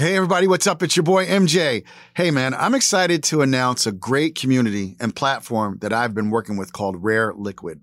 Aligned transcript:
Hey, 0.00 0.16
everybody, 0.16 0.46
what's 0.46 0.66
up? 0.66 0.82
It's 0.82 0.96
your 0.96 1.02
boy 1.02 1.26
MJ. 1.26 1.84
Hey, 2.16 2.30
man, 2.30 2.54
I'm 2.54 2.74
excited 2.74 3.22
to 3.24 3.42
announce 3.42 3.86
a 3.86 3.92
great 3.92 4.34
community 4.34 4.96
and 4.98 5.14
platform 5.14 5.76
that 5.82 5.92
I've 5.92 6.14
been 6.14 6.30
working 6.30 6.56
with 6.56 6.72
called 6.72 7.04
Rare 7.04 7.34
Liquid. 7.34 7.82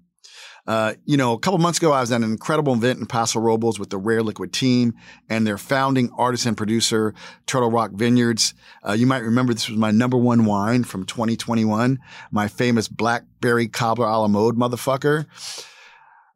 Uh, 0.65 0.95
you 1.05 1.15
know, 1.15 1.33
a 1.33 1.39
couple 1.39 1.59
months 1.59 1.77
ago, 1.77 1.91
I 1.91 2.01
was 2.01 2.11
at 2.11 2.23
an 2.23 2.31
incredible 2.31 2.73
event 2.73 2.97
in 2.97 3.05
Paso 3.05 3.39
Robles 3.39 3.77
with 3.77 3.91
the 3.91 3.99
Rare 3.99 4.23
Liquid 4.23 4.51
team 4.51 4.95
and 5.29 5.45
their 5.45 5.59
founding 5.59 6.09
artist 6.17 6.47
and 6.47 6.57
producer, 6.57 7.13
Turtle 7.45 7.69
Rock 7.69 7.91
Vineyards. 7.91 8.55
Uh, 8.81 8.93
you 8.93 9.05
might 9.05 9.21
remember 9.21 9.53
this 9.53 9.69
was 9.69 9.77
my 9.77 9.91
number 9.91 10.17
one 10.17 10.45
wine 10.45 10.85
from 10.85 11.05
2021, 11.05 11.99
my 12.31 12.47
famous 12.47 12.87
Blackberry 12.87 13.67
Cobbler 13.67 14.07
a 14.07 14.17
la 14.17 14.27
mode 14.27 14.57
motherfucker. 14.57 15.27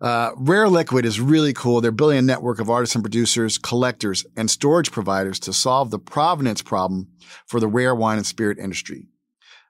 Uh, 0.02 0.32
Rare 0.36 0.68
Liquid 0.68 1.06
is 1.06 1.22
really 1.22 1.54
cool. 1.54 1.80
They're 1.80 1.92
building 1.92 2.18
a 2.18 2.24
network 2.24 2.60
of 2.60 2.72
artists 2.72 2.96
and 2.96 3.04
producers, 3.04 3.60
collectors, 3.60 4.26
and 4.36 4.50
storage 4.50 4.92
providers 4.92 5.40
to 5.42 5.54
solve 5.54 5.92
the 5.92 6.00
provenance 6.00 6.64
problem 6.64 7.08
for 7.46 7.60
the 7.60 7.68
rare 7.68 7.94
wine 7.94 8.18
and 8.18 8.26
spirit 8.26 8.58
industry. 8.58 9.08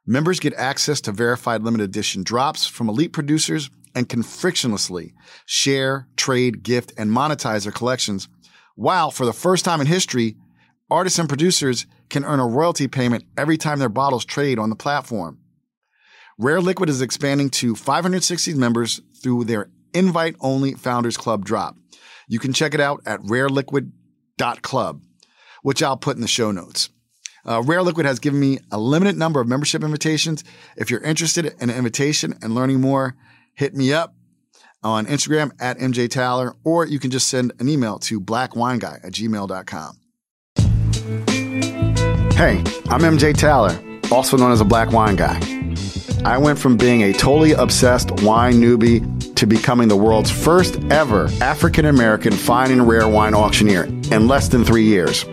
Members 0.08 0.40
get 0.40 0.54
access 0.54 1.02
to 1.02 1.12
verified 1.12 1.64
limited 1.64 1.84
edition 1.84 2.24
drops 2.24 2.66
from 2.66 2.88
elite 2.88 3.12
producers 3.12 3.70
and 3.94 4.08
can 4.08 4.24
frictionlessly 4.24 5.12
share, 5.46 6.08
trade, 6.16 6.64
gift, 6.64 6.94
and 6.98 7.12
monetize 7.12 7.64
their 7.64 7.74
collections. 7.74 8.30
While 8.76 9.12
for 9.12 9.26
the 9.26 9.34
first 9.34 9.66
time 9.66 9.82
in 9.82 9.88
history, 9.88 10.38
artists 10.90 11.20
and 11.20 11.28
producers 11.28 11.86
can 12.10 12.24
earn 12.24 12.40
a 12.40 12.48
royalty 12.48 12.88
payment 12.88 13.26
every 13.38 13.58
time 13.58 13.80
their 13.80 13.90
bottles 13.90 14.24
trade 14.24 14.60
on 14.60 14.70
the 14.70 14.78
platform. 14.78 15.40
Rare 16.38 16.62
Liquid 16.62 16.90
is 16.90 17.02
expanding 17.02 17.50
to 17.50 17.76
560 17.76 18.54
members 18.54 19.02
through 19.22 19.44
their 19.44 19.70
invite 19.94 20.36
only 20.40 20.74
Founders 20.74 21.18
Club 21.18 21.46
drop. 21.46 21.76
You 22.28 22.40
can 22.40 22.54
check 22.54 22.74
it 22.74 22.80
out 22.80 23.02
at 23.06 23.20
rareliquid.club, 23.22 25.02
which 25.64 25.84
I'll 25.84 25.98
put 25.98 26.16
in 26.16 26.22
the 26.22 26.28
show 26.28 26.52
notes. 26.52 26.90
Uh, 27.46 27.62
Rare 27.66 27.82
Liquid 27.82 28.06
has 28.06 28.20
given 28.20 28.40
me 28.40 28.60
a 28.72 28.78
limited 28.78 29.18
number 29.18 29.42
of 29.42 29.48
membership 29.48 29.84
invitations. 29.84 30.44
If 30.78 30.92
you're 30.92 31.02
interested 31.02 31.46
in 31.46 31.70
an 31.70 31.76
invitation 31.76 32.38
and 32.42 32.54
learning 32.54 32.82
more, 32.82 33.16
hit 33.54 33.76
me 33.76 33.92
up 33.94 34.16
on 34.84 35.06
Instagram 35.06 35.52
at 35.60 35.78
MJ 35.78 36.10
Taylor, 36.10 36.56
or 36.64 36.86
you 36.86 37.00
can 37.00 37.12
just 37.12 37.28
send 37.28 37.54
an 37.60 37.68
email 37.68 38.00
to 38.00 38.20
blackwineguy 38.20 39.04
at 39.04 39.12
gmail.com. 39.12 39.98
Hey, 42.34 42.58
I'm 42.90 43.02
MJ 43.02 43.36
Taylor, 43.36 43.80
also 44.12 44.38
known 44.38 44.52
as 44.52 44.62
a 44.62 44.66
Black 44.66 44.92
Wine 44.92 45.16
Guy. 45.16 45.40
I 46.24 46.38
went 46.38 46.60
from 46.60 46.78
being 46.78 47.04
a 47.04 47.14
totally 47.14 47.52
obsessed 47.54 48.12
wine 48.24 48.56
newbie 48.56 49.02
to 49.42 49.48
becoming 49.48 49.88
the 49.88 49.98
world's 49.98 50.30
first 50.30 50.80
ever 50.92 51.28
African 51.42 51.88
American 51.88 52.32
fine 52.32 52.70
and 52.70 52.88
rare 52.88 53.08
wine 53.08 53.34
auctioneer 53.34 53.86
in 53.86 54.28
less 54.28 54.48
than 54.48 54.64
three 54.64 54.84
years. 54.84 55.24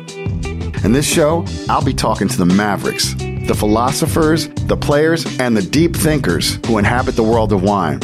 In 0.83 0.92
this 0.92 1.06
show, 1.06 1.45
I'll 1.69 1.84
be 1.84 1.92
talking 1.92 2.27
to 2.27 2.39
the 2.39 2.47
mavericks, 2.47 3.12
the 3.12 3.55
philosophers, 3.55 4.48
the 4.48 4.79
players, 4.79 5.39
and 5.39 5.55
the 5.55 5.61
deep 5.61 5.95
thinkers 5.95 6.59
who 6.67 6.79
inhabit 6.79 7.17
the 7.17 7.23
world 7.23 7.53
of 7.53 7.62
wine. 7.62 7.98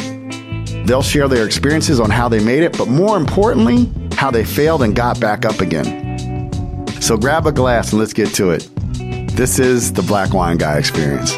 They'll 0.85 1.03
share 1.03 1.27
their 1.27 1.47
experiences 1.47 1.99
on 2.01 2.11
how 2.11 2.29
they 2.29 2.45
made 2.45 2.65
it, 2.65 2.77
but 2.77 2.89
more 2.89 3.17
importantly, 3.17 3.91
how 4.15 4.31
they 4.31 4.45
failed 4.45 4.83
and 4.83 4.95
got 4.95 5.19
back 5.19 5.47
up 5.47 5.61
again. 5.61 6.53
So 7.01 7.17
grab 7.17 7.47
a 7.47 7.53
glass 7.53 7.93
and 7.93 7.99
let's 7.99 8.13
get 8.13 8.29
to 8.35 8.51
it. 8.51 8.69
This 9.35 9.59
is 9.59 9.95
the 9.95 10.03
Black 10.03 10.35
Wine 10.35 10.59
Guy 10.59 10.77
Experience. 10.77 11.33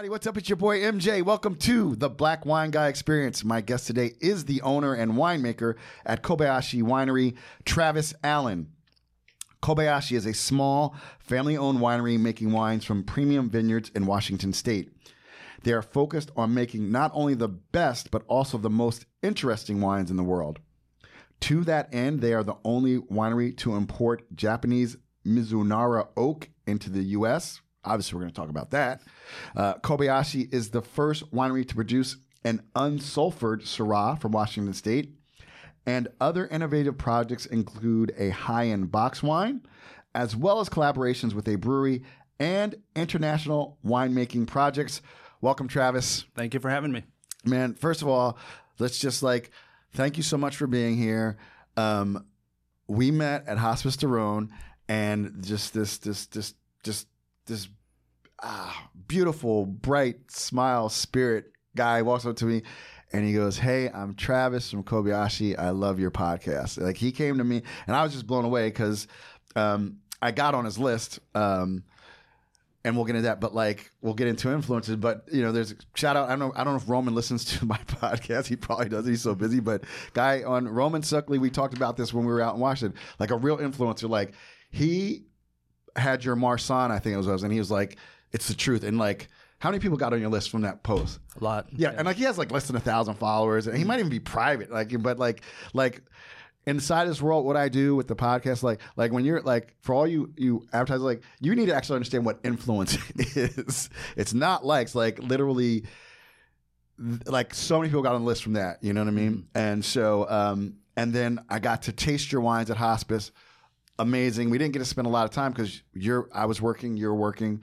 Everybody, 0.00 0.12
what's 0.12 0.26
up? 0.26 0.38
It's 0.38 0.48
your 0.48 0.56
boy 0.56 0.80
MJ. 0.80 1.22
Welcome 1.22 1.56
to 1.56 1.94
the 1.94 2.08
Black 2.08 2.46
Wine 2.46 2.70
Guy 2.70 2.88
Experience. 2.88 3.44
My 3.44 3.60
guest 3.60 3.86
today 3.86 4.12
is 4.18 4.46
the 4.46 4.62
owner 4.62 4.94
and 4.94 5.12
winemaker 5.12 5.74
at 6.06 6.22
Kobayashi 6.22 6.82
Winery, 6.82 7.36
Travis 7.66 8.14
Allen. 8.24 8.72
Kobayashi 9.62 10.16
is 10.16 10.24
a 10.24 10.32
small, 10.32 10.96
family 11.18 11.54
owned 11.54 11.80
winery 11.80 12.18
making 12.18 12.50
wines 12.50 12.82
from 12.82 13.04
premium 13.04 13.50
vineyards 13.50 13.90
in 13.94 14.06
Washington 14.06 14.54
state. 14.54 14.90
They 15.64 15.74
are 15.74 15.82
focused 15.82 16.30
on 16.34 16.54
making 16.54 16.90
not 16.90 17.10
only 17.12 17.34
the 17.34 17.48
best, 17.48 18.10
but 18.10 18.24
also 18.26 18.56
the 18.56 18.70
most 18.70 19.04
interesting 19.22 19.82
wines 19.82 20.10
in 20.10 20.16
the 20.16 20.24
world. 20.24 20.60
To 21.40 21.62
that 21.64 21.94
end, 21.94 22.22
they 22.22 22.32
are 22.32 22.42
the 22.42 22.56
only 22.64 22.96
winery 22.96 23.54
to 23.58 23.74
import 23.74 24.34
Japanese 24.34 24.96
Mizunara 25.26 26.08
oak 26.16 26.48
into 26.66 26.88
the 26.88 27.02
U.S. 27.02 27.60
Obviously, 27.84 28.16
we're 28.16 28.22
going 28.22 28.32
to 28.32 28.40
talk 28.40 28.50
about 28.50 28.70
that. 28.70 29.02
Uh, 29.56 29.74
Kobayashi 29.74 30.52
is 30.52 30.70
the 30.70 30.82
first 30.82 31.32
winery 31.32 31.66
to 31.66 31.74
produce 31.74 32.16
an 32.44 32.62
unsulfured 32.74 33.62
Syrah 33.62 34.20
from 34.20 34.32
Washington 34.32 34.74
State. 34.74 35.14
And 35.86 36.08
other 36.20 36.46
innovative 36.46 36.98
projects 36.98 37.46
include 37.46 38.12
a 38.18 38.30
high 38.30 38.66
end 38.66 38.92
box 38.92 39.22
wine, 39.22 39.62
as 40.14 40.36
well 40.36 40.60
as 40.60 40.68
collaborations 40.68 41.32
with 41.32 41.48
a 41.48 41.56
brewery 41.56 42.02
and 42.38 42.74
international 42.94 43.78
winemaking 43.84 44.46
projects. 44.46 45.00
Welcome, 45.40 45.68
Travis. 45.68 46.24
Thank 46.34 46.52
you 46.52 46.60
for 46.60 46.68
having 46.68 46.92
me. 46.92 47.04
Man, 47.44 47.74
first 47.74 48.02
of 48.02 48.08
all, 48.08 48.38
let's 48.78 48.98
just 48.98 49.22
like 49.22 49.50
thank 49.92 50.16
you 50.16 50.22
so 50.22 50.36
much 50.36 50.56
for 50.56 50.66
being 50.66 50.96
here. 50.96 51.38
Um, 51.76 52.26
we 52.86 53.10
met 53.10 53.46
at 53.46 53.56
Hospice 53.56 53.96
du 53.96 54.08
Rhone, 54.08 54.50
and 54.88 55.42
just 55.44 55.72
this, 55.72 55.98
this, 55.98 56.26
this, 56.26 56.54
just 56.82 57.06
this 57.46 57.68
ah, 58.42 58.88
beautiful, 59.06 59.66
bright 59.66 60.30
smile, 60.30 60.88
spirit 60.88 61.52
guy 61.76 62.02
walks 62.02 62.26
up 62.26 62.36
to 62.36 62.44
me 62.44 62.62
and 63.12 63.24
he 63.24 63.32
goes, 63.32 63.58
Hey, 63.58 63.88
I'm 63.88 64.14
Travis 64.14 64.70
from 64.70 64.84
Kobayashi. 64.84 65.58
I 65.58 65.70
love 65.70 65.98
your 65.98 66.10
podcast. 66.10 66.80
Like 66.80 66.96
he 66.96 67.12
came 67.12 67.38
to 67.38 67.44
me 67.44 67.62
and 67.86 67.96
I 67.96 68.02
was 68.02 68.12
just 68.12 68.26
blown 68.26 68.44
away 68.44 68.68
because 68.68 69.06
um, 69.56 69.98
I 70.22 70.30
got 70.30 70.54
on 70.54 70.64
his 70.64 70.78
list. 70.78 71.20
Um, 71.34 71.84
and 72.82 72.96
we'll 72.96 73.04
get 73.04 73.14
into 73.16 73.28
that, 73.28 73.40
but 73.40 73.54
like 73.54 73.90
we'll 74.00 74.14
get 74.14 74.26
into 74.26 74.50
influences. 74.50 74.96
But 74.96 75.26
you 75.30 75.42
know, 75.42 75.52
there's 75.52 75.74
shout 75.94 76.16
out. 76.16 76.28
I 76.28 76.30
don't 76.30 76.38
know. 76.38 76.52
I 76.56 76.64
don't 76.64 76.72
know 76.74 76.80
if 76.80 76.88
Roman 76.88 77.14
listens 77.14 77.44
to 77.56 77.66
my 77.66 77.76
podcast. 77.86 78.46
He 78.46 78.56
probably 78.56 78.88
does. 78.88 79.06
He's 79.06 79.20
so 79.22 79.34
busy. 79.34 79.60
But 79.60 79.84
guy 80.14 80.42
on 80.44 80.66
Roman 80.66 81.02
Suckley, 81.02 81.38
we 81.38 81.50
talked 81.50 81.74
about 81.74 81.96
this 81.96 82.14
when 82.14 82.24
we 82.24 82.32
were 82.32 82.40
out 82.40 82.54
in 82.54 82.60
Washington. 82.60 82.98
Like 83.18 83.30
a 83.30 83.36
real 83.36 83.58
influencer. 83.58 84.08
Like 84.08 84.32
he 84.70 85.24
had 85.96 86.24
your 86.24 86.36
Marsanne, 86.36 86.90
I 86.90 86.98
think 86.98 87.14
it 87.14 87.26
was, 87.26 87.42
and 87.42 87.52
he 87.52 87.58
was 87.58 87.70
like, 87.70 87.96
"It's 88.32 88.48
the 88.48 88.54
truth." 88.54 88.84
And 88.84 88.98
like, 88.98 89.28
how 89.60 89.70
many 89.70 89.78
people 89.78 89.98
got 89.98 90.12
on 90.14 90.20
your 90.20 90.30
list 90.30 90.50
from 90.50 90.62
that 90.62 90.82
post? 90.82 91.20
A 91.38 91.44
lot. 91.44 91.66
Yeah, 91.70 91.92
and 91.96 92.06
like 92.06 92.16
he 92.16 92.24
has 92.24 92.38
like 92.38 92.50
less 92.50 92.66
than 92.66 92.76
a 92.76 92.80
thousand 92.80 93.14
followers, 93.16 93.66
and 93.66 93.76
he 93.76 93.84
might 93.84 93.98
even 93.98 94.10
be 94.10 94.18
private. 94.18 94.70
Like, 94.72 94.90
but 95.02 95.18
like, 95.18 95.42
like 95.74 96.02
inside 96.66 97.06
this 97.06 97.20
world, 97.20 97.44
what 97.44 97.56
I 97.56 97.68
do 97.68 97.94
with 97.94 98.08
the 98.08 98.16
podcast, 98.16 98.62
like, 98.62 98.80
like 98.96 99.12
when 99.12 99.24
you're 99.24 99.42
like, 99.42 99.74
for 99.82 99.94
all 99.94 100.06
you 100.06 100.32
you 100.36 100.66
advertisers, 100.72 101.02
like, 101.02 101.22
you 101.40 101.54
need 101.54 101.66
to 101.66 101.74
actually 101.74 101.96
understand 101.96 102.24
what 102.24 102.40
influence 102.42 102.96
is. 103.16 103.90
It's 104.16 104.32
not 104.32 104.64
likes, 104.64 104.94
like 104.94 105.18
literally. 105.18 105.84
Like 107.24 107.54
so 107.54 107.78
many 107.78 107.88
people 107.88 108.02
got 108.02 108.14
on 108.14 108.20
the 108.20 108.26
list 108.26 108.42
from 108.42 108.52
that, 108.54 108.84
you 108.84 108.92
know 108.92 109.00
what 109.00 109.08
I 109.08 109.12
mean? 109.12 109.48
And 109.54 109.82
so, 109.82 110.28
um, 110.28 110.74
and 110.98 111.14
then 111.14 111.40
I 111.48 111.58
got 111.58 111.82
to 111.82 111.92
taste 111.92 112.30
your 112.30 112.42
wines 112.42 112.70
at 112.70 112.76
hospice 112.76 113.32
amazing. 114.00 114.50
We 114.50 114.58
didn't 114.58 114.72
get 114.72 114.80
to 114.80 114.84
spend 114.84 115.06
a 115.06 115.10
lot 115.10 115.26
of 115.26 115.30
time 115.30 115.52
because 115.52 115.82
you're 115.92 116.28
I 116.32 116.46
was 116.46 116.60
working, 116.60 116.96
you're 116.96 117.14
working, 117.14 117.62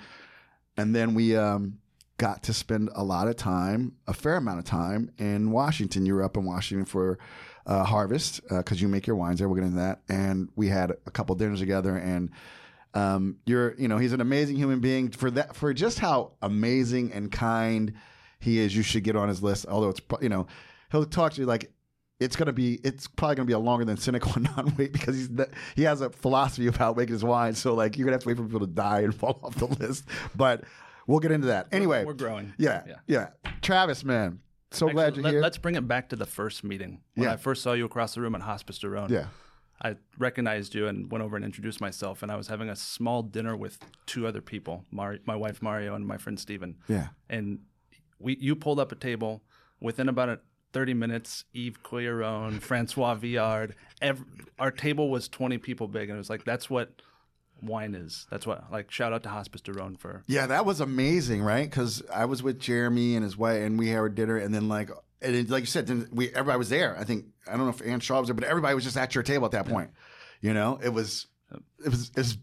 and 0.77 0.95
then 0.95 1.13
we 1.13 1.35
um, 1.35 1.79
got 2.17 2.43
to 2.43 2.53
spend 2.53 2.89
a 2.95 3.03
lot 3.03 3.27
of 3.27 3.35
time, 3.35 3.93
a 4.07 4.13
fair 4.13 4.35
amount 4.35 4.59
of 4.59 4.65
time 4.65 5.11
in 5.17 5.51
Washington. 5.51 6.05
You 6.05 6.13
were 6.13 6.23
up 6.23 6.37
in 6.37 6.45
Washington 6.45 6.85
for 6.85 7.17
uh, 7.65 7.83
Harvest 7.83 8.41
because 8.43 8.79
uh, 8.79 8.81
you 8.81 8.87
make 8.87 9.07
your 9.07 9.15
wines 9.15 9.39
there. 9.39 9.49
We'll 9.49 9.55
get 9.55 9.65
into 9.65 9.79
that, 9.79 10.01
and 10.07 10.49
we 10.55 10.69
had 10.69 10.91
a 10.91 11.11
couple 11.11 11.35
dinners 11.35 11.59
together 11.59 11.97
and. 11.97 12.29
Um, 12.93 13.37
you're, 13.45 13.75
you 13.77 13.87
know, 13.87 13.99
he's 13.99 14.13
an 14.13 14.21
amazing 14.21 14.55
human 14.55 14.79
being 14.79 15.11
for 15.11 15.29
that, 15.31 15.55
for 15.55 15.71
just 15.71 15.99
how 15.99 16.31
amazing 16.41 17.11
and 17.13 17.31
kind 17.31 17.93
he 18.39 18.57
is. 18.57 18.75
You 18.75 18.81
should 18.81 19.03
get 19.03 19.15
on 19.15 19.27
his 19.27 19.43
list. 19.43 19.67
Although 19.67 19.89
it's, 19.89 20.01
you 20.19 20.29
know, 20.29 20.47
he'll 20.91 21.05
talk 21.05 21.33
to 21.33 21.41
you 21.41 21.45
like 21.45 21.71
it's 22.19 22.35
gonna 22.35 22.53
be 22.53 22.79
it's 22.83 23.07
probably 23.07 23.35
gonna 23.35 23.45
be 23.47 23.53
a 23.53 23.59
longer 23.59 23.85
than 23.85 23.97
cynical 23.97 24.31
and 24.35 24.43
non-wait 24.55 24.91
because 24.93 25.15
he's 25.15 25.29
he 25.75 25.83
has 25.83 26.01
a 26.01 26.09
philosophy 26.09 26.67
about 26.67 26.79
how 26.79 26.93
making 26.93 27.13
his 27.13 27.23
wine. 27.23 27.53
So 27.53 27.73
like 27.75 27.97
you're 27.97 28.05
gonna 28.05 28.15
have 28.15 28.23
to 28.23 28.27
wait 28.29 28.37
for 28.37 28.43
people 28.43 28.59
to 28.61 28.67
die 28.67 29.01
and 29.01 29.13
fall 29.19 29.39
off 29.43 29.55
the 29.55 29.67
list. 29.67 30.05
But 30.35 30.63
we'll 31.05 31.19
get 31.19 31.31
into 31.31 31.47
that 31.47 31.67
anyway. 31.71 32.05
We're 32.05 32.13
growing. 32.13 32.53
Yeah, 32.57 32.83
yeah. 32.87 32.95
yeah. 33.07 33.51
Travis, 33.61 34.03
man, 34.03 34.39
so 34.71 34.87
Actually, 34.87 34.93
glad 34.93 35.15
you're 35.15 35.23
let, 35.23 35.31
here. 35.33 35.41
Let's 35.41 35.57
bring 35.57 35.75
it 35.75 35.87
back 35.87 36.09
to 36.09 36.15
the 36.15 36.25
first 36.25 36.63
meeting 36.63 37.01
when 37.15 37.27
Yeah. 37.27 37.33
I 37.33 37.37
first 37.37 37.61
saw 37.63 37.73
you 37.73 37.85
across 37.85 38.15
the 38.15 38.21
room 38.21 38.35
at 38.35 38.41
Hospice 38.41 38.79
du 38.79 38.89
Rhone. 38.89 39.09
yeah, 39.11 39.27
I 39.81 39.95
recognized 40.17 40.73
you 40.75 40.87
and 40.87 41.11
went 41.11 41.23
over 41.23 41.35
and 41.35 41.45
introduced 41.45 41.79
myself. 41.81 42.23
And 42.23 42.31
I 42.31 42.35
was 42.35 42.47
having 42.47 42.69
a 42.69 42.75
small 42.75 43.21
dinner 43.23 43.55
with 43.55 43.77
two 44.07 44.25
other 44.27 44.41
people, 44.41 44.85
Mari- 44.91 45.21
my 45.25 45.35
wife 45.35 45.61
Mario 45.61 45.93
and 45.95 46.05
my 46.05 46.17
friend 46.17 46.39
Steven. 46.39 46.77
yeah, 46.87 47.09
And 47.29 47.59
we 48.19 48.37
you 48.39 48.55
pulled 48.55 48.79
up 48.79 48.91
a 48.91 48.95
table 48.95 49.43
within 49.79 50.09
about 50.09 50.29
a 50.29 50.39
30 50.77 50.93
minutes. 50.93 51.43
Yves 51.55 51.77
Cuilleron, 51.83 52.61
Francois 52.61 53.15
Villard. 53.15 53.73
Ev- 53.99 54.23
our 54.59 54.69
table 54.69 55.09
was 55.09 55.27
20 55.27 55.57
people 55.57 55.87
big, 55.87 56.09
and 56.09 56.15
it 56.15 56.19
was 56.19 56.29
like 56.29 56.43
that's 56.43 56.69
what 56.69 57.01
wine 57.63 57.95
is. 57.95 58.27
That's 58.29 58.45
what 58.45 58.71
like 58.71 58.91
shout 58.91 59.11
out 59.11 59.23
to 59.23 59.29
Hospice 59.29 59.61
du 59.61 59.73
Rhone 59.73 59.95
for 59.95 60.23
Yeah, 60.27 60.45
that 60.45 60.67
was 60.67 60.79
amazing, 60.79 61.41
right? 61.41 61.67
Because 61.67 62.03
I 62.13 62.25
was 62.25 62.43
with 62.43 62.59
Jeremy 62.59 63.15
and 63.15 63.23
his 63.23 63.35
wife, 63.35 63.63
and 63.63 63.79
we 63.79 63.87
had 63.87 63.97
our 63.97 64.09
dinner, 64.09 64.37
and 64.37 64.53
then 64.53 64.67
like, 64.67 64.91
and 65.19 65.35
it, 65.35 65.49
like 65.49 65.61
you 65.61 65.65
said, 65.65 65.87
then 65.87 66.07
we 66.11 66.29
everybody 66.29 66.59
was 66.59 66.69
there. 66.69 66.95
I 66.95 67.03
think 67.03 67.25
I 67.47 67.53
don't 67.57 67.61
know 67.61 67.69
if 67.69 67.81
Ann 67.81 67.99
Shaw 67.99 68.19
was 68.19 68.27
there, 68.27 68.35
but 68.35 68.43
everybody 68.43 68.75
was 68.75 68.83
just 68.83 68.97
at 68.97 69.15
your 69.15 69.23
table 69.23 69.47
at 69.47 69.53
that 69.53 69.67
point. 69.67 69.89
You 70.41 70.53
know, 70.53 70.79
it 70.83 70.89
was, 70.89 71.25
it 71.81 71.89
was, 71.89 72.11
it 72.11 72.17
was 72.17 72.37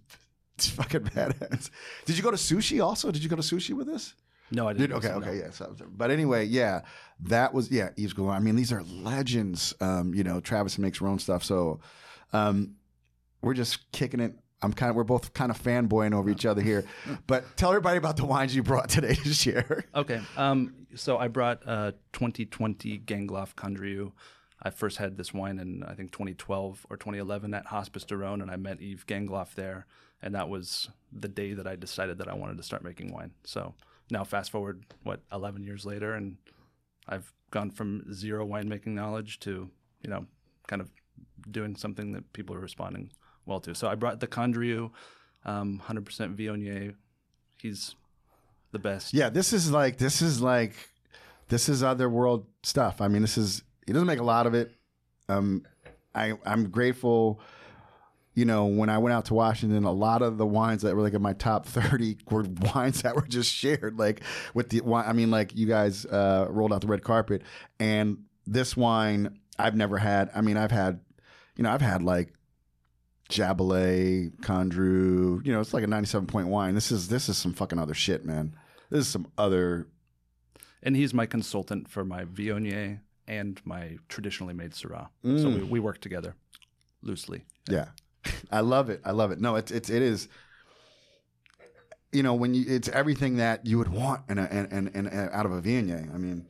it's 0.57 0.69
fucking 0.71 1.03
badass. 1.03 1.71
Did 2.05 2.17
you 2.17 2.25
go 2.25 2.33
to 2.33 2.37
sushi 2.37 2.85
also? 2.85 3.13
Did 3.13 3.23
you 3.23 3.29
go 3.29 3.37
to 3.37 3.43
sushi 3.43 3.77
with 3.77 3.89
us? 3.89 4.15
No, 4.51 4.69
I 4.69 4.73
Did, 4.73 4.79
didn't. 4.81 4.97
okay, 4.99 5.09
so 5.09 5.19
no. 5.19 5.27
okay, 5.27 5.39
yeah. 5.39 5.51
So, 5.51 5.75
but 5.89 6.11
anyway, 6.11 6.45
yeah, 6.45 6.83
that 7.21 7.55
was 7.55 7.71
yeah. 7.71 7.91
Eve's 7.97 8.13
Galore. 8.13 8.33
I 8.33 8.39
mean, 8.41 8.57
these 8.57 8.73
are 8.73 8.83
legends. 8.83 9.75
Um, 9.81 10.15
you 10.15 10.23
know, 10.23 10.41
Travis 10.41 10.79
makes 10.79 10.99
her 10.99 11.07
own 11.07 11.19
stuff, 11.19 11.43
so 11.43 11.81
um, 12.33 12.75
we're 13.43 13.55
just 13.55 13.91
kicking 13.93 14.21
it. 14.21 14.35
I'm 14.63 14.73
kind 14.73 14.91
of 14.91 14.97
we're 14.97 15.05
both 15.05 15.35
kind 15.35 15.51
of 15.51 15.63
fanboying 15.63 16.15
over 16.15 16.31
each 16.31 16.47
other 16.47 16.63
here. 16.63 16.85
But 17.27 17.57
tell 17.57 17.71
everybody 17.71 17.99
about 17.99 18.17
the 18.17 18.25
wines 18.25 18.55
you 18.55 18.63
brought 18.63 18.89
today 18.89 19.15
to 19.15 19.35
share. 19.35 19.85
Okay. 19.95 20.21
Um, 20.37 20.87
so 20.95 21.19
I 21.19 21.29
brought 21.29 21.67
uh, 21.67 21.93
2020 22.13 23.01
Gangloff 23.01 23.55
Condrieu. 23.55 24.13
I 24.63 24.71
first 24.71 24.97
had 24.99 25.17
this 25.19 25.35
wine 25.35 25.59
in 25.59 25.83
I 25.83 25.95
think 25.95 26.13
2012 26.13 26.87
or 26.89 26.97
2011 26.97 27.53
at 27.55 27.67
Hospice 27.67 28.05
du 28.05 28.17
Rhone, 28.17 28.41
and 28.41 28.51
I 28.51 28.57
met 28.57 28.79
Yves 28.81 29.05
Gangloff 29.05 29.55
there, 29.55 29.87
and 30.23 30.35
that 30.35 30.49
was 30.49 30.89
the 31.13 31.29
day 31.29 31.53
that 31.55 31.67
I 31.67 31.77
decided 31.77 32.19
that 32.19 32.29
I 32.29 32.35
wanted 32.35 32.57
to 32.57 32.63
start 32.63 32.83
making 32.85 33.13
wine. 33.13 33.33
So 33.45 33.75
now 34.11 34.25
fast 34.25 34.51
forward 34.51 34.85
what 35.03 35.21
11 35.33 35.65
years 35.65 35.85
later, 35.85 36.15
and 36.15 36.37
I've 37.09 37.33
gone 37.51 37.71
from 37.71 38.13
zero 38.13 38.47
winemaking 38.47 38.89
knowledge 38.89 39.41
to 39.41 39.71
you 40.03 40.11
know 40.11 40.27
kind 40.67 40.83
of 40.83 40.91
doing 41.51 41.77
something 41.77 42.13
that 42.13 42.33
people 42.33 42.55
are 42.55 42.61
responding 42.61 43.11
well 43.47 43.61
to. 43.61 43.75
So 43.75 43.89
I 43.89 43.95
brought 43.95 44.21
the 44.21 44.27
Condrieu, 44.27 44.91
um, 45.45 45.83
100% 45.87 46.37
Viognier. 46.37 46.95
He's 47.61 47.95
the 48.73 48.79
best. 48.79 49.15
Yeah, 49.15 49.29
this 49.29 49.53
is 49.53 49.71
like 49.71 49.99
this 49.99 50.23
is 50.23 50.41
like 50.41 50.91
this 51.49 51.69
is 51.69 51.83
other 51.83 52.09
world 52.09 52.47
stuff. 52.63 53.01
I 53.01 53.09
mean, 53.09 53.23
this 53.23 53.39
is 53.39 53.63
he 53.87 53.93
doesn't 53.93 54.07
make 54.07 54.19
a 54.19 54.25
lot 54.25 54.47
of 54.47 54.55
it. 54.55 54.73
Um, 55.29 55.65
I 56.15 56.35
I'm 56.45 56.71
grateful. 56.71 57.41
You 58.37 58.45
know, 58.45 58.67
when 58.67 58.89
I 58.89 58.99
went 58.99 59.13
out 59.15 59.27
to 59.27 59.35
Washington, 59.35 59.85
a 59.85 59.93
lot 59.93 60.21
of 60.23 60.39
the 60.39 60.47
wines 60.47 60.83
that 60.83 60.97
were 60.97 61.03
like 61.03 61.15
in 61.15 61.23
my 61.23 61.35
top 61.35 61.67
thirty 61.77 62.19
were 62.31 62.45
wines 62.75 63.03
that 63.03 63.15
were 63.15 63.27
just 63.27 63.53
shared. 63.53 63.99
Like 63.99 64.23
with 64.55 64.71
the 64.71 64.81
wine, 64.81 65.05
I 65.07 65.13
mean, 65.13 65.31
like 65.31 65.55
you 65.55 65.67
guys 65.67 66.05
uh, 66.07 66.47
rolled 66.51 66.73
out 66.73 66.81
the 66.81 66.87
red 66.89 67.05
carpet, 67.05 67.43
and 67.79 68.25
this 68.47 68.77
wine 68.77 69.39
I've 69.59 69.77
never 69.77 69.99
had. 69.99 70.31
I 70.35 70.41
mean, 70.41 70.57
I've 70.57 70.73
had, 70.73 71.01
you 71.57 71.63
know, 71.63 71.71
I've 71.71 71.81
had 71.81 72.03
like 72.03 72.33
Jaboulet, 73.31 74.37
Condrieu. 74.41 75.41
You 75.45 75.53
know, 75.53 75.61
it's 75.61 75.73
like 75.75 75.85
a 75.85 75.87
ninety-seven 75.87 76.27
point 76.27 76.49
wine. 76.49 76.75
This 76.75 76.91
is 76.93 77.09
this 77.09 77.29
is 77.29 77.39
some 77.39 77.53
fucking 77.53 77.79
other 77.79 77.95
shit, 77.95 78.25
man. 78.25 78.55
This 78.91 79.01
is 79.01 79.09
some 79.09 79.27
other. 79.39 79.89
and 80.83 80.95
he's 80.97 81.15
my 81.15 81.27
consultant 81.27 81.89
for 81.89 82.05
my 82.05 82.25
Viognier 82.25 83.01
and 83.27 83.61
my 83.65 83.97
traditionally 84.09 84.53
made 84.55 84.73
Syrah. 84.73 85.09
So 85.23 85.29
Mm. 85.31 85.55
we, 85.61 85.63
we 85.65 85.81
work 85.81 86.01
together 86.01 86.35
loosely. 87.03 87.45
Yeah, 87.71 87.87
I 88.51 88.61
love 88.61 88.91
it. 88.91 89.01
I 89.05 89.11
love 89.13 89.31
it. 89.33 89.41
No, 89.41 89.57
it's 89.57 89.71
it's 89.71 89.91
it 89.91 90.03
is. 90.03 90.29
You 92.13 92.23
know, 92.23 92.35
when 92.35 92.55
you 92.55 92.65
it's 92.69 92.89
everything 92.89 93.37
that 93.39 93.67
you 93.67 93.77
would 93.79 93.89
want 93.89 94.23
in 94.29 94.39
a 94.39 94.43
and 94.45 94.73
and, 94.73 94.89
and 94.95 95.09
out 95.33 95.47
of 95.47 95.53
a 95.53 95.61
Viognier. 95.61 96.15
I 96.15 96.19
mean, 96.19 96.47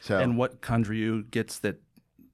so 0.00 0.18
And 0.18 0.38
what 0.38 0.60
Condrieu 0.60 1.28
gets 1.30 1.58
that 1.60 1.80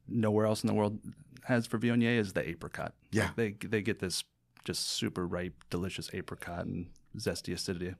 nowhere 0.07 0.45
else 0.45 0.63
in 0.63 0.67
the 0.67 0.73
world 0.73 0.99
has 1.45 1.65
for 1.65 1.79
Viognier 1.79 2.17
is 2.19 2.33
the 2.33 2.47
apricot. 2.47 2.93
Yeah. 3.11 3.29
They 3.35 3.51
they 3.53 3.81
get 3.81 3.99
this 3.99 4.23
just 4.65 4.87
super 4.87 5.25
ripe, 5.25 5.63
delicious 5.69 6.09
apricot 6.13 6.65
and 6.65 6.87
zesty 7.17 7.53
acidity. 7.53 7.95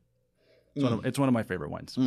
It's, 0.76 0.84
one, 0.84 0.94
Mm. 0.94 1.00
of, 1.00 1.06
it's 1.06 1.18
one 1.20 1.30
of 1.30 1.34
my 1.34 1.44
favorite 1.44 1.72
wines. 1.72 1.98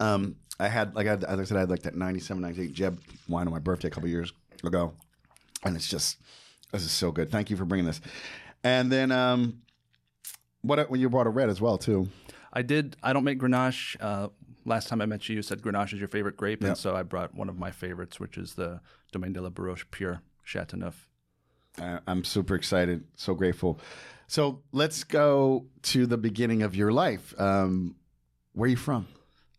um, 0.00 0.36
I 0.58 0.68
had 0.68 0.94
like 0.94 1.06
I, 1.06 1.14
as 1.14 1.40
I 1.40 1.44
said, 1.44 1.56
I 1.56 1.60
had 1.60 1.70
like 1.70 1.82
that 1.82 1.94
97, 1.94 2.40
98 2.40 2.72
Jeb 2.72 3.00
wine 3.28 3.46
on 3.46 3.52
my 3.52 3.58
birthday 3.58 3.88
a 3.88 3.90
couple 3.90 4.08
years 4.08 4.32
ago, 4.64 4.94
and 5.64 5.74
it's 5.76 5.88
just 5.88 6.18
this 6.72 6.82
is 6.84 6.92
so 6.92 7.10
good. 7.12 7.30
Thank 7.30 7.50
you 7.50 7.56
for 7.56 7.64
bringing 7.64 7.86
this. 7.86 8.00
And 8.62 8.90
then 8.90 9.10
um, 9.12 9.62
what 10.62 10.90
when 10.90 11.00
you 11.00 11.08
brought 11.08 11.26
a 11.26 11.30
red 11.30 11.48
as 11.48 11.60
well 11.60 11.78
too. 11.78 12.08
I 12.52 12.62
did. 12.62 12.96
I 13.02 13.12
don't 13.12 13.24
make 13.24 13.38
Grenache. 13.38 13.96
Uh, 14.00 14.28
last 14.64 14.88
time 14.88 15.00
I 15.00 15.06
met 15.06 15.28
you, 15.28 15.36
you 15.36 15.42
said 15.42 15.62
Grenache 15.62 15.92
is 15.94 15.98
your 16.00 16.08
favorite 16.08 16.36
grape, 16.36 16.62
Yeah. 16.62 16.68
and 16.70 16.76
so 16.78 16.94
I 16.96 17.02
brought 17.02 17.34
one 17.34 17.48
of 17.48 17.56
my 17.58 17.70
favorites, 17.70 18.18
which 18.18 18.36
is 18.36 18.54
the 18.54 18.80
Domaine 19.12 19.32
de 19.32 19.40
la 19.40 19.50
Barroche 19.50 19.84
Pure 19.90 20.22
Chateauneuf. 20.44 21.08
Uh, 21.80 22.00
I'm 22.06 22.24
super 22.24 22.56
excited, 22.56 23.04
so 23.14 23.34
grateful. 23.34 23.78
So 24.26 24.62
let's 24.72 25.04
go 25.04 25.66
to 25.82 26.06
the 26.06 26.18
beginning 26.18 26.62
of 26.62 26.74
your 26.74 26.92
life. 26.92 27.34
Um, 27.40 27.94
where 28.52 28.66
are 28.66 28.70
you 28.70 28.76
from? 28.76 29.06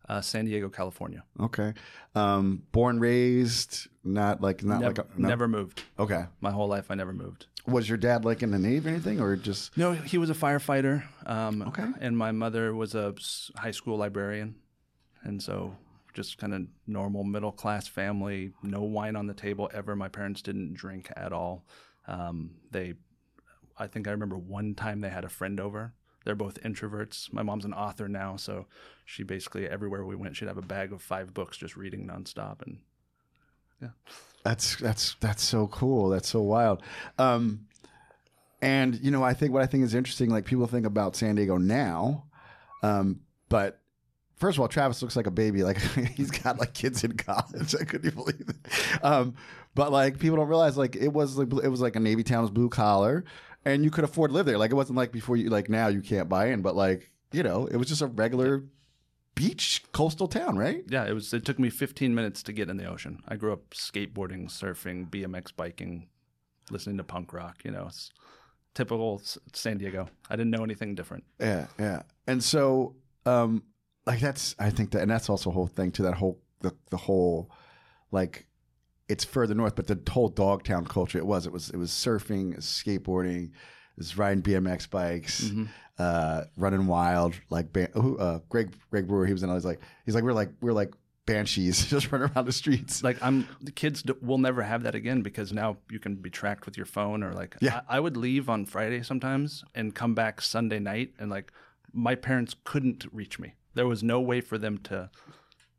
Uh, 0.09 0.19
San 0.19 0.45
Diego, 0.45 0.68
California. 0.69 1.24
Okay, 1.39 1.74
um, 2.15 2.63
born, 2.71 3.00
raised, 3.00 3.88
not 4.03 4.42
like 4.42 4.63
not 4.63 4.81
never, 4.81 4.95
like 4.95 4.98
a, 5.00 5.21
no? 5.21 5.27
never 5.30 5.48
moved. 5.48 5.83
Okay, 5.98 6.25
My 6.42 6.51
whole 6.51 6.68
life, 6.68 6.92
I 6.92 6.95
never 6.95 7.13
moved. 7.13 7.45
was 7.68 7.88
your 7.88 7.98
dad 7.98 8.25
like 8.25 8.44
in 8.44 8.51
the 8.51 8.59
Navy 8.59 8.89
or 8.89 8.94
anything, 8.94 9.21
or 9.21 9.36
just 9.36 9.77
No, 9.77 9.94
he 9.94 10.18
was 10.18 10.30
a 10.30 10.33
firefighter. 10.33 11.03
Um, 11.25 11.62
Okay. 11.62 11.88
And 12.01 12.18
my 12.18 12.31
mother 12.31 12.74
was 12.75 12.94
a 12.95 13.13
high 13.56 13.71
school 13.71 13.98
librarian, 13.98 14.56
and 15.24 15.42
so 15.42 15.77
just 16.13 16.38
kind 16.38 16.53
of 16.53 16.63
normal 16.88 17.24
middle 17.24 17.51
class 17.53 17.88
family. 17.88 18.51
No 18.63 18.81
wine 18.81 19.15
on 19.15 19.27
the 19.27 19.33
table 19.33 19.69
ever. 19.74 19.95
My 19.95 20.09
parents 20.09 20.42
didn't 20.42 20.74
drink 20.74 21.09
at 21.15 21.31
all. 21.31 21.65
Um, 22.07 22.56
they, 22.71 22.95
I 23.77 23.88
think 23.88 24.07
I 24.09 24.12
remember 24.12 24.38
one 24.38 24.75
time 24.75 25.00
they 25.00 25.09
had 25.09 25.24
a 25.24 25.30
friend 25.30 25.57
over. 25.59 25.94
They're 26.25 26.35
both 26.35 26.62
introverts. 26.62 27.33
My 27.33 27.44
mom's 27.44 27.65
an 27.65 27.73
author 27.73 28.07
now, 28.07 28.35
so 28.35 28.68
she 29.06 29.23
basically 29.23 29.68
everywhere 29.68 30.06
we 30.06 30.15
went, 30.15 30.35
she'd 30.35 30.47
have 30.47 30.57
a 30.57 30.62
bag 30.62 30.94
of 30.94 31.01
five 31.01 31.33
books 31.33 31.57
just 31.57 31.75
reading 31.75 32.07
nonstop. 32.07 32.62
And 32.62 32.77
yeah. 33.81 33.89
That's 34.44 34.75
that's 34.77 35.15
that's 35.19 35.44
so 35.44 35.68
cool. 35.68 36.09
That's 36.09 36.29
so 36.29 36.41
wild. 36.41 36.81
Um, 37.18 37.68
and 38.62 39.00
you 39.01 39.12
know, 39.12 39.23
I 39.23 39.33
think 39.33 39.53
what 39.53 39.62
I 39.62 39.65
think 39.65 39.83
is 39.83 39.94
interesting, 39.94 40.29
like 40.29 40.45
people 40.45 40.68
think 40.68 40.85
about 40.85 41.15
San 41.15 41.35
Diego 41.35 41.57
now, 41.57 42.25
um, 42.83 43.21
but 43.50 43.79
first 44.38 44.57
of 44.57 44.62
all, 44.62 44.67
Travis 44.67 45.01
looks 45.01 45.15
like 45.15 45.27
a 45.27 45.31
baby. 45.31 45.63
Like 45.63 45.79
he's 46.15 46.31
got 46.31 46.59
like 46.59 46.74
kids 46.74 47.03
in 47.03 47.13
college. 47.17 47.75
I 47.79 47.83
couldn't 47.83 48.15
believe 48.15 48.50
it. 48.50 49.03
Um, 49.03 49.35
but 49.75 49.91
like 49.91 50.19
people 50.19 50.38
don't 50.38 50.47
realize, 50.47 50.77
like 50.77 50.95
it 50.95 51.09
was 51.09 51.38
like 51.38 51.51
it 51.63 51.69
was 51.69 51.81
like 51.81 51.95
a 51.95 52.00
Navy 52.00 52.24
town, 52.24 52.39
it 52.39 52.41
was 52.41 52.51
blue 52.51 52.69
collar, 52.69 53.24
and 53.65 53.83
you 53.83 53.91
could 53.91 54.03
afford 54.03 54.31
to 54.31 54.35
live 54.35 54.45
there. 54.45 54.57
Like 54.57 54.71
it 54.71 54.75
wasn't 54.75 54.97
like 54.97 55.11
before 55.11 55.37
you 55.37 55.49
like 55.49 55.69
now 55.69 55.87
you 55.87 56.01
can't 56.01 56.29
buy 56.29 56.47
in, 56.47 56.61
but 56.61 56.75
like 56.75 57.11
you 57.31 57.43
know, 57.43 57.67
it 57.67 57.77
was 57.77 57.87
just 57.87 58.01
a 58.01 58.07
regular 58.07 58.63
beach 59.35 59.83
coastal 59.91 60.27
town, 60.27 60.57
right? 60.57 60.83
yeah, 60.89 61.05
it 61.05 61.13
was. 61.13 61.33
It 61.33 61.45
took 61.45 61.59
me 61.59 61.69
15 61.69 62.13
minutes 62.13 62.43
to 62.43 62.53
get 62.53 62.69
in 62.69 62.77
the 62.77 62.86
ocean. 62.86 63.21
I 63.27 63.36
grew 63.36 63.53
up 63.53 63.71
skateboarding, 63.71 64.50
surfing, 64.50 65.09
BMX 65.09 65.55
biking, 65.55 66.07
listening 66.69 66.97
to 66.97 67.03
punk 67.03 67.33
rock. 67.33 67.59
You 67.63 67.71
know, 67.71 67.86
it's 67.88 68.12
typical 68.74 69.21
San 69.53 69.77
Diego. 69.77 70.09
I 70.29 70.36
didn't 70.36 70.51
know 70.51 70.63
anything 70.63 70.95
different. 70.95 71.24
Yeah, 71.39 71.67
yeah. 71.79 72.03
And 72.27 72.43
so, 72.43 72.95
um, 73.25 73.63
like 74.05 74.19
that's 74.19 74.55
I 74.59 74.69
think 74.69 74.91
that, 74.91 75.01
and 75.01 75.12
that's 75.12 75.29
also 75.29 75.50
a 75.50 75.53
whole 75.53 75.67
thing 75.67 75.91
to 75.93 76.03
that 76.03 76.15
whole 76.15 76.41
the 76.59 76.75
the 76.89 76.97
whole 76.97 77.51
like 78.12 78.45
it's 79.12 79.24
further 79.25 79.53
north, 79.56 79.75
but 79.75 79.88
the 79.88 80.00
whole 80.12 80.30
Dogtown 80.30 80.86
culture. 80.86 81.18
It 81.18 81.25
was 81.25 81.46
it 81.46 81.51
was 81.53 81.70
it 81.70 81.77
was 81.77 81.91
surfing, 81.91 82.58
skateboarding, 82.58 83.46
it 83.46 83.98
was 83.98 84.18
riding 84.18 84.41
BMX 84.44 84.89
bikes, 84.89 85.41
Mm-hmm. 85.46 85.65
uh, 86.00 86.44
running 86.58 86.88
wild. 86.88 87.34
Like 87.50 87.68
uh, 87.96 88.39
Greg 88.50 88.74
Greg 88.89 89.08
Brewer, 89.08 89.25
he 89.25 89.34
was 89.34 89.44
in. 89.44 89.50
I 89.50 89.53
was 89.53 89.65
like, 89.65 89.82
he's 90.06 90.15
like 90.15 90.24
we're 90.24 90.34
like 90.34 90.51
we're 90.62 90.74
like 90.74 90.94
banshees 91.27 91.86
just 91.94 92.12
running 92.12 92.30
around 92.34 92.46
the 92.46 92.51
streets. 92.51 93.03
Like 93.03 93.18
I'm, 93.22 93.48
the 93.62 93.72
kids 93.72 94.01
d- 94.01 94.13
will 94.22 94.39
never 94.39 94.63
have 94.63 94.84
that 94.84 94.96
again 94.96 95.22
because 95.22 95.53
now 95.53 95.77
you 95.89 96.00
can 96.00 96.15
be 96.15 96.30
tracked 96.30 96.65
with 96.65 96.77
your 96.77 96.86
phone 96.88 97.22
or 97.24 97.34
like. 97.34 97.56
Yeah. 97.62 97.82
I, 97.88 97.98
I 97.98 98.00
would 98.00 98.18
leave 98.18 98.50
on 98.50 98.65
Friday 98.65 99.03
sometimes 99.03 99.63
and 99.75 99.94
come 99.94 100.15
back 100.15 100.41
Sunday 100.41 100.80
night, 100.80 101.13
and 101.20 101.30
like 101.30 101.51
my 101.94 102.15
parents 102.15 102.56
couldn't 102.63 103.06
reach 103.12 103.38
me. 103.39 103.53
There 103.74 103.88
was 103.88 104.01
no 104.03 104.20
way 104.20 104.41
for 104.41 104.58
them 104.58 104.77
to. 104.89 105.10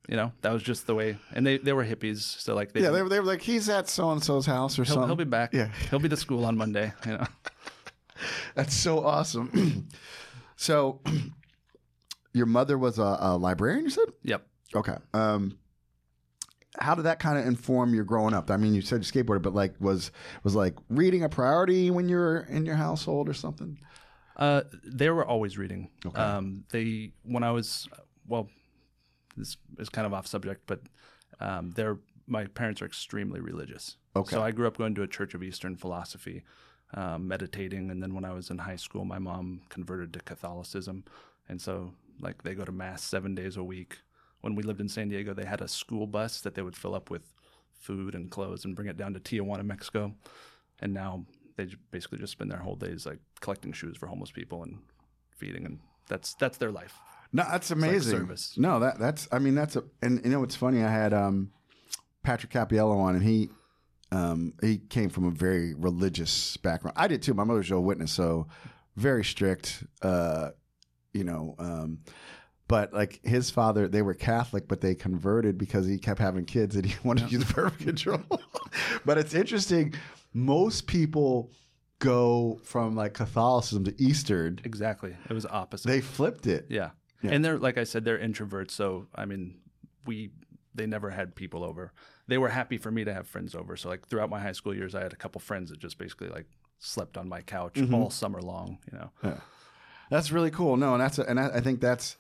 You 0.09 0.17
know, 0.17 0.33
that 0.41 0.53
was 0.53 0.63
just 0.63 0.87
the 0.89 0.95
way, 0.97 1.17
and 1.33 1.47
they, 1.47 1.59
they 1.59 1.73
were 1.73 1.85
hippies, 1.85 2.19
so 2.19 2.55
like 2.57 2.73
they 2.73 2.83
yeah, 2.83 2.91
they 2.91 3.03
were, 3.03 3.09
they 3.09 3.21
were 3.21 3.27
like 3.27 3.41
he's 3.41 3.69
at 3.69 3.89
so 3.89 4.11
and 4.11 4.23
so's 4.23 4.47
house 4.47 4.77
or 4.79 4.83
he'll, 4.83 4.95
something. 4.95 5.09
he'll 5.09 5.17
be 5.17 5.25
back. 5.25 5.55
Yeah. 5.55 5.71
he'll 5.91 6.01
be 6.01 6.09
to 6.09 6.17
school 6.17 6.45
on 6.45 6.57
Monday. 6.57 6.93
You 7.07 7.13
know, 7.13 7.27
That's 8.55 8.75
so 8.75 9.05
awesome. 9.05 9.89
so, 10.57 11.01
your 12.33 12.47
mother 12.47 12.79
was 12.79 12.99
a, 12.99 13.17
a 13.21 13.37
librarian. 13.37 13.85
You 13.85 13.91
said. 13.91 14.09
yep. 14.23 14.47
Okay. 14.75 14.97
Um, 15.15 15.59
how 16.79 16.95
did 16.95 17.03
that 17.03 17.19
kind 17.19 17.39
of 17.39 17.47
inform 17.47 17.95
your 17.95 18.05
growing 18.05 18.33
up? 18.33 18.51
I 18.51 18.57
mean, 18.57 18.75
you 18.75 18.81
said 18.81 19.05
you 19.05 19.11
skateboarded, 19.13 19.43
but 19.43 19.55
like, 19.55 19.75
was 19.79 20.11
was 20.43 20.55
like 20.55 20.75
reading 20.89 21.23
a 21.23 21.29
priority 21.29 21.91
when 21.91 22.09
you 22.09 22.17
were 22.17 22.47
in 22.49 22.65
your 22.65 22.77
household 22.77 23.29
or 23.29 23.35
something? 23.35 23.79
Uh, 24.37 24.63
they 24.85 25.11
were 25.11 25.25
always 25.25 25.59
reading. 25.59 25.91
Okay. 26.07 26.21
Um, 26.21 26.65
they 26.71 27.13
when 27.25 27.43
I 27.43 27.51
was 27.51 27.87
well, 28.27 28.49
this 29.37 29.57
is 29.79 29.89
kind 29.89 30.07
of 30.07 30.15
off 30.15 30.27
subject, 30.27 30.63
but 30.67 30.81
um, 31.41 31.71
they're 31.73 31.99
my 32.27 32.47
parents 32.47 32.81
are 32.83 32.87
extremely 32.87 33.41
religious. 33.41 33.97
Okay. 34.15 34.37
So 34.37 34.43
I 34.43 34.53
grew 34.53 34.67
up 34.67 34.77
going 34.79 34.95
to 34.95 35.03
a 35.03 35.09
Church 35.09 35.35
of 35.35 35.43
Eastern 35.43 35.77
philosophy. 35.77 36.45
um, 36.95 37.27
meditating. 37.29 37.91
And 37.91 38.03
then 38.03 38.15
when 38.15 38.25
I 38.25 38.33
was 38.33 38.51
in 38.51 38.59
high 38.59 38.77
school, 38.77 39.05
my 39.05 39.19
mom 39.19 39.63
converted 39.69 40.13
to 40.15 40.21
Catholicism, 40.21 41.05
and 41.49 41.61
so 41.61 41.93
like 42.21 42.43
they 42.43 42.55
go 42.55 42.65
to 42.65 42.73
mass 42.73 43.03
seven 43.03 43.35
days 43.35 43.57
a 43.57 43.65
week. 43.65 43.99
When 44.41 44.55
we 44.55 44.63
lived 44.63 44.81
in 44.81 44.89
San 44.89 45.09
Diego, 45.09 45.35
they 45.35 45.45
had 45.45 45.61
a 45.61 45.69
school 45.69 46.07
bus 46.07 46.41
that 46.41 46.55
they 46.55 46.63
would 46.63 46.77
fill 46.77 46.95
up 46.95 47.11
with 47.11 47.33
food 47.79 48.15
and 48.15 48.31
clothes 48.31 48.65
and 48.65 48.75
bring 48.75 48.89
it 48.89 48.97
down 48.97 49.15
to 49.15 49.21
Tijuana, 49.21 49.65
Mexico. 49.65 50.15
And 50.81 50.93
now 50.93 51.25
they 51.57 51.69
basically 51.91 52.19
just 52.19 52.33
spend 52.33 52.51
their 52.51 52.59
whole 52.59 52.77
days 52.77 53.07
like 53.07 53.21
collecting 53.41 53.73
shoes 53.73 53.97
for 53.97 54.07
homeless 54.07 54.33
people 54.33 54.63
and 54.63 54.79
feeding, 55.31 55.65
and 55.65 55.79
that's 56.09 56.35
that's 56.35 56.59
their 56.59 56.73
life. 56.73 56.95
No, 57.33 57.45
that's 57.51 57.71
like 57.71 57.79
amazing. 57.79 58.19
service. 58.19 58.55
No, 58.57 58.81
that 58.81 58.99
that's. 58.99 59.29
I 59.33 59.39
mean, 59.39 59.55
that's 59.55 59.77
a. 59.77 59.85
And 60.03 60.21
you 60.25 60.31
know 60.31 60.41
what's 60.41 60.57
funny? 60.57 60.83
I 60.83 60.91
had 60.91 61.15
um, 61.15 61.51
Patrick 62.23 62.53
Cappiello 62.53 62.97
on, 62.99 63.15
and 63.15 63.25
he 63.25 63.49
um, 64.11 64.55
he 64.61 64.79
came 64.79 65.09
from 65.09 65.25
a 65.25 65.31
very 65.31 65.75
religious 65.75 66.57
background. 66.59 66.97
I 66.99 67.09
did 67.09 67.23
too. 67.23 67.35
My 67.35 67.45
mother's 67.45 67.71
a 67.71 67.81
Witness, 67.81 68.13
so 68.13 68.47
very 68.97 69.25
strict. 69.25 69.85
Uh, 70.03 70.51
you 71.15 71.25
know, 71.25 71.55
um, 71.59 72.01
but 72.69 72.93
like 72.93 73.21
his 73.25 73.51
father, 73.51 73.89
they 73.89 74.03
were 74.03 74.15
Catholic, 74.15 74.69
but 74.69 74.81
they 74.81 74.95
converted 74.95 75.59
because 75.59 75.87
he 75.87 75.99
kept 75.99 76.21
having 76.21 76.45
kids 76.45 76.77
and 76.77 76.85
he 76.85 76.95
wanted 77.05 77.29
to 77.29 77.33
use 77.33 77.45
birth 77.53 77.79
control. 77.79 78.23
but 79.05 79.19
it's 79.19 79.35
interesting. 79.35 79.95
Most 80.35 80.87
people 80.87 81.51
go 81.99 82.61
from 82.65 82.95
like 82.95 83.15
Catholicism 83.15 83.85
to 83.85 84.03
Eastern. 84.03 84.59
Exactly, 84.65 85.17
it 85.29 85.33
was 85.33 85.47
opposite. 85.47 85.89
They 85.89 86.01
flipped 86.01 86.47
it. 86.47 86.67
Yeah. 86.69 86.91
Yeah. 87.23 87.31
And 87.33 87.45
they're 87.45 87.59
like 87.59 87.79
I 87.79 87.85
said, 87.85 88.05
they're 88.05 88.19
introverts. 88.19 88.73
So 88.73 89.07
I 89.15 89.25
mean, 89.25 89.57
we 90.07 90.31
they 90.75 90.87
never 90.87 91.11
had 91.11 91.35
people 91.35 91.63
over. 91.65 91.93
They 92.29 92.39
were 92.39 92.49
happy 92.49 92.79
for 92.79 92.91
me 92.91 93.05
to 93.05 93.13
have 93.13 93.27
friends 93.27 93.55
over. 93.55 93.77
So 93.77 93.89
like 93.89 94.09
throughout 94.09 94.31
my 94.31 94.41
high 94.41 94.53
school 94.53 94.75
years, 94.75 94.95
I 94.95 95.03
had 95.03 95.13
a 95.13 95.17
couple 95.17 95.41
friends 95.41 95.71
that 95.71 95.79
just 95.79 95.99
basically 95.99 96.29
like 96.29 96.47
slept 96.79 97.17
on 97.17 97.29
my 97.29 97.41
couch 97.43 97.75
Mm-hmm. 97.75 97.95
all 97.95 98.11
summer 98.11 98.41
long. 98.41 98.79
You 98.91 98.99
know. 98.99 99.39
That's 100.11 100.31
really 100.33 100.51
cool. 100.51 100.77
No, 100.77 100.93
and 100.95 101.01
that's 101.03 101.19
a, 101.19 101.23
and 101.29 101.39
I, 101.41 101.49
I 101.57 101.61
think 101.61 101.81
that's. 101.81 102.17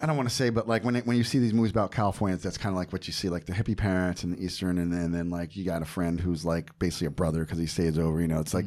I 0.00 0.06
don't 0.06 0.16
want 0.16 0.28
to 0.28 0.34
say, 0.34 0.50
but 0.50 0.66
like 0.66 0.82
when 0.84 0.96
it, 0.96 1.06
when 1.06 1.16
you 1.16 1.22
see 1.22 1.38
these 1.38 1.54
movies 1.54 1.70
about 1.70 1.92
Californians, 1.92 2.42
that's 2.42 2.58
kind 2.58 2.72
of 2.72 2.76
like 2.76 2.92
what 2.92 3.06
you 3.06 3.12
see, 3.12 3.28
like 3.28 3.46
the 3.46 3.52
hippie 3.52 3.76
parents 3.76 4.24
and 4.24 4.36
the 4.36 4.44
Eastern, 4.44 4.78
and 4.78 4.92
then 4.92 5.12
then 5.12 5.30
like 5.30 5.54
you 5.56 5.64
got 5.64 5.82
a 5.82 5.84
friend 5.86 6.20
who's 6.20 6.44
like 6.44 6.76
basically 6.78 7.06
a 7.06 7.10
brother 7.10 7.44
because 7.44 7.58
he 7.58 7.66
stays 7.66 7.96
over. 7.98 8.20
You 8.20 8.26
know, 8.28 8.40
it's 8.40 8.52
like 8.54 8.66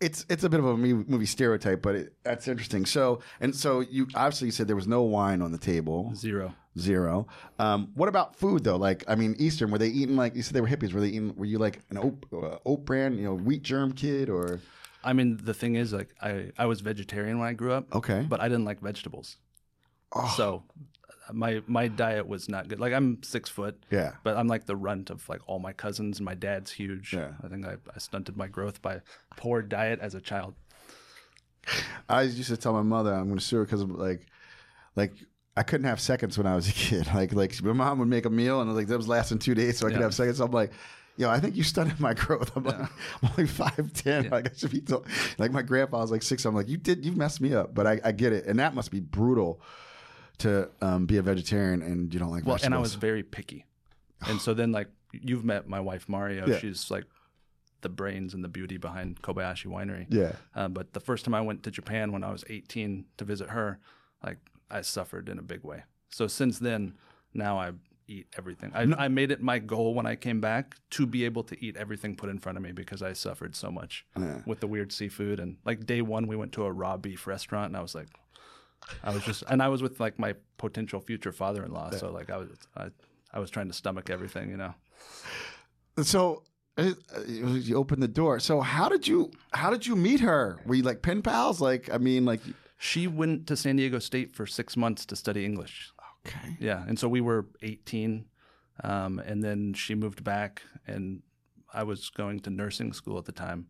it's 0.00 0.26
it's 0.28 0.44
a 0.44 0.48
bit 0.50 0.60
of 0.60 0.66
a 0.66 0.76
movie, 0.76 1.04
movie 1.08 1.26
stereotype, 1.26 1.80
but 1.82 1.94
it, 1.94 2.12
that's 2.24 2.48
interesting. 2.48 2.84
So 2.86 3.20
and 3.40 3.54
so 3.54 3.80
you 3.80 4.06
obviously 4.14 4.46
you 4.48 4.52
said 4.52 4.68
there 4.68 4.76
was 4.76 4.88
no 4.88 5.02
wine 5.02 5.40
on 5.42 5.52
the 5.52 5.58
table, 5.58 6.12
Zero. 6.14 6.54
zero. 6.78 7.26
Um, 7.58 7.92
what 7.94 8.08
about 8.08 8.36
food 8.36 8.64
though? 8.64 8.76
Like 8.76 9.04
I 9.08 9.14
mean, 9.14 9.34
Eastern 9.38 9.70
were 9.70 9.78
they 9.78 9.88
eating 9.88 10.16
like 10.16 10.34
you 10.34 10.42
said 10.42 10.54
they 10.54 10.60
were 10.60 10.68
hippies? 10.68 10.92
Were 10.92 11.00
they 11.00 11.08
eating? 11.08 11.34
Were 11.36 11.46
you 11.46 11.58
like 11.58 11.80
an 11.90 11.98
oat, 11.98 12.24
uh, 12.32 12.58
oat 12.66 12.84
brand, 12.84 13.16
you 13.16 13.24
know, 13.24 13.34
wheat 13.34 13.62
germ 13.62 13.92
kid 13.92 14.28
or? 14.28 14.60
I 15.06 15.12
mean, 15.12 15.38
the 15.42 15.52
thing 15.52 15.74
is, 15.74 15.92
like, 15.92 16.08
I, 16.22 16.50
I 16.56 16.64
was 16.64 16.80
vegetarian 16.80 17.38
when 17.38 17.46
I 17.46 17.52
grew 17.52 17.72
up, 17.72 17.94
Okay. 17.94 18.24
but 18.26 18.40
I 18.40 18.48
didn't 18.48 18.64
like 18.64 18.80
vegetables. 18.80 19.36
Oh. 20.12 20.32
So 20.34 20.62
my 21.32 21.62
my 21.66 21.88
diet 21.88 22.26
was 22.28 22.48
not 22.48 22.68
good. 22.68 22.78
Like, 22.80 22.92
I'm 22.92 23.22
six 23.22 23.48
foot, 23.48 23.82
Yeah. 23.90 24.12
but 24.24 24.36
I'm 24.36 24.46
like 24.48 24.66
the 24.66 24.76
runt 24.76 25.10
of 25.10 25.28
like 25.28 25.40
all 25.46 25.58
my 25.58 25.72
cousins. 25.72 26.18
and 26.18 26.24
My 26.24 26.34
dad's 26.34 26.70
huge. 26.72 27.12
Yeah. 27.14 27.32
I 27.42 27.48
think 27.48 27.66
I, 27.66 27.74
I 27.94 27.98
stunted 27.98 28.36
my 28.36 28.46
growth 28.48 28.82
by 28.82 29.00
poor 29.36 29.62
diet 29.62 30.00
as 30.00 30.14
a 30.14 30.20
child. 30.20 30.54
I 32.08 32.22
used 32.22 32.48
to 32.48 32.56
tell 32.56 32.72
my 32.74 32.82
mother 32.82 33.12
I'm 33.14 33.26
going 33.26 33.38
to 33.38 33.44
sue 33.44 33.56
her 33.58 33.64
because 33.64 33.82
like, 33.84 34.26
like 34.96 35.12
I 35.56 35.62
couldn't 35.62 35.86
have 35.86 36.00
seconds 36.00 36.36
when 36.36 36.46
I 36.46 36.54
was 36.54 36.68
a 36.68 36.72
kid. 36.84 37.06
Like, 37.14 37.32
like 37.32 37.62
my 37.62 37.72
mom 37.72 37.98
would 38.00 38.08
make 38.08 38.26
a 38.26 38.30
meal 38.30 38.60
and 38.60 38.74
like 38.74 38.88
that 38.88 38.96
was 38.96 39.08
lasting 39.08 39.38
two 39.38 39.54
days, 39.54 39.78
so 39.78 39.86
I 39.86 39.90
could 39.92 40.00
have 40.02 40.14
seconds. 40.14 40.38
So 40.38 40.44
I'm 40.44 40.50
like, 40.52 40.72
yo, 41.16 41.30
I 41.30 41.40
think 41.40 41.56
you 41.56 41.62
stunted 41.62 42.00
my 42.00 42.12
growth. 42.22 42.54
I'm 42.56 42.64
like, 42.64 42.78
I'm 43.22 43.30
only 43.30 43.46
five 43.46 43.92
ten. 43.94 44.28
Like 44.28 44.50
I 44.50 44.54
should 44.54 44.72
be 44.72 44.80
told. 44.80 45.06
Like 45.38 45.52
my 45.52 45.62
grandpa 45.62 46.00
was 46.00 46.10
like 46.10 46.22
six. 46.22 46.44
I'm 46.44 46.54
like, 46.54 46.68
you 46.68 46.76
did, 46.76 47.04
you 47.04 47.12
messed 47.12 47.40
me 47.40 47.54
up. 47.54 47.74
But 47.74 47.86
I, 47.86 48.00
I 48.04 48.12
get 48.12 48.32
it, 48.34 48.44
and 48.46 48.58
that 48.58 48.74
must 48.74 48.90
be 48.90 49.00
brutal 49.00 49.62
to 50.38 50.68
um, 50.80 51.06
be 51.06 51.16
a 51.16 51.22
vegetarian 51.22 51.82
and 51.82 52.12
you 52.12 52.18
don't 52.20 52.30
like 52.30 52.44
Well, 52.44 52.54
vegetables. 52.56 52.64
and 52.66 52.74
I 52.74 52.78
was 52.78 52.94
very 52.94 53.22
picky. 53.22 53.64
And 54.26 54.40
so 54.40 54.54
then, 54.54 54.72
like, 54.72 54.88
you've 55.12 55.44
met 55.44 55.68
my 55.68 55.80
wife, 55.80 56.08
Mario. 56.08 56.46
Yeah. 56.46 56.58
She's 56.58 56.90
like 56.90 57.04
the 57.82 57.88
brains 57.88 58.32
and 58.34 58.42
the 58.42 58.48
beauty 58.48 58.76
behind 58.78 59.20
Kobayashi 59.22 59.66
Winery. 59.66 60.06
yeah. 60.08 60.32
Uh, 60.54 60.68
but 60.68 60.92
the 60.94 61.00
first 61.00 61.24
time 61.24 61.34
I 61.34 61.40
went 61.42 61.62
to 61.64 61.70
Japan 61.70 62.12
when 62.12 62.24
I 62.24 62.32
was 62.32 62.44
18 62.48 63.04
to 63.18 63.24
visit 63.24 63.50
her, 63.50 63.78
like, 64.24 64.38
I 64.70 64.80
suffered 64.80 65.28
in 65.28 65.38
a 65.38 65.42
big 65.42 65.62
way. 65.62 65.82
So 66.10 66.26
since 66.26 66.58
then, 66.58 66.94
now 67.34 67.58
I 67.58 67.72
eat 68.08 68.26
everything. 68.38 68.70
I, 68.74 68.82
I 69.04 69.08
made 69.08 69.30
it 69.30 69.42
my 69.42 69.58
goal 69.58 69.94
when 69.94 70.06
I 70.06 70.16
came 70.16 70.40
back 70.40 70.76
to 70.90 71.06
be 71.06 71.24
able 71.24 71.42
to 71.44 71.64
eat 71.64 71.76
everything 71.76 72.16
put 72.16 72.28
in 72.30 72.38
front 72.38 72.56
of 72.58 72.64
me 72.64 72.72
because 72.72 73.02
I 73.02 73.12
suffered 73.12 73.54
so 73.54 73.70
much 73.70 74.04
Yeah. 74.18 74.40
with 74.46 74.60
the 74.60 74.66
weird 74.66 74.90
seafood. 74.92 75.38
And 75.40 75.56
like 75.64 75.86
day 75.86 76.00
one, 76.02 76.26
we 76.26 76.36
went 76.36 76.52
to 76.52 76.64
a 76.64 76.72
raw 76.72 76.96
beef 76.96 77.26
restaurant, 77.26 77.66
and 77.68 77.76
I 77.76 77.82
was 77.82 77.94
like, 77.94 78.08
I 79.02 79.12
was 79.12 79.22
just, 79.24 79.42
and 79.48 79.62
I 79.62 79.68
was 79.68 79.82
with 79.82 80.00
like 80.00 80.18
my 80.18 80.34
potential 80.58 81.00
future 81.00 81.32
father-in-law, 81.32 81.90
so 81.92 82.10
like 82.12 82.30
I 82.30 82.36
was, 82.38 82.48
I, 82.76 82.88
I 83.32 83.38
was 83.38 83.50
trying 83.50 83.68
to 83.68 83.72
stomach 83.74 84.10
everything, 84.10 84.50
you 84.50 84.56
know. 84.56 84.74
So 86.02 86.42
uh, 86.76 86.92
you 87.26 87.76
opened 87.76 88.02
the 88.02 88.08
door. 88.08 88.40
So 88.40 88.60
how 88.60 88.88
did 88.88 89.06
you 89.06 89.30
how 89.52 89.70
did 89.70 89.86
you 89.86 89.96
meet 89.96 90.20
her? 90.20 90.60
Were 90.66 90.74
you 90.74 90.82
like 90.82 91.02
pen 91.02 91.22
pals? 91.22 91.60
Like 91.60 91.88
I 91.92 91.98
mean, 91.98 92.24
like 92.24 92.40
She 92.78 93.06
went 93.06 93.46
to 93.46 93.56
San 93.56 93.76
Diego 93.76 93.98
State 93.98 94.34
for 94.34 94.46
six 94.46 94.76
months 94.76 95.06
to 95.06 95.16
study 95.16 95.44
English. 95.44 95.92
okay. 96.26 96.56
Yeah, 96.60 96.84
and 96.88 96.98
so 96.98 97.08
we 97.08 97.20
were 97.20 97.46
18, 97.62 98.24
um, 98.82 99.18
and 99.20 99.42
then 99.42 99.72
she 99.74 99.94
moved 99.94 100.24
back, 100.24 100.62
and 100.86 101.22
I 101.72 101.84
was 101.84 102.10
going 102.10 102.40
to 102.40 102.50
nursing 102.50 102.92
school 102.92 103.18
at 103.18 103.24
the 103.24 103.32
time, 103.32 103.68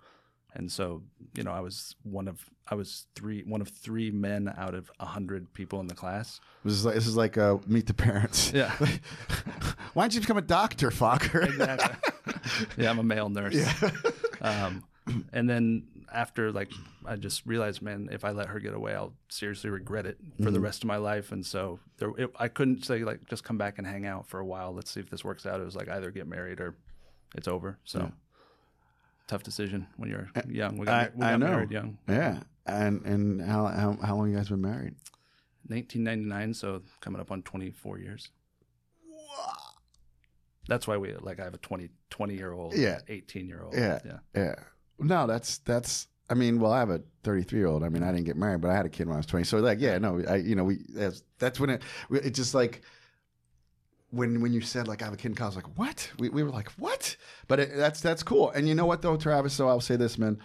and 0.54 0.70
so 0.70 1.02
you 1.34 1.42
know 1.42 1.52
I 1.52 1.60
was 1.60 1.94
one 2.02 2.28
of 2.28 2.44
I 2.68 2.74
was 2.74 3.06
three 3.14 3.42
one 3.42 3.60
of 3.60 3.68
three 3.68 4.10
men 4.10 4.52
out 4.56 4.74
of 4.74 4.90
a 5.00 5.06
hundred 5.06 5.52
people 5.52 5.80
in 5.80 5.86
the 5.86 5.94
class. 5.94 6.40
This 6.64 6.74
is 6.74 6.84
like 6.84 6.94
this 6.94 7.06
is 7.06 7.16
like 7.16 7.36
uh, 7.36 7.58
meet 7.66 7.86
the 7.86 7.94
parents. 7.94 8.52
Yeah. 8.52 8.72
Why 9.94 10.04
don't 10.04 10.14
you 10.14 10.20
become 10.20 10.38
a 10.38 10.42
doctor, 10.42 10.90
Fokker? 10.90 11.46
Exactly. 11.46 12.12
yeah, 12.76 12.90
I'm 12.90 12.98
a 12.98 13.04
male 13.04 13.28
nurse. 13.28 13.66
Um, 14.40 14.84
and 15.32 15.48
then 15.48 15.84
after 16.12 16.52
like 16.52 16.70
I 17.04 17.16
just 17.16 17.44
realized, 17.46 17.82
man, 17.82 18.08
if 18.12 18.24
I 18.24 18.30
let 18.30 18.48
her 18.48 18.58
get 18.60 18.74
away, 18.74 18.94
I'll 18.94 19.12
seriously 19.28 19.70
regret 19.70 20.06
it 20.06 20.18
for 20.42 20.50
the 20.50 20.60
rest 20.60 20.82
of 20.82 20.88
my 20.88 20.96
life. 20.96 21.32
And 21.32 21.44
so 21.44 21.78
there, 21.98 22.10
it, 22.16 22.30
I 22.38 22.48
couldn't 22.48 22.84
say 22.84 23.00
like 23.04 23.26
just 23.28 23.44
come 23.44 23.58
back 23.58 23.78
and 23.78 23.86
hang 23.86 24.06
out 24.06 24.26
for 24.26 24.40
a 24.40 24.44
while. 24.44 24.72
Let's 24.74 24.90
see 24.90 25.00
if 25.00 25.10
this 25.10 25.24
works 25.24 25.44
out. 25.46 25.60
It 25.60 25.64
was 25.64 25.76
like 25.76 25.88
either 25.88 26.10
get 26.10 26.26
married 26.26 26.60
or 26.60 26.74
it's 27.34 27.48
over. 27.48 27.78
So 27.84 28.10
tough 29.26 29.42
decision 29.42 29.86
when 29.96 30.08
you're 30.10 30.28
young. 30.48 30.76
We 30.78 30.86
got, 30.86 30.94
I, 30.94 31.10
we 31.14 31.24
I 31.24 31.30
got 31.32 31.40
know. 31.40 31.46
married 31.46 31.70
young, 31.70 31.98
Yeah. 32.08 32.40
And 32.66 33.04
and 33.04 33.42
how, 33.42 33.66
how 33.66 33.98
how 34.02 34.16
long 34.16 34.30
you 34.30 34.36
guys 34.36 34.48
been 34.48 34.60
married? 34.62 34.94
1999. 35.68 36.54
So 36.54 36.82
coming 37.00 37.20
up 37.20 37.30
on 37.30 37.42
24 37.42 37.98
years. 37.98 38.30
That's 40.66 40.86
why 40.86 40.96
we 40.96 41.12
like 41.14 41.40
I 41.40 41.44
have 41.44 41.54
a 41.54 41.58
20 41.58 41.90
20 42.10 42.34
year 42.34 42.52
old, 42.52 42.74
Yeah. 42.74 43.00
18 43.08 43.46
year 43.48 43.62
old. 43.62 43.74
Yeah. 43.74 43.98
yeah. 44.04 44.18
Yeah. 44.34 44.54
No, 44.98 45.26
that's 45.26 45.58
that's. 45.58 46.08
I 46.30 46.34
mean, 46.34 46.58
well, 46.58 46.72
I 46.72 46.78
have 46.78 46.88
a 46.88 47.02
33 47.22 47.58
year 47.58 47.68
old. 47.68 47.84
I 47.84 47.90
mean, 47.90 48.02
I 48.02 48.10
didn't 48.10 48.24
get 48.24 48.36
married, 48.36 48.62
but 48.62 48.70
I 48.70 48.74
had 48.74 48.86
a 48.86 48.88
kid 48.88 49.06
when 49.06 49.14
I 49.14 49.18
was 49.18 49.26
20. 49.26 49.44
So 49.44 49.58
like, 49.58 49.78
yeah, 49.80 49.98
no, 49.98 50.22
I 50.26 50.36
you 50.36 50.54
know 50.54 50.64
we 50.64 50.78
that's 50.88 51.22
that's 51.38 51.60
when 51.60 51.68
it 51.70 51.82
it 52.10 52.30
just 52.30 52.54
like 52.54 52.80
when 54.10 54.40
when 54.40 54.52
you 54.54 54.62
said 54.62 54.88
like 54.88 55.02
I 55.02 55.04
have 55.04 55.12
a 55.14 55.18
kid 55.18 55.28
in 55.28 55.34
college, 55.34 55.56
like 55.56 55.76
what? 55.76 56.10
We 56.18 56.30
we 56.30 56.42
were 56.42 56.50
like 56.50 56.70
what? 56.78 57.14
But 57.48 57.60
it, 57.60 57.76
that's 57.76 58.00
that's 58.00 58.22
cool. 58.22 58.50
And 58.50 58.68
you 58.68 58.74
know 58.74 58.86
what 58.86 59.02
though, 59.02 59.16
Travis? 59.16 59.52
So 59.54 59.68
I'll 59.68 59.80
say 59.80 59.96
this, 59.96 60.18
man. 60.18 60.38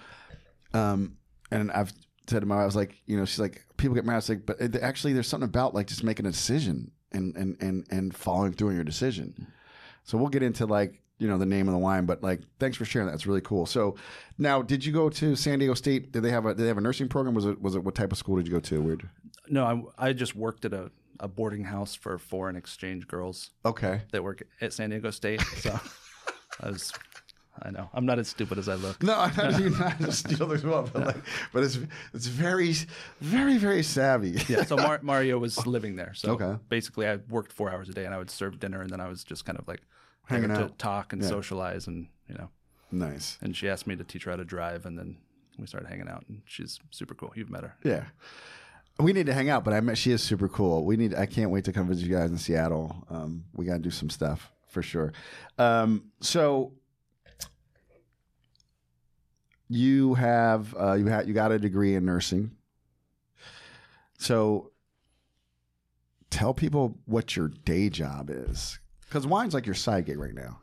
Um, 0.74 1.18
and 1.52 1.72
I've 1.72 1.94
said 2.28 2.42
to 2.42 2.46
my 2.46 2.56
wife, 2.56 2.62
I 2.64 2.66
was 2.66 2.76
like, 2.76 3.02
you 3.06 3.18
know, 3.18 3.26
she's 3.26 3.40
like, 3.40 3.66
people 3.78 3.96
get 3.96 4.06
married. 4.06 4.16
I 4.16 4.18
was 4.18 4.30
like, 4.30 4.46
but 4.46 4.62
it, 4.62 4.76
actually, 4.78 5.14
there's 5.14 5.28
something 5.28 5.48
about 5.50 5.74
like 5.74 5.88
just 5.88 6.04
making 6.04 6.26
a 6.26 6.32
decision 6.32 6.92
and 7.12 7.36
and 7.36 7.58
and 7.62 7.86
and 7.90 8.16
following 8.16 8.54
through 8.54 8.70
on 8.70 8.76
your 8.76 8.84
decision. 8.84 9.48
So 10.04 10.18
we'll 10.18 10.28
get 10.30 10.44
into 10.44 10.66
like 10.66 11.02
you 11.18 11.28
know 11.28 11.38
the 11.38 11.46
name 11.46 11.68
of 11.68 11.74
the 11.74 11.80
wine, 11.80 12.06
but 12.06 12.22
like 12.24 12.42
thanks 12.60 12.78
for 12.78 12.86
sharing 12.86 13.08
that. 13.08 13.14
It's 13.16 13.26
really 13.28 13.42
cool. 13.42 13.66
So 13.66 13.96
now, 14.38 14.62
did 14.62 14.86
you 14.86 14.94
go 14.94 15.10
to 15.10 15.36
San 15.36 15.60
Diego 15.60 15.74
State? 15.74 16.12
Did 16.12 16.24
they 16.24 16.32
have 16.32 16.46
a 16.46 16.50
did 16.54 16.64
they 16.64 16.68
have 16.68 16.78
a 16.78 16.82
nursing 16.82 17.10
program? 17.10 17.34
Was 17.36 17.46
it 17.46 17.62
was 17.62 17.76
it 17.76 17.84
what 17.84 17.96
type 17.96 18.12
of 18.12 18.18
school 18.18 18.36
did 18.38 18.48
you 18.48 18.54
go 18.54 18.60
to? 18.60 18.82
Weird. 18.82 19.10
No, 19.50 19.92
I, 19.98 20.10
I 20.10 20.14
just 20.14 20.36
worked 20.36 20.64
at 20.66 20.74
a, 20.74 20.92
a 21.20 21.28
boarding 21.28 21.64
house 21.64 21.96
for 21.96 22.20
foreign 22.20 22.56
exchange 22.56 23.08
girls 23.08 23.50
Okay. 23.66 24.04
that 24.12 24.24
work 24.24 24.44
at 24.62 24.74
San 24.74 24.92
Diego 24.92 25.10
State. 25.10 25.42
So 25.58 25.80
I 26.62 26.70
was, 26.70 26.92
I 27.62 27.72
know, 27.72 27.90
I'm 27.94 28.06
not 28.06 28.20
as 28.20 28.28
stupid 28.28 28.58
as 28.58 28.68
I 28.70 28.76
look. 28.76 29.02
No, 29.04 29.18
I'm 29.20 29.36
not, 29.36 29.60
you're 29.60 29.70
not 29.72 30.00
just 30.00 30.28
steal 30.30 30.52
as 30.52 30.64
well, 30.64 30.90
but 30.92 31.06
like, 31.08 31.18
but 31.54 31.64
it's 31.64 31.78
it's 32.14 32.28
very 32.28 32.74
very 33.22 33.58
very 33.58 33.84
savvy. 33.84 34.42
Yeah, 34.48 34.64
so 34.64 34.76
Mar- 34.78 35.00
Mario 35.04 35.38
was 35.40 35.66
living 35.68 35.96
there. 35.96 36.14
So 36.14 36.32
Okay. 36.34 36.56
basically, 36.70 37.08
I 37.08 37.18
worked 37.30 37.52
four 37.52 37.70
hours 37.72 37.90
a 37.90 37.94
day, 37.94 38.06
and 38.06 38.14
I 38.14 38.18
would 38.18 38.30
serve 38.30 38.60
dinner, 38.60 38.82
and 38.82 38.90
then 38.90 39.02
I 39.02 39.08
was 39.10 39.24
just 39.24 39.46
kind 39.46 39.58
of 39.60 39.68
like 39.68 39.82
Hanging 40.26 40.50
there 40.50 40.58
to 40.58 40.64
out. 40.66 40.78
talk 40.80 41.14
and 41.14 41.22
Yeah. 41.22 41.28
socialize, 41.30 41.88
and 41.88 42.08
you 42.28 42.36
know. 42.36 42.50
nice. 42.92 43.38
And 43.42 43.56
she 43.56 43.68
asked 43.70 43.88
me 43.88 43.96
to 43.96 44.04
teach 44.04 44.24
her 44.26 44.32
how 44.32 44.38
to 44.38 44.46
drive, 44.46 44.86
and 44.86 44.98
then 44.98 45.18
we 45.58 45.66
started 45.68 45.88
hanging 45.90 46.08
out, 46.08 46.24
and 46.30 46.42
she's 46.46 46.80
super 46.92 47.14
cool. 47.16 47.32
You've 47.36 47.50
met 47.50 47.64
her. 47.64 47.76
Yeah. 47.84 48.06
We 49.00 49.14
need 49.14 49.26
to 49.28 49.34
hang 49.34 49.50
out, 49.50 49.64
but 49.64 49.74
I 49.74 49.80
met 49.82 49.98
she 49.98 50.12
is 50.12 50.22
super 50.22 50.48
cool. 50.50 50.86
We 50.86 50.98
need. 50.98 51.14
I 51.16 51.26
can't 51.26 51.52
wait 51.52 51.64
to 51.66 51.72
come 51.74 51.88
visit 51.88 52.06
you 52.06 52.14
guys 52.16 52.30
in 52.32 52.38
Seattle. 52.38 53.06
Um, 53.10 53.46
we 53.54 53.66
got 53.66 53.74
to 53.74 53.80
do 53.80 53.90
some 53.92 54.10
stuff 54.10 54.52
for 54.70 54.82
sure. 54.82 55.12
Um, 55.58 56.06
so 56.22 56.74
you 59.68 60.16
have 60.16 60.76
uh, 60.80 60.94
you 60.94 61.08
had 61.08 61.28
you 61.28 61.34
got 61.34 61.52
a 61.52 61.60
degree 61.60 61.96
in 61.96 62.06
nursing. 62.06 62.52
So 64.18 64.72
tell 66.30 66.54
people 66.54 66.98
what 67.06 67.36
your 67.36 67.48
day 67.50 67.90
job 67.90 68.30
is, 68.32 68.80
because 69.02 69.26
wine's 69.28 69.54
like 69.54 69.66
your 69.66 69.76
side 69.76 70.06
gig 70.06 70.18
right 70.20 70.34
now. 70.34 70.60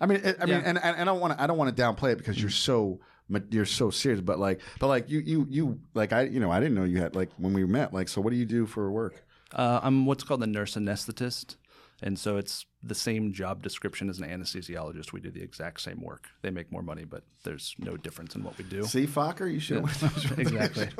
I 0.00 0.06
mean, 0.06 0.20
it, 0.22 0.36
I 0.40 0.46
mean, 0.46 0.54
Yeah. 0.56 0.62
and, 0.64 0.78
and 0.78 0.96
I 1.00 1.04
don't 1.04 1.20
want 1.20 1.36
to 1.36 1.42
I 1.42 1.46
don't 1.46 1.58
want 1.58 1.74
to 1.76 1.82
downplay 1.82 2.12
it 2.12 2.18
because 2.18 2.40
you're 2.40 2.50
so 2.50 3.00
ma- 3.28 3.40
you're 3.50 3.66
so 3.66 3.90
serious, 3.90 4.20
but 4.20 4.38
like, 4.38 4.60
but 4.80 4.86
like 4.88 5.10
you 5.10 5.20
you 5.20 5.46
you 5.50 5.80
like 5.94 6.12
I 6.12 6.22
you 6.22 6.40
know 6.40 6.50
I 6.50 6.60
didn't 6.60 6.74
know 6.76 6.84
you 6.84 6.98
had 6.98 7.14
like 7.14 7.30
when 7.36 7.52
we 7.52 7.64
met 7.64 7.92
like 7.92 8.08
so 8.08 8.20
what 8.20 8.30
do 8.30 8.36
you 8.36 8.46
do 8.46 8.66
for 8.66 8.90
work? 8.90 9.24
Uh, 9.52 9.80
I'm 9.82 10.04
what's 10.06 10.24
called 10.24 10.42
a 10.42 10.46
nurse 10.46 10.74
anesthetist, 10.76 11.56
and 12.02 12.18
so 12.18 12.36
it's 12.36 12.64
the 12.82 12.94
same 12.94 13.32
job 13.32 13.62
description 13.62 14.08
as 14.08 14.20
an 14.20 14.28
anesthesiologist. 14.28 15.12
We 15.12 15.20
do 15.20 15.30
the 15.30 15.42
exact 15.42 15.80
same 15.80 16.00
work. 16.00 16.28
They 16.42 16.50
make 16.50 16.70
more 16.70 16.82
money, 16.82 17.04
but 17.04 17.24
there's 17.42 17.74
no 17.78 17.96
difference 17.96 18.36
in 18.36 18.44
what 18.44 18.56
we 18.56 18.64
do. 18.64 18.84
See, 18.84 19.06
Fokker, 19.06 19.52
you 19.52 19.58
should 19.58 19.78
exactly. 20.38 20.88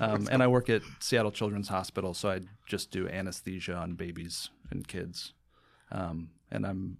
Um, 0.00 0.28
and 0.30 0.42
I 0.42 0.46
work 0.46 0.68
at 0.68 0.82
Seattle 0.98 1.30
Children's 1.30 1.68
Hospital, 1.68 2.14
so 2.14 2.30
I 2.30 2.40
just 2.66 2.90
do 2.90 3.06
anesthesia 3.08 3.74
on 3.74 3.94
babies 3.94 4.50
and 4.70 4.86
kids. 4.86 5.34
Um, 5.92 6.30
and 6.50 6.66
I'm 6.66 6.98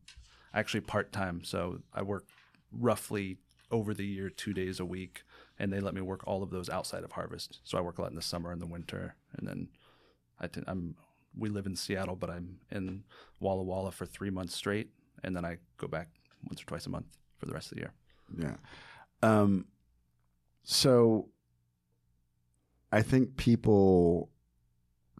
actually 0.54 0.82
part 0.82 1.12
time, 1.12 1.42
so 1.42 1.80
I 1.94 2.02
work 2.02 2.26
roughly 2.72 3.38
over 3.70 3.94
the 3.94 4.04
year 4.04 4.28
two 4.30 4.52
days 4.52 4.80
a 4.80 4.84
week, 4.84 5.22
and 5.58 5.72
they 5.72 5.80
let 5.80 5.94
me 5.94 6.00
work 6.00 6.26
all 6.26 6.42
of 6.42 6.50
those 6.50 6.68
outside 6.68 7.04
of 7.04 7.12
harvest. 7.12 7.60
So 7.64 7.78
I 7.78 7.80
work 7.80 7.98
a 7.98 8.02
lot 8.02 8.10
in 8.10 8.16
the 8.16 8.22
summer 8.22 8.52
and 8.52 8.60
the 8.60 8.66
winter, 8.66 9.16
and 9.36 9.48
then 9.48 9.68
I 10.40 10.46
t- 10.46 10.62
I'm 10.66 10.96
we 11.36 11.48
live 11.48 11.66
in 11.66 11.76
Seattle, 11.76 12.16
but 12.16 12.30
I'm 12.30 12.58
in 12.70 13.04
Walla 13.38 13.62
Walla 13.62 13.92
for 13.92 14.06
three 14.06 14.30
months 14.30 14.54
straight, 14.54 14.90
and 15.22 15.36
then 15.36 15.44
I 15.44 15.58
go 15.76 15.86
back 15.86 16.08
once 16.48 16.62
or 16.62 16.66
twice 16.66 16.86
a 16.86 16.90
month 16.90 17.06
for 17.38 17.46
the 17.46 17.52
rest 17.52 17.72
of 17.72 17.76
the 17.76 17.82
year. 17.82 17.92
Yeah. 18.38 18.56
Um, 19.22 19.66
so 20.62 21.28
I 22.92 23.02
think 23.02 23.36
people 23.36 24.30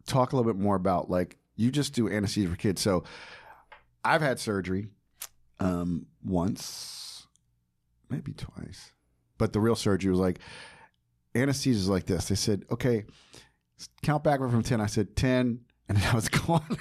talk 0.07 0.33
a 0.33 0.37
little 0.37 0.51
bit 0.51 0.61
more 0.61 0.77
about 0.77 1.11
like 1.11 1.37
you 1.57 1.71
just 1.71 1.95
do 1.95 2.09
anesthesia 2.09 2.49
for 2.49 2.57
kids. 2.57 2.81
So 2.81 3.05
I've 4.05 4.23
had 4.23 4.41
surgery 4.41 4.89
um, 5.59 6.07
once, 6.25 7.27
maybe 8.09 8.33
twice, 8.33 8.93
but 9.39 9.53
the 9.53 9.61
real 9.61 9.77
surgery 9.77 10.11
was 10.11 10.21
like 10.21 10.41
anesthesia 11.35 11.79
is 11.79 11.89
like 11.89 12.07
this. 12.07 12.29
They 12.29 12.35
said, 12.35 12.65
okay, 12.71 13.05
count 14.03 14.25
backward 14.25 14.51
from 14.51 14.63
10. 14.63 14.81
I 14.81 14.87
said 14.87 15.15
10, 15.17 15.61
and 15.91 15.99
then 15.99 16.09
I 16.11 16.15
was 16.15 16.29
gone. 16.47 16.79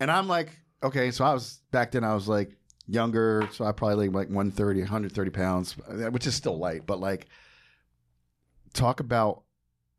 and 0.00 0.10
I'm 0.10 0.26
like, 0.28 0.58
okay, 0.82 1.10
so 1.10 1.24
I 1.24 1.32
was 1.32 1.60
back 1.70 1.92
then, 1.92 2.04
I 2.04 2.14
was 2.14 2.28
like, 2.28 2.50
younger, 2.86 3.48
so 3.52 3.64
I 3.64 3.70
probably 3.72 4.08
like 4.08 4.28
130, 4.28 4.80
130 4.80 5.30
pounds, 5.30 5.76
which 6.10 6.26
is 6.26 6.34
still 6.34 6.58
light, 6.58 6.84
but 6.86 6.98
like 7.00 7.28
talk 8.74 8.98
about 9.00 9.42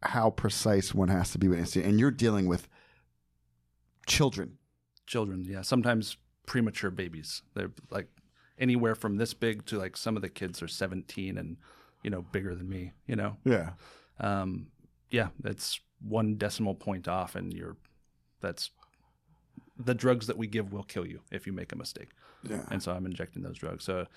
how 0.03 0.29
precise 0.31 0.93
one 0.93 1.07
has 1.07 1.31
to 1.31 1.37
be 1.37 1.47
with 1.47 1.57
anesthesia. 1.59 1.87
And 1.87 1.99
you're 1.99 2.11
dealing 2.11 2.47
with 2.47 2.67
children. 4.07 4.57
children 5.05 5.45
yeah 5.47 5.61
sometimes 5.61 6.17
premature 6.47 6.89
babies 6.91 7.43
they're 7.53 7.71
like 7.91 8.07
anywhere 8.57 8.95
from 8.95 9.17
this 9.17 9.33
big 9.33 9.63
to 9.65 9.77
like 9.77 9.95
some 9.95 10.15
of 10.15 10.21
the 10.21 10.27
kids 10.29 10.61
are 10.61 10.67
17 10.67 11.37
and 11.37 11.55
you 12.03 12.09
know 12.09 12.23
bigger 12.31 12.55
than 12.55 12.67
me 12.67 12.91
you 13.07 13.15
know 13.15 13.37
Yeah. 13.45 13.71
um 14.19 14.67
yeah 15.11 15.27
that's 15.39 15.79
one 16.07 16.35
decimal 16.35 16.75
point 16.75 17.07
off 17.07 17.35
and 17.35 17.53
you're 17.53 17.75
that's 18.41 18.71
the 19.77 19.93
drugs 19.93 20.27
that 20.27 20.37
we 20.37 20.47
give 20.47 20.71
will 20.71 20.83
kill 20.83 21.05
you 21.05 21.21
if 21.31 21.47
you 21.47 21.53
make 21.53 21.71
a 21.71 21.75
mistake. 21.75 22.09
Yeah. 22.43 22.63
and 22.71 22.81
so 22.81 22.91
i'm 22.91 23.05
injecting 23.05 23.43
those 23.43 23.57
drugs. 23.57 23.83
So 23.83 24.07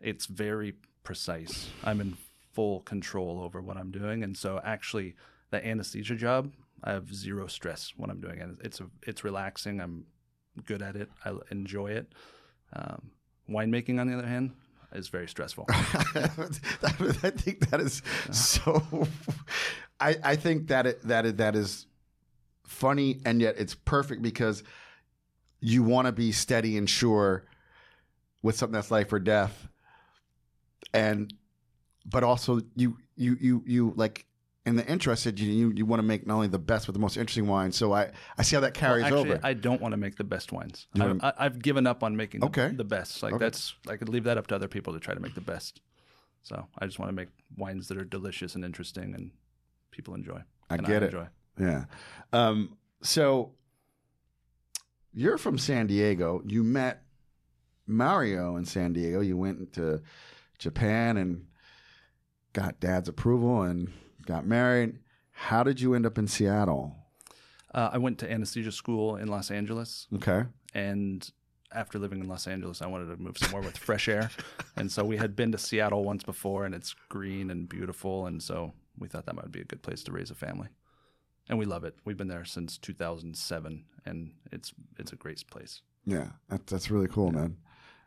it's 0.00 0.26
very 0.26 0.74
precise. 1.02 1.68
I'm 1.84 2.00
in 2.00 2.16
full 2.52 2.80
control 2.80 3.40
over 3.42 3.60
what 3.60 3.76
i'm 3.76 3.90
doing. 3.90 4.22
And 4.22 4.36
so 4.36 4.60
actually 4.64 5.14
the 5.50 5.64
anesthesia 5.66 6.14
job 6.16 6.52
i 6.82 6.92
have 6.92 7.14
zero 7.14 7.46
stress 7.46 7.92
when 7.96 8.10
i'm 8.10 8.20
doing 8.20 8.38
it. 8.40 8.48
It's 8.62 8.80
a, 8.80 8.86
it's 9.02 9.24
relaxing. 9.24 9.80
I'm 9.80 10.06
good 10.66 10.82
at 10.82 10.96
it. 10.96 11.10
I 11.24 11.36
enjoy 11.50 11.88
it. 11.88 12.12
Um, 12.72 13.10
winemaking 13.48 14.00
on 14.00 14.06
the 14.06 14.16
other 14.18 14.26
hand 14.26 14.52
is 14.92 15.08
very 15.08 15.28
stressful. 15.28 15.66
I 15.68 17.30
think 17.30 17.70
that 17.70 17.80
is 17.80 18.02
so. 18.30 19.06
I 20.04 20.16
I 20.32 20.36
think 20.36 20.68
that 20.68 20.86
it, 20.86 21.02
that 21.08 21.24
it, 21.26 21.36
that 21.38 21.56
is 21.56 21.86
funny 22.66 23.20
and 23.24 23.40
yet 23.40 23.56
it's 23.58 23.74
perfect 23.74 24.22
because 24.22 24.62
you 25.60 25.82
want 25.82 26.06
to 26.06 26.12
be 26.12 26.30
steady 26.32 26.76
and 26.76 26.88
sure 26.88 27.44
with 28.42 28.56
something 28.56 28.74
that's 28.74 28.90
life 28.90 29.12
or 29.12 29.18
death, 29.18 29.68
and 30.92 31.32
but 32.04 32.22
also 32.22 32.60
you 32.76 32.98
you 33.16 33.36
you 33.40 33.62
you 33.66 33.92
like 33.96 34.26
in 34.66 34.76
the 34.76 34.86
interested 34.86 35.38
you 35.40 35.50
you, 35.52 35.72
you 35.74 35.86
want 35.86 36.00
to 36.00 36.06
make 36.06 36.26
not 36.26 36.34
only 36.34 36.48
the 36.48 36.58
best 36.58 36.86
but 36.86 36.92
the 36.92 36.98
most 36.98 37.16
interesting 37.16 37.46
wine. 37.46 37.72
So 37.72 37.92
I 37.92 38.10
I 38.36 38.42
see 38.42 38.56
how 38.56 38.60
that 38.60 38.74
carries 38.74 39.04
Actually, 39.04 39.30
over. 39.32 39.40
I 39.42 39.54
don't 39.54 39.80
want 39.80 39.92
to 39.92 39.96
make 39.96 40.16
the 40.16 40.24
best 40.24 40.52
wines. 40.52 40.86
I've, 40.94 41.00
wanna- 41.00 41.34
I, 41.38 41.46
I've 41.46 41.62
given 41.62 41.86
up 41.86 42.02
on 42.02 42.16
making 42.16 42.40
the, 42.40 42.46
Okay. 42.46 42.68
the 42.68 42.84
best. 42.84 43.22
Like 43.22 43.34
Okay. 43.34 43.44
that's 43.44 43.74
I 43.88 43.96
could 43.96 44.08
leave 44.08 44.24
that 44.24 44.36
up 44.36 44.46
to 44.48 44.54
other 44.54 44.68
people 44.68 44.92
to 44.92 45.00
try 45.00 45.14
to 45.14 45.20
make 45.20 45.34
the 45.34 45.40
best. 45.40 45.80
So 46.42 46.66
I 46.78 46.84
just 46.86 46.98
want 46.98 47.08
to 47.08 47.14
make 47.14 47.28
wines 47.56 47.88
that 47.88 47.96
are 47.96 48.04
delicious 48.04 48.54
and 48.54 48.64
interesting 48.64 49.14
and 49.14 49.30
people 49.94 50.14
enjoy. 50.14 50.40
I 50.68 50.76
get 50.78 51.02
it. 51.02 51.06
Enjoy. 51.14 51.26
Yeah. 51.58 51.84
Um, 52.32 52.76
so 53.02 53.52
you're 55.12 55.38
from 55.38 55.56
San 55.58 55.86
Diego. 55.86 56.42
You 56.46 56.64
met 56.64 57.02
Mario 57.86 58.56
in 58.56 58.64
San 58.64 58.92
Diego. 58.92 59.20
You 59.20 59.36
went 59.36 59.72
to 59.74 60.02
Japan 60.58 61.16
and 61.16 61.46
got 62.52 62.80
dad's 62.80 63.08
approval 63.08 63.62
and 63.62 63.92
got 64.26 64.46
married. 64.46 64.98
How 65.30 65.62
did 65.62 65.80
you 65.80 65.94
end 65.94 66.06
up 66.06 66.18
in 66.18 66.26
Seattle? 66.26 66.96
Uh, 67.72 67.90
I 67.92 67.98
went 67.98 68.18
to 68.18 68.30
anesthesia 68.30 68.70
school 68.72 69.16
in 69.16 69.26
Los 69.28 69.50
Angeles, 69.50 70.06
Okay. 70.14 70.44
and 70.74 71.28
after 71.72 71.98
living 71.98 72.20
in 72.20 72.28
Los 72.28 72.46
Angeles, 72.46 72.80
I 72.80 72.86
wanted 72.86 73.06
to 73.06 73.20
move 73.20 73.36
somewhere 73.36 73.62
with 73.62 73.76
fresh 73.76 74.08
air. 74.08 74.30
And 74.76 74.92
so 74.92 75.04
we 75.04 75.16
had 75.16 75.34
been 75.34 75.50
to 75.50 75.58
Seattle 75.58 76.04
once 76.04 76.22
before, 76.22 76.64
and 76.66 76.72
it's 76.72 76.94
green 77.08 77.50
and 77.50 77.68
beautiful, 77.68 78.26
and 78.26 78.40
so 78.40 78.74
we 78.98 79.08
thought 79.08 79.26
that 79.26 79.34
might 79.34 79.50
be 79.52 79.60
a 79.60 79.64
good 79.64 79.82
place 79.82 80.02
to 80.04 80.12
raise 80.12 80.30
a 80.30 80.34
family. 80.34 80.68
And 81.48 81.58
we 81.58 81.66
love 81.66 81.84
it. 81.84 81.94
We've 82.04 82.16
been 82.16 82.28
there 82.28 82.44
since 82.44 82.78
2007, 82.78 83.84
and 84.06 84.32
it's 84.50 84.72
it's 84.98 85.12
a 85.12 85.16
great 85.16 85.44
place. 85.50 85.82
Yeah, 86.06 86.28
that's 86.48 86.70
that's 86.72 86.90
really 86.90 87.08
cool, 87.08 87.32
man. 87.32 87.58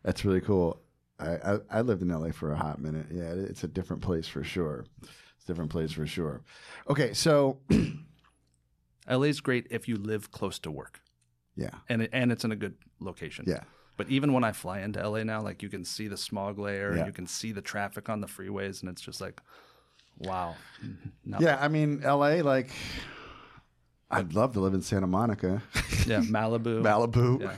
That's 0.04 0.26
really 0.26 0.42
cool. 0.42 0.82
I, 1.20 1.36
I 1.36 1.58
I 1.70 1.82
lived 1.82 2.02
in 2.02 2.10
LA 2.10 2.32
for 2.32 2.52
a 2.52 2.58
hot 2.58 2.80
minute. 2.82 3.08
Yeah, 3.12 3.32
it- 3.34 3.50
it's 3.50 3.64
a 3.64 3.68
different 3.68 4.02
place 4.02 4.28
for 4.28 4.44
sure. 4.44 4.86
It's 5.04 5.44
a 5.44 5.48
different 5.48 5.70
place 5.72 5.92
for 5.92 6.08
sure. 6.08 6.42
Okay, 6.90 7.14
so 7.14 7.60
LA's 9.10 9.40
great 9.40 9.68
if 9.70 9.88
you 9.88 9.96
live 9.98 10.32
close 10.32 10.60
to 10.60 10.72
work, 10.72 11.02
yeah, 11.56 11.70
and 11.90 12.02
it, 12.04 12.10
and 12.14 12.32
it's 12.32 12.44
in 12.44 12.52
a 12.52 12.56
good 12.56 12.76
location. 13.00 13.46
yeah. 13.48 13.62
But 13.98 14.10
even 14.10 14.32
when 14.34 14.44
I 14.44 14.52
fly 14.52 14.82
into 14.82 15.08
LA 15.08 15.24
now, 15.24 15.42
like 15.42 15.64
you 15.64 15.70
can 15.70 15.84
see 15.84 16.08
the 16.08 16.18
smog 16.18 16.60
layer, 16.60 16.96
Yeah. 16.96 17.08
you 17.08 17.12
can 17.12 17.26
see 17.26 17.52
the 17.52 17.62
traffic 17.64 18.10
on 18.10 18.22
the 18.22 18.28
freeways, 18.28 18.82
and 18.82 18.90
it's 18.92 19.02
just 19.02 19.20
like, 19.22 19.42
wow. 20.20 20.56
No. 21.26 21.40
Yeah, 21.42 21.58
I 21.60 21.68
mean, 21.68 22.00
LA, 22.02 22.36
like, 22.44 22.70
I'd 24.10 24.34
love 24.34 24.54
to 24.54 24.60
live 24.62 24.74
in 24.74 24.82
Santa 24.82 25.08
Monica, 25.08 25.62
Yeah, 26.06 26.20
Malibu. 26.22 26.82
Malibu. 26.82 27.42
Yeah. 27.42 27.58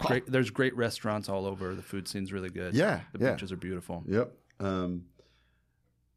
Great, 0.08 0.24
there's 0.30 0.50
great 0.50 0.76
restaurants 0.76 1.28
all 1.28 1.46
over. 1.46 1.74
The 1.74 1.82
food 1.82 2.06
scene's 2.08 2.30
really 2.32 2.50
good. 2.50 2.74
Yeah, 2.74 3.00
The 3.12 3.24
yeah. 3.24 3.32
beaches 3.32 3.50
are 3.52 3.56
beautiful. 3.56 4.02
Yep. 4.08 4.32
Um, 4.60 5.04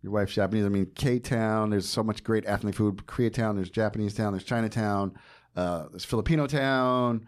your 0.01 0.11
wife's 0.11 0.33
Japanese. 0.33 0.65
I 0.65 0.69
mean, 0.69 0.87
K 0.95 1.19
Town, 1.19 1.69
there's 1.69 1.87
so 1.87 2.03
much 2.03 2.23
great 2.23 2.43
ethnic 2.47 2.75
food. 2.75 2.97
Koreatown, 3.05 3.55
there's 3.55 3.69
Japanese 3.69 4.13
Town, 4.15 4.33
there's 4.33 4.43
Chinatown, 4.43 5.13
uh, 5.55 5.85
there's 5.91 6.03
Filipino 6.05 6.47
Town. 6.47 7.27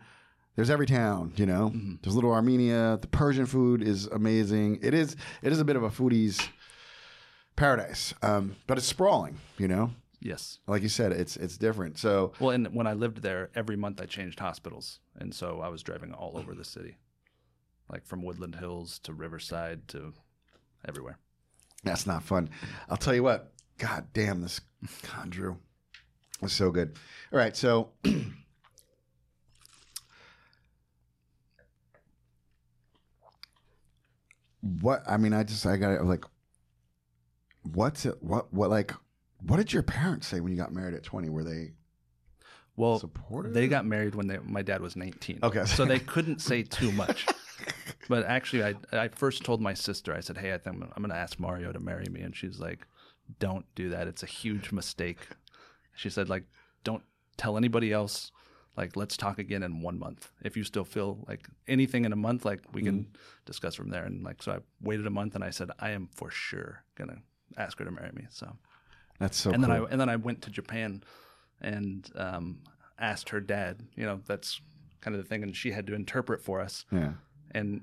There's 0.58 0.69
every 0.69 0.86
town, 0.86 1.32
you 1.38 1.45
know. 1.45 1.69
Mm-hmm. 1.74 1.95
There's 2.04 2.13
Little 2.13 2.34
Armenia. 2.34 2.97
The 3.02 3.08
Persian 3.08 3.45
food 3.45 3.82
is 3.82 4.08
amazing. 4.08 4.80
It 4.82 4.93
is. 4.93 5.15
It 5.41 5.54
is 5.54 5.62
a 5.62 5.65
bit 5.65 5.78
of 5.78 5.84
a 5.84 5.89
foodie's 5.89 6.41
paradise, 7.62 8.13
um, 8.24 8.56
but 8.65 8.78
it's 8.80 8.88
sprawling. 8.88 9.38
You 9.60 9.67
know, 9.67 9.91
Yes. 10.19 10.58
like 10.67 10.82
you 10.82 10.89
said, 10.89 11.12
it's 11.12 11.38
it's 11.38 11.58
different. 11.58 11.97
So 12.00 12.34
Well, 12.39 12.50
and 12.50 12.67
when 12.74 12.88
I 12.88 12.93
lived 12.93 13.21
there, 13.21 13.50
every 13.56 13.76
month 13.76 14.02
I 14.02 14.06
changed 14.06 14.39
hospitals, 14.39 15.00
and 15.15 15.34
so 15.34 15.62
I 15.62 15.67
was 15.69 15.84
driving 15.84 16.12
all 16.13 16.38
over 16.38 16.56
the 16.56 16.65
city, 16.65 16.97
like 17.88 18.06
from 18.06 18.24
Woodland 18.24 18.56
Hills 18.56 19.00
to 19.04 19.13
Riverside 19.13 19.88
to 19.89 20.13
everywhere. 20.88 21.19
That's 21.84 22.08
not 22.08 22.24
fun. 22.24 22.50
I'll 22.89 22.97
tell 22.97 23.13
you 23.15 23.24
what. 23.24 23.52
God 23.78 24.08
damn 24.13 24.41
this, 24.41 24.62
God, 25.12 25.30
Drew, 25.32 25.58
was 26.41 26.54
so 26.54 26.69
good. 26.71 26.97
All 27.32 27.39
right, 27.39 27.56
so 27.58 27.89
what? 34.62 35.04
I 35.08 35.17
mean, 35.17 35.34
I 35.34 35.43
just 35.43 35.65
I 35.65 35.78
got 35.78 35.91
it 35.91 36.04
like, 36.04 36.26
what's 37.63 38.06
it? 38.06 38.21
What? 38.21 38.54
What? 38.54 38.69
Like, 38.69 38.93
what 39.41 39.58
did 39.58 39.74
your 39.74 39.84
parents 39.84 40.28
say 40.28 40.39
when 40.39 40.52
you 40.52 40.58
got 40.58 40.74
married 40.74 40.93
at 40.93 41.04
twenty? 41.04 41.30
Were 41.30 41.43
they 41.43 41.74
Well, 42.76 43.00
supportive? 43.00 43.54
they 43.54 43.67
got 43.67 43.86
married 43.86 44.15
when 44.15 44.28
they, 44.28 44.38
my 44.43 44.62
dad 44.62 44.82
was 44.82 44.95
19. 44.95 45.39
Okay. 45.43 45.65
So 45.65 45.86
they 45.86 46.00
couldn't 46.00 46.41
say 46.50 46.63
too 46.63 46.91
much. 46.91 47.26
But 48.10 48.26
actually, 48.26 48.63
I 48.63 48.76
I 48.91 49.08
first 49.10 49.43
told 49.45 49.62
my 49.62 49.74
sister. 49.74 50.13
I 50.13 50.19
said, 50.19 50.38
"Hey, 50.38 50.54
I 50.54 50.58
think 50.58 50.76
I'm, 50.78 50.84
I'm 50.95 51.04
going 51.04 51.12
to 51.12 51.15
ask 51.15 51.39
Mario 51.39 51.71
to 51.71 51.80
marry 51.80 52.08
me," 52.10 52.21
and 52.21 52.36
she's 52.36 52.60
like, 52.60 52.88
"Don't 53.39 53.65
do 53.76 53.89
that. 53.89 54.08
It's 54.08 54.24
a 54.24 54.28
huge 54.28 54.71
mistake." 54.71 55.19
She 55.95 56.10
said, 56.10 56.28
"Like, 56.28 56.43
don't 56.84 57.04
tell 57.38 57.58
anybody 57.58 57.93
else. 57.93 58.32
Like, 58.76 58.95
let's 58.95 59.17
talk 59.17 59.38
again 59.38 59.63
in 59.63 59.82
one 59.82 60.00
month. 60.00 60.32
If 60.43 60.58
you 60.58 60.63
still 60.63 60.84
feel 60.86 61.24
like 61.28 61.47
anything 61.67 62.06
in 62.06 62.13
a 62.13 62.17
month, 62.17 62.43
like 62.43 62.62
we 62.74 62.82
can 62.82 63.00
mm-hmm. 63.02 63.15
discuss 63.45 63.76
from 63.76 63.89
there." 63.91 64.04
And 64.04 64.24
like, 64.24 64.41
so 64.41 64.54
I 64.54 64.58
waited 64.82 65.06
a 65.08 65.12
month, 65.12 65.36
and 65.36 65.43
I 65.43 65.52
said, 65.52 65.69
"I 65.80 65.91
am 65.91 66.10
for 66.13 66.32
sure 66.32 66.84
gonna 66.95 67.19
ask 67.58 67.78
her 67.80 67.86
to 67.86 67.92
marry 67.92 68.12
me." 68.14 68.28
So, 68.30 68.56
That's 69.20 69.38
so 69.38 69.52
and 69.52 69.64
cool. 69.64 69.74
then 69.74 69.84
I 69.84 69.92
and 69.92 70.02
then 70.02 70.10
I 70.10 70.16
went 70.16 70.42
to 70.44 70.50
Japan, 70.50 71.04
and 71.62 72.10
um, 72.16 72.60
asked 73.00 73.30
her 73.30 73.40
dad. 73.40 73.82
You 73.96 74.06
know, 74.06 74.22
that's 74.26 74.62
kind 75.02 75.16
of 75.16 75.22
the 75.22 75.28
thing, 75.28 75.44
and 75.44 75.56
she 75.56 75.72
had 75.72 75.88
to 75.88 75.94
interpret 75.94 76.42
for 76.42 76.60
us 76.62 76.86
yeah. 76.92 77.14
and 77.54 77.82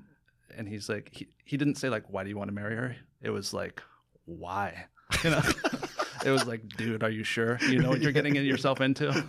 and 0.57 0.67
he's 0.67 0.89
like 0.89 1.09
he, 1.11 1.27
he 1.45 1.57
didn't 1.57 1.75
say 1.75 1.89
like 1.89 2.03
why 2.07 2.23
do 2.23 2.29
you 2.29 2.37
want 2.37 2.49
to 2.49 2.53
marry 2.53 2.75
her 2.75 2.95
it 3.21 3.29
was 3.29 3.53
like 3.53 3.81
why 4.25 4.85
you 5.23 5.29
know 5.29 5.41
it 6.25 6.31
was 6.31 6.45
like 6.45 6.67
dude 6.77 7.03
are 7.03 7.09
you 7.09 7.23
sure 7.23 7.59
you 7.69 7.79
know 7.79 7.89
what 7.89 8.01
you're 8.01 8.11
getting 8.11 8.35
yourself 8.45 8.81
into 8.81 9.25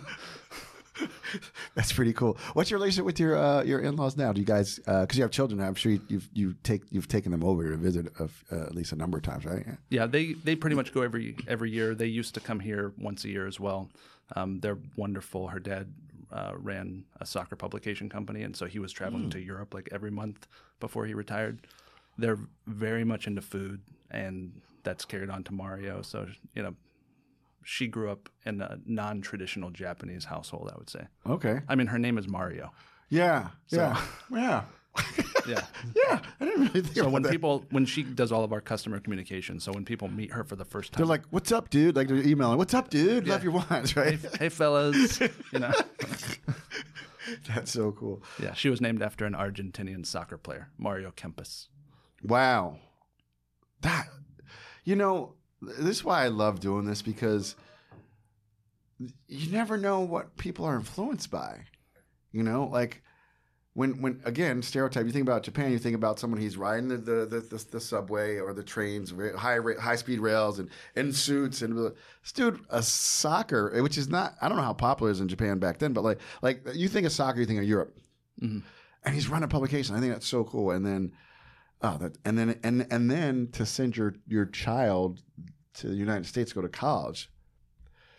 That's 1.75 1.91
pretty 1.93 2.13
cool. 2.13 2.37
What's 2.53 2.69
your 2.69 2.79
relationship 2.79 3.05
with 3.05 3.19
your 3.19 3.37
uh, 3.37 3.63
your 3.63 3.79
in 3.79 3.95
laws 3.95 4.17
now? 4.17 4.33
Do 4.33 4.39
you 4.39 4.45
guys 4.45 4.77
because 4.77 5.17
you 5.17 5.23
have 5.23 5.31
children? 5.31 5.61
I'm 5.61 5.75
sure 5.75 5.93
you, 5.93 6.01
you've 6.07 6.29
you 6.33 6.55
take 6.63 6.83
you've 6.91 7.07
taken 7.07 7.31
them 7.31 7.43
over 7.43 7.69
to 7.69 7.77
visit 7.77 8.07
of, 8.19 8.43
uh, 8.51 8.61
at 8.61 8.75
least 8.75 8.91
a 8.91 8.95
number 8.95 9.17
of 9.17 9.23
times, 9.23 9.45
right? 9.45 9.63
Yeah. 9.67 9.75
yeah 9.89 10.05
they 10.07 10.33
they 10.33 10.55
pretty 10.55 10.75
much 10.75 10.93
go 10.93 11.01
every 11.01 11.35
every 11.47 11.71
year 11.71 11.95
they 11.95 12.05
used 12.05 12.33
to 12.35 12.39
come 12.39 12.59
here 12.59 12.93
once 12.97 13.23
a 13.23 13.29
year 13.29 13.47
as 13.47 13.59
well 13.59 13.89
um, 14.35 14.59
they're 14.59 14.77
wonderful 14.95 15.47
her 15.47 15.59
dad 15.59 15.91
uh, 16.31 16.53
ran 16.55 17.03
a 17.19 17.25
soccer 17.25 17.55
publication 17.55 18.09
company 18.09 18.43
and 18.43 18.55
so 18.55 18.65
he 18.65 18.79
was 18.79 18.91
traveling 18.91 19.29
to 19.29 19.39
europe 19.39 19.73
like 19.73 19.89
every 19.91 20.11
month 20.11 20.47
before 20.79 21.05
he 21.05 21.13
retired 21.13 21.59
they're 22.17 22.39
very 22.67 23.03
much 23.03 23.27
into 23.27 23.41
food 23.41 23.81
and 24.11 24.51
that's 24.83 25.03
carried 25.05 25.29
on 25.29 25.43
to 25.43 25.53
mario 25.53 26.01
so 26.01 26.25
you 26.55 26.63
know 26.63 26.73
she 27.63 27.87
grew 27.87 28.11
up 28.11 28.29
in 28.45 28.61
a 28.61 28.77
non-traditional 28.85 29.69
Japanese 29.71 30.25
household. 30.25 30.69
I 30.73 30.77
would 30.77 30.89
say. 30.89 31.07
Okay. 31.27 31.59
I 31.67 31.75
mean, 31.75 31.87
her 31.87 31.99
name 31.99 32.17
is 32.17 32.27
Mario. 32.27 32.71
Yeah. 33.09 33.49
Yeah. 33.69 34.01
Yeah. 34.31 34.63
Yeah. 35.47 35.65
yeah. 35.95 36.19
I 36.39 36.45
didn't 36.45 36.59
really 36.67 36.81
think 36.81 36.95
So 36.95 37.01
about 37.03 37.11
when 37.13 37.21
that. 37.23 37.31
people, 37.31 37.63
when 37.71 37.85
she 37.85 38.03
does 38.03 38.31
all 38.31 38.43
of 38.43 38.51
our 38.51 38.59
customer 38.61 38.99
communication, 38.99 39.59
so 39.59 39.71
when 39.71 39.85
people 39.85 40.07
meet 40.09 40.31
her 40.33 40.43
for 40.43 40.55
the 40.57 40.65
first 40.65 40.91
time, 40.91 40.99
They're 40.99 41.07
like, 41.07 41.23
"What's 41.29 41.51
up, 41.51 41.69
dude?" 41.69 41.95
Like 41.95 42.07
they're 42.09 42.17
emailing, 42.17 42.57
"What's 42.57 42.73
up, 42.73 42.89
dude? 42.89 43.27
Love 43.27 43.43
your 43.43 43.53
wines, 43.53 43.95
right?" 43.95 44.19
"Hey, 44.19 44.29
hey 44.39 44.49
fellas," 44.49 45.19
you 45.19 45.59
know. 45.59 45.71
That's 47.47 47.71
so 47.71 47.91
cool. 47.93 48.21
Yeah, 48.41 48.53
she 48.53 48.69
was 48.69 48.81
named 48.81 49.01
after 49.01 49.25
an 49.25 49.33
Argentinian 49.33 50.05
soccer 50.05 50.37
player, 50.37 50.69
Mario 50.77 51.11
Kempes. 51.11 51.67
Wow. 52.23 52.79
That, 53.81 54.07
you 54.83 54.95
know, 54.95 55.35
this 55.61 55.97
is 55.97 56.03
why 56.03 56.23
I 56.23 56.27
love 56.29 56.59
doing 56.59 56.85
this 56.85 57.01
because 57.01 57.55
you 59.27 59.51
never 59.51 59.77
know 59.77 60.01
what 60.01 60.37
people 60.37 60.65
are 60.65 60.75
influenced 60.75 61.31
by. 61.31 61.65
You 62.31 62.43
know, 62.43 62.65
like 62.65 63.01
when, 63.73 64.01
when 64.01 64.21
again, 64.25 64.61
stereotype, 64.61 65.05
you 65.05 65.11
think 65.11 65.27
about 65.27 65.43
Japan, 65.43 65.71
you 65.71 65.79
think 65.79 65.95
about 65.95 66.19
someone 66.19 66.39
he's 66.39 66.57
riding 66.57 66.87
the, 66.87 66.97
the, 66.97 67.25
the, 67.25 67.39
the, 67.39 67.65
the 67.71 67.79
subway 67.79 68.37
or 68.37 68.53
the 68.53 68.63
trains, 68.63 69.13
high, 69.37 69.59
high 69.79 69.95
speed 69.95 70.19
rails 70.19 70.59
and 70.59 70.69
in 70.95 71.13
suits. 71.13 71.61
And 71.61 71.77
this 71.77 72.31
dude, 72.33 72.59
a 72.69 72.81
soccer, 72.81 73.81
which 73.81 73.97
is 73.97 74.09
not, 74.09 74.35
I 74.41 74.47
don't 74.47 74.57
know 74.57 74.63
how 74.63 74.73
popular 74.73 75.09
it 75.09 75.13
is 75.13 75.21
in 75.21 75.27
Japan 75.27 75.59
back 75.59 75.79
then, 75.79 75.93
but 75.93 76.03
like, 76.03 76.19
like 76.41 76.65
you 76.73 76.87
think 76.87 77.05
of 77.05 77.11
soccer, 77.11 77.39
you 77.39 77.45
think 77.45 77.59
of 77.59 77.65
Europe. 77.65 77.97
Mhm. 78.41 78.63
And 79.03 79.15
he's 79.15 79.27
running 79.27 79.45
a 79.45 79.47
publication. 79.47 79.95
I 79.95 79.99
think 79.99 80.13
that's 80.13 80.27
so 80.27 80.43
cool. 80.43 80.71
And 80.71 80.85
then, 80.85 81.11
Oh, 81.83 81.97
that 81.97 82.17
and 82.25 82.37
then 82.37 82.59
and 82.63 82.85
and 82.91 83.09
then 83.09 83.49
to 83.53 83.65
send 83.65 83.97
your 83.97 84.15
your 84.27 84.45
child 84.45 85.21
to 85.75 85.87
the 85.87 85.95
United 85.95 86.25
States 86.25 86.51
to 86.51 86.55
go 86.55 86.61
to 86.61 86.69
college. 86.69 87.29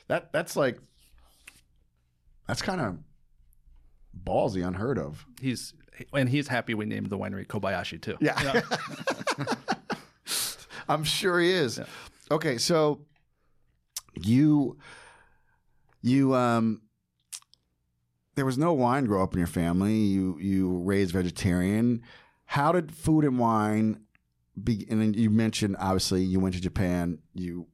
That 0.09 0.33
that's 0.33 0.57
like 0.57 0.79
that's 2.49 2.63
kind 2.63 2.81
of 2.81 2.99
ballsy, 4.25 4.67
unheard 4.67 4.99
of. 4.99 5.25
He's 5.41 5.75
and 6.13 6.29
he's 6.29 6.49
happy 6.49 6.75
we 6.75 6.87
named 6.87 7.11
the 7.11 7.19
winery 7.19 7.47
Kobayashi 7.47 8.01
too. 8.01 8.17
Yeah. 8.21 8.63
I'm 10.89 11.05
sure 11.05 11.39
he 11.39 11.51
is. 11.51 11.79
Yeah. 11.79 11.85
Okay, 12.31 12.59
so 12.59 13.01
you 14.15 14.79
you 16.03 16.35
um 16.35 16.83
there 18.35 18.45
was 18.45 18.59
no 18.59 18.73
wine 18.73 19.05
grow 19.05 19.23
up 19.23 19.35
in 19.35 19.39
your 19.39 19.47
family. 19.47 19.95
You 19.95 20.39
you 20.39 20.79
raised 20.79 21.13
vegetarian. 21.13 22.03
How 22.53 22.71
did 22.71 22.95
food 22.95 23.25
and 23.25 23.39
wine 23.39 24.03
be 24.63 24.87
and 24.91 25.01
then 25.01 25.15
you 25.15 25.31
mentioned 25.31 25.75
obviously 25.79 26.23
you 26.23 26.39
went 26.39 26.55
to 26.55 26.61
Japan. 26.61 27.21
You 27.33 27.69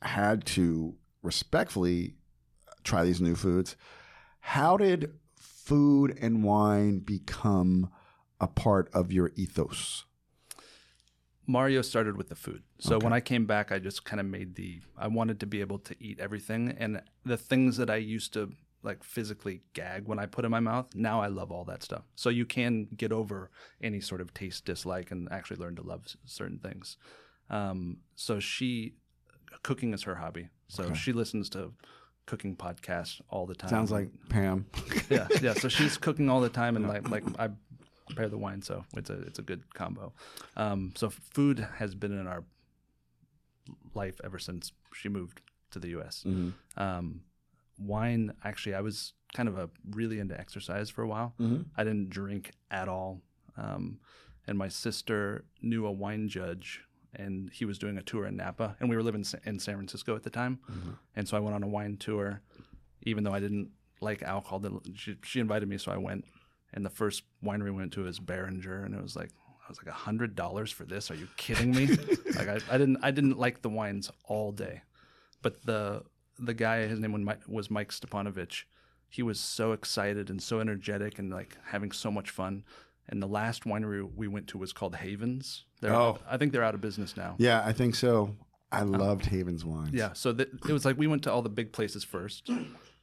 had 0.00 0.46
to 0.56 0.94
respectfully 1.22 2.14
try 2.82 3.04
these 3.04 3.20
new 3.20 3.34
foods. 3.34 3.76
How 4.40 4.78
did 4.78 5.12
food 5.36 6.16
and 6.18 6.42
wine 6.42 7.00
become 7.00 7.90
a 8.40 8.46
part 8.46 8.88
of 8.94 9.12
your 9.12 9.32
ethos? 9.36 10.06
Mario 11.46 11.82
started 11.82 12.16
with 12.16 12.30
the 12.30 12.34
food. 12.34 12.62
So 12.78 12.98
when 12.98 13.12
I 13.12 13.20
came 13.20 13.44
back, 13.44 13.70
I 13.70 13.80
just 13.80 14.06
kind 14.06 14.18
of 14.18 14.24
made 14.24 14.54
the 14.54 14.80
I 14.96 15.08
wanted 15.08 15.40
to 15.40 15.46
be 15.46 15.60
able 15.60 15.80
to 15.80 15.94
eat 16.00 16.18
everything 16.18 16.74
and 16.78 17.02
the 17.26 17.36
things 17.36 17.76
that 17.76 17.90
I 17.90 17.96
used 17.96 18.32
to 18.32 18.52
like 18.82 19.04
physically 19.04 19.62
gag 19.74 20.06
when 20.06 20.18
I 20.18 20.26
put 20.26 20.44
in 20.44 20.50
my 20.50 20.60
mouth. 20.60 20.94
Now 20.94 21.20
I 21.20 21.28
love 21.28 21.50
all 21.52 21.64
that 21.64 21.82
stuff. 21.82 22.02
So 22.14 22.30
you 22.30 22.44
can 22.44 22.88
get 22.96 23.12
over 23.12 23.50
any 23.82 24.00
sort 24.00 24.20
of 24.20 24.34
taste 24.34 24.64
dislike 24.64 25.10
and 25.10 25.28
actually 25.30 25.58
learn 25.58 25.76
to 25.76 25.82
love 25.82 26.04
certain 26.24 26.58
things. 26.58 26.96
Um, 27.50 27.98
so 28.16 28.40
she 28.40 28.94
cooking 29.62 29.94
is 29.94 30.02
her 30.04 30.16
hobby. 30.16 30.48
So 30.68 30.94
she 30.94 31.12
listens 31.12 31.50
to 31.50 31.72
cooking 32.26 32.56
podcasts 32.56 33.20
all 33.28 33.46
the 33.46 33.54
time. 33.54 33.70
Sounds 33.70 33.90
like 33.92 34.08
Pam. 34.28 34.66
yeah, 35.10 35.28
yeah. 35.40 35.52
So 35.54 35.68
she's 35.68 35.96
cooking 36.06 36.30
all 36.30 36.40
the 36.40 36.48
time, 36.48 36.76
and 36.76 36.88
like 36.88 37.08
like 37.10 37.24
I 37.38 37.50
prepare 38.06 38.28
the 38.28 38.38
wine, 38.38 38.62
so 38.62 38.84
it's 38.96 39.10
a 39.10 39.20
it's 39.22 39.38
a 39.38 39.42
good 39.42 39.74
combo. 39.74 40.12
Um, 40.56 40.92
so 40.96 41.10
food 41.10 41.66
has 41.76 41.94
been 41.94 42.18
in 42.18 42.26
our 42.26 42.44
life 43.94 44.20
ever 44.24 44.38
since 44.38 44.72
she 44.94 45.08
moved 45.08 45.40
to 45.72 45.78
the 45.78 45.88
U.S. 45.88 46.24
Um, 46.76 47.22
wine, 47.86 48.32
actually, 48.44 48.74
I 48.74 48.80
was 48.80 49.12
kind 49.34 49.48
of 49.48 49.58
a 49.58 49.70
really 49.90 50.18
into 50.18 50.38
exercise 50.38 50.90
for 50.90 51.02
a 51.02 51.08
while. 51.08 51.34
I 51.76 51.84
didn't 51.84 52.10
drink 52.10 52.52
at 52.70 52.88
all, 52.88 53.20
um, 53.56 53.98
and 54.46 54.58
my 54.58 54.68
sister 54.68 55.44
knew 55.60 55.86
a 55.86 55.92
wine 55.92 56.28
judge. 56.28 56.82
And 57.14 57.50
he 57.52 57.66
was 57.66 57.78
doing 57.78 57.98
a 57.98 58.02
tour 58.02 58.24
in 58.26 58.36
Napa, 58.38 58.74
and 58.80 58.88
we 58.88 58.96
were 58.96 59.02
living 59.02 59.22
in 59.44 59.58
San 59.58 59.74
Francisco 59.74 60.16
at 60.16 60.22
the 60.22 60.30
time. 60.30 60.60
And 61.14 61.28
so 61.28 61.36
I 61.36 61.40
went 61.40 61.54
on 61.54 61.62
a 61.62 61.68
wine 61.68 61.98
tour, 61.98 62.40
even 63.02 63.22
though 63.22 63.34
I 63.34 63.40
didn't 63.40 63.70
like 64.00 64.22
alcohol. 64.22 64.62
She, 64.94 65.16
she 65.22 65.38
invited 65.38 65.68
me, 65.68 65.76
so 65.76 65.92
I 65.92 65.98
went. 65.98 66.24
And 66.72 66.86
the 66.86 66.90
first 66.90 67.24
winery 67.44 67.64
we 67.64 67.72
went 67.72 67.92
to 67.92 68.04
was 68.04 68.18
Beringer, 68.18 68.82
and 68.84 68.94
it 68.94 69.02
was 69.02 69.14
like 69.14 69.28
I 69.62 69.68
was 69.68 69.76
like 69.76 69.88
a 69.88 69.98
hundred 69.98 70.34
dollars 70.34 70.72
for 70.72 70.84
this. 70.86 71.10
Are 71.10 71.14
you 71.14 71.28
kidding 71.36 71.72
me? 71.72 71.86
like 72.34 72.48
I, 72.48 72.58
I 72.70 72.78
didn't 72.78 72.98
I 73.02 73.10
didn't 73.10 73.38
like 73.38 73.60
the 73.60 73.68
wines 73.68 74.10
all 74.24 74.50
day, 74.50 74.80
but 75.42 75.66
the 75.66 76.04
the 76.38 76.54
guy 76.54 76.86
his 76.86 76.98
name 77.00 77.12
was 77.12 77.22
Mike, 77.22 77.40
was 77.48 77.68
Stepanovich. 77.68 78.64
He 79.08 79.22
was 79.22 79.38
so 79.38 79.72
excited 79.72 80.30
and 80.30 80.42
so 80.42 80.60
energetic 80.60 81.18
and 81.18 81.30
like 81.30 81.56
having 81.66 81.92
so 81.92 82.10
much 82.10 82.30
fun. 82.30 82.64
And 83.08 83.20
the 83.22 83.26
last 83.26 83.64
winery 83.64 84.08
we 84.14 84.28
went 84.28 84.46
to 84.48 84.58
was 84.58 84.72
called 84.72 84.94
Havens. 84.96 85.64
They're, 85.80 85.92
Oh. 85.94 86.18
I 86.28 86.36
think 86.36 86.52
they're 86.52 86.62
out 86.62 86.74
of 86.74 86.80
business 86.80 87.16
now. 87.16 87.34
Yeah, 87.38 87.62
I 87.64 87.72
think 87.72 87.94
so. 87.94 88.36
I 88.70 88.82
loved 88.82 89.26
Haven's 89.26 89.64
wines. 89.66 89.90
Yeah, 89.92 90.14
so 90.14 90.32
th- 90.32 90.48
it 90.66 90.72
was 90.72 90.84
like 90.86 90.96
we 90.96 91.06
went 91.06 91.24
to 91.24 91.32
all 91.32 91.42
the 91.42 91.50
big 91.50 91.72
places 91.72 92.04
first, 92.04 92.48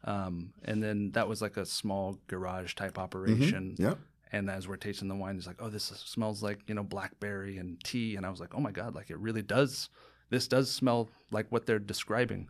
um, 0.03 0.53
and 0.63 0.81
then 0.81 1.11
that 1.11 1.27
was 1.27 1.41
like 1.41 1.57
a 1.57 1.65
small 1.65 2.17
garage 2.27 2.73
type 2.73 2.97
operation. 2.97 3.75
Yep. 3.77 3.99
And 4.31 4.49
as 4.49 4.67
we're 4.67 4.77
tasting 4.77 5.07
the 5.09 5.15
wine, 5.15 5.37
it's 5.37 5.47
like, 5.47 5.61
oh, 5.61 5.69
this 5.69 5.83
smells 5.85 6.41
like 6.43 6.59
you 6.67 6.75
know 6.75 6.83
blackberry 6.83 7.57
and 7.57 7.79
tea, 7.83 8.15
and 8.15 8.25
I 8.25 8.29
was 8.29 8.39
like, 8.39 8.55
oh 8.55 8.59
my 8.59 8.71
god, 8.71 8.95
like 8.95 9.09
it 9.09 9.19
really 9.19 9.41
does. 9.41 9.89
This 10.29 10.47
does 10.47 10.71
smell 10.71 11.09
like 11.31 11.47
what 11.49 11.65
they're 11.65 11.79
describing, 11.79 12.49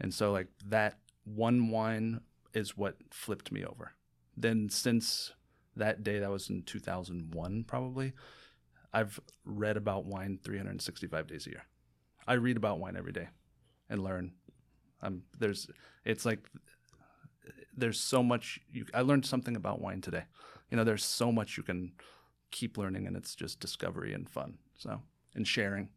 and 0.00 0.12
so 0.12 0.32
like 0.32 0.48
that 0.66 0.98
one 1.24 1.70
wine 1.70 2.20
is 2.52 2.76
what 2.76 2.96
flipped 3.10 3.50
me 3.52 3.64
over. 3.64 3.92
Then 4.36 4.68
since 4.68 5.32
that 5.76 6.02
day, 6.04 6.18
that 6.18 6.30
was 6.30 6.50
in 6.50 6.62
2001 6.62 7.64
probably, 7.64 8.12
I've 8.92 9.18
read 9.44 9.76
about 9.76 10.04
wine 10.04 10.38
365 10.42 11.26
days 11.26 11.46
a 11.46 11.50
year. 11.50 11.64
I 12.26 12.34
read 12.34 12.56
about 12.56 12.78
wine 12.78 12.96
every 12.96 13.12
day 13.12 13.28
and 13.90 14.02
learn. 14.02 14.32
Um, 15.02 15.22
there's, 15.38 15.68
it's 16.04 16.24
like, 16.24 16.40
there's 17.76 18.00
so 18.00 18.22
much. 18.22 18.60
You, 18.72 18.86
I 18.94 19.00
learned 19.02 19.26
something 19.26 19.56
about 19.56 19.80
wine 19.80 20.00
today. 20.00 20.24
You 20.70 20.76
know, 20.76 20.84
there's 20.84 21.04
so 21.04 21.32
much 21.32 21.56
you 21.56 21.62
can 21.62 21.92
keep 22.50 22.78
learning, 22.78 23.06
and 23.06 23.16
it's 23.16 23.34
just 23.34 23.60
discovery 23.60 24.12
and 24.12 24.28
fun. 24.28 24.58
So 24.76 25.02
and 25.34 25.46
sharing. 25.46 25.88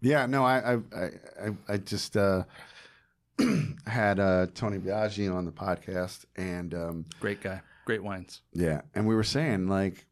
Yeah, 0.00 0.26
no, 0.26 0.44
I, 0.44 0.74
I, 0.74 0.78
I, 0.96 1.50
I- 1.68 1.76
just 1.78 2.16
uh, 2.16 2.44
had 3.86 4.20
uh, 4.20 4.46
Tony 4.54 4.78
Biagi 4.78 5.32
on 5.32 5.44
the 5.44 5.52
podcast, 5.52 6.24
and 6.36 6.74
um, 6.74 7.04
Great 7.20 7.40
guy, 7.40 7.60
great 7.84 8.02
wines. 8.02 8.40
yeah, 8.52 8.82
and 8.94 9.06
we 9.06 9.14
were 9.14 9.24
saying 9.24 9.68
like 9.68 10.06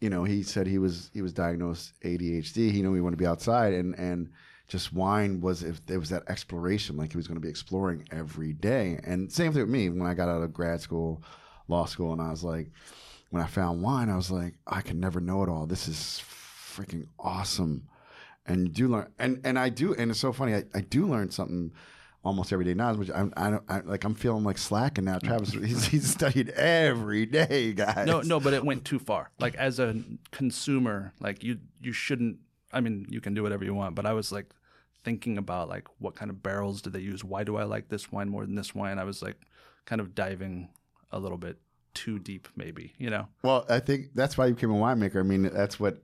you 0.00 0.10
know, 0.10 0.22
he 0.22 0.42
said 0.44 0.66
he 0.66 0.78
was 0.78 1.10
he 1.12 1.22
was 1.22 1.32
diagnosed 1.32 1.92
ADHD. 2.04 2.70
He 2.70 2.82
knew 2.82 2.94
he 2.94 3.00
wanted 3.00 3.16
to 3.16 3.22
be 3.22 3.26
outside, 3.26 3.72
and 3.74 3.94
and 3.98 4.30
just 4.68 4.92
wine 4.92 5.40
was 5.40 5.62
if 5.62 5.84
there 5.86 5.98
was 5.98 6.10
that 6.10 6.22
exploration, 6.28 6.96
like 6.96 7.10
he 7.10 7.16
was 7.16 7.26
going 7.26 7.40
to 7.40 7.44
be 7.44 7.48
exploring 7.48 8.06
every 8.12 8.52
day. 8.52 9.00
And 9.02 9.32
same 9.32 9.52
thing 9.52 9.62
with 9.62 9.70
me 9.70 9.88
when 9.88 10.06
I 10.06 10.14
got 10.14 10.28
out 10.28 10.42
of 10.42 10.52
grad 10.52 10.80
school, 10.80 11.22
law 11.68 11.84
school, 11.86 12.12
and 12.12 12.20
I 12.22 12.30
was 12.30 12.44
like, 12.44 12.70
when 13.30 13.42
I 13.42 13.46
found 13.46 13.82
wine, 13.82 14.08
I 14.08 14.16
was 14.16 14.30
like, 14.30 14.54
I 14.66 14.82
can 14.82 15.00
never 15.00 15.20
know 15.20 15.42
it 15.42 15.48
all. 15.48 15.66
This 15.66 15.88
is 15.88 16.22
freaking 16.76 17.06
awesome. 17.18 17.88
And 18.46 18.68
you 18.68 18.72
do 18.72 18.88
learn, 18.88 19.10
and 19.18 19.40
and 19.42 19.58
I 19.58 19.68
do, 19.68 19.94
and 19.94 20.10
it's 20.12 20.20
so 20.20 20.32
funny. 20.32 20.54
I, 20.54 20.64
I 20.74 20.80
do 20.80 21.06
learn 21.06 21.30
something 21.30 21.72
almost 22.28 22.52
every 22.52 22.64
day 22.64 22.74
now. 22.74 22.94
Which 22.94 23.10
I'm, 23.12 23.32
I 23.36 23.50
don't, 23.50 23.64
I, 23.68 23.80
like 23.80 24.04
I'm 24.04 24.14
feeling 24.14 24.44
like 24.44 24.58
slacking 24.58 25.04
now. 25.04 25.18
Travis, 25.22 25.52
he's, 25.52 25.86
he's 25.86 26.08
studied 26.08 26.50
every 26.50 27.26
day, 27.26 27.72
guys. 27.72 28.06
No, 28.06 28.20
no, 28.20 28.38
but 28.38 28.52
it 28.52 28.64
went 28.64 28.84
too 28.84 28.98
far. 28.98 29.30
Like 29.40 29.56
as 29.56 29.78
a 29.80 29.96
consumer, 30.30 31.12
like 31.20 31.42
you 31.42 31.58
you 31.80 31.92
shouldn't. 31.92 32.38
I 32.72 32.80
mean, 32.80 33.06
you 33.08 33.20
can 33.20 33.34
do 33.34 33.42
whatever 33.42 33.64
you 33.64 33.74
want, 33.74 33.94
but 33.94 34.06
I 34.06 34.12
was 34.12 34.30
like 34.30 34.52
thinking 35.04 35.38
about 35.38 35.68
like 35.68 35.88
what 35.98 36.14
kind 36.14 36.30
of 36.30 36.42
barrels 36.42 36.82
do 36.82 36.90
they 36.90 37.00
use? 37.00 37.24
Why 37.24 37.42
do 37.42 37.56
I 37.56 37.64
like 37.64 37.88
this 37.88 38.12
wine 38.12 38.28
more 38.28 38.44
than 38.44 38.54
this 38.54 38.74
wine? 38.74 38.98
I 38.98 39.04
was 39.04 39.22
like 39.22 39.36
kind 39.86 40.00
of 40.00 40.14
diving 40.14 40.68
a 41.10 41.18
little 41.18 41.38
bit 41.38 41.58
too 41.94 42.18
deep, 42.18 42.48
maybe. 42.56 42.92
You 42.98 43.10
know. 43.10 43.28
Well, 43.42 43.64
I 43.68 43.80
think 43.80 44.10
that's 44.14 44.36
why 44.36 44.46
you 44.46 44.54
became 44.54 44.70
a 44.70 44.74
winemaker. 44.74 45.18
I 45.18 45.22
mean, 45.22 45.42
that's 45.42 45.80
what 45.80 46.02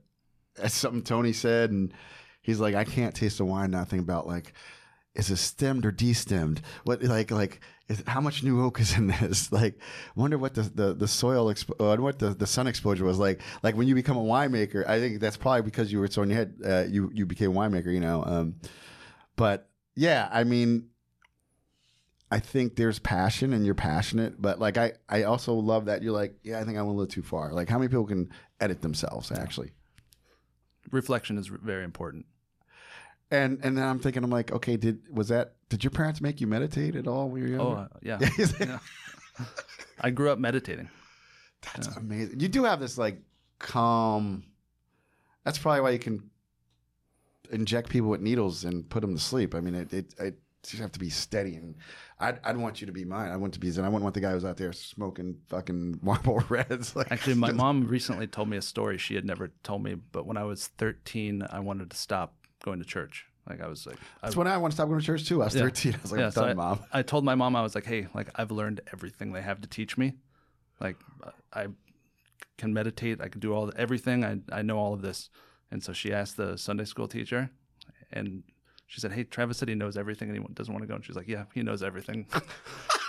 that's 0.55 0.73
something 0.73 1.03
Tony 1.03 1.33
said, 1.33 1.71
and 1.71 1.93
he's 2.41 2.59
like, 2.59 2.75
I 2.75 2.83
can't 2.83 3.15
taste 3.15 3.39
a 3.39 3.45
wine. 3.45 3.71
Nothing 3.71 3.99
about 3.99 4.27
like, 4.27 4.53
is 5.15 5.29
it 5.29 5.37
stemmed 5.37 5.85
or 5.85 5.91
destemmed? 5.91 6.59
What 6.83 7.01
like 7.03 7.31
like 7.31 7.61
is, 7.87 8.03
how 8.07 8.21
much 8.21 8.43
new 8.43 8.63
oak 8.63 8.79
is 8.79 8.95
in 8.97 9.07
this? 9.07 9.51
Like, 9.55 9.79
wonder 10.15 10.37
what 10.37 10.53
the 10.53 10.63
the, 10.63 10.93
the 10.93 11.07
soil 11.07 11.53
expo- 11.53 11.79
uh, 11.79 12.01
what 12.01 12.19
the, 12.19 12.29
the 12.31 12.47
sun 12.47 12.67
exposure 12.67 13.05
was 13.05 13.17
like. 13.17 13.41
Like 13.63 13.75
when 13.75 13.87
you 13.87 13.95
become 13.95 14.17
a 14.17 14.23
winemaker, 14.23 14.87
I 14.87 14.99
think 14.99 15.19
that's 15.19 15.37
probably 15.37 15.61
because 15.61 15.91
you 15.91 15.99
were 15.99 16.07
so 16.07 16.21
in 16.21 16.29
your 16.29 16.37
head. 16.37 16.55
Uh, 16.63 16.83
you 16.89 17.09
you 17.13 17.25
became 17.25 17.51
a 17.51 17.53
winemaker, 17.53 17.93
you 17.93 18.01
know. 18.01 18.23
Um, 18.23 18.55
but 19.35 19.69
yeah, 19.95 20.29
I 20.31 20.43
mean. 20.43 20.89
I 22.31 22.39
think 22.39 22.75
there's 22.75 22.97
passion 22.97 23.53
and 23.53 23.65
you're 23.65 23.75
passionate, 23.75 24.41
but 24.41 24.59
like 24.59 24.77
I, 24.77 24.93
I 25.07 25.23
also 25.23 25.53
love 25.53 25.85
that 25.85 26.01
you're 26.01 26.11
like, 26.11 26.35
yeah, 26.43 26.59
I 26.59 26.63
think 26.63 26.75
I 26.75 26.81
went 26.81 26.95
a 26.95 26.97
little 26.97 27.07
too 27.07 27.21
far. 27.21 27.53
Like 27.53 27.69
how 27.69 27.77
many 27.77 27.87
people 27.87 28.07
can 28.07 28.29
edit 28.59 28.81
themselves 28.81 29.31
actually? 29.31 29.71
Reflection 30.91 31.37
is 31.37 31.47
very 31.47 31.83
important. 31.83 32.25
And 33.31 33.59
and 33.63 33.77
then 33.77 33.83
I'm 33.83 33.99
thinking, 33.99 34.23
I'm 34.23 34.29
like, 34.29 34.51
okay, 34.51 34.77
did 34.77 34.99
was 35.11 35.29
that 35.29 35.55
did 35.69 35.83
your 35.83 35.91
parents 35.91 36.21
make 36.21 36.39
you 36.41 36.47
meditate 36.47 36.95
at 36.95 37.07
all 37.07 37.29
when 37.29 37.41
you 37.47 37.53
were 37.55 37.61
Oh 37.61 37.69
younger? 37.71 37.81
uh, 37.81 37.99
yeah. 38.01 38.19
yeah. 38.59 38.79
I 39.99 40.11
grew 40.11 40.29
up 40.29 40.39
meditating. 40.39 40.89
That's 41.73 41.87
amazing. 41.95 42.39
You 42.39 42.47
do 42.47 42.63
have 42.65 42.79
this 42.79 42.97
like 42.97 43.19
calm. 43.59 44.43
That's 45.43 45.57
probably 45.57 45.81
why 45.81 45.89
you 45.91 45.99
can 45.99 46.29
inject 47.51 47.89
people 47.89 48.09
with 48.09 48.21
needles 48.21 48.63
and 48.63 48.87
put 48.89 49.01
them 49.01 49.13
to 49.15 49.21
sleep. 49.21 49.55
I 49.55 49.59
mean, 49.59 49.75
it 49.75 49.93
it, 49.93 50.13
it 50.19 50.39
you 50.71 50.79
have 50.79 50.91
to 50.93 50.99
be 50.99 51.09
steady, 51.09 51.55
and 51.55 51.75
I'd 52.19 52.39
I'd 52.43 52.57
want 52.57 52.81
you 52.81 52.87
to 52.87 52.93
be 52.93 53.05
mine. 53.05 53.31
I 53.31 53.37
want 53.37 53.53
to 53.53 53.59
be 53.59 53.69
Zen. 53.69 53.85
I 53.85 53.87
wouldn't 53.87 54.03
want 54.03 54.15
the 54.15 54.21
guy 54.21 54.31
who's 54.31 54.45
out 54.45 54.57
there 54.57 54.73
smoking 54.73 55.37
fucking 55.47 55.99
Marlboro 56.03 56.43
Reds. 56.49 56.95
Like 56.95 57.11
Actually, 57.11 57.35
my 57.35 57.51
mom 57.51 57.87
recently 57.87 58.27
told 58.27 58.49
me 58.49 58.57
a 58.57 58.61
story 58.61 58.97
she 58.97 59.15
had 59.15 59.25
never 59.25 59.51
told 59.63 59.83
me. 59.83 59.95
But 59.95 60.25
when 60.25 60.37
I 60.37 60.43
was 60.43 60.67
13, 60.67 61.43
I 61.49 61.59
wanted 61.59 61.89
to 61.91 61.97
stop 61.97 62.35
going 62.65 62.79
to 62.79 62.85
church. 62.85 63.25
Like 63.47 63.61
I 63.61 63.67
was 63.67 63.85
like, 63.85 63.95
I, 63.95 64.27
That's 64.27 64.35
when 64.35 64.47
I 64.47 64.57
want 64.57 64.71
to 64.71 64.75
stop 64.75 64.87
going 64.87 64.99
to 64.99 65.05
church 65.05 65.27
too. 65.27 65.41
I 65.41 65.45
was 65.45 65.53
13. 65.53 65.93
I 65.93 65.97
was 66.01 66.11
like, 66.11 66.19
yeah, 66.19 66.25
I'm 66.25 66.31
so 66.31 66.41
done, 66.41 66.49
I, 66.49 66.53
mom. 66.55 66.79
I 66.91 67.01
told 67.03 67.23
my 67.23 67.35
mom 67.35 67.55
I 67.55 67.61
was 67.61 67.75
like, 67.75 67.85
hey, 67.85 68.07
like 68.13 68.29
I've 68.35 68.51
learned 68.51 68.81
everything 68.91 69.31
they 69.31 69.41
have 69.43 69.61
to 69.61 69.69
teach 69.69 69.97
me. 69.97 70.13
Like 70.81 70.97
I 71.53 71.67
can 72.57 72.73
meditate. 72.73 73.21
I 73.21 73.29
can 73.29 73.39
do 73.39 73.53
all 73.53 73.67
the, 73.67 73.77
everything. 73.79 74.25
I 74.25 74.39
I 74.51 74.61
know 74.63 74.77
all 74.77 74.93
of 74.93 75.01
this. 75.01 75.29
And 75.71 75.83
so 75.83 75.93
she 75.93 76.11
asked 76.11 76.37
the 76.37 76.57
Sunday 76.57 76.85
school 76.85 77.07
teacher, 77.07 77.49
and 78.11 78.43
she 78.87 78.99
said, 78.99 79.11
"Hey, 79.11 79.23
Travis 79.23 79.57
said 79.57 79.69
he 79.69 79.75
knows 79.75 79.97
everything, 79.97 80.29
and 80.29 80.37
he 80.37 80.53
doesn't 80.53 80.73
want 80.73 80.83
to 80.83 80.87
go." 80.87 80.95
And 80.95 81.05
she's 81.05 81.15
like, 81.15 81.27
"Yeah, 81.27 81.45
he 81.53 81.63
knows 81.63 81.83
everything." 81.83 82.27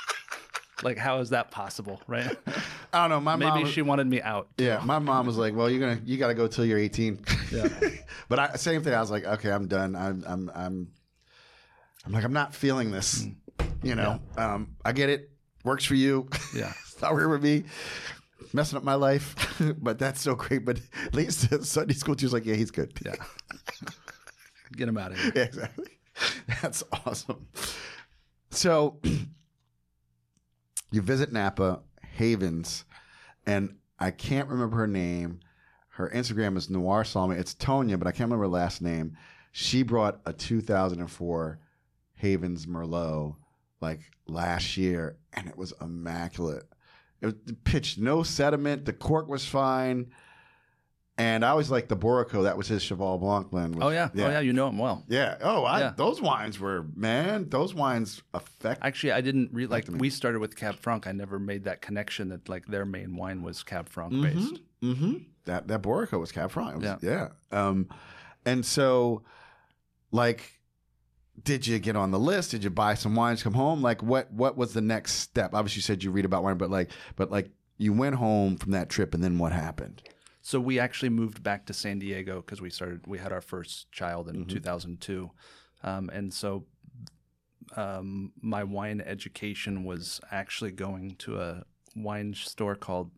like, 0.82 0.98
how 0.98 1.18
is 1.20 1.30
that 1.30 1.50
possible, 1.50 2.00
right? 2.06 2.36
I 2.92 3.02
don't 3.02 3.10
know. 3.10 3.20
My 3.20 3.36
Maybe 3.36 3.64
mom. 3.64 3.66
she 3.66 3.82
wanted 3.82 4.06
me 4.06 4.20
out. 4.22 4.48
Yeah, 4.58 4.80
my 4.84 4.98
mom 4.98 5.26
was 5.26 5.36
like, 5.36 5.54
"Well, 5.54 5.70
you're 5.70 5.80
gonna, 5.80 6.00
you 6.04 6.16
got 6.18 6.28
to 6.28 6.34
go 6.34 6.46
till 6.46 6.64
you're 6.64 6.78
18." 6.78 7.24
Yeah. 7.52 7.68
but 8.28 8.38
I, 8.38 8.56
same 8.56 8.82
thing. 8.82 8.94
I 8.94 9.00
was 9.00 9.10
like, 9.10 9.24
"Okay, 9.24 9.50
I'm 9.50 9.68
done. 9.68 9.94
I'm, 9.94 10.24
I'm, 10.26 10.50
I'm, 10.54 10.88
I'm 12.04 12.12
like, 12.12 12.24
I'm 12.24 12.32
not 12.32 12.54
feeling 12.54 12.90
this. 12.90 13.24
Mm. 13.24 13.36
You 13.82 13.94
know, 13.94 14.20
um, 14.36 14.76
I 14.84 14.92
get 14.92 15.10
it. 15.10 15.30
Works 15.64 15.84
for 15.84 15.94
you. 15.94 16.28
Yeah. 16.54 16.72
it's 16.82 17.00
not 17.00 17.12
working 17.12 17.30
with 17.30 17.42
me. 17.42 17.64
Messing 18.52 18.76
up 18.76 18.84
my 18.84 18.94
life, 18.94 19.60
but 19.78 19.98
that's 19.98 20.20
so 20.20 20.34
great. 20.34 20.64
But 20.64 20.80
at 21.04 21.14
least 21.14 21.50
the 21.50 21.64
Sunday 21.64 21.94
school 21.94 22.14
teacher's 22.14 22.32
like, 22.32 22.46
"Yeah, 22.46 22.54
he's 22.54 22.70
good. 22.70 22.92
Yeah. 23.04 23.14
Get 24.76 24.88
him 24.88 24.98
out 24.98 25.12
of 25.12 25.18
here. 25.18 25.32
Yeah, 25.34 25.42
exactly. 25.42 25.86
That's 26.62 26.82
awesome. 26.92 27.46
So 28.50 28.98
you 30.90 31.02
visit 31.02 31.32
Napa, 31.32 31.80
Havens, 32.16 32.84
and 33.46 33.76
I 33.98 34.10
can't 34.10 34.48
remember 34.48 34.76
her 34.76 34.86
name. 34.86 35.40
Her 35.96 36.10
Instagram 36.10 36.58
is 36.58 36.68
Noir 36.68 37.04
Salmi. 37.04 37.36
It's 37.36 37.54
Tonya, 37.54 37.98
but 37.98 38.06
I 38.06 38.10
can't 38.10 38.28
remember 38.28 38.44
her 38.44 38.48
last 38.48 38.82
name. 38.82 39.16
She 39.50 39.82
brought 39.82 40.20
a 40.26 40.32
2004 40.34 41.58
Havens 42.16 42.66
Merlot 42.66 43.36
like 43.80 44.00
last 44.26 44.76
year, 44.76 45.16
and 45.32 45.48
it 45.48 45.56
was 45.56 45.72
immaculate. 45.80 46.64
It 47.22 47.64
pitched 47.64 47.96
no 47.96 48.22
sediment. 48.22 48.84
The 48.84 48.92
cork 48.92 49.26
was 49.26 49.46
fine. 49.46 50.12
And 51.18 51.46
I 51.46 51.48
always 51.48 51.70
liked 51.70 51.88
the 51.88 51.96
Bourriquot. 51.96 52.42
That 52.42 52.58
was 52.58 52.68
his 52.68 52.82
Cheval 52.82 53.16
Blanc 53.18 53.50
blend. 53.50 53.74
which- 53.74 53.82
Oh 53.84 53.88
yeah. 53.88 54.10
Oh 54.14 54.18
yeah. 54.18 54.40
You 54.40 54.52
know 54.52 54.68
him 54.68 54.76
well. 54.76 55.02
yeah. 55.08 55.38
Oh, 55.40 55.64
I, 55.64 55.80
Yeah. 55.80 55.92
those 55.96 56.20
wines 56.20 56.60
were 56.60 56.84
man. 56.94 57.48
Those 57.48 57.72
wines 57.74 58.22
affect. 58.34 58.84
Actually, 58.84 59.12
I 59.12 59.22
didn't 59.22 59.50
re- 59.52 59.66
like. 59.66 59.86
We 59.88 60.10
started 60.10 60.40
with 60.40 60.56
Cab 60.56 60.76
Franc. 60.76 61.06
I 61.06 61.12
never 61.12 61.38
made 61.38 61.64
that 61.64 61.80
connection 61.80 62.28
that 62.28 62.48
like 62.50 62.66
their 62.66 62.84
main 62.84 63.16
wine 63.16 63.42
was 63.42 63.62
Cab 63.62 63.88
Franc 63.88 64.12
Mhm. 64.12 64.22
based. 64.22 64.60
mm-hmm. 64.82 65.12
That 65.46 65.68
that 65.68 65.80
Bourriquot 65.82 66.20
was 66.20 66.32
Cab 66.32 66.50
Franc. 66.50 66.76
Was- 66.76 66.84
Yeah. 66.84 66.98
Yeah. 67.02 67.28
Um, 67.50 67.88
and 68.44 68.64
so, 68.66 69.22
like, 70.12 70.52
did 71.42 71.66
you 71.66 71.78
get 71.78 71.96
on 71.96 72.10
the 72.10 72.18
list? 72.18 72.50
Did 72.50 72.62
you 72.64 72.70
buy 72.70 72.94
some 72.94 73.14
wines? 73.14 73.42
Come 73.42 73.54
home? 73.54 73.80
Like, 73.80 74.02
what 74.02 74.30
what 74.32 74.56
was 74.58 74.74
the 74.74 74.80
next 74.82 75.14
step? 75.14 75.54
Obviously, 75.54 75.78
you 75.78 75.82
said 75.82 76.04
you 76.04 76.10
read 76.10 76.24
about 76.26 76.42
wine, 76.42 76.58
but 76.58 76.70
like, 76.70 76.90
but 77.16 77.30
like, 77.30 77.48
you 77.78 77.92
went 77.94 78.16
home 78.16 78.56
from 78.56 78.72
that 78.72 78.88
trip, 78.90 79.14
and 79.14 79.24
then 79.24 79.38
what 79.38 79.52
happened? 79.52 80.02
So 80.46 80.60
we 80.60 80.78
actually 80.78 81.08
moved 81.08 81.42
back 81.42 81.66
to 81.66 81.72
San 81.72 81.98
Diego 81.98 82.36
because 82.36 82.62
we 82.62 82.70
started. 82.70 83.04
We 83.04 83.18
had 83.18 83.32
our 83.32 83.40
first 83.40 83.90
child 83.90 84.28
in 84.28 84.36
Mm-hmm. 84.36 84.54
2002, 84.54 85.28
um, 85.82 86.08
and 86.12 86.32
so 86.32 86.66
um, 87.74 88.32
my 88.40 88.62
wine 88.62 89.00
education 89.04 89.82
was 89.82 90.20
actually 90.30 90.70
going 90.70 91.16
to 91.18 91.40
a 91.40 91.64
wine 91.96 92.32
store 92.32 92.76
called 92.76 93.10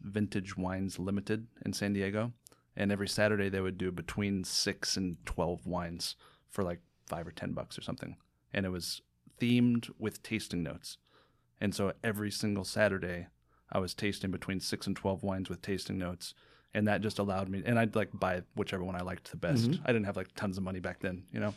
Vintage 0.00 0.56
Wines 0.56 0.98
Limited 0.98 1.46
in 1.64 1.72
San 1.74 1.92
Diego, 1.92 2.32
and 2.74 2.90
every 2.90 3.06
Saturday 3.06 3.48
they 3.48 3.60
would 3.60 3.78
do 3.78 3.92
between 3.92 4.42
six 4.42 4.96
and 4.96 5.24
twelve 5.24 5.64
wines 5.64 6.16
for 6.50 6.64
like 6.64 6.80
five 7.06 7.24
or 7.24 7.30
ten 7.30 7.52
bucks 7.52 7.78
or 7.78 7.82
something, 7.82 8.16
and 8.52 8.66
it 8.66 8.70
was 8.70 9.00
themed 9.40 9.90
with 9.96 10.24
tasting 10.24 10.64
notes, 10.64 10.98
and 11.60 11.72
so 11.72 11.92
every 12.02 12.32
single 12.32 12.64
Saturday 12.64 13.28
I 13.72 13.78
was 13.78 13.94
tasting 13.94 14.30
between 14.30 14.60
six 14.60 14.86
and 14.86 14.94
twelve 14.94 15.22
wines 15.22 15.48
with 15.48 15.62
tasting 15.62 15.98
notes, 15.98 16.34
and 16.74 16.86
that 16.86 17.00
just 17.00 17.18
allowed 17.18 17.48
me. 17.48 17.62
And 17.64 17.78
I'd 17.78 17.96
like 17.96 18.10
buy 18.12 18.42
whichever 18.54 18.84
one 18.84 18.94
I 18.94 19.00
liked 19.00 19.30
the 19.30 19.36
best. 19.36 19.70
I 19.84 19.88
didn't 19.88 20.04
have 20.04 20.16
like 20.16 20.34
tons 20.34 20.58
of 20.58 20.62
money 20.64 20.80
back 20.80 21.00
then, 21.00 21.24
you 21.32 21.40
know. 21.40 21.54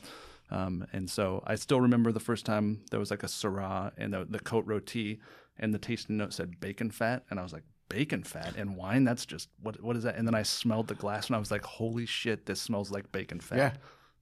Um, 0.51 0.85
and 0.93 1.09
so 1.09 1.43
I 1.45 1.55
still 1.55 1.81
remember 1.81 2.11
the 2.11 2.19
first 2.19 2.45
time 2.45 2.81
there 2.91 2.99
was 2.99 3.11
like 3.11 3.23
a 3.23 3.27
Syrah 3.27 3.91
and 3.97 4.13
the, 4.13 4.25
the 4.29 4.39
Cote 4.39 4.65
Rotie, 4.65 5.19
and 5.57 5.73
the 5.73 5.79
tasting 5.79 6.17
note 6.17 6.33
said 6.33 6.59
bacon 6.59 6.91
fat, 6.91 7.23
and 7.29 7.39
I 7.39 7.43
was 7.43 7.51
like, 7.53 7.63
bacon 7.89 8.23
fat 8.23 8.55
and 8.57 8.75
wine? 8.75 9.03
That's 9.03 9.25
just 9.25 9.49
what 9.61 9.81
what 9.81 9.95
is 9.95 10.03
that? 10.03 10.15
And 10.15 10.27
then 10.27 10.35
I 10.35 10.43
smelled 10.43 10.87
the 10.87 10.95
glass, 10.95 11.27
and 11.27 11.35
I 11.35 11.39
was 11.39 11.51
like, 11.51 11.63
holy 11.63 12.05
shit, 12.05 12.45
this 12.45 12.61
smells 12.61 12.91
like 12.91 13.11
bacon 13.11 13.39
fat. 13.39 13.57
Yeah. 13.57 13.73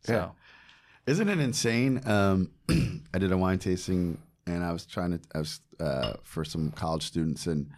So 0.02 0.14
Yeah. 0.14 0.30
Isn't 1.06 1.28
it 1.28 1.40
insane? 1.40 2.02
Um, 2.06 2.52
I 3.14 3.20
did 3.20 3.32
a 3.32 3.38
wine 3.38 3.60
tasting, 3.60 4.18
and 4.48 4.64
I 4.64 4.72
was 4.72 4.86
trying 4.86 5.12
to, 5.12 5.20
I 5.36 5.40
was 5.40 5.60
uh, 5.80 6.14
for 6.24 6.46
some 6.46 6.72
college 6.72 7.04
students, 7.04 7.46
and 7.48 7.70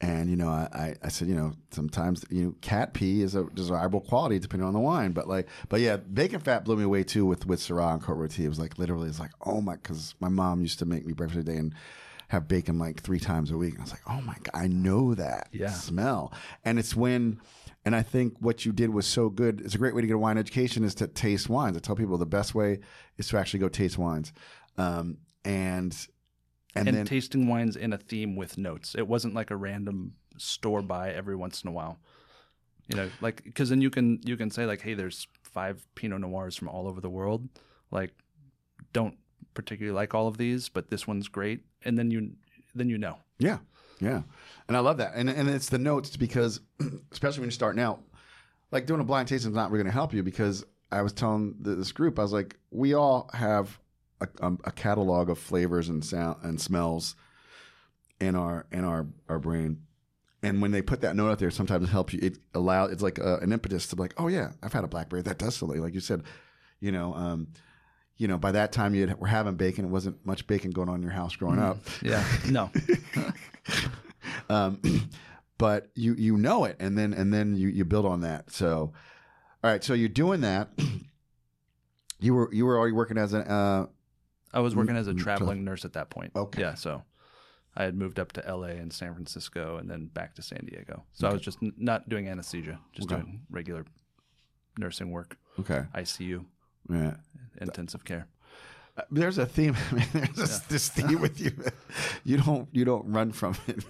and 0.00 0.30
you 0.30 0.36
know, 0.36 0.48
I, 0.48 0.94
I, 1.02 1.08
said, 1.08 1.26
you 1.28 1.34
know, 1.34 1.52
sometimes 1.72 2.24
you 2.30 2.44
know, 2.44 2.54
cat 2.60 2.94
pee 2.94 3.22
is 3.22 3.34
a 3.34 3.44
desirable 3.54 4.00
quality 4.00 4.38
depending 4.38 4.66
on 4.66 4.72
the 4.72 4.78
wine, 4.80 5.12
but 5.12 5.28
like, 5.28 5.48
but 5.68 5.80
yeah, 5.80 5.96
bacon 5.96 6.40
fat 6.40 6.64
blew 6.64 6.76
me 6.76 6.84
away 6.84 7.02
too 7.02 7.26
with 7.26 7.46
with 7.46 7.60
Syrah 7.60 7.94
and 7.94 8.02
Cote 8.02 8.16
Rotie. 8.16 8.44
It 8.44 8.48
was 8.48 8.60
like 8.60 8.78
literally, 8.78 9.08
it's 9.08 9.18
like, 9.18 9.32
oh 9.44 9.60
my, 9.60 9.74
because 9.74 10.14
my 10.20 10.28
mom 10.28 10.62
used 10.62 10.78
to 10.78 10.86
make 10.86 11.04
me 11.04 11.12
breakfast 11.12 11.40
every 11.40 11.52
day 11.52 11.58
and 11.58 11.74
have 12.28 12.46
bacon 12.46 12.78
like 12.78 13.00
three 13.00 13.18
times 13.18 13.50
a 13.50 13.56
week, 13.56 13.72
and 13.72 13.80
I 13.80 13.84
was 13.84 13.90
like, 13.92 14.02
oh 14.06 14.20
my 14.20 14.36
god, 14.44 14.52
I 14.54 14.68
know 14.68 15.14
that 15.14 15.48
Yeah. 15.52 15.70
smell, 15.70 16.32
and 16.64 16.78
it's 16.78 16.94
when. 16.94 17.40
And 17.84 17.96
I 17.96 18.02
think 18.02 18.34
what 18.40 18.66
you 18.66 18.72
did 18.72 18.90
was 18.90 19.06
so 19.06 19.30
good. 19.30 19.62
It's 19.62 19.74
a 19.74 19.78
great 19.78 19.94
way 19.94 20.02
to 20.02 20.06
get 20.06 20.16
a 20.16 20.18
wine 20.18 20.36
education 20.36 20.84
is 20.84 20.94
to 20.96 21.06
taste 21.06 21.48
wines. 21.48 21.74
I 21.74 21.80
tell 21.80 21.96
people 21.96 22.18
the 22.18 22.26
best 22.26 22.54
way 22.54 22.80
is 23.16 23.28
to 23.28 23.38
actually 23.38 23.60
go 23.60 23.68
taste 23.68 23.96
wines. 23.96 24.32
Um, 24.76 25.18
and 25.42 25.96
and, 26.78 26.88
and 26.88 26.96
then 26.98 27.06
tasting 27.06 27.48
wines 27.48 27.76
in 27.76 27.92
a 27.92 27.98
theme 27.98 28.36
with 28.36 28.58
notes. 28.58 28.94
It 28.96 29.06
wasn't 29.06 29.34
like 29.34 29.50
a 29.50 29.56
random 29.56 30.14
store 30.36 30.82
buy 30.82 31.12
every 31.12 31.36
once 31.36 31.62
in 31.62 31.68
a 31.68 31.72
while. 31.72 31.98
You 32.88 32.96
know, 32.96 33.10
like 33.20 33.44
because 33.44 33.68
then 33.68 33.80
you 33.82 33.90
can 33.90 34.20
you 34.24 34.36
can 34.36 34.50
say 34.50 34.64
like, 34.64 34.80
hey, 34.80 34.94
there's 34.94 35.26
five 35.42 35.86
Pinot 35.94 36.20
Noirs 36.20 36.56
from 36.56 36.68
all 36.68 36.88
over 36.88 37.00
the 37.00 37.10
world. 37.10 37.48
Like, 37.90 38.12
don't 38.92 39.16
particularly 39.54 39.94
like 39.94 40.14
all 40.14 40.26
of 40.26 40.38
these, 40.38 40.68
but 40.68 40.88
this 40.88 41.06
one's 41.06 41.28
great, 41.28 41.60
and 41.84 41.98
then 41.98 42.10
you 42.10 42.32
then 42.74 42.88
you 42.88 42.96
know. 42.96 43.18
Yeah, 43.38 43.58
yeah, 44.00 44.22
and 44.68 44.76
I 44.76 44.80
love 44.80 44.96
that, 44.98 45.12
and 45.14 45.28
and 45.28 45.50
it's 45.50 45.68
the 45.68 45.78
notes 45.78 46.16
because, 46.16 46.60
especially 47.12 47.40
when 47.40 47.48
you're 47.48 47.52
starting 47.52 47.82
out, 47.82 48.00
like 48.70 48.86
doing 48.86 49.00
a 49.00 49.04
blind 49.04 49.28
tasting 49.28 49.50
is 49.50 49.56
not 49.56 49.70
really 49.70 49.82
going 49.84 49.92
to 49.92 49.98
help 49.98 50.14
you 50.14 50.22
because 50.22 50.64
I 50.90 51.02
was 51.02 51.12
telling 51.12 51.56
this 51.60 51.92
group, 51.92 52.18
I 52.18 52.22
was 52.22 52.32
like, 52.32 52.56
we 52.70 52.94
all 52.94 53.30
have 53.34 53.78
a, 54.20 54.28
um, 54.40 54.58
a 54.64 54.72
catalog 54.72 55.30
of 55.30 55.38
flavors 55.38 55.88
and 55.88 56.04
sound 56.04 56.38
and 56.42 56.60
smells 56.60 57.14
in 58.20 58.34
our 58.34 58.66
in 58.72 58.84
our 58.84 59.06
our 59.28 59.38
brain. 59.38 59.82
And 60.42 60.62
when 60.62 60.70
they 60.70 60.82
put 60.82 61.00
that 61.00 61.16
note 61.16 61.30
out 61.30 61.38
there, 61.40 61.50
sometimes 61.50 61.88
it 61.88 61.90
helps 61.90 62.12
you. 62.12 62.20
It 62.22 62.38
allow 62.54 62.84
it's 62.84 63.02
like 63.02 63.18
a, 63.18 63.38
an 63.38 63.52
impetus 63.52 63.88
to 63.88 63.96
be 63.96 64.02
like, 64.02 64.14
oh 64.18 64.28
yeah, 64.28 64.52
I've 64.62 64.72
had 64.72 64.84
a 64.84 64.88
blackberry 64.88 65.22
that 65.22 65.38
does 65.38 65.56
something. 65.56 65.80
Like 65.80 65.94
you 65.94 66.00
said, 66.00 66.22
you 66.80 66.92
know, 66.92 67.14
um, 67.14 67.48
you 68.16 68.28
know, 68.28 68.38
by 68.38 68.52
that 68.52 68.72
time 68.72 68.94
you 68.94 69.12
were 69.18 69.28
having 69.28 69.54
bacon. 69.54 69.86
It 69.86 69.88
wasn't 69.88 70.24
much 70.26 70.46
bacon 70.46 70.72
going 70.72 70.88
on 70.88 70.96
in 70.96 71.02
your 71.02 71.12
house 71.12 71.36
growing 71.36 71.58
up. 71.58 71.78
Yeah, 72.02 72.24
no. 72.48 72.70
um, 74.50 74.80
but 75.58 75.90
you 75.94 76.14
you 76.14 76.36
know 76.36 76.64
it, 76.64 76.76
and 76.80 76.98
then 76.98 77.12
and 77.14 77.32
then 77.32 77.56
you 77.56 77.68
you 77.68 77.84
build 77.84 78.06
on 78.06 78.20
that. 78.22 78.50
So, 78.50 78.92
all 79.62 79.70
right, 79.70 79.82
so 79.82 79.94
you're 79.94 80.08
doing 80.08 80.40
that. 80.42 80.70
you 82.20 82.34
were 82.34 82.52
you 82.52 82.66
were 82.66 82.76
already 82.76 82.92
working 82.92 83.18
as 83.18 83.32
an. 83.32 83.42
Uh, 83.42 83.86
I 84.52 84.60
was 84.60 84.74
working 84.74 84.96
as 84.96 85.06
a 85.08 85.14
traveling 85.14 85.64
nurse 85.64 85.84
at 85.84 85.92
that 85.94 86.10
point. 86.10 86.32
Okay. 86.34 86.60
Yeah, 86.62 86.74
so 86.74 87.02
I 87.76 87.84
had 87.84 87.94
moved 87.94 88.18
up 88.18 88.32
to 88.32 88.40
LA 88.46 88.68
and 88.68 88.92
San 88.92 89.12
Francisco 89.14 89.76
and 89.76 89.90
then 89.90 90.06
back 90.06 90.34
to 90.36 90.42
San 90.42 90.64
Diego. 90.64 91.04
So 91.12 91.28
I 91.28 91.32
was 91.32 91.42
just 91.42 91.58
n- 91.62 91.74
not 91.76 92.08
doing 92.08 92.28
anesthesia, 92.28 92.80
just 92.92 93.10
Okay. 93.12 93.20
doing 93.20 93.42
regular 93.50 93.84
nursing 94.78 95.10
work, 95.10 95.36
okay, 95.60 95.84
ICU, 95.94 96.44
yeah. 96.90 97.16
intensive 97.60 98.04
care. 98.04 98.26
Uh, 98.96 99.02
There's 99.10 99.38
a 99.38 99.46
theme. 99.46 99.76
I 99.90 99.94
mean, 99.94 100.06
there's 100.12 100.30
this, 100.36 100.58
this 100.60 100.88
theme 100.88 101.20
with 101.20 101.40
you. 101.40 101.52
You 102.24 102.38
don't 102.38 102.68
you 102.72 102.84
don't 102.84 103.06
run 103.12 103.32
from 103.32 103.56
it. 103.66 103.84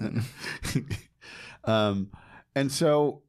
um, 1.65 2.11
and 2.55 2.71
so 2.73 3.23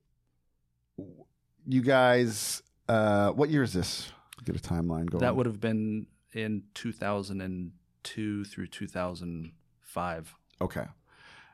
you 1.65 1.81
guys, 1.81 2.61
uh, 2.87 3.29
what 3.31 3.49
year 3.49 3.63
is 3.63 3.73
this? 3.73 4.11
Get 4.43 4.55
a 4.55 4.59
timeline 4.59 5.09
going. 5.09 5.21
That 5.21 5.35
would 5.35 5.45
have 5.45 5.59
been 5.59 6.07
in 6.33 6.63
2002 6.73 8.45
through 8.45 8.67
2005. 8.67 10.35
okay. 10.61 10.85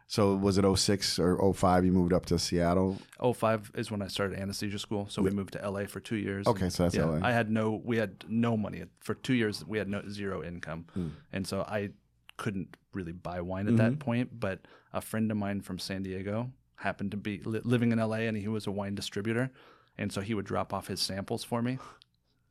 So 0.07 0.35
was 0.35 0.59
it 0.59 0.65
06 0.77 1.17
or 1.17 1.51
05 1.51 1.83
you 1.83 1.91
moved 1.91 2.13
up 2.13 2.27
to 2.27 2.37
Seattle? 2.37 2.99
05 3.19 3.71
is 3.73 3.89
when 3.89 4.03
I 4.03 4.07
started 4.07 4.37
anesthesia 4.37 4.77
school. 4.77 5.07
So 5.09 5.23
we 5.23 5.31
moved 5.31 5.53
to 5.53 5.67
LA 5.67 5.85
for 5.85 5.99
two 5.99 6.15
years. 6.17 6.45
Okay, 6.45 6.69
so 6.69 6.83
that's 6.83 6.93
yeah, 6.95 7.05
LA. 7.05 7.27
I 7.27 7.31
had 7.31 7.49
no, 7.49 7.81
we 7.83 7.97
had 7.97 8.23
no 8.27 8.55
money 8.55 8.83
for 8.99 9.15
two 9.15 9.33
years. 9.33 9.65
We 9.65 9.79
had 9.79 9.89
no 9.89 10.03
zero 10.07 10.43
income, 10.43 10.85
Hmm. 10.93 11.07
and 11.33 11.47
so 11.47 11.61
I 11.61 11.89
couldn't 12.37 12.77
really 12.93 13.13
buy 13.13 13.41
wine 13.41 13.65
at 13.67 13.73
Mm-hmm. 13.73 13.77
that 13.77 13.97
point. 13.99 14.39
But 14.39 14.59
a 14.93 15.01
friend 15.01 15.31
of 15.31 15.37
mine 15.37 15.61
from 15.61 15.79
San 15.79 16.03
Diego 16.03 16.51
happened 16.75 17.09
to 17.11 17.17
be 17.17 17.39
li- 17.43 17.61
living 17.63 17.91
in 17.91 17.97
LA, 17.97 18.27
and 18.27 18.37
he 18.37 18.47
was 18.47 18.67
a 18.67 18.71
wine 18.71 18.93
distributor, 18.93 19.49
and 19.97 20.13
so 20.13 20.21
he 20.21 20.35
would 20.35 20.45
drop 20.45 20.71
off 20.71 20.85
his 20.85 21.01
samples 21.01 21.43
for 21.43 21.63
me. 21.63 21.79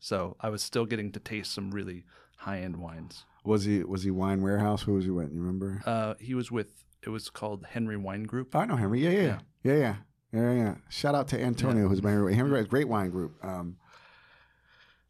So 0.04 0.36
I 0.38 0.50
was 0.50 0.62
still 0.62 0.84
getting 0.84 1.12
to 1.12 1.18
taste 1.18 1.50
some 1.54 1.70
really 1.70 2.04
high 2.36 2.60
end 2.60 2.76
wines. 2.76 3.24
Was 3.42 3.64
he 3.64 3.82
was 3.82 4.02
he 4.02 4.10
Wine 4.10 4.42
Warehouse? 4.42 4.82
Who 4.82 4.92
was 4.92 5.06
he 5.06 5.10
with? 5.10 5.32
You 5.32 5.40
remember? 5.40 5.82
Uh, 5.86 6.12
he 6.20 6.34
was 6.34 6.50
with 6.50 6.84
it 7.02 7.08
was 7.08 7.30
called 7.30 7.64
Henry 7.70 7.96
Wine 7.96 8.24
Group. 8.24 8.54
Oh, 8.54 8.58
I 8.58 8.66
know 8.66 8.76
Henry. 8.76 9.00
Yeah, 9.00 9.10
yeah, 9.10 9.20
yeah, 9.20 9.38
Yeah. 9.62 9.72
yeah, 9.72 9.96
yeah, 10.32 10.52
yeah. 10.52 10.62
yeah. 10.62 10.74
Shout 10.90 11.14
out 11.14 11.28
to 11.28 11.40
Antonio, 11.42 11.88
who's 11.88 12.02
my 12.02 12.10
Henry. 12.10 12.50
Wright, 12.50 12.68
Great 12.68 12.86
wine 12.86 13.08
group. 13.08 13.42
Um, 13.42 13.78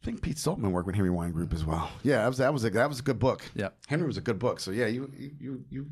I 0.01 0.05
think 0.05 0.21
Pete 0.21 0.37
Stolpman 0.37 0.71
worked 0.71 0.87
with 0.87 0.95
Henry 0.95 1.09
Wine 1.09 1.31
Group 1.31 1.51
as 1.53 1.65
well. 1.65 1.91
Yeah, 2.01 2.21
that 2.21 2.27
was 2.29 2.37
that 2.37 2.53
was 2.53 2.63
a 2.63 2.69
that 2.69 2.87
was 2.87 2.99
a 2.99 3.03
good 3.03 3.19
book. 3.19 3.43
Yeah. 3.53 3.69
Henry 3.87 4.07
was 4.07 4.15
a 4.15 4.21
good 4.21 4.39
book. 4.39 4.61
So 4.61 4.71
yeah, 4.71 4.87
you 4.87 5.11
you 5.17 5.65
you, 5.69 5.87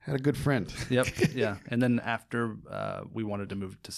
had 0.00 0.16
a 0.16 0.18
good 0.18 0.36
friend. 0.36 0.74
Yep. 0.90 1.06
yeah. 1.34 1.58
And 1.68 1.80
then 1.80 2.00
after 2.04 2.56
uh, 2.68 3.02
we 3.12 3.22
wanted 3.22 3.50
to 3.50 3.54
move 3.54 3.80
to, 3.84 3.92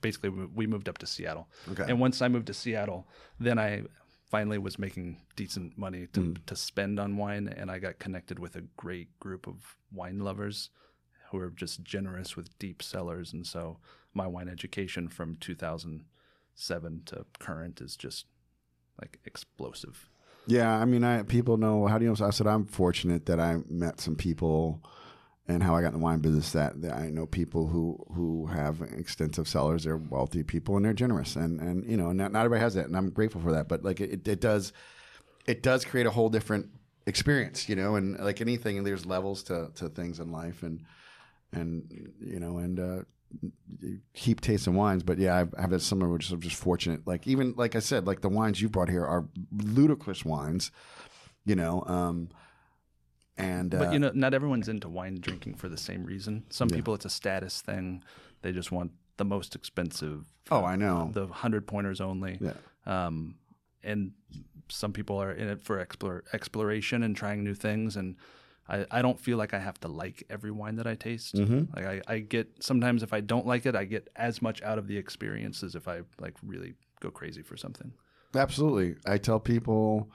basically 0.00 0.30
we 0.30 0.46
we 0.46 0.66
moved 0.66 0.88
up 0.88 0.98
to 0.98 1.06
Seattle. 1.06 1.48
Okay. 1.72 1.84
And 1.88 2.00
once 2.00 2.22
I 2.22 2.28
moved 2.28 2.46
to 2.48 2.54
Seattle, 2.54 3.06
then 3.38 3.58
I 3.58 3.82
finally 4.30 4.58
was 4.58 4.78
making 4.78 5.16
decent 5.36 5.76
money 5.76 6.06
to 6.12 6.20
Mm. 6.20 6.46
to 6.46 6.54
spend 6.56 7.00
on 7.00 7.16
wine, 7.16 7.48
and 7.48 7.70
I 7.70 7.78
got 7.78 7.98
connected 7.98 8.38
with 8.38 8.54
a 8.56 8.62
great 8.76 9.18
group 9.18 9.46
of 9.46 9.76
wine 9.92 10.18
lovers 10.20 10.70
who 11.30 11.38
are 11.38 11.50
just 11.50 11.82
generous 11.82 12.36
with 12.36 12.56
deep 12.58 12.82
cellars, 12.82 13.32
and 13.32 13.46
so 13.46 13.78
my 14.14 14.26
wine 14.26 14.48
education 14.48 15.08
from 15.08 15.36
2007 15.36 17.02
to 17.06 17.26
current 17.38 17.80
is 17.80 17.96
just 17.96 18.26
like 19.00 19.18
explosive. 19.24 20.08
Yeah, 20.46 20.74
I 20.74 20.84
mean, 20.84 21.04
I 21.04 21.22
people 21.22 21.56
know 21.56 21.86
how 21.86 21.98
do 21.98 22.04
you 22.04 22.12
know? 22.12 22.26
I 22.26 22.30
said 22.30 22.46
I'm 22.46 22.66
fortunate 22.66 23.26
that 23.26 23.38
I 23.40 23.58
met 23.68 24.00
some 24.00 24.16
people, 24.16 24.82
and 25.50 25.62
how 25.62 25.74
I 25.74 25.82
got 25.82 25.88
in 25.88 25.94
the 25.94 25.98
wine 25.98 26.20
business. 26.20 26.52
That, 26.52 26.80
that 26.82 26.94
I 26.94 27.10
know 27.10 27.26
people 27.26 27.66
who 27.66 27.98
who 28.14 28.46
have 28.46 28.80
extensive 28.80 29.48
cellars. 29.48 29.84
They're 29.84 29.96
wealthy 29.96 30.42
people 30.42 30.76
and 30.76 30.84
they're 30.84 30.92
generous, 30.92 31.36
and 31.36 31.60
and 31.60 31.88
you 31.88 31.96
know, 31.96 32.12
not, 32.12 32.32
not 32.32 32.44
everybody 32.44 32.60
has 32.60 32.74
that, 32.74 32.86
and 32.86 32.96
I'm 32.96 33.10
grateful 33.10 33.40
for 33.40 33.52
that. 33.52 33.68
But 33.68 33.84
like 33.84 34.00
it, 34.00 34.26
it 34.26 34.40
does, 34.40 34.72
it 35.46 35.62
does 35.62 35.84
create 35.84 36.06
a 36.06 36.10
whole 36.10 36.28
different 36.28 36.70
experience, 37.06 37.68
you 37.68 37.74
know. 37.76 37.96
And 37.96 38.18
like 38.18 38.40
anything, 38.40 38.82
there's 38.84 39.06
levels 39.06 39.42
to 39.44 39.70
to 39.74 39.88
things 39.88 40.20
in 40.20 40.30
life, 40.30 40.62
and 40.62 40.84
and 41.52 42.12
you 42.20 42.38
know, 42.38 42.58
and 42.58 42.78
uh, 42.80 43.02
keep 44.14 44.40
tasting 44.40 44.74
wines. 44.74 45.02
But 45.02 45.18
yeah, 45.18 45.36
I've, 45.36 45.54
I 45.58 45.62
have 45.62 45.70
that 45.70 45.82
similar. 45.82 46.10
Which 46.10 46.30
I'm 46.30 46.40
just 46.40 46.56
fortunate. 46.56 47.06
Like 47.06 47.26
even 47.26 47.54
like 47.56 47.74
I 47.74 47.80
said, 47.80 48.06
like 48.06 48.20
the 48.20 48.28
wines 48.28 48.60
you 48.60 48.68
brought 48.68 48.88
here 48.88 49.04
are 49.04 49.28
ludicrous 49.52 50.24
wines. 50.24 50.70
You 51.44 51.56
know, 51.56 51.82
um, 51.86 52.28
and 53.40 53.70
But 53.70 53.88
uh, 53.88 53.90
you 53.92 53.98
know, 53.98 54.10
not 54.14 54.34
everyone's 54.34 54.68
into 54.68 54.88
wine 54.88 55.18
drinking 55.20 55.54
for 55.54 55.68
the 55.68 55.76
same 55.76 56.04
reason. 56.04 56.44
Some 56.50 56.68
people, 56.68 56.94
it's 56.94 57.04
a 57.04 57.10
status 57.10 57.60
thing. 57.60 58.02
They 58.42 58.52
just 58.52 58.72
want 58.72 58.92
the 59.16 59.24
most 59.24 59.54
expensive. 59.54 60.24
oh, 60.50 60.64
I 60.64 60.76
know. 60.76 61.10
the 61.12 61.26
hundred 61.26 61.66
pointers 61.66 62.00
only. 62.00 62.38
Yeah. 62.40 62.54
Um, 62.86 63.36
and 63.82 64.12
some 64.68 64.92
people 64.92 65.20
are 65.20 65.32
in 65.32 65.48
it 65.48 65.62
for 65.62 65.80
explore, 65.80 66.24
exploration 66.32 67.02
and 67.02 67.14
trying 67.16 67.44
new 67.44 67.54
things. 67.54 67.96
And 67.96 68.16
I, 68.68 68.86
I 68.90 69.02
don't 69.02 69.18
feel 69.18 69.36
like 69.36 69.52
I 69.52 69.58
have 69.58 69.78
to 69.80 69.88
like 69.88 70.24
every 70.30 70.50
wine 70.50 70.76
that 70.76 70.86
I 70.86 70.94
taste. 70.94 71.34
Mm-hmm. 71.34 71.76
Like 71.76 72.02
I, 72.08 72.14
I 72.14 72.18
get 72.20 72.48
sometimes 72.60 73.02
if 73.02 73.12
I 73.12 73.20
don't 73.20 73.46
like 73.46 73.66
it, 73.66 73.74
I 73.74 73.84
get 73.84 74.08
as 74.16 74.40
much 74.40 74.62
out 74.62 74.78
of 74.78 74.86
the 74.86 74.96
experience 74.96 75.62
as 75.62 75.74
if 75.74 75.88
I 75.88 76.00
like 76.18 76.34
really 76.44 76.74
go 77.00 77.10
crazy 77.10 77.42
for 77.42 77.56
something. 77.56 77.92
Absolutely. 78.34 78.96
I 79.06 79.18
tell 79.18 79.40
people, 79.40 80.10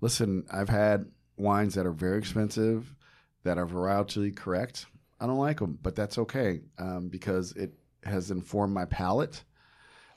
listen, 0.00 0.44
I've 0.52 0.68
had 0.68 1.06
wines 1.36 1.74
that 1.74 1.86
are 1.86 1.92
very 1.92 2.18
expensive, 2.18 2.94
that 3.44 3.58
are 3.58 3.66
varieties 3.66 4.34
correct. 4.36 4.86
I 5.20 5.26
don't 5.26 5.38
like 5.38 5.60
them, 5.60 5.78
but 5.82 5.94
that's 5.96 6.18
okay 6.18 6.60
um, 6.78 7.08
because 7.08 7.52
it 7.52 7.72
has 8.04 8.30
informed 8.30 8.74
my 8.74 8.84
palate. 8.86 9.42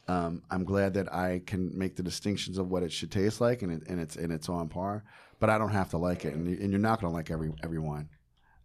Um, 0.07 0.41
I'm 0.49 0.63
glad 0.63 0.95
that 0.95 1.13
I 1.13 1.41
can 1.45 1.77
make 1.77 1.95
the 1.95 2.03
distinctions 2.03 2.57
of 2.57 2.69
what 2.69 2.81
it 2.83 2.91
should 2.91 3.11
taste 3.11 3.39
like, 3.39 3.61
and, 3.61 3.71
it, 3.71 3.83
and 3.87 3.99
it's 3.99 4.15
and 4.15 4.31
it's 4.31 4.49
on 4.49 4.67
par. 4.67 5.03
But 5.39 5.49
I 5.49 5.57
don't 5.57 5.69
have 5.69 5.89
to 5.91 5.97
like 5.97 6.25
it, 6.25 6.33
and, 6.33 6.47
you- 6.49 6.57
and 6.59 6.71
you're 6.71 6.79
not 6.79 6.99
going 6.99 7.11
to 7.11 7.15
like 7.15 7.29
every 7.31 7.53
every 7.63 7.79
wine. 7.79 8.09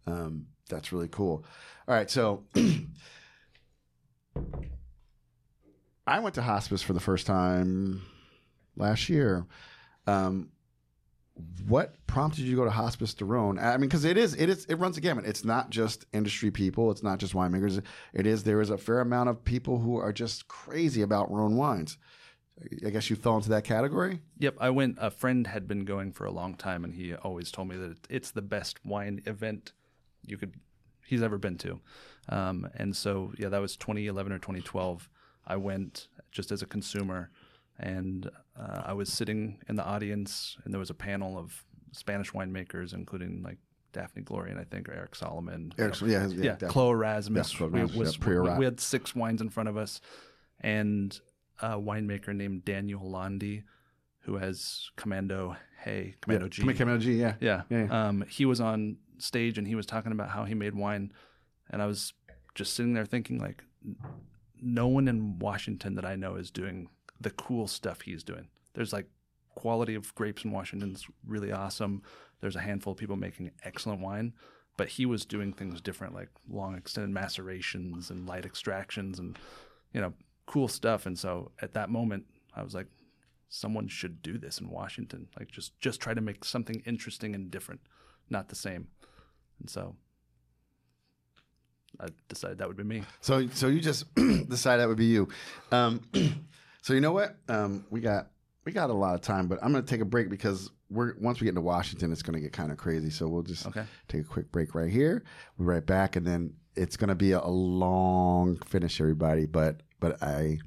Um, 0.07 0.47
that's 0.69 0.91
really 0.91 1.07
cool. 1.07 1.45
All 1.87 1.93
right, 1.95 2.09
so 2.09 2.43
I 6.07 6.19
went 6.19 6.35
to 6.35 6.41
hospice 6.41 6.81
for 6.81 6.93
the 6.93 6.99
first 6.99 7.25
time 7.27 8.01
last 8.75 9.09
year. 9.09 9.45
Um, 10.07 10.49
what 11.67 11.95
prompted 12.07 12.41
you 12.41 12.51
to 12.51 12.55
go 12.55 12.65
to 12.65 12.71
Hospice 12.71 13.13
du 13.13 13.25
Rhone? 13.25 13.59
I 13.59 13.77
mean, 13.77 13.89
because 13.89 14.05
it 14.05 14.17
is, 14.17 14.35
it 14.35 14.49
is, 14.49 14.65
it 14.65 14.75
runs 14.75 14.97
a 14.97 15.01
gamut. 15.01 15.25
It's 15.25 15.43
not 15.43 15.69
just 15.69 16.05
industry 16.13 16.51
people. 16.51 16.91
It's 16.91 17.03
not 17.03 17.19
just 17.19 17.33
winemakers. 17.33 17.81
It 18.13 18.25
is. 18.25 18.43
There 18.43 18.61
is 18.61 18.69
a 18.69 18.77
fair 18.77 19.01
amount 19.01 19.29
of 19.29 19.43
people 19.43 19.79
who 19.79 19.97
are 19.97 20.13
just 20.13 20.47
crazy 20.47 21.01
about 21.01 21.31
Rhone 21.31 21.57
wines. 21.57 21.97
I 22.85 22.89
guess 22.89 23.09
you 23.09 23.17
fell 23.17 23.35
into 23.35 23.49
that 23.49 23.65
category. 23.65 24.21
Yep, 24.39 24.55
I 24.61 24.69
went. 24.69 24.97
A 25.01 25.11
friend 25.11 25.45
had 25.47 25.67
been 25.67 25.83
going 25.83 26.13
for 26.13 26.25
a 26.25 26.31
long 26.31 26.55
time, 26.55 26.85
and 26.85 26.93
he 26.93 27.13
always 27.13 27.51
told 27.51 27.67
me 27.67 27.75
that 27.75 27.97
it's 28.09 28.31
the 28.31 28.41
best 28.41 28.85
wine 28.85 29.21
event 29.25 29.73
you 30.25 30.37
could 30.37 30.53
he's 31.05 31.21
ever 31.21 31.37
been 31.37 31.57
to. 31.59 31.79
Um, 32.29 32.67
and 32.75 32.95
so, 32.95 33.33
yeah, 33.37 33.49
that 33.49 33.61
was 33.61 33.75
2011 33.75 34.31
or 34.31 34.39
2012. 34.39 35.09
I 35.45 35.55
went 35.57 36.07
just 36.31 36.51
as 36.51 36.61
a 36.61 36.65
consumer, 36.65 37.29
and 37.79 38.29
uh, 38.59 38.81
I 38.85 38.93
was 38.93 39.11
sitting 39.11 39.59
in 39.67 39.75
the 39.75 39.83
audience, 39.83 40.57
and 40.63 40.73
there 40.73 40.79
was 40.79 40.89
a 40.89 40.95
panel 40.95 41.37
of 41.37 41.63
Spanish 41.91 42.31
winemakers, 42.31 42.93
including 42.93 43.41
like 43.43 43.57
Daphne 43.93 44.23
Glorian, 44.23 44.59
I 44.59 44.63
think, 44.63 44.89
or 44.89 44.93
Eric 44.93 45.15
Solomon. 45.15 45.73
you 45.77 45.83
Eric, 45.83 46.01
know, 46.01 46.07
yeah, 46.07 46.27
yeah, 46.27 46.51
definitely. 46.51 46.67
Clos 46.69 46.93
Erasmus. 46.93 47.59
Yeah, 47.59 47.67
we, 47.67 47.81
was, 47.81 48.17
yeah, 48.17 48.39
we, 48.39 48.59
we 48.59 48.65
had 48.65 48.79
six 48.79 49.15
wines 49.15 49.41
in 49.41 49.49
front 49.49 49.69
of 49.69 49.77
us, 49.77 50.01
and 50.61 51.19
a 51.61 51.79
winemaker 51.79 52.35
named 52.35 52.65
Daniel 52.65 53.09
Landi, 53.09 53.63
who 54.19 54.37
has 54.37 54.89
Commando 54.95 55.55
Hey, 55.85 56.15
Comando 56.21 56.49
G. 56.49 56.63
Comando 56.63 56.99
G. 56.99 57.13
Yeah. 57.13 57.35
Yeah. 57.39 57.61
Yeah, 57.69 57.85
yeah. 57.85 58.07
Um, 58.07 58.25
he 58.27 58.45
was 58.45 58.59
on 58.59 58.97
stage 59.19 59.57
and 59.59 59.67
he 59.67 59.75
was 59.75 59.85
talking 59.85 60.11
about 60.11 60.29
how 60.29 60.43
he 60.45 60.55
made 60.55 60.73
wine, 60.75 61.13
and 61.69 61.81
I 61.81 61.85
was 61.85 62.13
just 62.55 62.73
sitting 62.73 62.93
there 62.93 63.05
thinking 63.05 63.39
like, 63.39 63.63
no 64.61 64.87
one 64.87 65.07
in 65.07 65.37
Washington 65.37 65.95
that 65.95 66.05
I 66.05 66.15
know 66.15 66.35
is 66.35 66.49
doing 66.49 66.89
the 67.19 67.31
cool 67.31 67.67
stuff 67.67 68.01
he's 68.01 68.23
doing. 68.23 68.47
There's 68.73 68.93
like 68.93 69.07
quality 69.55 69.95
of 69.95 70.13
grapes 70.15 70.43
in 70.43 70.51
Washington 70.51 70.93
is 70.93 71.05
really 71.25 71.51
awesome. 71.51 72.03
There's 72.41 72.55
a 72.55 72.61
handful 72.61 72.93
of 72.93 72.99
people 72.99 73.15
making 73.15 73.51
excellent 73.63 74.01
wine, 74.01 74.33
but 74.77 74.89
he 74.89 75.05
was 75.05 75.25
doing 75.25 75.53
things 75.53 75.81
different, 75.81 76.13
like 76.13 76.29
long 76.49 76.75
extended 76.75 77.11
macerations 77.11 78.09
and 78.09 78.27
light 78.27 78.45
extractions 78.45 79.19
and 79.19 79.37
you 79.93 80.01
know 80.01 80.13
cool 80.45 80.67
stuff. 80.67 81.05
And 81.05 81.17
so 81.17 81.51
at 81.61 81.73
that 81.73 81.89
moment, 81.89 82.25
I 82.55 82.63
was 82.63 82.75
like, 82.75 82.87
someone 83.49 83.87
should 83.87 84.21
do 84.21 84.37
this 84.37 84.59
in 84.59 84.69
Washington. 84.69 85.27
Like 85.39 85.49
just 85.49 85.79
just 85.79 86.01
try 86.01 86.13
to 86.13 86.21
make 86.21 86.43
something 86.43 86.83
interesting 86.85 87.33
and 87.33 87.49
different, 87.49 87.81
not 88.29 88.49
the 88.49 88.55
same. 88.55 88.87
And 89.59 89.69
so 89.69 89.95
I 91.99 92.07
decided 92.27 92.57
that 92.57 92.67
would 92.67 92.77
be 92.77 92.83
me. 92.83 93.03
So 93.21 93.47
so 93.47 93.67
you 93.67 93.79
just 93.79 94.13
decided 94.15 94.81
that 94.81 94.87
would 94.87 94.97
be 94.97 95.05
you. 95.05 95.29
Um, 95.71 96.01
so 96.85 96.93
you 96.93 97.01
know 97.01 97.13
what? 97.13 97.35
Um, 97.49 97.83
we 97.89 97.99
got 97.99 98.27
we 98.63 98.71
got 98.71 98.91
a 98.91 98.93
lot 98.93 99.15
of 99.15 99.21
time, 99.21 99.47
but 99.47 99.57
I'm 99.63 99.71
going 99.71 99.83
to 99.83 99.89
take 99.89 100.01
a 100.01 100.05
break 100.05 100.29
because 100.29 100.69
we're 100.91 101.15
once 101.19 101.39
we 101.39 101.45
get 101.45 101.49
into 101.49 101.61
Washington, 101.61 102.11
it's 102.11 102.21
going 102.21 102.35
to 102.35 102.39
get 102.39 102.53
kind 102.53 102.71
of 102.71 102.77
crazy. 102.77 103.09
So 103.09 103.27
we'll 103.27 103.41
just 103.41 103.65
Okay. 103.65 103.85
take 104.07 104.21
a 104.21 104.23
quick 104.23 104.51
break 104.51 104.75
right 104.75 104.91
here. 104.91 105.23
We'll 105.57 105.65
be 105.67 105.73
right 105.73 105.83
back, 105.85 106.15
and 106.15 106.23
then 106.27 106.53
it's 106.75 106.95
going 106.95 107.07
to 107.07 107.15
be 107.15 107.31
a, 107.31 107.39
a 107.39 107.49
long 107.49 108.57
finish, 108.67 109.01
everybody. 109.01 109.47
But 109.47 109.81
but 109.99 110.21
I 110.21 110.59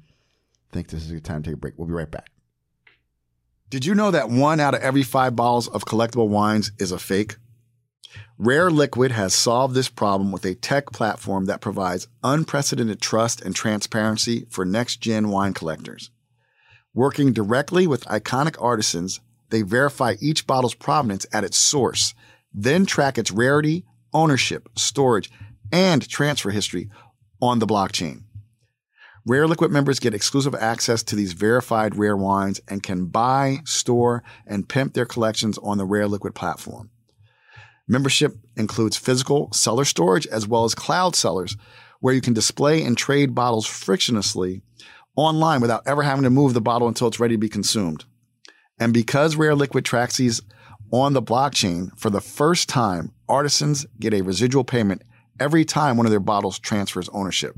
think 0.73 0.89
this 0.89 1.05
is 1.05 1.11
a 1.11 1.13
good 1.13 1.23
time 1.23 1.41
to 1.41 1.51
take 1.51 1.55
a 1.55 1.57
break. 1.57 1.75
We'll 1.77 1.87
be 1.87 1.93
right 1.93 2.11
back. 2.11 2.29
Did 3.69 3.85
you 3.85 3.95
know 3.95 4.11
that 4.11 4.29
one 4.29 4.59
out 4.59 4.73
of 4.73 4.81
every 4.81 5.03
five 5.03 5.37
bottles 5.37 5.69
of 5.69 5.85
collectible 5.85 6.27
wines 6.27 6.73
is 6.79 6.91
a 6.91 6.99
fake? 6.99 7.37
Rare 8.37 8.71
Liquid 8.71 9.11
has 9.11 9.33
solved 9.33 9.75
this 9.75 9.89
problem 9.89 10.31
with 10.31 10.45
a 10.45 10.55
tech 10.55 10.91
platform 10.91 11.45
that 11.45 11.61
provides 11.61 12.07
unprecedented 12.23 13.01
trust 13.01 13.41
and 13.41 13.55
transparency 13.55 14.45
for 14.49 14.65
next 14.65 14.97
gen 15.01 15.29
wine 15.29 15.53
collectors. 15.53 16.09
Working 16.93 17.33
directly 17.33 17.85
with 17.85 18.05
iconic 18.05 18.61
artisans, 18.61 19.19
they 19.49 19.61
verify 19.61 20.15
each 20.19 20.47
bottle's 20.47 20.73
provenance 20.73 21.25
at 21.31 21.43
its 21.43 21.57
source, 21.57 22.13
then 22.53 22.85
track 22.85 23.17
its 23.17 23.31
rarity, 23.31 23.85
ownership, 24.13 24.69
storage, 24.75 25.29
and 25.71 26.07
transfer 26.07 26.49
history 26.49 26.89
on 27.41 27.59
the 27.59 27.67
blockchain. 27.67 28.23
Rare 29.25 29.47
Liquid 29.47 29.69
members 29.69 29.99
get 29.99 30.13
exclusive 30.13 30.55
access 30.55 31.03
to 31.03 31.15
these 31.15 31.33
verified 31.33 31.95
rare 31.95 32.17
wines 32.17 32.61
and 32.67 32.81
can 32.81 33.05
buy, 33.05 33.59
store, 33.65 34.23
and 34.47 34.67
pimp 34.67 34.93
their 34.93 35.05
collections 35.05 35.57
on 35.59 35.77
the 35.77 35.85
Rare 35.85 36.07
Liquid 36.07 36.33
platform. 36.33 36.89
Membership 37.89 38.35
includes 38.55 38.95
physical 38.95 39.51
cellar 39.51 39.83
storage 39.83 40.27
as 40.27 40.47
well 40.47 40.63
as 40.63 40.75
cloud 40.75 41.15
cellars, 41.15 41.57
where 41.99 42.13
you 42.13 42.21
can 42.21 42.35
display 42.35 42.83
and 42.83 42.95
trade 42.95 43.33
bottles 43.33 43.67
frictionlessly 43.67 44.61
online 45.15 45.59
without 45.59 45.81
ever 45.87 46.03
having 46.03 46.23
to 46.23 46.29
move 46.29 46.53
the 46.53 46.61
bottle 46.61 46.87
until 46.87 47.07
it's 47.07 47.19
ready 47.19 47.33
to 47.33 47.39
be 47.39 47.49
consumed. 47.49 48.05
And 48.79 48.93
because 48.93 49.35
Rare 49.35 49.55
Liquid 49.55 49.85
tracks 49.85 50.17
these 50.17 50.39
on 50.91 51.13
the 51.13 51.21
blockchain, 51.21 51.89
for 51.99 52.11
the 52.11 52.21
first 52.21 52.69
time, 52.69 53.11
artisans 53.27 53.87
get 53.99 54.13
a 54.13 54.21
residual 54.21 54.63
payment 54.63 55.01
every 55.39 55.65
time 55.65 55.97
one 55.97 56.05
of 56.05 56.11
their 56.11 56.19
bottles 56.19 56.59
transfers 56.59 57.09
ownership. 57.09 57.55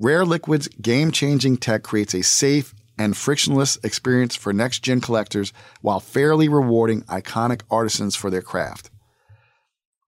Rare 0.00 0.24
Liquid's 0.24 0.66
game 0.68 1.12
changing 1.12 1.56
tech 1.58 1.84
creates 1.84 2.14
a 2.14 2.22
safe 2.22 2.74
and 2.98 3.16
frictionless 3.16 3.78
experience 3.82 4.34
for 4.34 4.52
next 4.52 4.80
gen 4.80 5.00
collectors 5.00 5.52
while 5.80 6.00
fairly 6.00 6.48
rewarding 6.48 7.02
iconic 7.02 7.62
artisans 7.70 8.16
for 8.16 8.30
their 8.30 8.42
craft. 8.42 8.90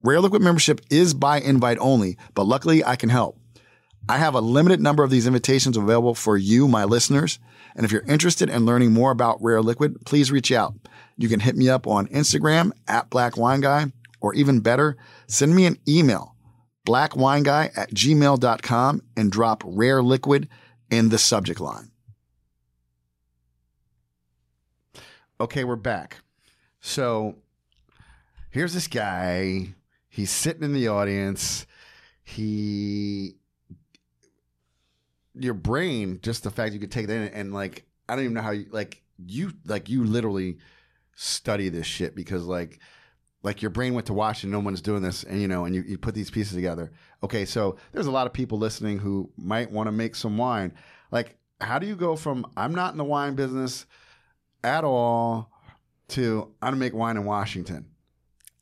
Rare 0.03 0.21
Liquid 0.21 0.43
membership 0.43 0.81
is 0.91 1.13
by 1.15 1.41
invite 1.41 1.79
only, 1.79 2.17
but 2.35 2.45
luckily 2.45 2.85
I 2.85 2.97
can 2.97 3.11
help. 3.11 3.39
I 4.09 4.17
have 4.17 4.35
a 4.35 4.41
limited 4.41 4.81
number 4.81 5.05
of 5.05 5.11
these 5.11 5.27
invitations 5.27 5.77
available 5.77 6.15
for 6.15 6.37
you, 6.37 6.67
my 6.67 6.85
listeners. 6.85 7.39
And 7.77 7.85
if 7.85 7.93
you're 7.93 8.01
interested 8.03 8.49
in 8.49 8.65
learning 8.65 8.93
more 8.93 9.11
about 9.11 9.43
Rare 9.43 9.61
Liquid, 9.61 10.05
please 10.07 10.33
reach 10.33 10.51
out. 10.51 10.75
You 11.17 11.29
can 11.29 11.41
hit 11.41 11.55
me 11.55 11.69
up 11.69 11.87
on 11.87 12.09
Instagram 12.09 12.73
at 12.89 13.11
Black 13.11 13.37
Wine 13.37 13.61
Guy, 13.61 13.93
or 14.21 14.35
even 14.35 14.61
better, 14.61 14.97
send 15.27 15.55
me 15.55 15.67
an 15.67 15.79
email, 15.87 16.35
blackwineguy 16.87 17.77
at 17.77 17.91
gmail.com, 17.91 19.03
and 19.17 19.31
drop 19.31 19.63
Rare 19.67 20.03
Liquid 20.03 20.49
in 20.91 21.11
the 21.11 21.19
subject 21.19 21.61
line. 21.61 21.90
Okay, 25.41 25.65
we're 25.65 25.75
back. 25.77 26.19
So 26.81 27.37
here's 28.51 28.75
this 28.75 28.89
guy. 28.89 29.69
He's 30.11 30.31
sitting 30.31 30.63
in 30.63 30.75
the 30.75 30.89
audience. 30.89 31.67
He, 32.23 33.37
your 35.35 35.55
brain, 35.55 36.19
just 36.23 36.43
the 36.43 36.51
fact 36.51 36.75
you 36.75 36.79
could 36.79 36.91
take 36.91 37.07
that 37.07 37.15
in 37.15 37.29
and 37.29 37.55
like, 37.55 37.87
I 38.07 38.17
don't 38.17 38.25
even 38.25 38.35
know 38.35 38.43
how 38.43 38.51
you 38.51 38.67
like 38.71 39.03
you 39.25 39.55
like 39.65 39.89
you 39.89 40.05
literally 40.05 40.59
study 41.15 41.71
this 41.71 41.87
shit 41.87 42.15
because 42.15 42.45
like 42.45 42.79
like 43.43 43.63
your 43.63 43.71
brain 43.71 43.95
went 43.95 44.09
to 44.09 44.13
Washington, 44.13 44.51
no 44.51 44.61
one's 44.61 44.83
doing 44.83 45.01
this, 45.01 45.25
and 45.25 45.41
you 45.41 45.49
know, 45.49 45.65
and 45.65 45.75
you, 45.75 45.81
you 45.87 45.97
put 45.97 46.15
these 46.15 46.31
pieces 46.31 46.53
together. 46.53 46.93
Okay, 47.23 47.47
so 47.47 47.77
there's 47.93 48.07
a 48.09 48.11
lot 48.11 48.27
of 48.27 48.35
people 48.35 48.59
listening 48.59 48.99
who 48.99 49.31
might 49.39 49.71
want 49.71 49.87
to 49.87 49.93
make 49.93 50.17
some 50.17 50.37
wine. 50.37 50.75
Like, 51.11 51.39
how 51.63 51.79
do 51.79 51.87
you 51.87 51.97
go 51.97 52.15
from 52.15 52.45
I'm 52.59 52.75
not 52.75 52.93
in 52.93 52.99
the 52.99 53.05
wine 53.05 53.37
business 53.37 53.87
at 54.63 54.85
all 54.85 55.51
to 56.09 56.53
I'm 56.61 56.69
gonna 56.69 56.77
make 56.77 56.95
wine 56.95 57.17
in 57.17 57.25
Washington? 57.25 57.87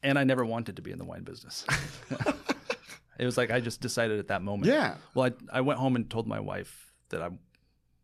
And 0.03 0.19
I 0.19 0.25
never 0.25 0.45
wanted 0.45 0.77
to 0.77 0.83
be 0.83 0.93
in 0.93 0.99
the 0.99 1.05
wine 1.05 1.25
business. 1.25 1.65
it 3.19 3.25
was 3.25 3.37
like 3.37 3.51
I 3.51 3.61
just 3.61 3.81
decided 3.81 4.19
at 4.19 4.29
that 4.29 4.43
moment. 4.43 4.67
Yeah. 4.67 4.95
Well, 5.15 5.31
I, 5.51 5.59
I 5.59 5.61
went 5.61 5.79
home 5.81 5.97
and 5.97 6.09
told 6.09 6.27
my 6.27 6.41
wife 6.41 6.93
that 7.09 7.23
I 7.23 7.31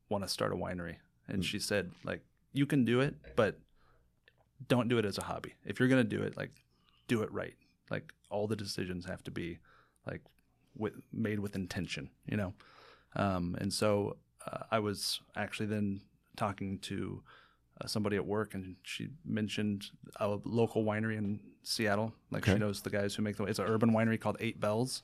want 0.08 0.24
to 0.24 0.28
start 0.28 0.52
a 0.52 0.56
winery. 0.56 0.96
And 1.28 1.44
she 1.44 1.58
said, 1.58 1.90
like, 2.04 2.20
you 2.52 2.66
can 2.66 2.84
do 2.84 3.00
it, 3.00 3.14
but 3.36 3.58
don't 4.68 4.88
do 4.88 4.98
it 4.98 5.04
as 5.04 5.18
a 5.18 5.24
hobby. 5.24 5.54
If 5.64 5.78
you're 5.78 5.88
going 5.88 6.02
to 6.02 6.16
do 6.16 6.22
it, 6.22 6.36
like, 6.36 6.50
do 7.08 7.22
it 7.22 7.32
right. 7.32 7.54
Like, 7.90 8.12
all 8.30 8.46
the 8.46 8.56
decisions 8.56 9.06
have 9.06 9.22
to 9.24 9.30
be, 9.30 9.58
like, 10.06 10.20
with, 10.76 10.94
made 11.12 11.40
with 11.40 11.54
intention, 11.54 12.10
you 12.26 12.36
know? 12.36 12.54
Um, 13.16 13.56
and 13.60 13.72
so 13.72 14.16
uh, 14.46 14.64
I 14.70 14.78
was 14.80 15.20
actually 15.36 15.66
then 15.66 16.02
talking 16.36 16.78
to 16.80 17.22
uh, 17.80 17.86
somebody 17.86 18.16
at 18.16 18.24
work, 18.26 18.54
and 18.54 18.76
she 18.82 19.08
mentioned 19.24 19.86
a 20.20 20.38
local 20.44 20.84
winery 20.84 21.16
in 21.18 21.40
Seattle. 21.62 22.12
Like, 22.30 22.44
she 22.44 22.52
knows 22.58 22.82
the 22.82 22.90
guys 22.90 23.14
who 23.14 23.22
make 23.22 23.36
the, 23.36 23.44
it's 23.44 23.58
an 23.58 23.66
urban 23.66 23.90
winery 23.92 24.20
called 24.20 24.36
Eight 24.40 24.60
Bells. 24.60 25.02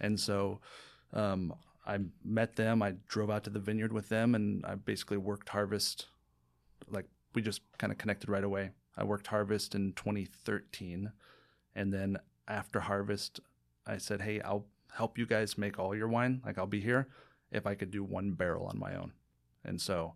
And 0.00 0.18
so 0.18 0.60
um, 1.12 1.54
I 1.86 1.98
met 2.24 2.56
them. 2.56 2.82
I 2.82 2.94
drove 3.08 3.30
out 3.30 3.44
to 3.44 3.50
the 3.50 3.58
vineyard 3.60 3.92
with 3.92 4.08
them, 4.08 4.34
and 4.34 4.64
I 4.66 4.74
basically 4.74 5.16
worked 5.16 5.48
harvest. 5.48 6.06
Like 6.90 7.06
we 7.34 7.42
just 7.42 7.60
kind 7.78 7.92
of 7.92 7.98
connected 7.98 8.28
right 8.28 8.44
away. 8.44 8.70
I 8.96 9.04
worked 9.04 9.28
harvest 9.28 9.74
in 9.74 9.92
2013, 9.94 11.12
and 11.74 11.92
then 11.94 12.18
after 12.46 12.80
harvest, 12.80 13.40
I 13.86 13.96
said, 13.98 14.20
"Hey, 14.20 14.40
I'll 14.42 14.66
help 14.94 15.16
you 15.16 15.24
guys 15.26 15.56
make 15.56 15.78
all 15.78 15.94
your 15.94 16.08
wine. 16.08 16.42
Like 16.44 16.58
I'll 16.58 16.66
be 16.66 16.80
here 16.80 17.08
if 17.50 17.66
I 17.66 17.74
could 17.74 17.90
do 17.90 18.04
one 18.04 18.32
barrel 18.32 18.66
on 18.66 18.78
my 18.78 18.94
own." 18.94 19.12
And 19.64 19.80
so 19.80 20.14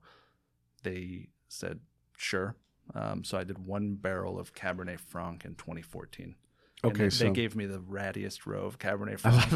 they 0.83 1.29
said, 1.49 1.81
"Sure." 2.17 2.57
Um, 2.95 3.25
so 3.25 3.37
I 3.37 3.45
did 3.45 3.59
one 3.59 3.95
barrel 3.95 4.39
of 4.39 4.55
Cabernet 4.55 5.01
Franc 5.01 5.45
in 5.45 5.55
2014. 5.57 6.37
And 6.83 6.93
Okay, 6.93 7.05
they, 7.05 7.11
so- 7.11 7.25
they 7.25 7.31
gave 7.31 7.57
me 7.57 7.67
the 7.67 7.79
rattiest 7.79 8.47
row 8.47 8.65
of 8.67 8.79
Cabernet 8.79 9.19
Franc 9.21 9.53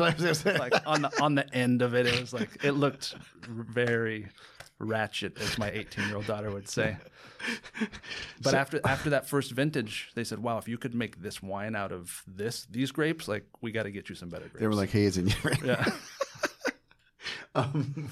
like 0.59 0.75
on 0.87 1.03
the 1.03 1.23
on 1.23 1.35
the 1.35 1.53
end 1.55 1.83
of 1.83 1.95
it, 1.95 2.07
it 2.07 2.21
was 2.21 2.33
like 2.33 2.65
it 2.65 2.73
looked 2.73 3.15
very 3.47 4.29
ratchet, 4.79 5.39
as 5.41 5.59
my 5.59 5.71
18 5.71 6.07
year 6.07 6.17
old 6.17 6.27
daughter 6.27 6.51
would 6.51 6.69
say. 6.69 6.97
But 8.43 8.53
after 8.55 8.81
after 8.85 9.11
that 9.11 9.27
first 9.29 9.51
vintage, 9.53 10.11
they 10.15 10.25
said, 10.25 10.41
"Wow, 10.41 10.59
if 10.59 10.69
you 10.69 10.77
could 10.77 10.95
make 10.95 11.23
this 11.23 11.43
wine 11.43 11.75
out 11.75 11.91
of 11.91 12.23
this 12.27 12.67
these 12.71 12.91
grapes, 12.93 13.29
like 13.29 13.45
we 13.63 13.73
got 13.73 13.85
to 13.85 13.91
get 13.91 14.11
you 14.11 14.15
some 14.15 14.29
better 14.29 14.45
grapes." 14.45 14.61
they 14.61 14.67
were 14.67 14.75
like 14.75 14.91
hazing 14.91 15.29
you. 15.29 15.35
"Yeah." 15.65 15.91
um, 17.55 18.11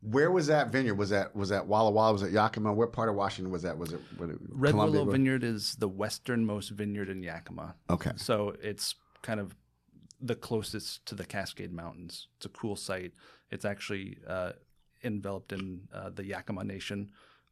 where 0.00 0.30
was 0.30 0.46
that 0.46 0.70
vineyard? 0.70 0.94
Was 0.94 1.10
that 1.10 1.34
was 1.34 1.48
that 1.48 1.66
Walla 1.66 1.90
Walla? 1.90 2.12
Was 2.12 2.22
it 2.22 2.32
Yakima? 2.32 2.72
What 2.72 2.92
part 2.92 3.08
of 3.08 3.14
Washington 3.14 3.52
was 3.52 3.62
that? 3.62 3.76
Was 3.76 3.92
it, 3.92 4.00
was 4.18 4.30
it 4.30 4.36
Red 4.48 4.70
Columbia? 4.70 5.00
Willow 5.00 5.12
Vineyard 5.12 5.44
is 5.44 5.74
the 5.76 5.88
westernmost 5.88 6.70
vineyard 6.70 7.08
in 7.08 7.22
Yakima. 7.22 7.74
Okay. 7.90 8.12
So 8.16 8.54
it's 8.62 8.94
kind 9.22 9.40
of 9.40 9.56
the 10.20 10.34
closest 10.34 11.04
to 11.06 11.14
the 11.14 11.24
Cascade 11.24 11.72
Mountains. 11.72 12.28
It's 12.36 12.46
a 12.46 12.48
cool 12.48 12.76
site. 12.76 13.12
It's 13.50 13.64
actually 13.64 14.18
uh, 14.26 14.52
enveloped 15.02 15.52
in 15.52 15.88
uh, 15.92 16.10
the 16.10 16.24
Yakima 16.24 16.64
Nation 16.64 17.10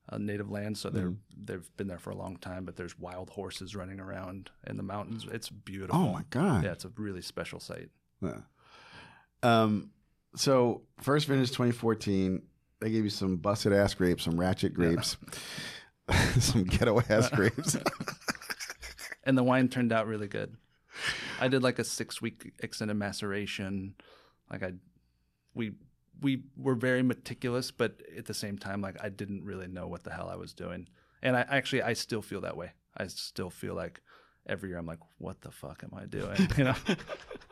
uh, 0.08 0.18
native 0.18 0.50
land, 0.50 0.78
so 0.78 0.88
they're 0.88 1.14
they've 1.36 1.68
been 1.76 1.88
there 1.88 1.98
for 1.98 2.10
a 2.10 2.16
long 2.16 2.36
time. 2.36 2.64
But 2.64 2.76
there's 2.76 2.98
wild 2.98 3.30
horses 3.30 3.74
running 3.74 3.98
around 3.98 4.50
in 4.66 4.76
the 4.76 4.82
mountains. 4.82 5.26
It's 5.30 5.50
beautiful. 5.50 6.00
Oh 6.00 6.12
my 6.12 6.22
god. 6.30 6.64
Yeah, 6.64 6.72
it's 6.72 6.84
a 6.84 6.92
really 6.96 7.22
special 7.22 7.58
site. 7.58 7.90
Yeah. 8.22 8.42
Um. 9.42 9.90
So 10.36 10.82
first 11.00 11.26
vintage 11.26 11.50
2014. 11.50 12.42
They 12.80 12.90
gave 12.90 13.04
you 13.04 13.10
some 13.10 13.36
busted 13.36 13.72
ass 13.72 13.94
grapes, 13.94 14.24
some 14.24 14.38
ratchet 14.38 14.74
grapes, 14.74 15.16
some 16.38 16.64
ghetto 16.64 17.00
ass 17.08 17.30
grapes. 17.34 17.76
and 19.24 19.36
the 19.36 19.42
wine 19.42 19.68
turned 19.68 19.92
out 19.92 20.06
really 20.06 20.28
good. 20.28 20.54
I 21.40 21.48
did 21.48 21.62
like 21.62 21.78
a 21.78 21.84
six 21.84 22.20
week 22.20 22.52
extended 22.58 22.94
maceration. 22.94 23.94
Like 24.50 24.62
I, 24.62 24.72
we 25.54 25.72
we 26.20 26.42
were 26.56 26.74
very 26.74 27.02
meticulous, 27.02 27.70
but 27.70 28.00
at 28.16 28.26
the 28.26 28.34
same 28.34 28.58
time, 28.58 28.80
like 28.82 28.96
I 29.02 29.08
didn't 29.08 29.44
really 29.44 29.68
know 29.68 29.86
what 29.86 30.04
the 30.04 30.12
hell 30.12 30.28
I 30.28 30.36
was 30.36 30.52
doing. 30.52 30.88
And 31.22 31.36
I 31.36 31.46
actually, 31.48 31.82
I 31.82 31.94
still 31.94 32.22
feel 32.22 32.42
that 32.42 32.56
way. 32.56 32.72
I 32.96 33.06
still 33.08 33.50
feel 33.50 33.74
like 33.74 34.00
every 34.46 34.70
year 34.70 34.78
I'm 34.78 34.86
like, 34.86 35.00
what 35.18 35.40
the 35.40 35.50
fuck 35.50 35.82
am 35.82 35.98
I 35.98 36.06
doing? 36.06 36.48
You 36.56 36.64
know, 36.64 36.74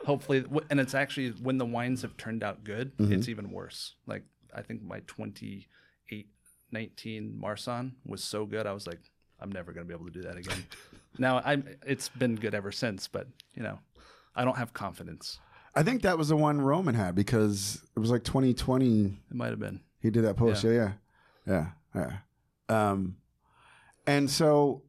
hopefully, 0.04 0.44
and 0.70 0.80
it's 0.80 0.94
actually 0.94 1.30
when 1.30 1.58
the 1.58 1.66
wines 1.66 2.02
have 2.02 2.16
turned 2.16 2.42
out 2.42 2.64
good, 2.64 2.92
it's 2.98 3.28
even 3.28 3.50
worse. 3.50 3.94
Like 4.06 4.22
I 4.54 4.62
think 4.62 4.82
my 4.82 5.00
28, 5.06 6.28
19 6.70 7.38
Marsanne 7.40 7.92
was 8.06 8.22
so 8.22 8.46
good. 8.46 8.66
I 8.66 8.72
was 8.72 8.86
like, 8.86 9.00
I'm 9.40 9.50
never 9.50 9.72
going 9.72 9.86
to 9.86 9.88
be 9.88 9.94
able 9.94 10.06
to 10.06 10.12
do 10.12 10.22
that 10.22 10.36
again. 10.36 10.64
now 11.18 11.42
I'm, 11.44 11.76
it's 11.86 12.08
been 12.08 12.36
good 12.36 12.54
ever 12.54 12.72
since, 12.72 13.08
but 13.08 13.26
you 13.54 13.62
know, 13.62 13.78
I 14.34 14.44
don't 14.44 14.56
have 14.56 14.72
confidence. 14.72 15.38
I 15.74 15.82
think 15.82 16.02
that 16.02 16.16
was 16.16 16.28
the 16.28 16.36
one 16.36 16.60
Roman 16.60 16.94
had 16.94 17.14
because 17.14 17.82
it 17.96 17.98
was 17.98 18.10
like 18.10 18.22
2020. 18.22 19.04
It 19.06 19.14
might 19.30 19.50
have 19.50 19.58
been. 19.58 19.80
He 20.00 20.10
did 20.10 20.24
that 20.24 20.36
post. 20.36 20.62
Yeah, 20.62 20.70
yeah, 20.70 20.92
yeah. 21.46 21.66
yeah. 21.94 22.90
Um, 22.90 23.16
and 24.06 24.30
so, 24.30 24.82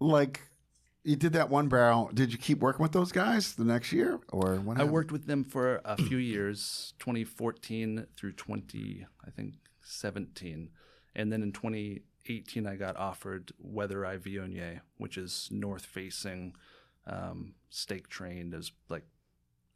like, 0.00 0.47
you 1.04 1.16
did 1.16 1.32
that 1.34 1.50
one 1.50 1.68
barrel. 1.68 2.10
Did 2.12 2.32
you 2.32 2.38
keep 2.38 2.58
working 2.58 2.82
with 2.82 2.92
those 2.92 3.12
guys 3.12 3.54
the 3.54 3.64
next 3.64 3.92
year, 3.92 4.20
or 4.30 4.56
when 4.56 4.80
I 4.80 4.84
worked 4.84 5.12
with 5.12 5.26
them 5.26 5.44
for 5.44 5.80
a 5.84 5.96
few 5.96 6.18
years, 6.18 6.94
2014 6.98 8.06
through 8.16 8.32
20, 8.32 9.06
I 9.26 9.30
think 9.30 9.54
17, 9.82 10.70
and 11.14 11.32
then 11.32 11.42
in 11.42 11.52
2018 11.52 12.66
I 12.66 12.76
got 12.76 12.96
offered 12.96 13.52
Weather 13.58 14.04
Eye 14.04 14.18
Viognier, 14.18 14.80
which 14.98 15.16
is 15.16 15.48
north 15.50 15.86
facing, 15.86 16.54
um, 17.06 17.54
stake 17.70 18.08
trained, 18.08 18.54
is 18.54 18.72
like 18.88 19.04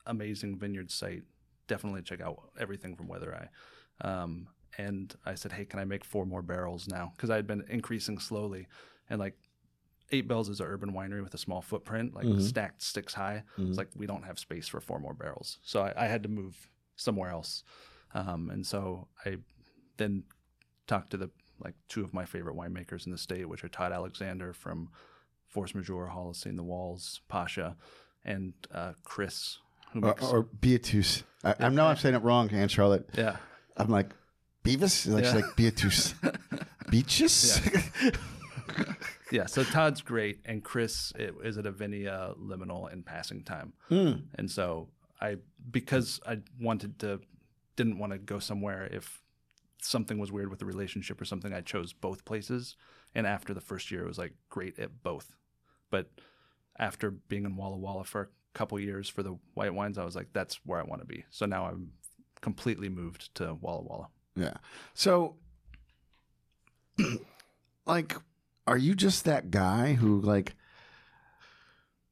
amazing 0.07 0.59
vineyard 0.59 0.91
site. 0.91 1.23
Definitely 1.66 2.03
check 2.03 2.20
out 2.20 2.51
everything 2.59 2.97
from 2.97 3.09
Weather 3.09 3.35
Eye. 3.35 4.07
Um, 4.07 4.49
and 4.77 5.14
I 5.25 5.35
said, 5.35 5.53
hey, 5.53 5.64
can 5.64 5.79
I 5.79 5.85
make 5.85 6.05
four 6.05 6.27
more 6.27 6.43
barrels 6.43 6.89
now? 6.89 7.12
Because 7.16 7.31
I 7.31 7.37
had 7.37 7.47
been 7.47 7.64
increasing 7.68 8.18
slowly, 8.18 8.66
and 9.09 9.20
like 9.20 9.37
Eight 10.13 10.29
Bells 10.29 10.49
is 10.49 10.61
an 10.61 10.67
urban 10.67 10.93
winery 10.93 11.23
with 11.23 11.35
a 11.35 11.39
small 11.39 11.63
footprint, 11.63 12.15
like 12.15 12.27
stacked 12.41 12.83
sticks 12.83 13.15
high. 13.15 13.43
It's 13.59 13.79
like 13.79 13.89
we 13.97 14.07
don't 14.07 14.25
have 14.25 14.39
space 14.39 14.69
for 14.69 14.81
four 14.81 14.99
more 14.99 15.15
barrels, 15.15 15.59
so 15.63 15.83
I, 15.83 16.05
I 16.05 16.07
had 16.07 16.23
to 16.25 16.29
move 16.29 16.71
somewhere 16.97 17.31
else. 17.31 17.65
Um, 18.15 18.51
and 18.51 18.67
so 18.67 19.09
I 19.25 19.37
then 19.97 20.25
talked 20.87 21.11
to 21.13 21.17
the 21.17 21.31
like 21.63 21.75
two 21.89 22.03
of 22.05 22.13
my 22.13 22.25
favorite 22.25 22.57
winemakers 22.57 23.07
in 23.07 23.13
the 23.13 23.19
state, 23.19 23.49
which 23.49 23.65
are 23.65 23.69
Todd 23.69 23.93
Alexander 23.93 24.53
from 24.53 24.91
Force 25.47 25.75
Majeure, 25.75 26.11
Holocene, 26.15 26.57
The 26.57 26.63
Walls, 26.63 27.21
Pasha, 27.29 27.77
and 28.25 28.53
uh, 28.75 28.93
Chris, 29.05 29.59
who 29.93 30.01
or, 30.01 30.07
makes 30.09 30.25
or 30.25 30.43
Beatus. 30.45 31.23
I, 31.45 31.55
I 31.59 31.69
know 31.71 31.87
I'm 31.87 31.97
saying 31.97 32.15
it 32.15 32.23
wrong, 32.23 32.51
Anne 32.51 32.69
Charlotte. 32.69 33.09
yeah. 33.17 33.37
I'm 33.77 33.89
like 33.89 34.11
Beavis. 34.65 35.11
Like 35.11 35.25
she's 35.25 35.33
Yeah. 35.35 35.41
like 35.41 35.57
Beatus. 35.57 36.15
Beaches. 36.91 37.61
Yeah, 39.33 39.47
so 39.47 39.64
Todd's 39.64 40.03
great, 40.03 40.41
and 40.45 40.62
Chris 40.62 41.12
it, 41.16 41.35
is 41.43 41.57
at 41.57 41.64
Avennia 41.64 42.39
Liminal 42.39 42.93
in 42.93 43.03
passing 43.03 43.43
time, 43.45 43.72
hmm. 43.89 44.12
and 44.35 44.51
so 44.51 44.89
I 45.20 45.37
because 45.70 46.20
I 46.26 46.39
wanted 46.61 46.99
to 47.01 47.20
didn't 47.76 47.99
want 47.99 48.12
to 48.12 48.18
go 48.18 48.39
somewhere 48.39 48.87
if 48.93 49.22
something 49.80 50.18
was 50.18 50.30
weird 50.30 50.51
with 50.51 50.59
the 50.59 50.66
relationship 50.66 51.20
or 51.20 51.24
something. 51.24 51.55
I 51.55 51.62
chose 51.62 51.95
both 51.95 52.26
places, 52.26 52.76
and 53.14 53.26
after 53.26 53.55
the 53.55 53.61
first 53.62 53.91
year, 53.91 54.05
it 54.05 54.09
was 54.09 54.18
like 54.18 54.35
great 54.51 54.78
at 54.78 55.03
both, 55.03 55.35
but 55.91 56.11
after 56.78 57.11
being 57.11 57.45
in 57.45 57.57
Walla 57.57 57.78
Walla 57.78 58.05
for 58.05 58.20
a 58.20 58.28
couple 58.59 58.78
years 58.78 59.09
for 59.09 59.22
the 59.22 59.39
white 59.55 59.74
wines, 59.74 59.97
I 59.99 60.05
was 60.05 60.16
like, 60.16 60.28
that's 60.33 60.61
where 60.66 60.78
I 60.78 60.85
want 60.85 61.01
to 61.01 61.07
be. 61.07 61.24
So 61.30 61.47
now 61.47 61.66
I'm 61.66 61.93
completely 62.41 62.89
moved 62.89 63.35
to 63.37 63.55
Walla 63.55 63.83
Walla. 63.83 64.09
Yeah. 64.37 64.55
So, 64.95 65.37
like, 67.87 68.16
are 68.67 68.79
you 68.79 68.95
just 68.95 69.25
that 69.25 69.51
guy 69.51 69.95
who 69.95 70.21
like 70.21 70.55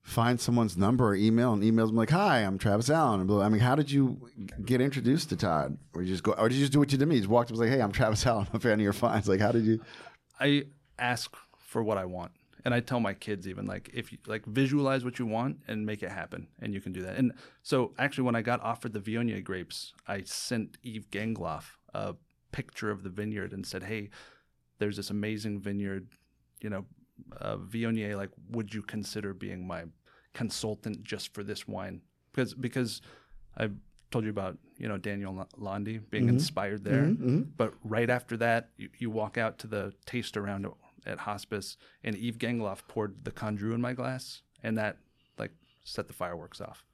finds 0.02 0.42
someone's 0.42 0.76
number 0.76 1.06
or 1.08 1.14
email 1.14 1.52
and 1.52 1.62
emails 1.62 1.88
them 1.88 1.96
like, 1.96 2.10
"Hi, 2.10 2.40
I'm 2.40 2.58
Travis 2.58 2.90
Allen." 2.90 3.30
I 3.30 3.48
mean, 3.48 3.60
how 3.60 3.76
did 3.76 3.90
you 3.90 4.28
get 4.64 4.80
introduced 4.80 5.28
to 5.28 5.36
Todd? 5.36 5.78
Or 5.94 6.02
you 6.02 6.08
just 6.08 6.22
go, 6.22 6.32
or 6.32 6.48
did 6.48 6.56
you 6.56 6.62
just 6.62 6.72
do 6.72 6.78
what 6.78 6.90
you 6.92 6.98
did 6.98 7.06
me? 7.06 7.16
You 7.16 7.20
just 7.22 7.30
walked 7.30 7.48
up 7.48 7.50
and 7.52 7.60
was 7.60 7.68
like, 7.68 7.76
"Hey, 7.76 7.82
I'm 7.82 7.92
Travis 7.92 8.26
Allen. 8.26 8.46
I'm 8.50 8.56
a 8.56 8.60
fan 8.60 8.74
of 8.74 8.80
your 8.80 8.92
finds." 8.92 9.28
Like, 9.28 9.40
how 9.40 9.52
did 9.52 9.64
you? 9.64 9.80
I 10.38 10.64
ask 10.98 11.34
for 11.56 11.82
what 11.82 11.98
I 11.98 12.04
want. 12.04 12.32
And 12.64 12.74
I 12.74 12.80
tell 12.80 13.00
my 13.00 13.14
kids 13.14 13.48
even 13.48 13.64
like 13.64 13.88
if 13.94 14.12
you 14.12 14.18
like 14.26 14.44
visualize 14.44 15.02
what 15.02 15.18
you 15.18 15.24
want 15.24 15.60
and 15.66 15.86
make 15.86 16.02
it 16.02 16.10
happen 16.10 16.48
and 16.60 16.74
you 16.74 16.80
can 16.80 16.92
do 16.92 17.02
that. 17.02 17.16
And 17.16 17.32
so 17.62 17.94
actually 17.98 18.24
when 18.24 18.34
I 18.34 18.42
got 18.42 18.60
offered 18.60 18.92
the 18.92 19.00
Viognier 19.00 19.42
grapes, 19.42 19.94
I 20.06 20.22
sent 20.24 20.76
Yves 20.84 21.06
Gangloff 21.06 21.76
a 21.94 22.16
picture 22.52 22.90
of 22.90 23.02
the 23.02 23.08
vineyard 23.08 23.52
and 23.52 23.64
said, 23.64 23.84
"Hey, 23.84 24.10
there's 24.78 24.96
this 24.96 25.08
amazing 25.08 25.60
vineyard, 25.60 26.08
you 26.60 26.70
know, 26.70 26.84
uh, 27.38 27.56
Viognier 27.56 28.16
like 28.16 28.30
would 28.50 28.72
you 28.74 28.82
consider 28.82 29.34
being 29.34 29.66
my 29.66 29.84
consultant 30.34 31.02
just 31.02 31.34
for 31.34 31.42
this 31.42 31.66
wine?" 31.66 32.00
Because 32.32 32.54
because 32.54 33.02
I 33.56 33.70
told 34.10 34.24
you 34.24 34.30
about, 34.30 34.58
you 34.76 34.88
know, 34.88 34.98
Daniel 34.98 35.46
Landi 35.56 35.98
being 35.98 36.24
mm-hmm. 36.24 36.34
inspired 36.34 36.84
there. 36.84 37.02
Mm-hmm. 37.02 37.28
Mm-hmm. 37.28 37.42
But 37.56 37.74
right 37.84 38.10
after 38.10 38.36
that, 38.38 38.70
you, 38.76 38.88
you 38.98 39.10
walk 39.10 39.38
out 39.38 39.58
to 39.58 39.66
the 39.66 39.92
taste 40.04 40.36
around 40.36 40.66
at 41.06 41.18
hospice, 41.18 41.76
and 42.04 42.16
Yves 42.16 42.38
Gangloff 42.38 42.86
poured 42.88 43.24
the 43.24 43.30
Condrieu 43.30 43.74
in 43.74 43.80
my 43.80 43.92
glass, 43.92 44.42
and 44.62 44.76
that 44.78 44.98
like 45.38 45.52
set 45.84 46.08
the 46.08 46.12
fireworks 46.12 46.60
off. 46.60 46.84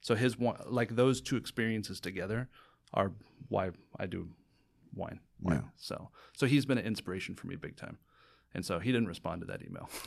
So 0.00 0.14
his 0.14 0.38
one, 0.38 0.56
like 0.66 0.96
those 0.96 1.20
two 1.20 1.36
experiences 1.36 2.00
together, 2.00 2.48
are 2.92 3.12
why 3.48 3.70
I 3.98 4.06
do 4.06 4.28
wine. 4.94 5.20
wine. 5.40 5.62
Yeah. 5.62 5.68
So 5.76 6.10
so 6.36 6.46
he's 6.46 6.66
been 6.66 6.78
an 6.78 6.86
inspiration 6.86 7.34
for 7.34 7.46
me 7.46 7.56
big 7.56 7.76
time, 7.76 7.98
and 8.54 8.64
so 8.64 8.78
he 8.78 8.92
didn't 8.92 9.08
respond 9.08 9.40
to 9.42 9.46
that 9.46 9.62
email. 9.62 9.88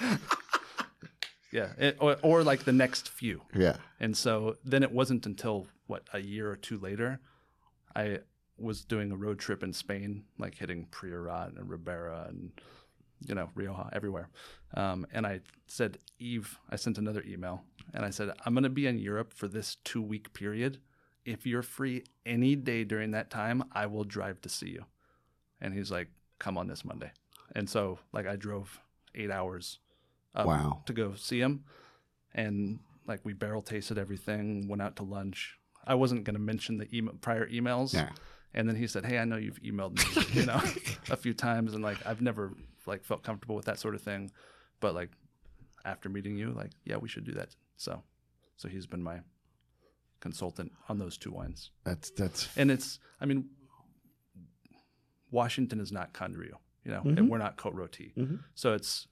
yeah, 1.52 1.72
it, 1.78 1.96
or, 2.00 2.16
or 2.22 2.42
like 2.42 2.64
the 2.64 2.72
next 2.72 3.08
few. 3.08 3.42
yeah. 3.54 3.76
And 3.98 4.16
so 4.16 4.56
then 4.64 4.82
it 4.82 4.92
wasn't 4.92 5.26
until 5.26 5.66
what 5.86 6.04
a 6.12 6.20
year 6.20 6.50
or 6.50 6.56
two 6.56 6.78
later, 6.78 7.20
I 7.94 8.20
was 8.58 8.84
doing 8.84 9.10
a 9.10 9.16
road 9.16 9.38
trip 9.38 9.62
in 9.62 9.72
Spain, 9.72 10.24
like 10.38 10.54
hitting 10.54 10.86
Priorat 10.90 11.58
and 11.58 11.68
Ribera 11.68 12.26
and 12.28 12.52
you 13.26 13.34
know 13.34 13.50
Rioja 13.54 13.90
everywhere. 13.92 14.28
Um, 14.74 15.06
and 15.12 15.26
I 15.26 15.40
said, 15.66 15.98
Yves, 16.18 16.56
I 16.70 16.76
sent 16.76 16.98
another 16.98 17.22
email 17.26 17.64
and 17.92 18.04
I 18.04 18.10
said, 18.10 18.30
I'm 18.44 18.54
going 18.54 18.64
to 18.64 18.70
be 18.70 18.86
in 18.86 18.98
Europe 18.98 19.32
for 19.32 19.48
this 19.48 19.76
two 19.84 20.02
week 20.02 20.32
period. 20.32 20.78
If 21.24 21.46
you're 21.46 21.62
free 21.62 22.04
any 22.24 22.56
day 22.56 22.84
during 22.84 23.10
that 23.10 23.30
time, 23.30 23.64
I 23.72 23.86
will 23.86 24.04
drive 24.04 24.40
to 24.42 24.48
see 24.48 24.68
you. 24.68 24.84
And 25.60 25.74
he's 25.74 25.90
like, 25.90 26.08
Come 26.38 26.56
on 26.56 26.68
this 26.68 26.84
Monday. 26.84 27.12
And 27.54 27.68
so 27.68 27.98
like 28.12 28.26
I 28.26 28.36
drove 28.36 28.80
eight 29.14 29.30
hours 29.30 29.78
Wow. 30.34 30.82
to 30.86 30.92
go 30.92 31.14
see 31.14 31.40
him 31.40 31.64
and 32.34 32.78
like 33.06 33.20
we 33.24 33.32
barrel 33.32 33.62
tasted 33.62 33.98
everything, 33.98 34.68
went 34.68 34.80
out 34.82 34.96
to 34.96 35.02
lunch. 35.02 35.58
I 35.84 35.94
wasn't 35.94 36.24
going 36.24 36.34
to 36.34 36.40
mention 36.40 36.78
the 36.78 36.86
email, 36.96 37.14
prior 37.20 37.48
emails. 37.48 37.92
Yeah. 37.94 38.10
And 38.54 38.68
then 38.68 38.76
he 38.76 38.86
said, 38.86 39.04
"Hey, 39.04 39.18
I 39.18 39.24
know 39.24 39.36
you've 39.36 39.60
emailed 39.62 39.96
me, 40.16 40.24
you 40.40 40.46
know, 40.46 40.60
a 41.10 41.16
few 41.16 41.32
times, 41.34 41.72
and 41.74 41.82
like 41.82 42.04
I've 42.06 42.20
never 42.20 42.52
like 42.86 43.04
felt 43.04 43.22
comfortable 43.22 43.54
with 43.56 43.64
that 43.66 43.78
sort 43.78 43.94
of 43.94 44.02
thing, 44.02 44.30
but 44.80 44.94
like 44.94 45.10
after 45.84 46.08
meeting 46.08 46.36
you, 46.36 46.50
like 46.52 46.70
yeah, 46.84 46.96
we 46.96 47.08
should 47.08 47.24
do 47.24 47.32
that." 47.32 47.54
So, 47.76 48.02
so 48.56 48.68
he's 48.68 48.86
been 48.86 49.02
my 49.02 49.20
consultant 50.20 50.72
on 50.88 50.98
those 50.98 51.16
two 51.16 51.30
wines, 51.32 51.70
That's 51.84 52.10
that's 52.10 52.48
and 52.56 52.70
it's, 52.70 52.98
I 53.20 53.26
mean, 53.26 53.48
Washington 55.30 55.80
is 55.80 55.92
not 55.92 56.12
Condrieu, 56.12 56.56
you 56.90 56.96
know, 56.96 57.02
and 57.02 57.18
mm-hmm. 57.18 57.28
we're 57.28 57.38
not 57.38 57.56
Cote 57.56 57.74
Rotie, 57.74 58.12
mm-hmm. 58.14 58.36
so 58.54 58.74
it's 58.74 59.06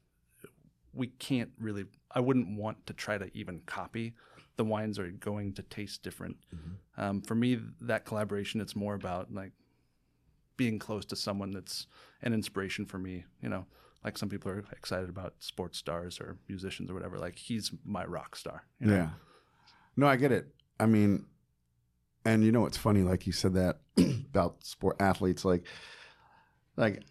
we 0.93 1.07
can't 1.07 1.51
really. 1.61 1.85
I 2.11 2.21
wouldn't 2.21 2.59
want 2.59 2.87
to 2.87 2.93
try 2.93 3.19
to 3.19 3.31
even 3.35 3.61
copy. 3.67 4.15
The 4.57 4.65
wines 4.65 4.99
are 4.99 5.09
going 5.09 5.53
to 5.55 5.63
taste 5.63 6.03
different. 6.03 6.37
Mm-hmm. 6.55 7.01
Um, 7.01 7.21
for 7.23 7.35
me, 7.35 7.61
that 7.83 8.05
collaboration, 8.05 8.61
it's 8.61 8.75
more 8.75 8.95
about 8.95 9.33
like 9.33 9.53
being 10.57 10.79
close 10.79 11.05
to 11.07 11.17
someone 11.17 11.53
that's 11.53 11.87
an 12.23 12.33
inspiration 12.33 12.87
for 12.87 12.99
me. 12.99 13.25
You 13.41 13.51
know, 13.51 13.67
like 14.05 14.19
some 14.19 14.29
people 14.29 14.51
are 14.51 14.65
excited 14.73 15.09
about 15.09 15.35
sports 15.39 15.79
stars 15.79 16.19
or 16.21 16.39
musicians 16.49 16.91
or 16.91 16.95
whatever. 16.95 17.19
Like 17.19 17.37
he's 17.37 17.71
my 17.85 18.05
rock 18.05 18.35
star. 18.35 18.65
You 18.81 18.89
know? 18.89 18.97
Yeah. 18.97 19.11
No, 19.97 20.07
I 20.07 20.17
get 20.17 20.33
it. 20.33 20.49
I 20.81 20.87
mean, 20.87 21.27
and 22.25 22.45
you 22.45 22.51
know 22.51 22.63
what's 22.63 22.77
funny? 22.77 23.03
Like 23.03 23.27
you 23.27 23.33
said 23.33 23.55
that 23.55 23.79
about 23.97 24.65
sport 24.65 24.97
athletes, 25.01 25.45
like, 25.45 25.65
like, 26.77 27.03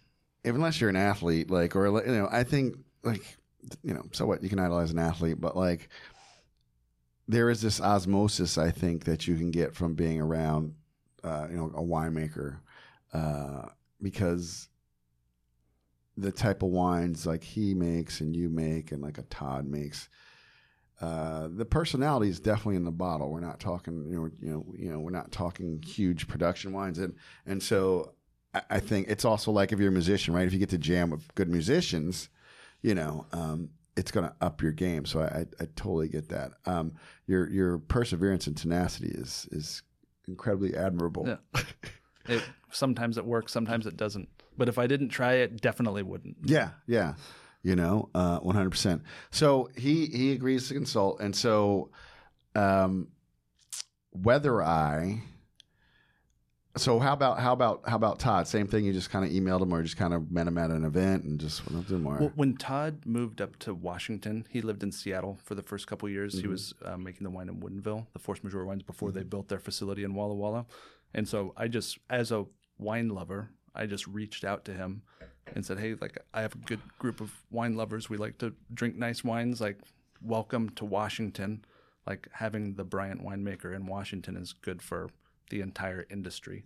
if, 0.44 0.54
unless 0.54 0.80
you're 0.80 0.90
an 0.90 0.96
athlete, 0.96 1.50
like, 1.50 1.76
or 1.76 1.86
you 1.86 2.12
know, 2.12 2.28
I 2.30 2.44
think 2.44 2.76
like, 3.02 3.36
you 3.82 3.94
know, 3.94 4.04
so 4.12 4.26
what? 4.26 4.42
You 4.42 4.48
can 4.48 4.58
idolize 4.58 4.90
an 4.90 4.98
athlete, 4.98 5.40
but 5.40 5.56
like, 5.56 5.88
there 7.26 7.50
is 7.50 7.60
this 7.60 7.80
osmosis 7.80 8.56
I 8.56 8.70
think 8.70 9.04
that 9.04 9.26
you 9.26 9.36
can 9.36 9.50
get 9.50 9.74
from 9.74 9.94
being 9.94 10.20
around, 10.20 10.74
uh, 11.22 11.46
you 11.50 11.56
know, 11.56 11.66
a 11.74 11.82
winemaker, 11.82 12.58
uh, 13.12 13.66
because 14.00 14.68
the 16.16 16.32
type 16.32 16.62
of 16.62 16.70
wines 16.70 17.26
like 17.26 17.44
he 17.44 17.74
makes 17.74 18.20
and 18.20 18.34
you 18.34 18.48
make 18.48 18.90
and 18.90 19.02
like 19.02 19.18
a 19.18 19.22
Todd 19.22 19.66
makes 19.66 20.08
uh, 21.00 21.48
the 21.52 21.64
personality 21.64 22.28
is 22.28 22.40
definitely 22.40 22.74
in 22.74 22.84
the 22.84 22.90
bottle. 22.90 23.30
We're 23.30 23.40
not 23.40 23.60
talking, 23.60 24.06
you 24.10 24.16
know, 24.16 24.30
you 24.40 24.50
know, 24.50 24.74
you 24.76 24.90
know, 24.90 24.98
we're 24.98 25.10
not 25.10 25.30
talking 25.30 25.80
huge 25.80 26.26
production 26.26 26.72
wines, 26.72 26.98
and 26.98 27.14
and 27.46 27.62
so 27.62 28.14
I, 28.54 28.80
think 28.80 29.08
it's 29.08 29.24
also 29.24 29.50
like 29.52 29.72
if 29.72 29.78
you're 29.78 29.90
a 29.90 29.92
musician, 29.92 30.34
right? 30.34 30.46
If 30.46 30.52
you 30.52 30.58
get 30.58 30.70
to 30.70 30.78
jam 30.78 31.10
with 31.10 31.34
good 31.34 31.48
musicians, 31.48 32.28
you 32.82 32.94
know, 32.94 33.26
um, 33.32 33.70
it's 33.96 34.10
going 34.10 34.26
to 34.26 34.34
up 34.40 34.62
your 34.62 34.72
game. 34.72 35.04
So 35.04 35.20
I, 35.20 35.24
I, 35.24 35.46
I 35.60 35.66
totally 35.76 36.08
get 36.08 36.28
that. 36.30 36.52
Um, 36.64 36.92
your 37.26 37.48
your 37.50 37.78
perseverance 37.78 38.46
and 38.46 38.56
tenacity 38.56 39.08
is 39.08 39.48
is 39.50 39.82
incredibly 40.26 40.76
admirable. 40.76 41.26
Yeah. 41.26 41.62
It, 42.30 42.42
sometimes 42.70 43.16
it 43.16 43.24
works, 43.24 43.52
sometimes 43.54 43.86
it 43.86 43.96
doesn't. 43.96 44.28
But 44.58 44.68
if 44.68 44.78
I 44.78 44.86
didn't 44.86 45.08
try 45.08 45.36
it, 45.36 45.62
definitely 45.62 46.02
wouldn't. 46.02 46.36
Yeah, 46.44 46.72
yeah. 46.86 47.14
You 47.62 47.74
know, 47.74 48.10
uh, 48.14 48.38
one 48.40 48.54
hundred 48.54 48.70
percent. 48.70 49.02
So 49.30 49.70
he 49.78 50.04
he 50.06 50.32
agrees 50.32 50.68
to 50.68 50.74
consult, 50.74 51.20
and 51.20 51.34
so 51.34 51.88
um, 52.54 53.08
whether 54.10 54.62
I. 54.62 55.22
So 56.78 56.98
how 56.98 57.12
about 57.12 57.38
how 57.40 57.52
about 57.52 57.88
how 57.88 57.96
about 57.96 58.18
Todd? 58.18 58.48
Same 58.48 58.66
thing. 58.66 58.84
You 58.84 58.92
just 58.92 59.10
kind 59.10 59.24
of 59.24 59.30
emailed 59.30 59.62
him, 59.62 59.72
or 59.72 59.82
just 59.82 59.96
kind 59.96 60.14
of 60.14 60.30
met 60.30 60.46
him 60.46 60.58
at 60.58 60.70
an 60.70 60.84
event, 60.84 61.24
and 61.24 61.38
just 61.38 61.68
went 61.68 61.82
up 61.82 61.88
to 61.88 61.94
him. 61.96 62.06
Or, 62.06 62.18
Well, 62.18 62.32
when 62.34 62.56
Todd 62.56 63.02
moved 63.04 63.40
up 63.40 63.58
to 63.60 63.74
Washington, 63.74 64.46
he 64.50 64.60
lived 64.60 64.82
in 64.82 64.92
Seattle 64.92 65.38
for 65.44 65.54
the 65.54 65.62
first 65.62 65.86
couple 65.86 66.06
of 66.06 66.12
years. 66.12 66.40
He 66.40 66.46
was 66.46 66.74
uh, 66.84 66.96
making 66.96 67.24
the 67.24 67.30
wine 67.30 67.48
in 67.48 67.60
Woodinville, 67.60 68.06
the 68.12 68.18
Force 68.18 68.42
Majeure 68.42 68.64
wines, 68.64 68.82
before 68.82 69.12
they 69.12 69.22
built 69.22 69.48
their 69.48 69.58
facility 69.58 70.04
in 70.04 70.14
Walla 70.14 70.34
Walla. 70.34 70.66
And 71.14 71.28
so 71.28 71.52
I 71.56 71.68
just, 71.68 71.98
as 72.10 72.32
a 72.32 72.46
wine 72.78 73.08
lover, 73.08 73.50
I 73.74 73.86
just 73.86 74.06
reached 74.06 74.44
out 74.44 74.64
to 74.66 74.72
him 74.72 75.02
and 75.54 75.64
said, 75.64 75.78
"Hey, 75.78 75.94
like 76.00 76.18
I 76.34 76.42
have 76.42 76.54
a 76.54 76.58
good 76.58 76.80
group 76.98 77.20
of 77.20 77.32
wine 77.50 77.76
lovers. 77.76 78.08
We 78.10 78.16
like 78.16 78.38
to 78.38 78.54
drink 78.72 78.96
nice 78.96 79.24
wines. 79.24 79.60
Like, 79.60 79.78
welcome 80.20 80.68
to 80.70 80.84
Washington. 80.84 81.64
Like 82.06 82.28
having 82.32 82.74
the 82.74 82.84
Bryant 82.84 83.22
winemaker 83.22 83.74
in 83.74 83.86
Washington 83.86 84.36
is 84.36 84.52
good 84.52 84.80
for 84.82 85.10
the 85.50 85.60
entire 85.60 86.06
industry. 86.10 86.62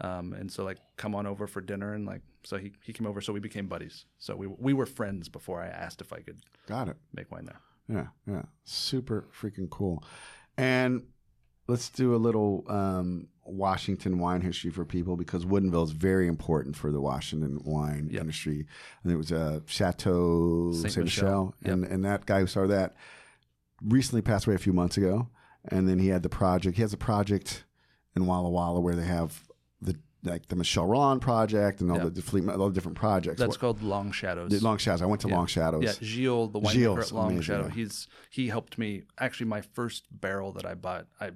Um, 0.00 0.32
and 0.34 0.50
so 0.52 0.62
like 0.64 0.78
come 0.96 1.14
on 1.14 1.26
over 1.26 1.46
for 1.46 1.60
dinner 1.60 1.94
and 1.94 2.04
like 2.06 2.20
so 2.44 2.58
he, 2.58 2.72
he 2.84 2.92
came 2.92 3.06
over 3.06 3.20
so 3.20 3.32
we 3.32 3.40
became 3.40 3.66
buddies. 3.66 4.04
So 4.18 4.36
we 4.36 4.46
we 4.46 4.72
were 4.74 4.86
friends 4.86 5.28
before 5.28 5.62
I 5.62 5.68
asked 5.68 6.00
if 6.00 6.12
I 6.12 6.20
could 6.20 6.38
got 6.66 6.88
it. 6.88 6.96
make 7.14 7.30
wine 7.32 7.46
there. 7.46 7.60
Yeah, 7.88 8.06
yeah. 8.34 8.42
Super 8.64 9.26
freaking 9.38 9.70
cool. 9.70 10.02
And 10.58 11.02
let's 11.68 11.88
do 11.88 12.14
a 12.14 12.16
little 12.16 12.64
um, 12.68 13.28
Washington 13.44 14.18
wine 14.18 14.40
history 14.40 14.70
for 14.70 14.84
people 14.84 15.16
because 15.16 15.44
Woodinville 15.44 15.84
is 15.84 15.92
very 15.92 16.26
important 16.28 16.76
for 16.76 16.90
the 16.92 17.00
Washington 17.00 17.60
wine 17.64 18.08
Yep. 18.10 18.20
industry. 18.20 18.66
And 19.02 19.12
it 19.12 19.16
was 19.16 19.32
uh, 19.32 19.60
Chateau 19.66 20.72
Saint. 20.72 20.96
Michelle. 20.96 21.54
And, 21.64 21.84
and 21.84 22.04
that 22.04 22.26
guy 22.26 22.40
who 22.40 22.46
started 22.46 22.72
that 22.72 22.96
recently 23.82 24.22
passed 24.22 24.46
away 24.46 24.54
a 24.56 24.58
few 24.58 24.72
months 24.72 24.96
ago. 24.96 25.28
And 25.68 25.88
then 25.88 25.98
he 25.98 26.08
had 26.08 26.22
the 26.22 26.28
project. 26.28 26.76
He 26.76 26.82
has 26.82 26.92
a 26.92 26.96
project 26.98 27.64
in 28.16 28.26
Walla 28.26 28.48
Walla 28.48 28.80
where 28.80 28.96
they 28.96 29.04
have 29.04 29.46
the 29.80 29.94
like 30.24 30.48
the 30.48 30.56
Michel 30.56 30.86
Rolland 30.86 31.20
project 31.22 31.80
and 31.80 31.90
all 31.92 31.98
Yep. 31.98 32.14
the 32.14 32.22
fleet, 32.22 32.48
all 32.48 32.68
the 32.68 32.74
different 32.74 32.96
projects. 32.96 33.38
That's 33.38 33.50
What- 33.50 33.60
called 33.60 33.82
Long 33.82 34.10
Shadows. 34.10 34.50
the 34.50 34.58
Long 34.64 34.78
Shadows. 34.78 35.02
I 35.02 35.06
went 35.06 35.20
to 35.20 35.28
Long 35.28 35.46
Shadows. 35.46 35.84
Yeah, 35.84 35.92
Gilles, 36.00 36.48
the 36.48 36.58
winemaker 36.60 36.72
Gilles, 36.72 36.98
at 36.98 37.12
Long 37.12 37.26
amazing 37.26 37.42
Shadow. 37.42 37.68
guy. 37.68 37.74
He's 37.74 38.08
he 38.30 38.48
helped 38.48 38.78
me. 38.78 39.02
Actually, 39.18 39.46
my 39.46 39.60
first 39.60 40.04
barrel 40.10 40.50
that 40.52 40.64
I 40.66 40.74
bought, 40.74 41.06
I 41.20 41.32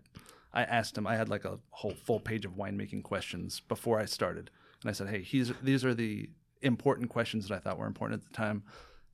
I 0.53 0.65
asked 0.65 0.99
him. 0.99 1.07
I 1.07 1.15
had 1.17 1.29
like 1.29 1.45
a 1.45 1.61
whole 1.71 1.95
full 1.95 2.19
page 2.19 2.45
of 2.45 2.53
winemaking 2.57 3.05
questions 3.05 3.61
before 3.61 4.01
I 4.01 4.07
started, 4.07 4.51
and 4.83 4.91
I 4.91 4.93
said, 4.93 5.09
"Hey, 5.09 5.23
he's, 5.23 5.53
these 5.63 5.85
are 5.85 5.95
the 5.95 6.29
important 6.63 7.09
questions 7.11 7.47
that 7.49 7.55
I 7.55 7.59
thought 7.61 7.79
were 7.79 7.87
important 7.87 8.21
at 8.23 8.27
the 8.29 8.35
time," 8.35 8.65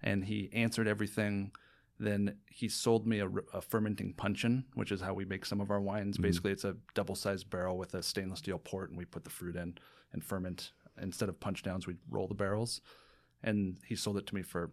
and 0.03 0.25
he 0.25 0.49
answered 0.55 0.89
everything. 0.89 1.51
Then 1.99 2.37
he 2.51 2.69
sold 2.69 3.07
me 3.07 3.21
a 3.21 3.61
fermenting 3.63 4.13
puncheon, 4.13 4.67
which 4.75 4.93
is 4.93 5.01
how 5.01 5.15
we 5.15 5.25
make 5.25 5.47
some 5.47 5.61
of 5.63 5.71
our 5.71 5.81
wines. 5.81 6.19
Basically, 6.19 6.53
it's 6.53 6.65
a 6.65 6.77
double-sized 6.95 7.49
barrel 7.49 7.79
with 7.79 7.95
a 7.95 8.03
stainless 8.03 8.41
steel 8.41 8.59
port, 8.59 8.91
and 8.91 8.99
we 8.99 9.07
put 9.07 9.25
the 9.25 9.31
fruit 9.31 9.57
in 9.57 9.79
and 10.13 10.23
ferment. 10.23 10.73
Instead 11.01 11.29
of 11.31 11.41
punch 11.41 11.63
downs, 11.63 11.87
we 11.87 11.97
roll 12.11 12.29
the 12.29 12.35
barrels. 12.35 12.81
And 13.43 13.79
he 13.87 13.97
sold 13.97 14.19
it 14.19 14.27
to 14.27 14.35
me 14.35 14.43
for 14.43 14.73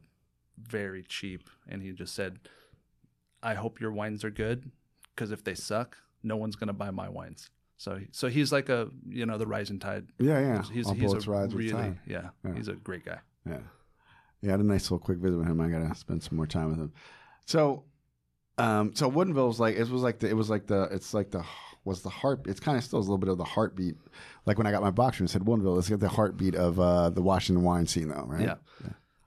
very 0.58 1.04
cheap. 1.04 1.50
And 1.68 1.82
he 1.82 1.92
just 1.94 2.14
said, 2.14 2.40
"I 3.42 3.54
hope 3.54 3.80
your 3.80 3.92
wines 3.92 4.24
are 4.26 4.30
good, 4.30 4.72
because 5.16 5.32
if 5.32 5.44
they 5.44 5.56
suck, 5.56 5.98
no 6.24 6.36
one's 6.36 6.56
gonna 6.58 6.74
buy 6.74 6.92
my 6.92 7.08
wines." 7.08 7.50
So, 7.78 8.00
so 8.12 8.28
he's 8.28 8.52
like 8.52 8.70
a 8.70 8.90
you 9.08 9.26
know 9.26 9.38
the 9.38 9.48
rising 9.48 9.80
tide. 9.80 10.08
Yeah, 10.20 10.40
yeah. 10.40 10.64
He's, 10.72 10.88
All 10.88 10.94
he's 10.94 11.14
a 11.14 11.20
really 11.50 11.98
yeah, 12.06 12.30
Yeah. 12.46 12.54
he's 12.54 12.68
a 12.68 12.74
great 12.74 13.04
guy. 13.06 13.20
Yeah. 13.46 13.60
Yeah, 14.44 14.50
I 14.50 14.52
had 14.52 14.60
a 14.60 14.64
nice 14.64 14.84
little 14.92 15.00
quick 15.00 15.18
visit 15.18 15.38
with 15.38 15.48
him. 15.48 15.60
I 15.62 15.70
gotta 15.70 15.96
spend 15.96 16.22
some 16.22 16.36
more 16.36 16.46
time 16.46 16.70
with 16.70 16.78
him. 16.78 16.94
So 17.46 17.86
um 18.60 18.94
so 18.94 19.10
Woodinville's 19.10 19.60
like 19.60 19.76
it 19.76 19.90
was 19.90 20.04
like 20.04 20.20
the 20.20 20.30
it 20.30 20.36
was 20.36 20.50
like 20.50 20.68
the 20.68 20.84
it's 20.92 21.14
like 21.14 21.32
the 21.32 21.44
was 21.86 22.02
the 22.02 22.10
heart 22.10 22.42
it's 22.46 22.60
kind 22.60 22.78
of 22.78 22.84
still 22.84 23.00
a 23.00 23.02
little 23.02 23.18
bit 23.18 23.30
of 23.30 23.38
the 23.38 23.44
heartbeat. 23.44 23.96
Like 24.46 24.58
when 24.58 24.68
I 24.68 24.72
got 24.72 24.82
my 24.84 24.92
box 24.92 25.20
room, 25.20 25.26
it 25.26 25.30
said 25.30 25.42
Woodinville. 25.44 25.80
It's 25.80 25.90
got 25.90 26.00
the 26.02 26.10
heartbeat 26.10 26.54
of 26.56 26.80
uh 26.80 27.10
the 27.10 27.22
Washington 27.22 27.64
wine 27.64 27.88
scene 27.88 28.10
though, 28.10 28.26
right? 28.28 28.42
Yeah. 28.44 28.56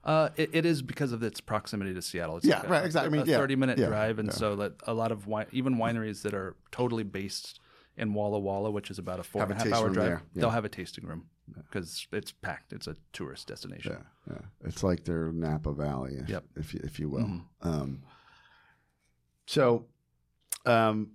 Uh, 0.05 0.29
it, 0.37 0.51
it 0.53 0.65
is 0.65 0.83
because 0.83 1.11
of 1.11 1.25
its 1.25 1.41
proximity 1.41 1.93
to 1.93 2.01
Seattle. 2.01 2.37
It's 2.37 2.47
Yeah, 2.47 2.59
like 2.59 2.67
a- 2.67 2.71
right, 2.71 2.85
exactly. 2.85 3.09
I 3.09 3.11
mean, 3.11 3.29
a 3.29 3.31
yeah, 3.33 3.39
thirty-minute 3.39 3.77
yeah, 3.77 3.87
drive, 3.87 4.21
and 4.21 4.29
yeah. 4.29 4.35
so 4.35 4.55
that 4.55 4.75
a 4.87 4.95
lot 4.95 5.11
of 5.11 5.27
wine, 5.27 5.47
even 5.51 5.79
wineries 5.79 6.23
that 6.23 6.33
are 6.33 6.55
totally 6.71 7.03
based 7.03 7.59
in 7.97 8.15
Walla 8.15 8.39
Walla, 8.39 8.71
which 8.71 8.89
is 8.89 9.01
about 9.01 9.19
a 9.19 9.25
four 9.25 9.43
Have 9.43 9.51
and 9.51 9.61
a 9.61 9.65
half 9.65 9.73
hour 9.73 9.91
drive, 9.91 10.09
yeah. 10.09 10.19
they'll 10.43 10.51
have 10.51 10.65
a 10.65 10.69
tasting 10.69 11.05
room 11.07 11.25
because 11.55 12.07
it's 12.13 12.33
packed. 12.33 12.73
It's 12.73 12.87
a 12.87 12.97
tourist 13.13 13.47
destination. 13.49 13.97
Yeah, 14.29 14.35
yeah. 14.35 14.43
It's 14.69 14.83
like 14.83 15.05
their 15.05 15.33
Napa 15.33 15.73
Valley, 15.73 16.15
if, 16.17 16.29
Yep. 16.29 16.45
if 16.57 16.75
you 16.75 16.81
if 16.85 16.99
you 16.99 17.09
will. 17.09 17.25
Mhm. 17.25 17.43
Um, 17.63 18.03
so, 19.47 19.87
um, 20.65 21.13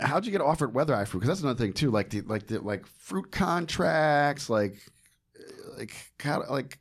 how'd 0.00 0.26
you 0.26 0.32
get 0.32 0.40
offered 0.40 0.74
weather 0.74 0.94
eye 0.94 1.04
fruit? 1.04 1.20
Because 1.20 1.28
that's 1.28 1.42
another 1.42 1.58
thing 1.58 1.72
too. 1.72 1.90
Like 1.90 2.10
the 2.10 2.22
like 2.22 2.46
the 2.46 2.60
like 2.60 2.86
fruit 2.86 3.30
contracts, 3.30 4.50
like 4.50 4.76
like 5.78 5.94
how 6.20 6.44
like 6.50 6.78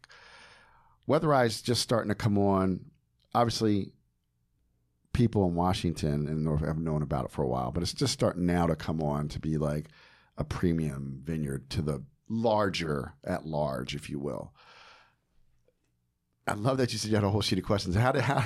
weather 1.07 1.33
eye's 1.33 1.61
just 1.61 1.81
starting 1.81 2.09
to 2.09 2.15
come 2.15 2.37
on. 2.37 2.79
Obviously, 3.35 3.93
people 5.13 5.47
in 5.47 5.55
Washington 5.55 6.27
and 6.27 6.43
North 6.43 6.61
have 6.65 6.79
known 6.79 7.01
about 7.01 7.25
it 7.25 7.31
for 7.31 7.43
a 7.43 7.47
while, 7.47 7.71
but 7.71 7.83
it's 7.83 7.93
just 7.93 8.13
starting 8.13 8.45
now 8.45 8.65
to 8.67 8.75
come 8.75 9.01
on 9.01 9.27
to 9.29 9.39
be 9.39 9.57
like 9.57 9.87
a 10.41 10.43
premium 10.43 11.21
vineyard 11.23 11.69
to 11.69 11.83
the 11.83 12.03
larger 12.27 13.13
at 13.23 13.45
large, 13.45 13.93
if 13.93 14.09
you 14.09 14.17
will. 14.17 14.53
I 16.47 16.53
love 16.53 16.77
that 16.79 16.91
you 16.91 16.97
said 16.97 17.11
you 17.11 17.15
had 17.15 17.23
a 17.23 17.29
whole 17.29 17.41
sheet 17.41 17.59
of 17.59 17.65
questions. 17.65 17.95
How 17.95 18.11
did 18.11 18.23
how, 18.23 18.43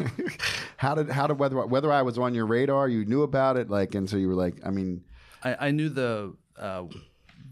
how 0.76 0.96
did 0.96 1.08
how 1.10 1.28
did 1.28 1.38
whether 1.38 1.64
whether 1.64 1.92
I 1.92 2.02
was 2.02 2.18
on 2.18 2.34
your 2.34 2.44
radar, 2.44 2.88
you 2.88 3.04
knew 3.04 3.22
about 3.22 3.56
it, 3.56 3.70
like, 3.70 3.94
and 3.94 4.10
so 4.10 4.16
you 4.16 4.26
were 4.26 4.34
like, 4.34 4.56
I 4.66 4.70
mean, 4.70 5.04
I, 5.44 5.68
I 5.68 5.70
knew 5.70 5.88
the 5.88 6.34
uh, 6.58 6.84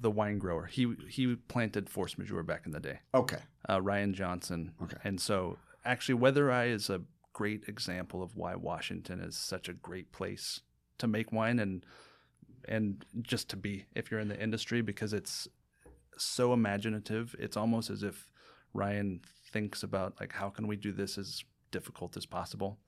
the 0.00 0.10
wine 0.10 0.38
grower. 0.38 0.66
He 0.66 0.92
he 1.08 1.36
planted 1.36 1.88
Force 1.88 2.18
Majeure 2.18 2.42
back 2.42 2.66
in 2.66 2.72
the 2.72 2.80
day. 2.80 2.98
okay, 3.14 3.38
uh, 3.68 3.80
Ryan 3.80 4.12
Johnson. 4.12 4.72
Okay. 4.82 4.96
And 5.04 5.20
so, 5.20 5.58
actually, 5.84 6.16
Weather 6.16 6.50
Eye 6.50 6.66
is 6.66 6.90
a 6.90 7.02
great 7.32 7.68
example 7.68 8.24
of 8.24 8.36
why 8.36 8.56
Washington 8.56 9.20
is 9.20 9.36
such 9.36 9.68
a 9.68 9.72
great 9.72 10.10
place 10.10 10.62
to 10.98 11.06
make 11.06 11.30
wine 11.30 11.60
and 11.60 11.86
and 12.68 13.04
just 13.22 13.48
to 13.50 13.56
be 13.56 13.86
if 13.94 14.10
you're 14.10 14.20
in 14.20 14.28
the 14.28 14.40
industry 14.40 14.82
because 14.82 15.12
it's 15.12 15.48
so 16.16 16.52
imaginative. 16.52 17.34
It's 17.38 17.56
almost 17.56 17.90
as 17.90 18.02
if 18.02 18.30
Ryan 18.74 19.20
thinks 19.52 19.82
about 19.82 20.14
like 20.20 20.32
how 20.32 20.50
can 20.50 20.66
we 20.66 20.76
do 20.76 20.92
this 20.92 21.18
as 21.18 21.44
difficult 21.70 22.16
as 22.16 22.26
possible, 22.26 22.78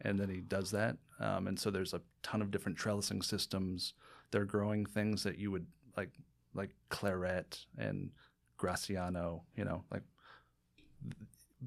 and 0.00 0.18
then 0.18 0.28
he 0.28 0.40
does 0.40 0.70
that. 0.72 0.96
Um, 1.20 1.46
and 1.46 1.58
so 1.58 1.70
there's 1.70 1.94
a 1.94 2.02
ton 2.22 2.42
of 2.42 2.50
different 2.50 2.78
trellising 2.78 3.24
systems. 3.24 3.94
They're 4.30 4.44
growing 4.44 4.86
things 4.86 5.22
that 5.22 5.38
you 5.38 5.50
would 5.50 5.66
like 5.96 6.10
like 6.54 6.70
Clairette 6.90 7.64
and 7.78 8.10
Graciano. 8.58 9.42
You 9.56 9.64
know, 9.64 9.84
like 9.90 10.02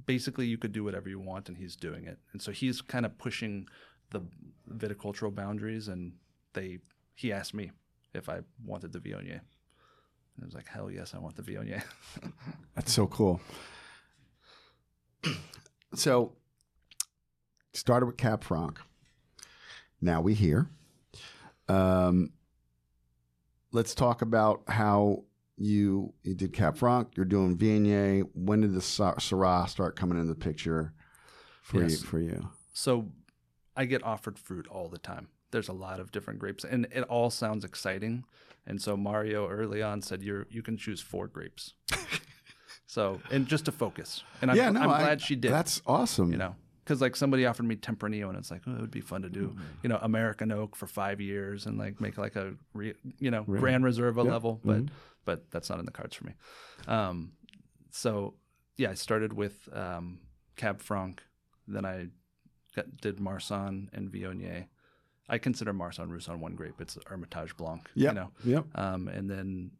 basically 0.06 0.46
you 0.46 0.58
could 0.58 0.72
do 0.72 0.84
whatever 0.84 1.10
you 1.10 1.20
want 1.20 1.50
and 1.50 1.58
he's 1.58 1.76
doing 1.76 2.06
it 2.06 2.20
and 2.32 2.42
so 2.42 2.52
he's 2.52 2.82
kind 2.82 3.06
of 3.06 3.18
pushing 3.18 3.68
the 4.12 4.22
viticultural 4.72 5.34
boundaries 5.34 5.88
and 5.88 6.14
they 6.54 6.78
he 7.18 7.34
asked 7.34 7.54
me 7.54 7.72
if 8.14 8.30
i 8.30 8.40
wanted 8.66 8.94
the 8.94 9.00
viognier 9.00 9.42
and 9.42 10.42
i 10.42 10.46
was 10.46 10.54
like 10.54 10.68
hell 10.68 10.90
yes 10.90 11.14
i 11.14 11.20
want 11.20 11.36
the 11.36 11.42
viognier 11.42 11.84
that's 12.76 12.94
so 12.94 13.08
cool. 13.08 13.42
so, 15.96 16.34
started 17.74 18.06
with 18.06 18.18
Cab 18.18 18.44
Franc. 18.44 18.80
Now 20.00 20.22
we 20.22 20.34
here. 20.36 20.70
Um, 21.68 22.32
let's 23.72 23.96
talk 23.96 24.22
about 24.22 24.62
how 24.68 25.24
you 25.58 26.14
you 26.24 26.36
did 26.36 26.54
Cab 26.54 26.78
Franc. 26.78 27.10
You're 27.16 27.26
doing 27.26 27.58
Viognier. 27.58 28.28
When 28.36 28.62
did 28.62 28.74
the 28.76 28.80
Syrah 28.80 29.68
start 29.68 29.96
coming 29.96 30.20
into 30.20 30.30
the 30.34 30.40
picture 30.40 30.94
for 31.64 31.82
Yes. 31.82 32.02
you? 32.02 32.08
For 32.08 32.20
you, 32.20 32.50
so 32.74 33.12
i 33.76 33.86
get 33.86 34.04
offered 34.04 34.38
fruit 34.40 34.68
all 34.70 34.88
the 34.90 34.98
time 35.00 35.28
there's 35.52 35.68
a 35.70 35.74
lot 35.74 36.00
of 36.00 36.12
different 36.12 36.40
grapes 36.40 36.64
and 36.64 36.88
it 36.92 37.04
all 37.04 37.30
sounds 37.30 37.64
exciting 37.64 38.24
and 38.66 38.82
so 38.82 38.98
mario 38.98 39.48
early 39.48 39.82
on 39.82 40.02
said 40.02 40.22
you're 40.22 40.46
you 40.50 40.62
can 40.62 40.78
choose 40.78 41.00
four 41.02 41.28
grapes 41.28 41.74
so 42.86 43.20
and 43.32 43.48
just 43.48 43.66
to 43.66 43.72
focus 43.72 44.24
and 44.42 44.52
i'm, 44.52 44.78
I'm 44.78 44.90
I- 44.90 45.00
glad 45.00 45.22
she 45.22 45.36
did 45.36 45.52
That's 45.52 45.82
awesome. 45.86 46.32
you 46.32 46.38
know 46.38 46.56
because 46.84 47.02
like 47.02 47.18
somebody 47.18 47.46
offered 47.46 47.66
me 47.66 47.76
Tempranillo, 47.76 48.30
and 48.30 48.38
it's 48.38 48.50
like, 48.50 48.62
oh, 48.66 48.72
it 48.74 48.80
would 48.80 48.92
be 48.92 49.02
fun 49.02 49.22
to 49.24 49.30
do, 49.30 49.50
Mm-hmm. 49.50 49.62
you 49.84 49.90
know, 49.90 50.00
American 50.02 50.54
oak 50.54 50.74
for 50.74 50.88
five 50.88 51.20
years 51.20 51.66
and 51.66 51.78
like 51.78 52.00
make 52.00 52.18
like 52.18 52.38
a, 52.38 52.54
re, 52.74 52.94
you 53.20 53.30
know, 53.30 53.44
Right. 53.46 53.60
Gran 53.60 53.82
Reserva 53.84 54.26
level, 54.26 54.62
but 54.64 54.86
Mhm. 54.86 54.90
but 55.26 55.52
that's 55.52 55.70
not 55.70 55.80
in 55.80 55.86
the 55.86 55.92
cards 55.92 56.16
for 56.16 56.24
me. 56.28 56.34
Um, 56.88 57.34
so 57.92 58.36
yeah, 58.78 58.92
I 58.92 58.94
started 58.94 59.34
with 59.34 59.68
um, 59.74 60.20
Cab 60.56 60.82
Franc, 60.82 61.22
then 61.68 61.84
I 61.84 62.08
got, 62.74 62.86
did 63.02 63.20
Marsanne 63.20 63.90
and 63.92 64.10
Viognier. 64.10 64.68
I 65.30 65.38
consider 65.38 65.74
Marsanne 65.74 66.10
Roussanne 66.10 66.40
one 66.40 66.56
grape. 66.56 66.80
It's 66.80 66.98
Hermitage 67.08 67.56
Blanc. 67.58 67.90
Yeah. 67.96 68.10
You 68.10 68.16
know, 68.16 68.32
Yep. 68.46 68.66
um, 68.76 69.08
and 69.08 69.30
then 69.30 69.72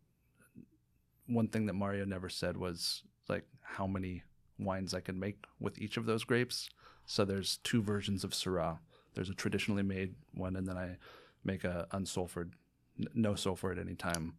one 1.28 1.48
thing 1.48 1.66
that 1.68 1.74
Mario 1.74 2.06
never 2.06 2.30
said 2.30 2.58
was 2.58 3.04
like 3.28 3.46
how 3.62 3.88
many 3.88 4.24
wines 4.60 4.94
I 4.94 5.00
can 5.02 5.20
make 5.20 5.46
with 5.60 5.80
each 5.80 5.98
of 5.98 6.06
those 6.06 6.24
grapes. 6.24 6.70
So 7.06 7.24
there's 7.26 7.58
two 7.64 7.82
versions 7.82 8.24
of 8.24 8.32
Syrah. 8.32 8.80
There's 9.14 9.30
a 9.30 9.34
traditionally 9.34 9.84
made 9.84 10.16
one, 10.34 10.56
and 10.56 10.68
then 10.68 10.78
I 10.78 10.98
make 11.44 11.64
a 11.64 11.88
unsulfured, 11.92 12.52
n- 13.00 13.08
no 13.14 13.36
sulfur 13.36 13.72
at 13.72 13.80
any 13.80 13.96
time 13.96 14.34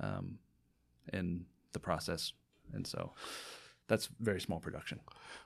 um, 0.00 0.38
in 1.12 1.44
the 1.72 1.78
process. 1.78 2.32
And 2.72 2.86
so 2.86 3.12
that's 3.86 4.08
very 4.20 4.40
small 4.40 4.60
production. 4.60 5.00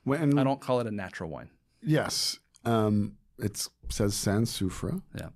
When 0.04 0.38
I 0.38 0.44
don't 0.44 0.60
call 0.60 0.80
it 0.80 0.86
a 0.86 0.90
natural 0.90 1.30
wine. 1.30 1.50
yes, 1.82 2.38
um, 2.64 3.16
it 3.42 3.66
says 3.90 4.14
sans 4.14 4.50
soufre. 4.50 5.02
Yeah. 5.18 5.28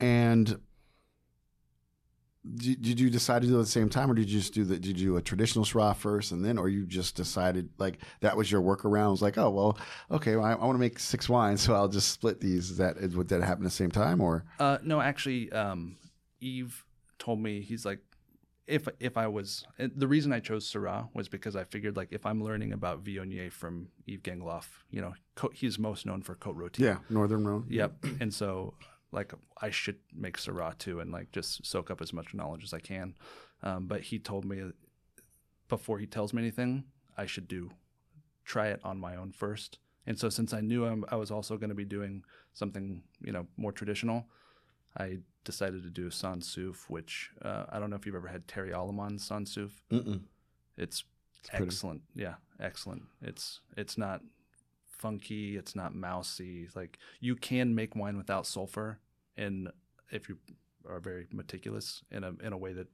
And 0.00 0.60
did, 2.56 2.80
did 2.80 3.00
you 3.00 3.10
decide 3.10 3.42
to 3.42 3.48
do 3.48 3.56
it 3.56 3.60
at 3.60 3.64
the 3.64 3.70
same 3.70 3.88
time, 3.88 4.10
or 4.10 4.14
did 4.14 4.30
you 4.30 4.38
just 4.38 4.54
do 4.54 4.64
the? 4.64 4.78
Did 4.78 4.98
you 4.98 5.08
do 5.08 5.16
a 5.16 5.22
traditional 5.22 5.64
Syrah 5.64 5.94
first, 5.94 6.32
and 6.32 6.44
then, 6.44 6.56
or 6.56 6.68
you 6.68 6.86
just 6.86 7.16
decided 7.16 7.68
like 7.78 7.98
that 8.20 8.36
was 8.36 8.50
your 8.50 8.62
workaround? 8.62 9.08
It 9.08 9.10
was 9.10 9.22
like, 9.22 9.38
oh 9.38 9.50
well, 9.50 9.78
okay, 10.10 10.36
well, 10.36 10.44
I, 10.46 10.52
I 10.52 10.64
want 10.64 10.74
to 10.74 10.80
make 10.80 10.98
six 10.98 11.28
wines, 11.28 11.60
so 11.64 11.74
I'll 11.74 11.88
just 11.88 12.10
split 12.10 12.40
these. 12.40 12.70
Is 12.70 12.76
that 12.78 12.96
would 13.12 13.28
that 13.28 13.42
happen 13.42 13.64
at 13.64 13.70
the 13.70 13.70
same 13.70 13.90
time, 13.90 14.20
or 14.20 14.44
Uh, 14.58 14.78
no, 14.82 15.00
actually, 15.00 15.52
um, 15.52 15.96
Yves 16.40 16.84
told 17.18 17.40
me 17.40 17.60
he's 17.60 17.84
like, 17.84 18.00
if 18.68 18.86
if 19.00 19.16
I 19.16 19.26
was 19.26 19.64
the 19.78 20.06
reason 20.06 20.32
I 20.32 20.40
chose 20.40 20.70
Syrah 20.70 21.08
was 21.14 21.28
because 21.28 21.56
I 21.56 21.64
figured 21.64 21.96
like 21.96 22.08
if 22.12 22.26
I'm 22.26 22.44
learning 22.44 22.72
about 22.72 23.02
Viognier 23.02 23.50
from 23.50 23.88
Yves 24.06 24.22
Gangloff, 24.22 24.66
you 24.90 25.00
know, 25.00 25.14
he's 25.54 25.78
most 25.78 26.06
known 26.06 26.22
for 26.22 26.34
Cote 26.34 26.56
Rôtie. 26.56 26.80
yeah, 26.80 26.98
Northern 27.08 27.46
Rhone? 27.46 27.66
Yep. 27.68 28.04
And 28.20 28.32
so 28.32 28.74
like 29.10 29.32
I 29.60 29.70
should 29.70 29.96
make 30.14 30.36
Syrah 30.36 30.76
too 30.76 31.00
and 31.00 31.10
like 31.10 31.32
just 31.32 31.64
soak 31.64 31.90
up 31.90 32.02
as 32.02 32.12
much 32.12 32.34
knowledge 32.34 32.62
as 32.62 32.74
I 32.74 32.80
can. 32.80 33.14
Um, 33.62 33.86
but 33.86 34.02
he 34.02 34.18
told 34.18 34.44
me 34.44 34.62
before 35.68 35.98
he 35.98 36.06
tells 36.06 36.32
me 36.32 36.42
anything, 36.42 36.84
I 37.16 37.26
should 37.26 37.48
do 37.48 37.70
try 38.44 38.68
it 38.68 38.80
on 38.84 38.98
my 38.98 39.16
own 39.16 39.32
first. 39.32 39.78
And 40.06 40.18
so 40.18 40.28
since 40.28 40.54
I 40.54 40.60
knew 40.60 40.86
I'm, 40.86 41.04
I 41.08 41.16
was 41.16 41.30
also 41.30 41.56
going 41.56 41.68
to 41.68 41.74
be 41.74 41.84
doing 41.84 42.22
something, 42.54 43.02
you 43.20 43.32
know, 43.32 43.46
more 43.56 43.72
traditional, 43.72 44.26
I 44.98 45.18
decided 45.44 45.82
to 45.84 45.90
do 45.90 46.10
Sans 46.10 46.46
Souf, 46.46 46.88
which 46.88 47.30
uh, 47.42 47.64
I 47.70 47.78
don't 47.78 47.90
know 47.90 47.96
if 47.96 48.06
you've 48.06 48.14
ever 48.14 48.28
had 48.28 48.46
Thierry 48.46 48.72
Allemand's 48.72 49.24
Sans 49.24 49.54
Souf. 49.54 49.70
Mm-mm. 49.90 50.20
It's, 50.76 51.04
pretty. 51.48 51.64
excellent. 51.64 52.02
Yeah, 52.14 52.34
excellent. 52.60 53.02
It's 53.22 53.60
it's 53.76 53.96
not 53.96 54.22
funky. 54.90 55.56
It's 55.56 55.74
not 55.74 55.94
mousy. 55.94 56.68
Like 56.74 56.98
you 57.20 57.36
can 57.36 57.74
make 57.74 57.96
wine 57.96 58.16
without 58.16 58.46
sulfur, 58.46 58.98
and 59.36 59.70
if 60.10 60.28
you 60.28 60.38
are 60.88 61.00
very 61.00 61.26
meticulous 61.32 62.02
in 62.10 62.24
a 62.24 62.32
in 62.42 62.52
a 62.52 62.58
way 62.58 62.72
that 62.72 62.88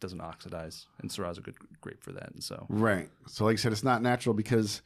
doesn't 0.00 0.20
oxidize, 0.20 0.86
and 1.00 1.10
Syrah 1.10 1.30
is 1.30 1.38
a 1.38 1.40
good 1.40 1.56
grape 1.80 2.02
for 2.02 2.12
that. 2.12 2.30
And 2.32 2.42
so 2.42 2.66
Right. 2.68 3.08
So, 3.26 3.44
like 3.44 3.54
I 3.54 3.56
said, 3.56 3.72
it's 3.72 3.84
not 3.84 4.02
natural 4.02 4.34
because, 4.34 4.82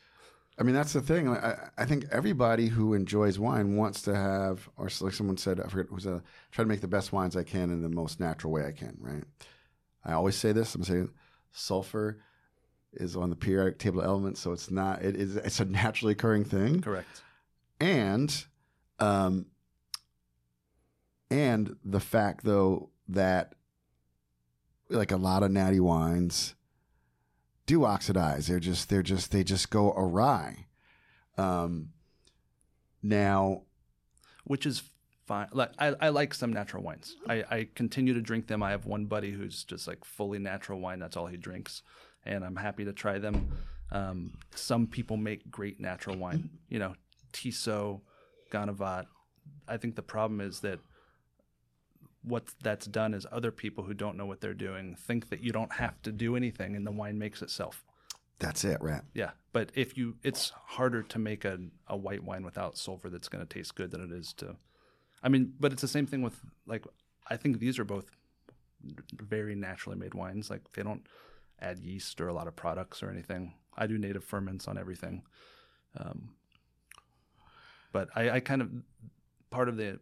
I 0.59 0.65
mean, 0.65 0.75
that's 0.75 0.93
the 0.93 1.01
thing. 1.01 1.29
I, 1.29 1.69
I 1.79 1.85
think 1.85 2.07
everybody 2.11 2.67
who 2.67 2.95
enjoys 2.95 3.39
wine 3.39 3.77
wants 3.77 4.03
to 4.03 4.15
have, 4.15 4.69
or 4.77 4.89
like 5.01 5.15
someone 5.15 5.37
said, 5.37 5.61
I 5.61 5.69
forget 5.69 5.87
who's 5.89 6.07
a, 6.07 6.23
try 6.51 6.65
to 6.65 6.69
make 6.69 6.81
the 6.81 6.89
best 6.89 7.13
wines 7.13 7.37
I 7.37 7.45
can 7.45 7.71
in 7.71 7.81
the 7.81 7.89
most 7.89 8.19
natural 8.19 8.53
way 8.53 8.67
I 8.67 8.73
can. 8.73 8.97
Right. 9.01 9.23
I 10.05 10.15
always 10.15 10.35
say 10.35 10.51
this. 10.53 10.75
I'm 10.75 10.83
saying 10.83 11.11
sulfur 11.53 12.19
is 12.95 13.15
on 13.15 13.31
the 13.31 13.37
periodic 13.37 13.79
table 13.79 14.01
of 14.01 14.07
elements, 14.07 14.41
so 14.41 14.53
it's 14.53 14.71
not. 14.71 15.03
It 15.03 15.15
is. 15.15 15.37
It's 15.37 15.61
a 15.61 15.65
naturally 15.65 16.13
occurring 16.13 16.45
thing, 16.45 16.81
correct. 16.81 17.23
and, 17.79 18.45
um, 18.99 19.47
and 21.31 21.77
the 21.85 22.01
fact 22.01 22.45
though 22.45 22.91
that 23.09 23.55
like 24.91 25.13
a 25.13 25.17
lot 25.17 25.43
of 25.43 25.51
natty 25.51 25.81
wines 25.81 26.55
do 27.69 27.85
oxidize. 27.85 28.49
They're 28.49 28.59
just 28.59 28.89
they're 28.89 29.05
just 29.05 29.31
they 29.31 29.45
just 29.45 29.71
go 29.71 29.93
awry. 29.93 30.66
Um, 31.37 31.91
now, 33.01 33.62
which 34.45 34.66
is 34.66 34.83
fine. 35.27 35.49
Like 35.53 35.71
I, 35.79 35.95
I 36.01 36.09
like 36.09 36.35
some 36.35 36.53
natural 36.53 36.83
wines. 36.83 37.14
I, 37.29 37.45
I 37.51 37.69
continue 37.77 38.14
to 38.14 38.21
drink 38.21 38.49
them. 38.49 38.62
I 38.62 38.71
have 38.71 38.87
one 38.87 39.05
buddy 39.05 39.31
who's 39.31 39.62
just 39.62 39.87
like 39.87 40.05
fully 40.05 40.41
natural 40.41 40.81
wine. 40.81 40.99
That's 40.99 41.16
all 41.16 41.27
he 41.27 41.37
drinks, 41.37 41.83
and 42.25 42.43
I'm 42.43 42.57
happy 42.57 42.85
to 42.87 42.93
try 42.93 43.19
them. 43.19 43.53
Um, 43.93 44.33
some 44.55 44.87
people 44.87 45.16
make 45.16 45.51
great 45.51 45.79
natural 45.79 46.16
wine. 46.16 46.51
You 46.69 46.79
know, 46.79 46.95
Tissot, 47.33 48.01
Ganevat. 48.51 49.07
I 49.69 49.77
think 49.77 49.95
the 49.95 50.03
problem 50.03 50.41
is 50.41 50.61
that 50.61 50.81
what 52.29 52.45
that's 52.62 52.87
done 52.87 53.14
is 53.14 53.26
other 53.33 53.51
people 53.51 53.85
who 53.85 53.95
don't 53.95 54.16
know 54.16 54.26
what 54.26 54.41
they're 54.41 54.55
doing 54.55 54.95
think 54.95 55.31
that 55.31 55.43
you 55.43 55.53
don't 55.53 55.72
have 55.72 56.01
to 56.03 56.12
do 56.12 56.37
anything 56.37 56.76
and 56.76 56.87
the 56.87 56.93
wine 56.93 57.18
makes 57.18 57.43
itself. 57.43 57.85
that's 58.39 58.64
it, 58.64 58.81
right? 58.81 59.03
Yeah, 59.14 59.31
but 59.53 59.70
if 59.74 59.97
you, 59.97 60.16
it's 60.22 60.53
harder 60.66 61.03
to 61.03 61.18
make 61.18 61.45
a, 61.45 61.59
a 61.89 61.97
white 61.97 62.22
wine 62.22 62.45
without 62.45 62.79
sulfur 62.79 63.11
that's 63.11 63.29
going 63.29 63.45
to 63.45 63.53
taste 63.53 63.74
good 63.74 63.91
than 63.91 64.01
it 64.01 64.12
is 64.12 64.33
to. 64.35 64.57
I 65.22 65.29
mean, 65.29 65.55
but 65.59 65.72
it's 65.72 65.83
the 65.83 65.89
same 65.89 66.07
thing 66.07 66.22
with 66.22 66.41
like 66.66 66.85
I 67.29 67.37
think 67.37 67.59
these 67.59 67.79
are 67.79 67.85
both 67.85 68.07
very 69.12 69.55
naturally 69.55 69.99
made 69.99 70.14
wines. 70.14 70.51
Like 70.51 70.72
they 70.72 70.83
don't 70.83 71.07
add 71.61 71.81
yeast 71.81 72.20
or 72.20 72.29
a 72.29 72.33
lot 72.33 72.47
of 72.47 72.55
products 72.55 73.03
or 73.03 73.11
anything. 73.11 73.55
I 73.76 73.87
do 73.87 73.99
native 73.99 74.24
ferments 74.24 74.68
on 74.68 74.79
everything. 74.79 75.22
Um, 75.97 76.31
but 77.93 78.09
I, 78.14 78.31
I 78.31 78.41
kind 78.41 78.62
of 78.62 78.70
part 79.51 79.68
of 79.68 79.76
the 79.76 79.99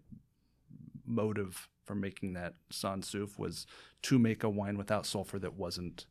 motive 1.06 1.68
for 1.84 1.94
making 1.94 2.32
that 2.34 2.54
sans 2.70 3.08
souf 3.10 3.38
was 3.38 3.66
to 4.02 4.18
make 4.18 4.42
a 4.42 4.48
wine 4.48 4.76
without 4.76 5.06
sulfur 5.06 5.38
that 5.38 5.54
wasn't 5.54 6.06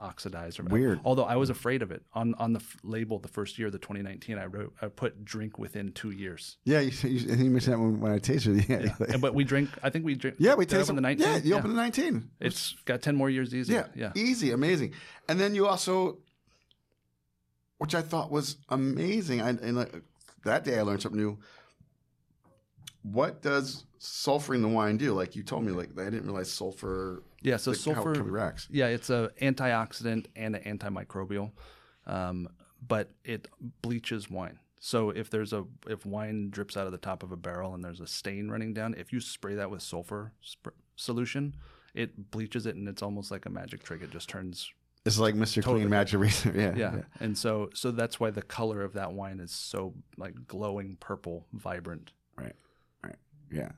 oxidized 0.00 0.58
or 0.58 0.64
Weird. 0.64 1.00
Although 1.04 1.24
I 1.24 1.36
was 1.36 1.48
afraid 1.50 1.80
of 1.82 1.92
it 1.92 2.02
on 2.12 2.34
on 2.36 2.54
the 2.54 2.58
f- 2.60 2.76
label 2.82 3.18
the 3.20 3.28
first 3.28 3.58
year, 3.58 3.70
the 3.70 3.78
2019, 3.78 4.36
I 4.38 4.46
wrote 4.46 4.74
I 4.82 4.86
put 4.88 5.24
drink 5.24 5.58
within 5.58 5.92
two 5.92 6.10
years. 6.10 6.56
Yeah, 6.64 6.80
you, 6.80 6.90
you, 7.08 7.18
you 7.36 7.50
mentioned 7.50 7.74
that 7.74 7.78
when, 7.78 8.00
when 8.00 8.10
I 8.10 8.18
tasted 8.18 8.56
it. 8.58 8.68
Yeah, 8.68 8.94
And- 9.12 9.20
but 9.20 9.34
we 9.34 9.44
drink. 9.44 9.70
I 9.82 9.90
think 9.90 10.04
we 10.04 10.14
drink. 10.16 10.36
yeah, 10.38 10.54
we 10.54 10.66
tasted 10.66 10.96
the 10.96 11.00
19. 11.02 11.24
Yeah, 11.26 11.36
you 11.38 11.54
opened 11.54 11.72
the 11.72 11.76
nineteen. 11.76 12.30
It's 12.40 12.74
got 12.84 13.02
10 13.02 13.14
more 13.14 13.30
years 13.30 13.54
easy. 13.54 13.74
Yeah, 13.74 13.86
yeah. 13.94 14.12
easy, 14.16 14.50
amazing. 14.50 14.94
And 15.28 15.38
then 15.38 15.54
you 15.54 15.66
also, 15.68 16.18
which 17.78 17.94
I 17.94 18.02
thought 18.02 18.30
was 18.30 18.56
amazing. 18.68 19.40
I, 19.40 19.50
and 19.50 19.76
like, 19.76 19.94
that 20.44 20.64
day 20.64 20.78
I 20.78 20.82
learned 20.82 21.02
something 21.02 21.20
new. 21.20 21.38
What 23.02 23.42
does 23.42 23.84
sulfuring 24.00 24.62
the 24.62 24.68
wine 24.68 24.96
do? 24.96 25.12
Like 25.12 25.34
you 25.36 25.42
told 25.42 25.64
me, 25.64 25.72
like 25.72 25.90
I 25.98 26.04
didn't 26.04 26.24
realize 26.24 26.50
sulfur. 26.50 27.22
Yeah, 27.42 27.56
so 27.56 27.72
like, 27.72 27.80
how 27.84 27.90
it 27.90 27.94
sulfur. 27.94 28.22
reacts. 28.22 28.68
Yeah, 28.70 28.86
it's 28.86 29.10
a 29.10 29.30
antioxidant 29.40 30.26
and 30.36 30.56
an 30.56 30.78
antimicrobial, 30.78 31.50
um, 32.06 32.48
but 32.86 33.10
it 33.24 33.48
bleaches 33.82 34.30
wine. 34.30 34.58
So 34.78 35.10
if 35.10 35.30
there's 35.30 35.52
a 35.52 35.64
if 35.88 36.04
wine 36.06 36.50
drips 36.50 36.76
out 36.76 36.86
of 36.86 36.92
the 36.92 36.98
top 36.98 37.22
of 37.22 37.32
a 37.32 37.36
barrel 37.36 37.74
and 37.74 37.84
there's 37.84 38.00
a 38.00 38.06
stain 38.06 38.48
running 38.48 38.74
down, 38.74 38.94
if 38.98 39.12
you 39.12 39.20
spray 39.20 39.54
that 39.54 39.70
with 39.70 39.82
sulfur 39.82 40.32
sp- 40.42 40.74
solution, 40.96 41.54
it 41.94 42.30
bleaches 42.30 42.66
it 42.66 42.74
and 42.76 42.88
it's 42.88 43.02
almost 43.02 43.30
like 43.30 43.46
a 43.46 43.50
magic 43.50 43.82
trick. 43.84 44.02
It 44.02 44.10
just 44.10 44.28
turns 44.28 44.72
It's 45.04 45.18
like 45.18 45.34
Mr. 45.34 45.56
Totally. 45.56 45.80
Clean 45.80 45.90
Magic 45.90 46.14
Eraser. 46.14 46.52
Yeah, 46.56 46.74
yeah. 46.76 47.02
And 47.20 47.36
so 47.38 47.70
so 47.74 47.90
that's 47.92 48.18
why 48.18 48.30
the 48.30 48.42
color 48.42 48.82
of 48.82 48.92
that 48.94 49.12
wine 49.12 49.38
is 49.40 49.52
so 49.52 49.94
like 50.16 50.34
glowing 50.48 50.96
purple, 51.00 51.46
vibrant. 51.52 52.12
Right, 52.36 52.54
yeah. 53.52 53.72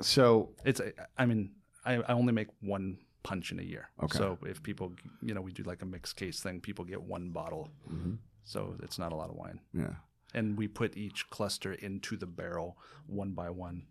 So 0.00 0.50
It's 0.64 0.80
I 1.16 1.26
mean 1.26 1.52
I, 1.84 1.94
I 1.94 2.12
only 2.14 2.32
make 2.32 2.48
one 2.60 2.98
puncheon 3.22 3.58
a 3.58 3.62
year. 3.62 3.88
Okay. 4.02 4.18
So 4.18 4.38
if 4.46 4.62
people 4.62 4.92
you 5.22 5.34
know 5.34 5.40
we 5.40 5.52
do 5.52 5.62
like 5.62 5.82
a 5.82 5.86
mixed 5.86 6.16
case 6.16 6.40
thing, 6.40 6.60
people 6.60 6.84
get 6.84 7.02
one 7.02 7.30
bottle. 7.30 7.70
Mhm. 7.90 8.18
So 8.44 8.76
it's 8.82 8.98
not 8.98 9.12
a 9.12 9.16
lot 9.16 9.30
of 9.30 9.36
wine. 9.36 9.60
yeah, 9.72 9.94
And 10.34 10.58
we 10.58 10.68
put 10.68 10.96
each 10.96 11.30
cluster 11.30 11.72
into 11.72 12.16
the 12.16 12.26
barrel 12.26 12.76
one 13.06 13.32
by 13.32 13.48
one 13.50 13.86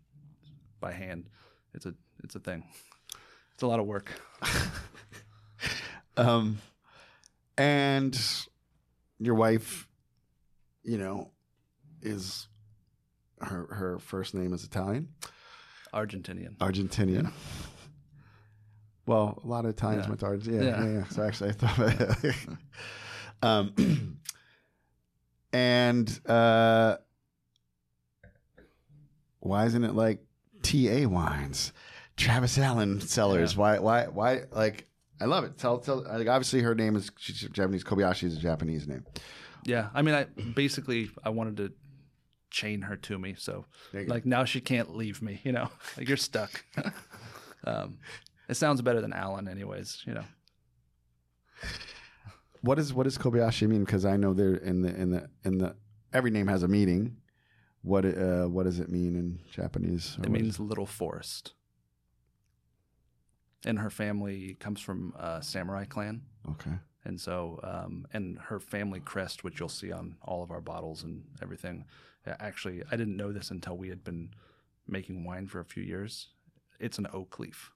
by 0.80 0.92
hand. 0.92 1.28
It's 1.74 1.86
a 1.86 1.94
it's 2.22 2.36
a 2.36 2.40
thing. 2.40 2.64
It's 3.54 3.62
a 3.62 3.66
lot 3.66 3.80
of 3.80 3.86
work. 3.86 4.10
um, 6.16 6.58
and 7.56 8.18
your 9.18 9.34
wife, 9.34 9.88
you 10.82 10.98
know, 10.98 11.30
is 12.02 12.48
her 13.44 13.66
her 13.74 13.98
first 13.98 14.34
name 14.34 14.52
is 14.52 14.64
Italian. 14.64 15.08
Argentinian. 15.92 16.56
Argentinian. 16.58 17.30
Well, 19.06 19.40
a 19.44 19.46
lot 19.46 19.64
of 19.64 19.70
Italians 19.70 20.04
Yeah. 20.04 20.08
went 20.08 20.20
to 20.20 20.26
Argentina. 20.26 20.64
Yeah, 20.64 20.70
Yeah. 20.70 20.84
yeah, 20.86 20.92
yeah. 20.98 21.04
So 21.08 21.22
actually, 21.22 21.50
I 21.50 21.52
thought, 21.52 22.36
um, 23.42 24.18
and 25.52 26.20
uh, 26.26 26.96
why 29.40 29.66
isn't 29.66 29.84
it 29.84 29.94
like 29.94 30.24
TA 30.62 31.06
wines, 31.06 31.72
Travis 32.16 32.58
Allen 32.58 33.00
cellars? 33.00 33.54
Yeah. 33.54 33.58
Why 33.60 33.78
why 33.78 34.04
why 34.06 34.40
like? 34.52 34.86
I 35.20 35.26
love 35.26 35.44
it. 35.44 35.58
Tell 35.58 35.78
tell. 35.78 36.02
Like 36.02 36.28
obviously, 36.28 36.60
her 36.62 36.74
name 36.74 36.96
is 36.96 37.10
she's 37.18 37.40
Japanese. 37.52 37.84
Kobayashi 37.84 38.24
is 38.24 38.36
a 38.36 38.40
Japanese 38.40 38.88
name. 38.88 39.04
Yeah, 39.64 39.88
I 39.94 40.02
mean, 40.02 40.14
I 40.14 40.24
basically 40.54 41.10
I 41.22 41.30
wanted 41.30 41.56
to 41.58 41.72
chain 42.54 42.82
her 42.82 42.96
to 42.96 43.18
me, 43.18 43.34
so 43.36 43.66
you 43.92 44.04
go. 44.04 44.14
like 44.14 44.24
now 44.24 44.44
she 44.44 44.60
can't 44.60 44.94
leave 44.94 45.20
me. 45.20 45.40
You 45.42 45.52
know, 45.52 45.68
like 45.98 46.08
you're 46.08 46.16
stuck. 46.16 46.64
um, 47.64 47.98
it 48.48 48.54
sounds 48.54 48.80
better 48.80 49.00
than 49.00 49.12
Alan, 49.12 49.48
anyways. 49.48 50.02
You 50.06 50.14
know, 50.14 50.24
What 52.62 52.78
is 52.78 52.94
what 52.94 53.04
does 53.04 53.18
Kobayashi 53.18 53.68
mean? 53.68 53.84
Because 53.84 54.04
I 54.04 54.16
know 54.16 54.32
they're 54.32 54.54
in 54.54 54.82
the 54.82 54.94
in 54.94 55.10
the 55.10 55.28
in 55.44 55.58
the 55.58 55.76
every 56.12 56.30
name 56.30 56.46
has 56.46 56.62
a 56.62 56.68
meaning. 56.68 57.16
What 57.82 58.04
uh 58.06 58.46
what 58.46 58.62
does 58.64 58.78
it 58.78 58.88
mean 58.88 59.16
in 59.16 59.40
Japanese? 59.50 60.16
It 60.22 60.30
means 60.30 60.60
little 60.60 60.86
forest. 60.86 61.54
And 63.66 63.78
her 63.78 63.90
family 63.90 64.56
comes 64.60 64.80
from 64.80 65.14
a 65.18 65.42
samurai 65.42 65.86
clan, 65.86 66.20
okay. 66.50 66.72
and 67.06 67.18
so 67.18 67.60
um, 67.62 68.06
and 68.12 68.38
her 68.38 68.60
family 68.60 69.00
crest, 69.00 69.42
which 69.42 69.58
you'll 69.58 69.70
see 69.70 69.90
on 69.90 70.16
all 70.20 70.42
of 70.42 70.50
our 70.50 70.60
bottles 70.60 71.02
and 71.02 71.24
everything. 71.42 71.86
Uh, 72.26 72.34
Actually, 72.40 72.82
I 72.90 72.96
didn't 72.96 73.16
know 73.16 73.32
this 73.32 73.50
until 73.50 73.76
we 73.76 73.88
had 73.88 74.02
been 74.04 74.30
making 74.86 75.24
wine 75.24 75.46
for 75.46 75.60
a 75.60 75.64
few 75.64 75.82
years. 75.82 76.28
It's 76.80 76.98
an 76.98 77.06
oak 77.12 77.38
leaf. 77.38 77.70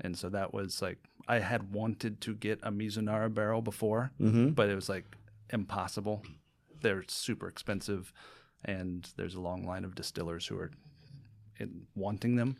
And 0.00 0.16
so 0.18 0.28
that 0.30 0.52
was 0.52 0.82
like 0.82 0.98
I 1.28 1.38
had 1.38 1.72
wanted 1.72 2.20
to 2.22 2.34
get 2.34 2.58
a 2.64 2.72
Mizunara 2.72 3.32
barrel 3.32 3.62
before, 3.62 4.10
Mm-hmm. 4.20 4.50
but 4.50 4.68
it 4.68 4.74
was 4.74 4.88
like 4.88 5.04
impossible. 5.50 6.22
They're 6.80 7.04
super 7.06 7.46
expensive, 7.46 8.12
and 8.64 9.08
there's 9.16 9.34
a 9.36 9.40
long 9.40 9.64
line 9.64 9.84
of 9.84 9.94
distillers 9.94 10.46
who 10.46 10.58
are 10.58 10.72
in, 11.60 11.86
wanting 11.94 12.34
them 12.36 12.56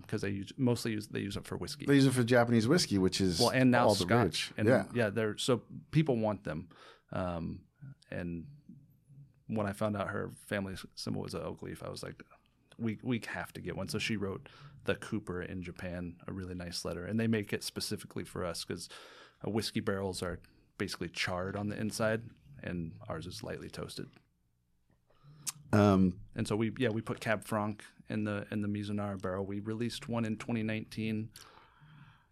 because 0.00 0.22
they 0.22 0.30
use 0.30 0.52
mostly 0.56 0.90
use 0.92 1.06
they 1.06 1.20
use 1.20 1.36
it 1.36 1.44
for 1.46 1.56
whiskey. 1.56 1.86
They 1.86 1.94
use 1.94 2.06
it 2.06 2.14
for 2.14 2.24
Japanese 2.24 2.66
whiskey, 2.66 2.98
which 2.98 3.20
is 3.20 3.38
well, 3.38 3.50
and 3.50 3.70
now 3.70 3.86
all 3.86 3.94
the 3.94 4.04
Scotch, 4.04 4.24
rich. 4.24 4.52
and 4.56 4.66
yeah. 4.68 4.84
yeah, 4.92 5.10
they're 5.10 5.38
so 5.38 5.62
people 5.92 6.16
want 6.16 6.42
them. 6.42 6.68
Um, 7.12 7.60
and 8.10 8.46
when 9.56 9.66
I 9.66 9.72
found 9.72 9.96
out 9.96 10.08
her 10.08 10.30
family 10.46 10.74
symbol 10.94 11.22
was 11.22 11.34
an 11.34 11.42
oak 11.42 11.62
leaf, 11.62 11.82
I 11.82 11.90
was 11.90 12.02
like, 12.02 12.22
we 12.78 12.98
we 13.02 13.20
have 13.28 13.52
to 13.54 13.60
get 13.60 13.76
one. 13.76 13.88
So 13.88 13.98
she 13.98 14.16
wrote 14.16 14.48
the 14.84 14.94
Cooper 14.96 15.42
in 15.42 15.62
Japan 15.62 16.16
a 16.26 16.32
really 16.32 16.54
nice 16.54 16.84
letter, 16.84 17.04
and 17.04 17.18
they 17.20 17.26
make 17.26 17.52
it 17.52 17.62
specifically 17.62 18.24
for 18.24 18.44
us 18.44 18.64
because 18.64 18.88
uh, 19.46 19.50
whiskey 19.50 19.80
barrels 19.80 20.22
are 20.22 20.38
basically 20.78 21.08
charred 21.08 21.56
on 21.56 21.68
the 21.68 21.78
inside, 21.78 22.22
and 22.62 22.92
ours 23.08 23.26
is 23.26 23.42
lightly 23.42 23.68
toasted. 23.70 24.08
Um, 25.72 26.18
And 26.34 26.46
so 26.46 26.56
we 26.56 26.72
yeah 26.78 26.90
we 26.90 27.00
put 27.00 27.20
Cab 27.20 27.44
Franc 27.44 27.84
in 28.08 28.24
the 28.24 28.46
in 28.50 28.62
the 28.62 28.68
Mizunara 28.68 29.20
barrel. 29.20 29.44
We 29.44 29.60
released 29.60 30.08
one 30.08 30.24
in 30.24 30.36
2019. 30.36 31.28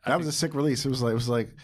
that 0.06 0.18
was 0.18 0.26
a 0.26 0.32
sick 0.32 0.54
release. 0.54 0.84
It 0.84 0.90
was 0.90 1.02
like 1.02 1.12
it 1.12 1.14
was 1.14 1.28
like 1.28 1.54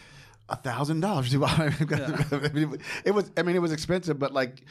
a 0.49 0.57
thousand 0.57 1.01
dollars. 1.01 1.35
It 3.05 3.15
was. 3.15 3.31
I 3.37 3.43
mean, 3.43 3.57
it 3.57 3.63
was 3.63 3.73
expensive, 3.73 4.19
but 4.19 4.33
like 4.33 4.63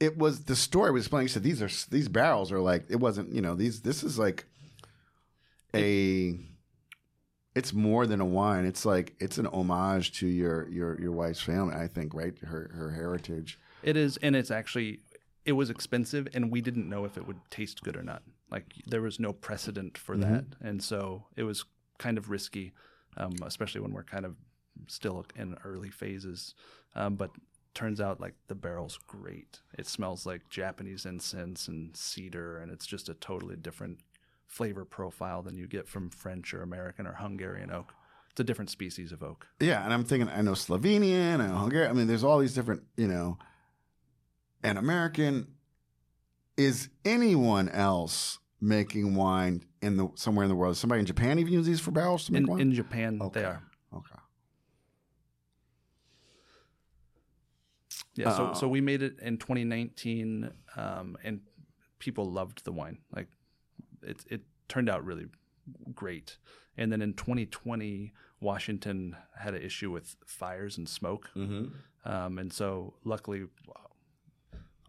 it 0.00 0.16
was. 0.16 0.44
The 0.44 0.56
story 0.56 0.90
was 0.90 1.08
playing. 1.08 1.24
You 1.24 1.28
said 1.28 1.42
these 1.42 1.62
are 1.62 1.70
these 1.90 2.08
barrels 2.08 2.52
are 2.52 2.60
like 2.60 2.84
it 2.88 2.96
wasn't. 2.96 3.32
You 3.32 3.40
know 3.40 3.54
these. 3.54 3.80
This 3.80 4.02
is 4.02 4.18
like 4.18 4.46
a. 5.74 6.38
It's 7.54 7.72
more 7.72 8.06
than 8.06 8.20
a 8.20 8.26
wine. 8.26 8.66
It's 8.66 8.84
like 8.84 9.14
it's 9.18 9.38
an 9.38 9.46
homage 9.46 10.12
to 10.20 10.26
your 10.26 10.68
your 10.68 11.00
your 11.00 11.12
wife's 11.12 11.40
family. 11.40 11.74
I 11.74 11.86
think 11.86 12.14
right 12.14 12.38
her 12.40 12.70
her 12.74 12.90
heritage. 12.90 13.58
It 13.82 13.96
is, 13.96 14.16
and 14.18 14.36
it's 14.36 14.50
actually 14.50 15.00
it 15.44 15.52
was 15.52 15.70
expensive, 15.70 16.28
and 16.34 16.50
we 16.50 16.60
didn't 16.60 16.88
know 16.88 17.04
if 17.04 17.16
it 17.16 17.26
would 17.26 17.38
taste 17.50 17.82
good 17.82 17.96
or 17.96 18.02
not. 18.02 18.22
Like 18.50 18.74
there 18.86 19.02
was 19.02 19.18
no 19.18 19.32
precedent 19.32 19.96
for 19.96 20.16
that, 20.16 20.44
and 20.60 20.82
so 20.82 21.24
it 21.36 21.44
was 21.44 21.64
kind 21.98 22.18
of 22.18 22.30
risky, 22.30 22.72
um, 23.16 23.32
especially 23.42 23.80
when 23.80 23.92
we're 23.92 24.02
kind 24.04 24.26
of 24.26 24.36
still 24.88 25.24
in 25.34 25.56
early 25.64 25.90
phases. 25.90 26.54
Um, 26.94 27.16
but 27.16 27.30
turns 27.76 28.00
out 28.00 28.20
like 28.20 28.34
the 28.48 28.54
barrel's 28.56 28.98
great. 29.06 29.60
It 29.78 29.86
smells 29.86 30.26
like 30.26 30.48
Japanese 30.48 31.06
incense 31.06 31.68
and 31.68 31.96
cedar, 31.96 32.58
and 32.58 32.72
it's 32.72 32.86
just 32.86 33.08
a 33.08 33.14
totally 33.14 33.54
different 33.54 34.00
flavor 34.48 34.84
profile 34.84 35.42
than 35.42 35.56
you 35.56 35.68
get 35.68 35.88
from 35.88 36.10
French 36.10 36.52
or 36.54 36.62
American 36.62 37.06
or 37.06 37.12
Hungarian 37.14 37.70
oak. 37.70 37.92
It's 38.30 38.40
a 38.40 38.44
different 38.44 38.70
species 38.70 39.12
of 39.12 39.22
oak. 39.22 39.46
Yeah, 39.60 39.84
and 39.84 39.92
I'm 39.94 40.04
thinking 40.04 40.28
I 40.28 40.42
know 40.42 40.52
Slovenian, 40.52 41.40
I 41.40 41.46
know 41.46 41.56
Hungarian. 41.58 41.90
I 41.90 41.94
mean, 41.94 42.06
there's 42.08 42.24
all 42.24 42.38
these 42.38 42.54
different, 42.54 42.82
you 42.96 43.06
know, 43.08 43.38
and 44.62 44.78
American. 44.78 45.48
Is 46.56 46.88
anyone 47.04 47.68
else 47.68 48.38
making 48.60 49.14
wine 49.14 49.62
in 49.82 49.96
the 49.98 50.08
somewhere 50.14 50.44
in 50.44 50.48
the 50.48 50.54
world? 50.56 50.72
Is 50.72 50.78
somebody 50.78 51.00
in 51.00 51.06
Japan 51.06 51.38
even 51.38 51.52
use 51.52 51.66
these 51.66 51.80
for 51.80 51.90
barrels 51.90 52.24
to 52.26 52.32
make 52.32 52.40
In, 52.42 52.46
wine? 52.48 52.60
in 52.60 52.72
Japan, 52.74 53.18
Okay. 53.20 53.40
they 53.40 53.46
are. 53.46 53.62
okay. 53.94 54.18
Yeah, 58.16 58.36
so 58.36 58.50
Oh. 58.50 58.54
so 58.54 58.68
we 58.68 58.80
made 58.80 59.02
it 59.02 59.18
in 59.20 59.36
2019, 59.38 60.50
um, 60.76 61.16
and 61.22 61.40
people 61.98 62.30
loved 62.30 62.64
the 62.64 62.72
wine. 62.72 62.98
Like 63.14 63.28
it 64.02 64.24
it 64.30 64.42
turned 64.68 64.88
out 64.88 65.04
really 65.04 65.26
great. 65.94 66.38
And 66.78 66.92
then 66.92 67.00
in 67.02 67.14
2020, 67.14 68.12
Washington 68.40 69.16
had 69.38 69.54
an 69.54 69.62
issue 69.62 69.90
with 69.90 70.16
fires 70.26 70.76
and 70.78 70.88
smoke, 70.88 71.30
Mm-hmm. 71.34 71.66
um, 72.10 72.38
and 72.38 72.52
so 72.52 72.94
luckily 73.04 73.46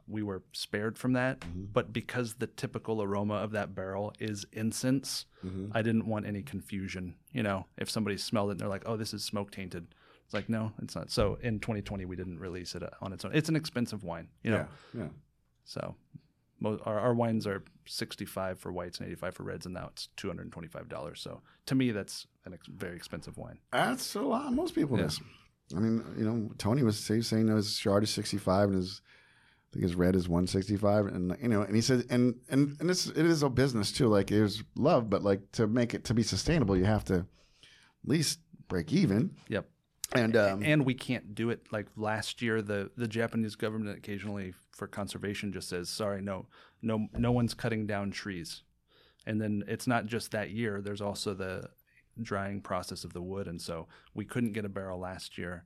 we 0.08 0.24
were 0.24 0.42
spared 0.54 0.98
from 0.98 1.14
that. 1.14 1.44
But 1.74 1.92
because 1.92 2.36
the 2.36 2.48
typical 2.48 3.02
aroma 3.04 3.36
of 3.36 3.52
that 3.52 3.76
barrel 3.76 4.14
is 4.20 4.46
incense, 4.54 5.26
I 5.72 5.82
didn't 5.82 6.08
want 6.08 6.26
any 6.26 6.44
confusion. 6.44 7.16
You 7.32 7.44
know, 7.44 7.68
if 7.78 7.90
somebody 7.90 8.18
smelled 8.18 8.50
it 8.50 8.52
and 8.54 8.60
they're 8.60 8.68
like, 8.68 8.84
"Oh, 8.86 8.98
this 8.98 9.14
is 9.14 9.24
smoke 9.24 9.52
tainted," 9.52 9.88
it's 10.28 10.34
like, 10.34 10.48
no, 10.50 10.72
it's 10.84 10.96
not. 10.96 11.10
So 11.10 11.38
in 11.42 11.60
2020, 11.60 12.06
we 12.06 12.16
didn't 12.16 12.38
release 12.40 12.76
it 12.76 12.84
on 13.02 13.12
its 13.14 13.26
own. 13.26 13.32
It's 13.34 13.50
an 13.50 13.56
expensive 13.56 14.04
wine, 14.04 14.28
you 14.44 14.52
know. 14.52 14.68
Yeah, 14.94 15.02
yeah. 15.04 15.08
So 15.66 15.96
mo- 16.60 16.80
our, 16.86 17.00
our 17.00 17.14
wines 17.14 17.48
are 17.48 17.64
65 17.86 18.60
for 18.60 18.72
whites 18.72 19.00
and 19.00 19.08
85 19.08 19.36
for 19.36 19.44
reds, 19.44 19.66
and 19.66 19.74
now 19.74 19.88
it's 19.92 20.10
225 20.18 20.90
dollars. 20.90 21.22
So 21.22 21.42
to 21.68 21.76
me, 21.76 21.92
that's 21.92 22.28
an 22.46 22.54
ex- 22.54 22.68
very 22.68 22.96
expensive 22.96 23.38
wine. 23.38 23.60
That's 23.72 24.16
a 24.16 24.22
lot. 24.22 24.54
Most 24.54 24.76
people 24.76 24.98
Yeah. 24.98 25.06
miss. 25.06 25.20
I 25.76 25.80
mean, 25.80 26.04
you 26.18 26.24
know, 26.24 26.52
Tony 26.58 26.84
was 26.84 26.98
say, 27.00 27.20
saying 27.22 27.48
his 27.48 27.78
Chard 27.78 28.04
is 28.04 28.10
65 28.10 28.70
and 28.70 28.78
his, 28.78 29.02
I 29.70 29.74
think 29.74 29.84
his 29.84 29.96
red 29.96 30.16
is 30.16 30.30
165, 30.30 31.08
and 31.08 31.36
you 31.42 31.50
know, 31.50 31.62
and 31.62 31.76
he 31.76 31.82
said, 31.82 32.06
and 32.10 32.36
and 32.50 32.78
and 32.80 32.90
it's 32.90 33.08
it 33.08 33.26
is 33.26 33.44
a 33.44 33.50
business 33.50 33.92
too. 33.92 34.08
Like 34.08 34.28
there's 34.28 34.64
love, 34.76 35.10
but 35.10 35.24
like 35.24 35.52
to 35.54 35.68
make 35.68 35.94
it 35.94 36.06
to 36.06 36.14
be 36.14 36.24
sustainable, 36.24 36.78
you 36.78 36.86
have 36.86 37.04
to 37.06 37.16
at 37.16 37.26
least 38.06 38.40
break 38.70 38.94
even. 38.94 39.36
Yep. 39.50 39.70
And 40.14 40.38
um, 40.38 40.64
and 40.64 40.86
we 40.86 40.94
can't 40.94 41.36
do 41.36 41.50
it 41.50 41.68
like 41.72 41.88
last 41.96 42.42
year 42.42 42.62
the 42.62 42.92
the 42.96 43.08
Japanese 43.08 43.56
government 43.56 43.98
occasionally 43.98 44.54
for 44.72 44.88
conservation 44.88 45.52
just 45.52 45.68
says 45.68 45.90
sorry 45.90 46.22
no 46.22 46.46
no 46.82 47.08
no 47.14 47.32
one's 47.32 47.54
cutting 47.54 47.86
down 47.86 48.12
trees. 48.12 48.64
And 49.26 49.42
then 49.42 49.64
it's 49.68 49.88
not 49.88 50.06
just 50.06 50.32
that 50.32 50.52
year 50.52 50.82
there's 50.82 51.02
also 51.02 51.34
the 51.34 51.70
drying 52.22 52.62
process 52.62 53.04
of 53.04 53.14
the 53.14 53.22
wood 53.22 53.48
and 53.48 53.62
so 53.62 53.88
we 54.14 54.26
couldn't 54.26 54.54
get 54.54 54.66
a 54.66 54.70
barrel 54.70 55.00
last 55.00 55.38
year. 55.38 55.66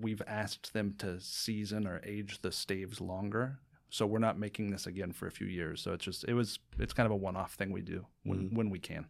We've 0.00 0.22
asked 0.26 0.72
them 0.72 0.94
to 0.98 1.20
season 1.20 1.86
or 1.86 2.00
age 2.04 2.40
the 2.42 2.52
staves 2.52 3.00
longer 3.00 3.60
so 3.90 4.06
we're 4.06 4.18
not 4.18 4.38
making 4.38 4.70
this 4.70 4.86
again 4.86 5.12
for 5.12 5.26
a 5.26 5.30
few 5.30 5.46
years. 5.46 5.80
So 5.80 5.92
it's 5.92 6.04
just 6.04 6.24
it 6.24 6.34
was 6.34 6.58
it's 6.78 6.92
kind 6.92 7.06
of 7.06 7.12
a 7.12 7.16
one-off 7.16 7.54
thing 7.54 7.72
we 7.72 7.80
do 7.80 8.06
when 8.24 8.54
when 8.54 8.70
we 8.70 8.78
can. 8.78 9.06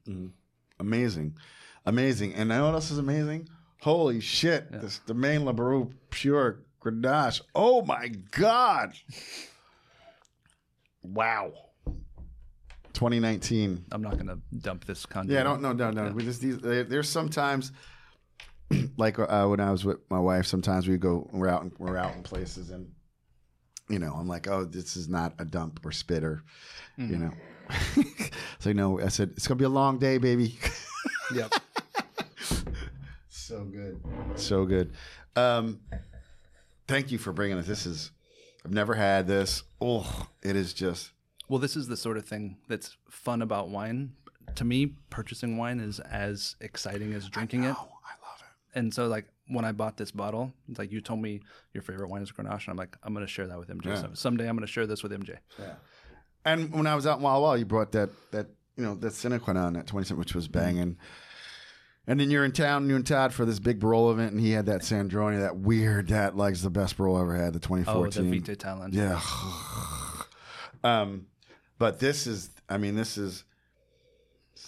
Amazing, 0.79 1.37
amazing. 1.87 2.35
And 2.35 2.53
I 2.53 2.59
know 2.59 2.66
what 2.66 2.74
else 2.74 2.91
is 2.91 2.99
amazing? 2.99 3.49
Holy 3.81 4.20
shit! 4.20 4.70
This 4.72 5.01
Domaine 5.07 5.45
La 5.45 5.53
Barroche 5.53 5.93
pure 6.11 6.61
Grenache. 6.83 7.41
Oh 7.55 7.83
my 7.85 8.09
god! 8.33 8.93
Wow. 11.03 11.53
2019. 12.95 13.85
i'm 13.93 14.03
not 14.03 14.14
going 14.14 14.26
to 14.26 14.39
dump 14.59 14.85
this 14.85 15.07
content 15.07 15.31
Yeah, 15.31 15.45
don't 15.45 15.62
no 15.62 15.72
no 15.72 15.91
no. 15.93 16.11
We 16.11 16.24
just 16.24 16.41
these. 16.41 16.59
there- 16.59 16.83
There's 16.83 17.09
sometimes, 17.09 17.70
like 18.97 19.18
uh, 19.20 19.47
when 19.47 19.61
I 19.61 19.70
was 19.70 19.85
with 19.85 19.99
my 20.11 20.18
wife, 20.18 20.47
sometimes 20.47 20.89
we 20.89 20.97
go 20.97 21.29
we're 21.33 21.49
out 21.49 21.64
we're 21.79 21.97
out 21.97 22.16
in 22.16 22.22
places 22.24 22.70
and, 22.70 22.91
you 23.89 24.01
know, 24.01 24.12
I'm 24.14 24.26
like, 24.26 24.49
oh, 24.49 24.64
this 24.64 24.97
is 24.97 25.09
not 25.09 25.35
a 25.39 25.45
dump 25.45 25.81
or 25.87 25.93
spitter, 25.93 26.43
you 26.97 27.16
know. 27.18 27.31
so 28.59 28.70
you 28.70 28.74
know, 28.74 29.01
I 29.01 29.09
said 29.09 29.31
it's 29.37 29.47
gonna 29.47 29.59
be 29.59 29.64
a 29.64 29.68
long 29.68 29.99
day, 30.01 30.18
baby. 30.18 30.59
yep 31.33 31.53
so 33.49 33.64
good, 33.64 34.01
so 34.36 34.64
good. 34.64 34.92
Um, 35.36 35.80
thank 36.86 37.11
you 37.11 37.18
for 37.18 37.32
bringing 37.32 37.59
us. 37.59 37.66
This 37.66 37.86
is 37.86 38.11
I've 38.64 38.72
never 38.72 38.94
had 38.94 39.26
this. 39.26 39.62
Oh, 39.80 40.28
it 40.42 40.57
is 40.57 40.72
just 40.74 41.12
Well, 41.49 41.59
this 41.59 41.76
is 41.76 41.88
the 41.88 41.96
sort 41.96 42.16
of 42.16 42.24
thing 42.26 42.59
that's 42.68 42.96
fun 43.11 43.42
about 43.42 43.68
wine. 43.68 44.12
To 44.57 44.64
me, 44.64 44.94
purchasing 45.11 45.57
wine 45.57 45.78
is 45.80 46.01
as 46.01 46.57
exciting 46.61 47.12
as 47.12 47.28
drinking 47.28 47.64
it. 47.64 47.74
oh, 47.78 47.88
I 48.05 48.14
love 48.28 48.40
it. 48.40 48.78
and 48.78 48.92
so 48.92 49.07
like 49.07 49.26
when 49.49 49.64
I 49.64 49.72
bought 49.72 49.96
this 49.96 50.11
bottle, 50.11 50.53
it's 50.68 50.78
like 50.78 50.92
you 50.92 51.01
told 51.01 51.20
me 51.20 51.40
your 51.72 51.82
favorite 51.82 52.09
wine 52.09 52.22
is 52.22 52.30
Grenache, 52.32 52.64
and 52.64 52.68
I'm 52.68 52.76
like, 52.76 52.96
I'm 53.03 53.14
gonna 53.14 53.26
share 53.26 53.46
that 53.46 53.59
with 53.59 53.68
MJ. 53.68 53.86
Yeah. 53.86 54.01
Some- 54.01 54.14
Someday 54.14 54.49
I'm 54.49 54.57
gonna 54.57 54.66
share 54.66 54.86
this 54.86 55.03
with 55.03 55.12
MJ. 55.12 55.38
Yeah. 55.59 55.74
And 56.44 56.72
when 56.72 56.86
I 56.86 56.94
was 56.94 57.07
out 57.07 57.18
in 57.18 57.22
Wild 57.24 57.42
Wild, 57.42 57.59
you 57.59 57.64
brought 57.66 57.92
that 57.92 58.11
that 58.32 58.46
you 58.76 58.84
know 58.84 58.94
that 58.96 59.12
Cinequin 59.12 59.78
at 59.78 59.86
twenty 59.86 60.07
cent, 60.07 60.18
which 60.18 60.34
was 60.34 60.49
banging. 60.49 60.96
And 62.09 62.18
then 62.18 62.30
you're 62.30 62.46
in 62.46 62.52
town, 62.52 62.88
you 62.88 62.96
and 62.96 63.06
Todd 63.06 63.34
for 63.34 63.44
this 63.44 63.59
big 63.59 63.78
Barolo 63.78 64.12
event, 64.12 64.32
and 64.32 64.40
he 64.40 64.50
had 64.52 64.64
that 64.66 64.80
Sandrone, 64.80 65.38
that 65.40 65.59
weird, 65.59 66.09
that 66.09 66.36
like 66.36 66.56
the 66.56 66.70
best 66.70 66.98
I 66.98 67.04
ever 67.04 67.36
had, 67.36 67.52
the 67.52 67.61
2014. 67.61 67.86
Oh, 67.86 68.04
the 68.04 68.11
2014. 68.11 68.56
Talent. 68.56 68.94
Yeah. 68.94 69.20
um, 70.84 71.26
but 71.78 72.00
this 72.00 72.26
is, 72.26 72.48
I 72.66 72.78
mean, 72.78 72.96
this 72.96 73.18
is 73.18 73.44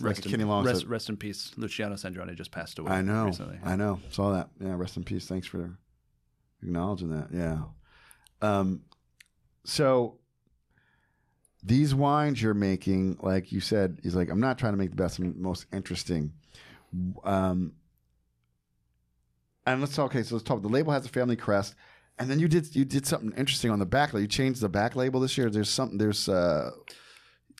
like 0.00 0.16
Rest, 0.16 0.24
Kenny 0.24 0.42
in, 0.42 0.48
Long 0.50 0.66
rest, 0.66 0.80
said- 0.80 0.90
rest 0.90 1.08
in 1.08 1.16
peace. 1.16 1.52
Luciano 1.56 1.94
Sandrone 1.94 2.34
just 2.36 2.50
passed 2.50 2.78
away. 2.78 2.92
I 2.92 3.00
know. 3.00 3.24
Recently. 3.24 3.58
I 3.64 3.74
know. 3.74 4.00
Saw 4.10 4.32
that. 4.32 4.50
Yeah. 4.60 4.74
Rest 4.76 4.98
in 4.98 5.04
peace. 5.04 5.26
Thanks 5.26 5.46
for 5.46 5.78
acknowledging 6.62 7.08
that. 7.08 7.28
Yeah. 7.32 7.62
Um, 8.42 8.82
so 9.64 10.18
these 11.62 11.94
wines 11.94 12.42
you're 12.42 12.52
making, 12.52 13.18
like 13.22 13.50
you 13.50 13.60
said, 13.60 13.98
he's 14.02 14.14
like, 14.14 14.28
I'm 14.28 14.40
not 14.40 14.58
trying 14.58 14.74
to 14.74 14.78
make 14.78 14.90
the 14.90 14.96
best 14.96 15.18
and 15.18 15.36
most 15.36 15.64
interesting. 15.72 16.34
Um, 17.24 17.72
and 19.66 19.80
let's 19.80 19.94
talk. 19.94 20.06
Okay, 20.06 20.22
so 20.22 20.34
let's 20.34 20.44
talk. 20.44 20.62
The 20.62 20.68
label 20.68 20.92
has 20.92 21.04
a 21.06 21.08
family 21.08 21.36
crest, 21.36 21.74
and 22.18 22.30
then 22.30 22.38
you 22.38 22.48
did 22.48 22.74
you 22.74 22.84
did 22.84 23.06
something 23.06 23.32
interesting 23.36 23.70
on 23.70 23.78
the 23.78 23.86
back. 23.86 24.12
You 24.12 24.26
changed 24.26 24.60
the 24.60 24.68
back 24.68 24.96
label 24.96 25.20
this 25.20 25.36
year. 25.38 25.50
There's 25.50 25.68
something. 25.70 25.98
There's 25.98 26.28
uh 26.28 26.70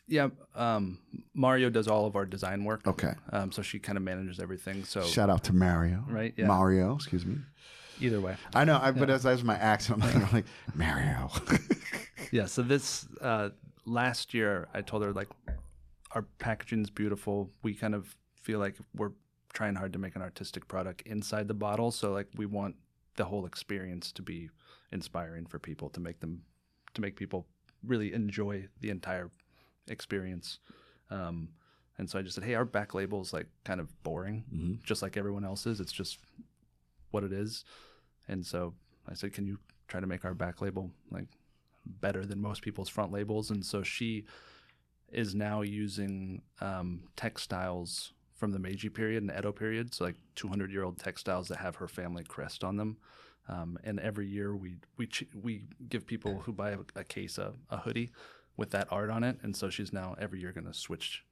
Yeah. 0.07 0.29
Um, 0.55 0.99
Mario 1.33 1.69
does 1.69 1.87
all 1.87 2.05
of 2.05 2.15
our 2.15 2.25
design 2.25 2.65
work. 2.65 2.85
okay. 2.87 3.13
Um, 3.31 3.51
so 3.51 3.61
she 3.61 3.79
kind 3.79 3.97
of 3.97 4.03
manages 4.03 4.39
everything. 4.39 4.83
So 4.83 5.03
Shout 5.03 5.29
out 5.29 5.43
to 5.45 5.53
Mario. 5.53 6.03
Right, 6.09 6.33
yeah. 6.35 6.47
Mario. 6.47 6.95
Excuse 6.95 7.25
me. 7.25 7.37
either 8.01 8.19
way. 8.19 8.35
I 8.53 8.65
know, 8.65 8.77
I, 8.81 8.91
but 8.91 9.09
as 9.09 9.25
as 9.25 9.43
my 9.43 9.55
accent, 9.55 10.03
I'm 10.03 10.07
like, 10.13 10.27
I'm 10.27 10.33
like 10.33 10.45
Mario. 10.75 11.29
Yeah. 12.31 12.45
So 12.45 12.61
this 12.61 13.07
uh, 13.19 13.49
last 13.85 14.33
year, 14.33 14.67
I 14.73 14.81
told 14.81 15.03
her 15.03 15.11
like 15.11 15.27
our 16.11 16.21
packaging's 16.39 16.89
beautiful. 16.89 17.51
We 17.61 17.73
kind 17.73 17.93
of 17.93 18.15
feel 18.41 18.57
like 18.59 18.75
we're 18.95 19.11
trying 19.53 19.75
hard 19.75 19.93
to 19.93 19.99
make 19.99 20.15
an 20.15 20.21
artistic 20.21 20.67
product 20.67 21.01
inside 21.03 21.47
the 21.47 21.53
bottle. 21.53 21.91
So 21.91 22.11
like 22.11 22.27
we 22.35 22.45
want 22.45 22.75
the 23.15 23.25
whole 23.25 23.45
experience 23.45 24.11
to 24.13 24.21
be 24.21 24.49
inspiring 24.91 25.45
for 25.45 25.59
people 25.59 25.89
to 25.89 25.99
make 25.99 26.19
them 26.19 26.41
to 26.93 27.01
make 27.01 27.15
people 27.15 27.45
really 27.85 28.13
enjoy 28.13 28.67
the 28.79 28.89
entire 28.89 29.29
experience. 29.87 30.59
Um, 31.09 31.49
and 31.97 32.09
so 32.09 32.19
I 32.19 32.21
just 32.21 32.35
said, 32.35 32.43
hey, 32.43 32.55
our 32.55 32.65
back 32.65 32.93
label 32.93 33.21
is 33.21 33.33
like 33.33 33.47
kind 33.63 33.79
of 33.79 34.03
boring, 34.03 34.43
just 34.83 35.01
like 35.01 35.17
everyone 35.17 35.45
else's. 35.45 35.79
It's 35.79 35.91
just 35.91 36.17
what 37.11 37.23
it 37.23 37.31
is. 37.31 37.63
And 38.27 38.45
so 38.45 38.73
I 39.09 39.13
said, 39.13 39.33
can 39.33 39.45
you 39.45 39.59
try 39.87 39.99
to 39.99 40.07
make 40.07 40.25
our 40.25 40.33
back 40.33 40.61
label 40.61 40.91
like 41.11 41.27
better 41.85 42.25
than 42.25 42.41
most 42.41 42.61
people's 42.61 42.89
front 42.89 43.11
labels? 43.11 43.51
And 43.51 43.65
so 43.65 43.83
she 43.83 44.25
is 45.11 45.35
now 45.35 45.61
using 45.61 46.41
um, 46.61 47.03
textiles 47.15 48.13
from 48.41 48.51
the 48.53 48.57
Meiji 48.57 48.89
period 48.89 49.21
and 49.21 49.31
Edo 49.37 49.51
period, 49.51 49.93
so 49.93 50.03
like 50.03 50.15
200 50.33 50.71
year 50.71 50.83
old 50.83 50.97
textiles 50.97 51.47
that 51.49 51.59
have 51.59 51.75
her 51.75 51.87
family 51.87 52.23
crest 52.23 52.63
on 52.63 52.75
them. 52.75 52.97
Um, 53.47 53.77
and 53.83 53.99
every 53.99 54.25
year 54.27 54.55
we 54.55 54.77
we 54.97 55.05
ch- 55.05 55.27
we 55.39 55.65
give 55.87 56.07
people 56.07 56.39
who 56.39 56.51
buy 56.51 56.71
a, 56.71 56.79
a 56.95 57.03
case 57.03 57.37
a, 57.37 57.53
a 57.69 57.77
hoodie 57.77 58.09
with 58.57 58.71
that 58.71 58.87
art 58.89 59.11
on 59.11 59.23
it, 59.23 59.37
and 59.43 59.55
so 59.55 59.69
she's 59.69 59.93
now 59.93 60.15
every 60.19 60.39
year 60.41 60.51
going 60.51 60.65
to 60.65 60.73
switch. 60.73 61.23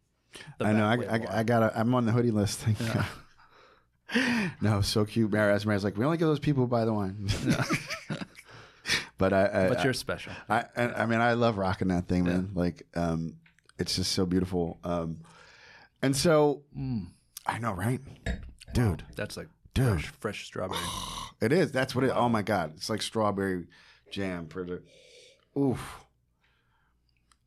The 0.60 0.66
I 0.66 0.74
know. 0.74 0.86
I, 0.86 1.16
I, 1.18 1.40
I 1.40 1.44
got. 1.44 1.76
I'm 1.76 1.96
on 1.96 2.06
the 2.06 2.12
hoodie 2.12 2.30
list. 2.30 2.60
Thank 2.60 2.80
you. 2.80 4.52
no, 4.62 4.82
so 4.82 5.04
cute. 5.04 5.32
Mary, 5.32 5.52
as 5.52 5.66
Mary's 5.66 5.84
like, 5.84 5.98
we 5.98 6.06
only 6.06 6.18
give 6.18 6.28
those 6.28 6.38
people 6.38 6.62
who 6.62 6.68
buy 6.68 6.86
the 6.86 6.94
wine. 6.94 7.28
but 9.18 9.34
I, 9.34 9.66
I, 9.66 9.70
but 9.70 9.84
you're 9.84 9.94
special. 9.94 10.34
I, 10.48 10.66
I, 10.78 10.84
I 10.84 11.06
mean, 11.08 11.22
I 11.22 11.34
love 11.34 11.58
rocking 11.58 11.88
that 11.88 12.08
thing, 12.08 12.26
man. 12.26 12.52
Like, 12.54 12.86
um, 12.96 13.38
it's 13.80 13.96
just 13.96 14.12
so 14.12 14.28
beautiful. 14.28 14.78
Um, 14.84 15.22
and 16.02 16.16
so, 16.16 16.64
Mm. 16.78 17.08
I 17.46 17.58
know, 17.58 17.74
right, 17.74 18.00
dude? 18.74 19.04
That's 19.16 19.36
like 19.38 19.48
Dude. 19.74 19.86
fresh, 20.02 20.08
fresh 20.20 20.46
strawberry. 20.46 20.80
It 21.42 21.54
is. 21.54 21.72
That's 21.72 21.96
what 21.96 22.04
it. 22.04 22.12
Oh 22.14 22.28
my 22.28 22.42
god, 22.42 22.74
it's 22.76 22.90
like 22.90 23.02
strawberry 23.02 23.68
jam 24.12 24.48
for 24.48 24.66
the. 24.66 24.82
Oof. 25.58 26.04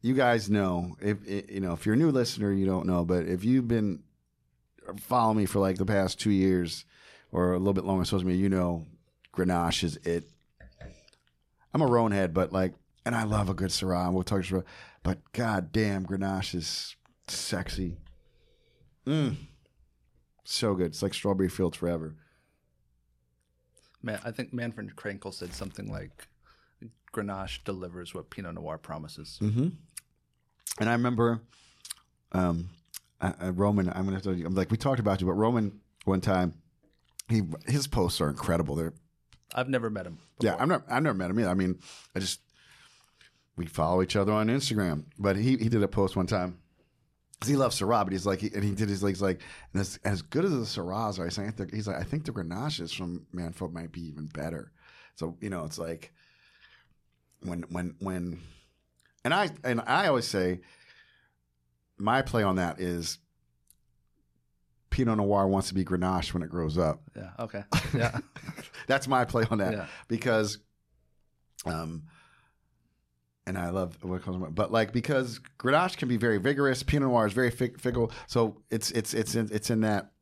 You 0.01 0.15
guys 0.15 0.49
know 0.49 0.97
if 0.99 1.19
you 1.29 1.61
know 1.61 1.75
if 1.75 1.85
you're 1.85 1.95
a 1.95 1.99
new 1.99 2.11
listener, 2.11 2.51
you 2.53 2.65
don't 2.65 2.87
know, 2.87 3.05
but 3.05 3.27
if 3.27 3.45
you've 3.45 3.69
been 3.69 4.03
following 4.99 5.37
me 5.37 5.45
for 5.45 5.59
like 5.59 5.77
the 5.77 5.85
past 5.85 6.19
two 6.19 6.31
years 6.31 6.87
or 7.33 7.53
a 7.53 7.59
little 7.59 7.75
bit 7.75 7.85
longer 7.85 8.01
on 8.01 8.07
social 8.07 8.27
media, 8.27 8.43
you 8.43 8.49
know 8.49 8.87
Grenache 9.37 9.85
is 9.85 9.97
it. 10.05 10.25
I'm 11.75 11.83
a 11.83 11.87
Rhone 11.87 12.13
head, 12.13 12.33
but 12.33 12.51
like, 12.51 12.73
and 13.05 13.15
I 13.15 13.25
love 13.25 13.51
a 13.51 13.55
good 13.55 13.71
Syrah. 13.71 14.11
We'll 14.11 14.23
talk 14.23 14.41
Syrah, 14.41 14.65
but 15.03 15.19
god 15.33 15.71
damn, 15.71 16.07
Grenache 16.07 16.55
is 16.55 16.97
sexy. 17.29 17.99
Mm. 19.07 19.37
So 20.45 20.75
good. 20.75 20.87
It's 20.87 21.03
like 21.03 21.15
strawberry 21.15 21.49
fields 21.49 21.77
forever. 21.77 22.15
Man, 24.03 24.19
I 24.25 24.31
think 24.33 24.53
Manfred 24.53 24.97
Krankl 24.97 25.33
said 25.33 25.55
something 25.55 25.91
like, 25.91 26.27
"Grenache 27.13 27.63
delivers 27.65 28.15
what 28.15 28.31
Pinot 28.31 28.55
Noir 28.55 28.79
promises." 28.79 29.39
Mm-hmm. 29.41 29.69
And 30.81 30.89
I 30.89 30.93
remember, 30.93 31.41
um, 32.33 32.71
uh, 33.21 33.33
uh, 33.41 33.53
Roman. 33.53 33.89
I'm 33.91 34.05
gonna 34.05 34.21
tell 34.21 34.35
you. 34.35 34.47
I'm 34.47 34.55
like 34.55 34.71
we 34.71 34.77
talked 34.77 35.01
about 35.01 35.21
you, 35.21 35.27
but 35.27 35.35
Roman 35.35 35.81
one 36.05 36.21
time, 36.21 36.55
he 37.29 37.43
his 37.67 37.87
posts 37.87 38.21
are 38.21 38.29
incredible. 38.29 38.75
They're 38.75 38.95
I've 39.55 39.69
never 39.69 39.91
met 39.91 40.07
him. 40.07 40.19
yeah. 40.41 40.57
I'm 40.59 40.69
not. 40.69 40.83
I've 40.91 41.03
never 41.03 41.17
met 41.17 41.31
him 41.31 41.39
either. 41.39 41.51
I 41.51 41.55
mean, 41.55 41.79
I 42.17 42.19
just 42.19 42.41
we 43.57 43.67
follow 43.67 44.03
each 44.03 44.17
other 44.17 44.33
on 44.33 44.49
Instagram. 44.49 45.05
But 45.19 45.37
he 45.37 45.57
he 45.57 45.69
did 45.69 45.83
a 45.83 45.89
post 45.89 46.17
one 46.17 46.27
time. 46.27 46.59
'Cause 47.43 47.49
He 47.51 47.57
loves 47.57 47.79
Syrah, 47.81 48.05
but 48.05 48.13
he's 48.13 48.25
like, 48.27 48.41
he, 48.41 48.51
and 48.55 48.63
he 48.65 48.73
did 48.73 48.89
his 48.89 49.03
legs 49.03 49.21
like, 49.21 49.41
and 49.73 49.81
as, 49.81 49.99
as 50.05 50.23
good 50.23 50.45
as 50.45 50.53
the 50.53 50.59
Syrahs 50.81 51.19
are, 51.19 51.25
he's 51.25 51.37
like, 51.39 51.73
he's 51.73 51.87
like, 51.89 51.97
I 51.97 52.05
think 52.05 52.25
the 52.25 52.33
Grenaches 52.33 52.95
from 52.97 53.27
Manfred 53.33 53.73
might 53.73 53.93
be 53.93 54.01
even 54.07 54.27
better. 54.27 54.73
So 55.17 55.37
you 55.41 55.51
know, 55.51 55.65
it's 55.65 55.79
like 55.79 56.13
when 57.41 57.63
when 57.69 57.95
when, 57.99 58.41
and 59.25 59.35
I 59.35 59.51
and 59.65 59.81
I 59.87 60.07
always 60.09 60.27
say, 60.27 60.61
my 61.99 62.23
play 62.23 62.43
on 62.43 62.57
that 62.57 62.81
is 62.81 63.19
Pinot 64.91 65.17
Noir 65.19 65.47
wants 65.49 65.69
to 65.69 65.75
be 65.75 65.85
Grenache 65.85 66.33
when 66.35 66.43
it 66.43 66.51
grows 66.51 66.79
up. 66.79 67.03
Yeah. 67.17 67.31
Okay. 67.39 67.65
Yeah. 67.95 68.19
That's 68.87 69.07
my 69.07 69.25
play 69.25 69.45
on 69.51 69.59
that 69.59 69.73
Yeah. 69.73 69.87
because, 70.09 70.59
um, 71.67 72.05
and 73.47 73.59
I 73.59 73.71
love 73.71 73.97
what 74.03 74.23
comes, 74.23 74.45
but 74.53 74.71
like 74.73 74.93
because 74.93 75.41
Grenache 75.59 75.97
can 75.97 76.09
be 76.09 76.17
very 76.17 76.39
vigorous, 76.39 76.83
Pinot 76.83 77.09
Noir 77.09 77.27
is 77.27 77.33
very 77.33 77.51
fig- 77.51 77.81
fickle. 77.81 78.13
So 78.27 78.63
it's 78.71 78.91
it's 78.93 79.15
it's 79.15 79.35
in, 79.35 79.49
it's 79.53 79.71
in 79.71 79.81
that 79.81 80.13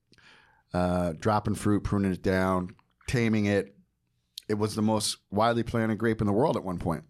uh, 0.72 1.12
dropping 1.18 1.54
fruit, 1.54 1.84
pruning 1.84 2.12
it 2.12 2.22
down, 2.22 2.74
taming 3.06 3.46
it. 3.46 3.74
It 4.48 4.54
was 4.54 4.74
the 4.74 4.82
most 4.82 5.18
widely 5.30 5.62
planted 5.62 5.98
grape 5.98 6.20
in 6.20 6.26
the 6.26 6.32
world 6.32 6.56
at 6.56 6.64
one 6.64 6.78
point. 6.78 7.04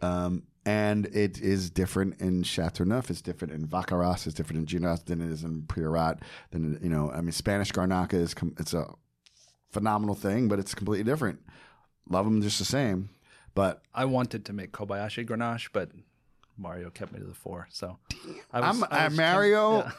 Um, 0.00 0.44
and 0.64 1.06
it 1.06 1.40
is 1.40 1.70
different 1.70 2.20
in 2.20 2.42
Chateauneuf. 2.42 3.10
It's 3.10 3.22
different 3.22 3.52
in 3.54 3.66
Vacqueyras. 3.66 4.26
It's 4.26 4.34
different 4.34 4.60
in 4.60 4.80
Gigondas 4.80 5.04
than 5.04 5.20
it 5.20 5.30
is 5.30 5.42
in 5.42 5.62
Priorat. 5.62 6.20
Than 6.50 6.78
you 6.82 6.88
know, 6.88 7.10
I 7.10 7.20
mean, 7.20 7.32
Spanish 7.32 7.72
Garnacha 7.72 8.14
is 8.14 8.34
com- 8.34 8.54
it's 8.58 8.74
a 8.74 8.86
phenomenal 9.72 10.14
thing, 10.14 10.48
but 10.48 10.58
it's 10.58 10.74
completely 10.74 11.04
different. 11.04 11.40
Love 12.08 12.24
them 12.24 12.42
just 12.42 12.58
the 12.58 12.64
same, 12.64 13.08
but 13.54 13.82
I 13.94 14.04
wanted 14.04 14.44
to 14.46 14.52
make 14.52 14.72
Kobayashi 14.72 15.26
Grenache, 15.26 15.68
but 15.72 15.90
Mario 16.56 16.90
kept 16.90 17.12
me 17.12 17.18
to 17.18 17.24
the 17.26 17.34
fore. 17.34 17.66
So 17.70 17.98
I 18.52 18.60
I'm- 18.60 18.82
I 18.84 18.86
uh, 18.86 18.98
temp- 19.08 19.14
Mario, 19.16 19.78
yeah. 19.78 19.92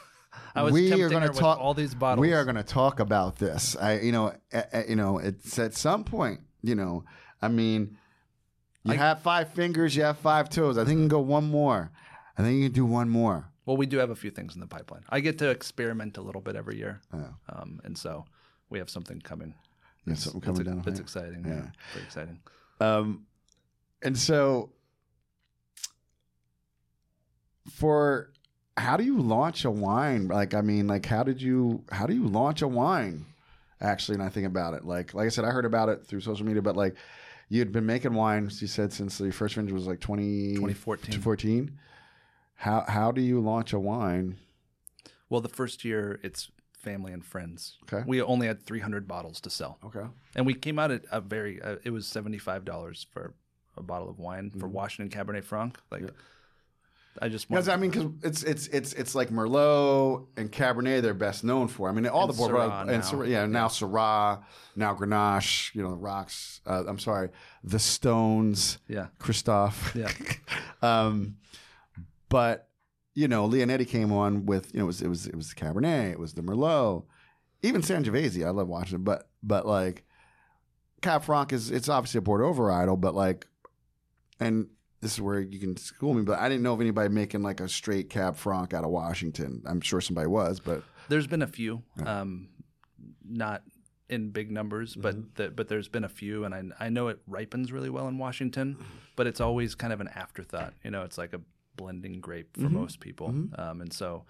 I 0.54 0.62
was 0.62 0.72
we 0.72 1.02
are 1.02 1.08
going 1.10 1.22
to 1.30 1.38
talk 1.38 1.58
all 1.58 1.74
these 1.74 1.94
bottles. 1.94 2.22
We 2.26 2.32
are 2.32 2.44
going 2.44 2.56
to 2.56 2.62
talk 2.62 3.00
about 3.00 3.36
this. 3.36 3.76
I, 3.76 3.98
you 4.00 4.12
know, 4.12 4.32
a- 4.52 4.64
a- 4.72 4.88
you 4.88 4.96
know, 4.96 5.18
it's 5.18 5.58
at 5.58 5.74
some 5.74 6.04
point. 6.04 6.40
You 6.62 6.74
know, 6.76 7.04
I 7.42 7.48
mean, 7.48 7.98
you 8.84 8.92
I- 8.94 8.96
have 8.96 9.20
five 9.20 9.50
fingers, 9.52 9.94
you 9.96 10.04
have 10.04 10.18
five 10.18 10.48
toes. 10.48 10.78
I 10.78 10.84
think 10.84 10.96
you 10.98 11.02
can 11.02 11.08
go 11.08 11.20
one 11.20 11.44
more. 11.50 11.90
I 12.38 12.42
think 12.42 12.56
you 12.58 12.64
can 12.68 12.72
do 12.72 12.86
one 12.86 13.08
more. 13.10 13.48
Well, 13.66 13.76
we 13.76 13.86
do 13.86 13.98
have 13.98 14.10
a 14.10 14.16
few 14.16 14.30
things 14.30 14.54
in 14.54 14.60
the 14.60 14.66
pipeline. 14.66 15.02
I 15.10 15.20
get 15.20 15.38
to 15.38 15.50
experiment 15.50 16.16
a 16.16 16.22
little 16.22 16.40
bit 16.40 16.56
every 16.56 16.76
year, 16.78 17.00
Yeah. 17.12 17.28
um, 17.48 17.80
and 17.84 17.96
so 17.96 18.24
we 18.70 18.78
have 18.78 18.88
something 18.90 19.20
coming. 19.20 19.54
There's 20.06 20.20
something 20.24 20.38
It's, 20.40 20.46
coming 20.46 20.62
a- 20.62 20.64
down. 20.64 20.84
it's 20.86 20.98
exciting. 20.98 21.44
Yeah. 21.46 21.54
Yeah. 21.54 21.66
Very 21.92 22.04
exciting. 22.06 22.40
Um, 22.80 23.26
and 24.02 24.18
so 24.18 24.70
for 27.70 28.30
how 28.76 28.96
do 28.96 29.04
you 29.04 29.20
launch 29.20 29.64
a 29.64 29.70
wine? 29.70 30.28
Like, 30.28 30.54
I 30.54 30.60
mean, 30.62 30.86
like, 30.86 31.06
how 31.06 31.22
did 31.22 31.40
you, 31.42 31.84
how 31.92 32.06
do 32.06 32.14
you 32.14 32.26
launch 32.26 32.62
a 32.62 32.68
wine? 32.68 33.26
Actually, 33.80 34.14
and 34.14 34.22
I 34.22 34.28
think 34.28 34.46
about 34.46 34.74
it, 34.74 34.84
like, 34.84 35.12
like 35.12 35.26
I 35.26 35.28
said, 35.28 35.44
I 35.44 35.50
heard 35.50 35.64
about 35.64 35.88
it 35.88 36.06
through 36.06 36.20
social 36.20 36.46
media, 36.46 36.62
but 36.62 36.76
like, 36.76 36.94
you 37.48 37.58
had 37.58 37.70
been 37.72 37.84
making 37.84 38.14
wines. 38.14 38.62
You 38.62 38.68
said 38.68 38.92
since 38.94 39.18
the 39.18 39.30
first 39.30 39.56
vintage 39.56 39.74
was 39.74 39.86
like 39.86 40.00
20, 40.00 40.54
2014. 40.54 41.04
2014. 41.12 41.78
How 42.54 42.84
how 42.88 43.12
do 43.12 43.20
you 43.20 43.40
launch 43.40 43.74
a 43.74 43.78
wine? 43.78 44.36
Well, 45.28 45.42
the 45.42 45.50
first 45.50 45.84
year 45.84 46.18
it's 46.22 46.50
family 46.72 47.12
and 47.12 47.22
friends. 47.22 47.76
Okay. 47.92 48.04
We 48.06 48.22
only 48.22 48.46
had 48.46 48.62
300 48.64 49.06
bottles 49.06 49.38
to 49.42 49.50
sell, 49.50 49.78
Okay. 49.84 50.06
and 50.34 50.46
we 50.46 50.54
came 50.54 50.78
out 50.78 50.90
at 50.92 51.02
a 51.10 51.20
very. 51.20 51.60
Uh, 51.60 51.76
it 51.84 51.90
was 51.90 52.06
75 52.06 52.64
dollars 52.64 53.06
for 53.10 53.34
a 53.76 53.82
bottle 53.82 54.08
of 54.08 54.18
wine 54.18 54.50
for 54.50 54.66
Mm-hmm. 54.66 54.72
Washington 54.72 55.24
Cabernet 55.26 55.44
Franc. 55.44 55.78
Like, 55.90 56.10
I 57.20 57.28
just 57.28 57.48
Because 57.48 57.68
I 57.68 57.76
mean, 57.76 57.90
because 57.90 58.06
it's 58.22 58.42
it's 58.42 58.66
it's 58.68 58.92
it's 58.94 59.14
like 59.14 59.28
Merlot 59.28 60.26
and 60.36 60.50
Cabernet 60.50 61.02
they're 61.02 61.12
best 61.12 61.44
known 61.44 61.68
for. 61.68 61.88
I 61.88 61.92
mean, 61.92 62.06
all 62.06 62.24
And 62.24 62.32
the 62.32 62.36
Bordeaux 62.38 62.56
Syrah 62.56 62.80
and 62.82 62.90
now. 62.90 62.98
Syrah, 63.00 63.28
yeah, 63.28 63.46
now 63.46 63.68
Syrah, 63.68 64.42
now 64.76 64.94
Grenache, 64.94 65.74
you 65.74 65.82
know, 65.82 65.90
the 65.90 65.96
rocks. 65.96 66.60
Uh, 66.66 66.84
I'm 66.86 66.98
sorry, 66.98 67.28
the 67.62 67.78
Stones, 67.78 68.78
yeah, 68.88 69.08
Christophe. 69.18 69.94
yeah, 69.94 70.10
um, 70.82 71.36
but 72.30 72.68
you 73.14 73.28
know, 73.28 73.46
Leonetti 73.46 73.86
came 73.86 74.10
on 74.10 74.46
with 74.46 74.72
you 74.72 74.78
know 74.78 74.84
it 74.84 74.86
was 74.86 75.02
it 75.02 75.08
was 75.08 75.26
it 75.26 75.36
was 75.36 75.50
the 75.50 75.54
Cabernet, 75.54 76.12
it 76.12 76.18
was 76.18 76.32
the 76.32 76.40
Merlot, 76.42 77.04
even 77.62 77.82
Sangiovese. 77.82 78.42
I 78.46 78.50
love 78.50 78.68
watching 78.68 78.96
it, 78.96 79.04
but 79.04 79.28
but 79.42 79.66
like 79.66 80.04
Cab 81.02 81.24
Franc 81.24 81.52
is 81.52 81.70
it's 81.70 81.90
obviously 81.90 82.18
a 82.18 82.22
Bordeaux 82.22 82.54
varietal, 82.54 82.98
but 82.98 83.14
like, 83.14 83.46
and 84.46 84.66
this 85.00 85.12
is 85.14 85.20
where 85.20 85.40
you 85.40 85.58
can 85.58 85.76
school 85.76 86.14
me, 86.14 86.22
but 86.22 86.38
I 86.38 86.48
didn't 86.48 86.62
know 86.62 86.72
of 86.74 86.80
anybody 86.80 87.08
making 87.08 87.42
like 87.42 87.60
a 87.60 87.68
straight 87.68 88.08
Cab 88.10 88.36
Franc 88.36 88.72
out 88.72 88.84
of 88.84 88.90
Washington. 88.90 89.62
I'm 89.66 89.80
sure 89.80 90.00
somebody 90.00 90.28
was, 90.28 90.60
but 90.60 90.82
There's 91.08 91.26
been 91.26 91.42
a 91.42 91.46
few, 91.46 91.82
um, 92.06 92.48
not 93.24 93.62
in 94.08 94.30
big 94.30 94.50
numbers, 94.50 94.94
but 94.94 95.14
Mm-hmm. 95.16 95.28
the, 95.36 95.50
but 95.50 95.68
there's 95.68 95.88
been 95.88 96.04
a 96.04 96.08
few, 96.08 96.44
and 96.44 96.54
I 96.54 96.62
I 96.86 96.88
know 96.90 97.08
it 97.08 97.18
ripens 97.26 97.72
really 97.72 97.90
well 97.90 98.06
in 98.08 98.18
Washington, 98.18 98.76
but 99.16 99.26
it's 99.26 99.40
always 99.40 99.74
kind 99.74 99.92
of 99.92 100.00
an 100.00 100.08
afterthought. 100.08 100.74
You 100.84 100.90
know, 100.90 101.02
it's 101.02 101.18
like 101.18 101.32
a 101.32 101.40
blending 101.76 102.20
grape 102.20 102.54
for 102.56 102.62
Mm-hmm. 102.66 102.74
most 102.74 103.00
people, 103.00 103.28
um, 103.56 103.80
and 103.80 103.92
so. 103.92 104.24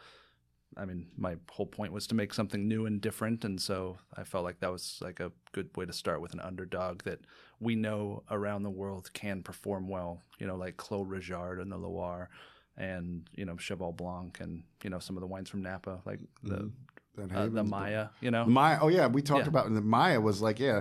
I 0.77 0.85
mean, 0.85 1.07
my 1.17 1.37
whole 1.51 1.67
point 1.67 1.93
was 1.93 2.07
to 2.09 2.15
make 2.15 2.33
something 2.35 2.67
new 2.67 2.87
and 2.87 3.01
different, 3.01 3.45
and 3.45 3.61
so 3.61 3.99
I 4.17 4.25
felt 4.25 4.45
like 4.45 4.61
that 4.61 4.73
was 4.73 4.99
like 5.01 5.21
a 5.21 5.33
good 5.53 5.71
way 5.77 5.85
to 5.87 5.93
start 5.93 6.21
with 6.21 6.33
an 6.33 6.41
underdog 6.41 7.03
that 7.05 7.21
we 7.61 7.75
know 7.77 8.23
around 8.31 8.63
the 8.63 8.71
world 8.71 9.13
can 9.13 9.43
perform 9.43 9.89
well. 9.89 10.23
You 10.39 10.47
know, 10.47 10.57
like 10.57 10.77
Clos 10.77 11.07
Rougeard 11.07 11.61
and 11.61 11.71
the 11.71 11.77
Loire, 11.77 12.31
and 12.77 13.29
you 13.35 13.45
know 13.45 13.57
Cheval 13.57 13.93
Blanc, 13.93 14.41
and 14.41 14.65
you 14.83 14.91
know 14.91 14.99
some 14.99 15.17
of 15.17 15.21
the 15.21 15.27
wines 15.27 15.49
from 15.51 15.63
Napa, 15.63 16.01
like 16.05 16.21
the 16.43 16.71
That 17.17 17.33
uh, 17.35 17.49
the 17.49 17.63
Maya, 17.65 18.09
you 18.21 18.31
know. 18.31 18.45
Maya. 18.47 18.79
Oh 18.81 18.89
yeah, 18.89 19.07
we 19.07 19.23
talked 19.23 19.45
Yeah. 19.45 19.49
about 19.49 19.73
the 19.73 19.81
Maya 19.83 20.21
was 20.21 20.41
like 20.41 20.59
yeah. 20.59 20.81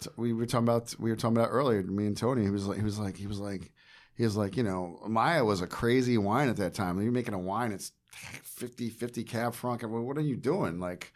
t- 0.00 0.10
We 0.16 0.32
were 0.32 0.46
talking 0.46 0.66
about 0.68 0.94
we 0.98 1.10
were 1.10 1.16
talking 1.16 1.36
about 1.36 1.50
earlier. 1.50 1.82
Me 1.82 2.06
and 2.06 2.16
Tony. 2.16 2.42
He 2.42 2.50
was 2.50 2.66
like 2.66 2.78
he 2.78 2.84
was 2.84 2.98
like 2.98 3.16
he 3.16 3.26
was 3.28 3.38
like 3.38 3.70
he 4.16 4.24
was 4.24 4.36
like 4.36 4.56
you 4.56 4.64
know 4.64 4.98
Maya 5.08 5.44
was 5.44 5.60
a 5.62 5.66
crazy 5.66 6.18
wine 6.18 6.48
at 6.48 6.56
that 6.56 6.74
time. 6.74 7.00
You're 7.00 7.12
making 7.12 7.34
a 7.34 7.38
wine. 7.38 7.70
It's 7.72 7.92
50 8.12 8.90
50 8.90 9.24
cab 9.24 9.54
franc. 9.54 9.82
and 9.82 9.92
What 9.92 10.18
are 10.18 10.22
you 10.22 10.36
doing? 10.36 10.78
Like, 10.78 11.12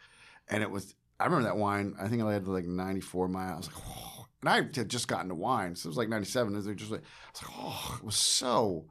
and 0.49 0.63
it 0.63 0.71
was. 0.71 0.95
I 1.19 1.25
remember 1.25 1.45
that 1.45 1.57
wine. 1.57 1.95
I 1.99 2.07
think 2.07 2.21
I 2.21 2.31
had 2.31 2.47
like 2.47 2.65
94 2.65 3.27
miles. 3.27 3.51
I 3.53 3.57
was 3.57 3.67
like, 3.67 3.83
oh. 3.87 4.27
and 4.41 4.49
I 4.49 4.55
had 4.55 4.89
just 4.89 5.07
gotten 5.07 5.29
to 5.29 5.35
wine, 5.35 5.75
so 5.75 5.87
it 5.87 5.89
was 5.89 5.97
like 5.97 6.09
97. 6.09 6.53
It 6.53 6.57
was 6.57 6.65
just 6.75 6.91
like, 6.91 7.01
I 7.01 7.29
was 7.31 7.41
like, 7.41 7.51
oh, 7.57 7.97
it 7.97 8.05
was 8.05 8.15
so, 8.15 8.85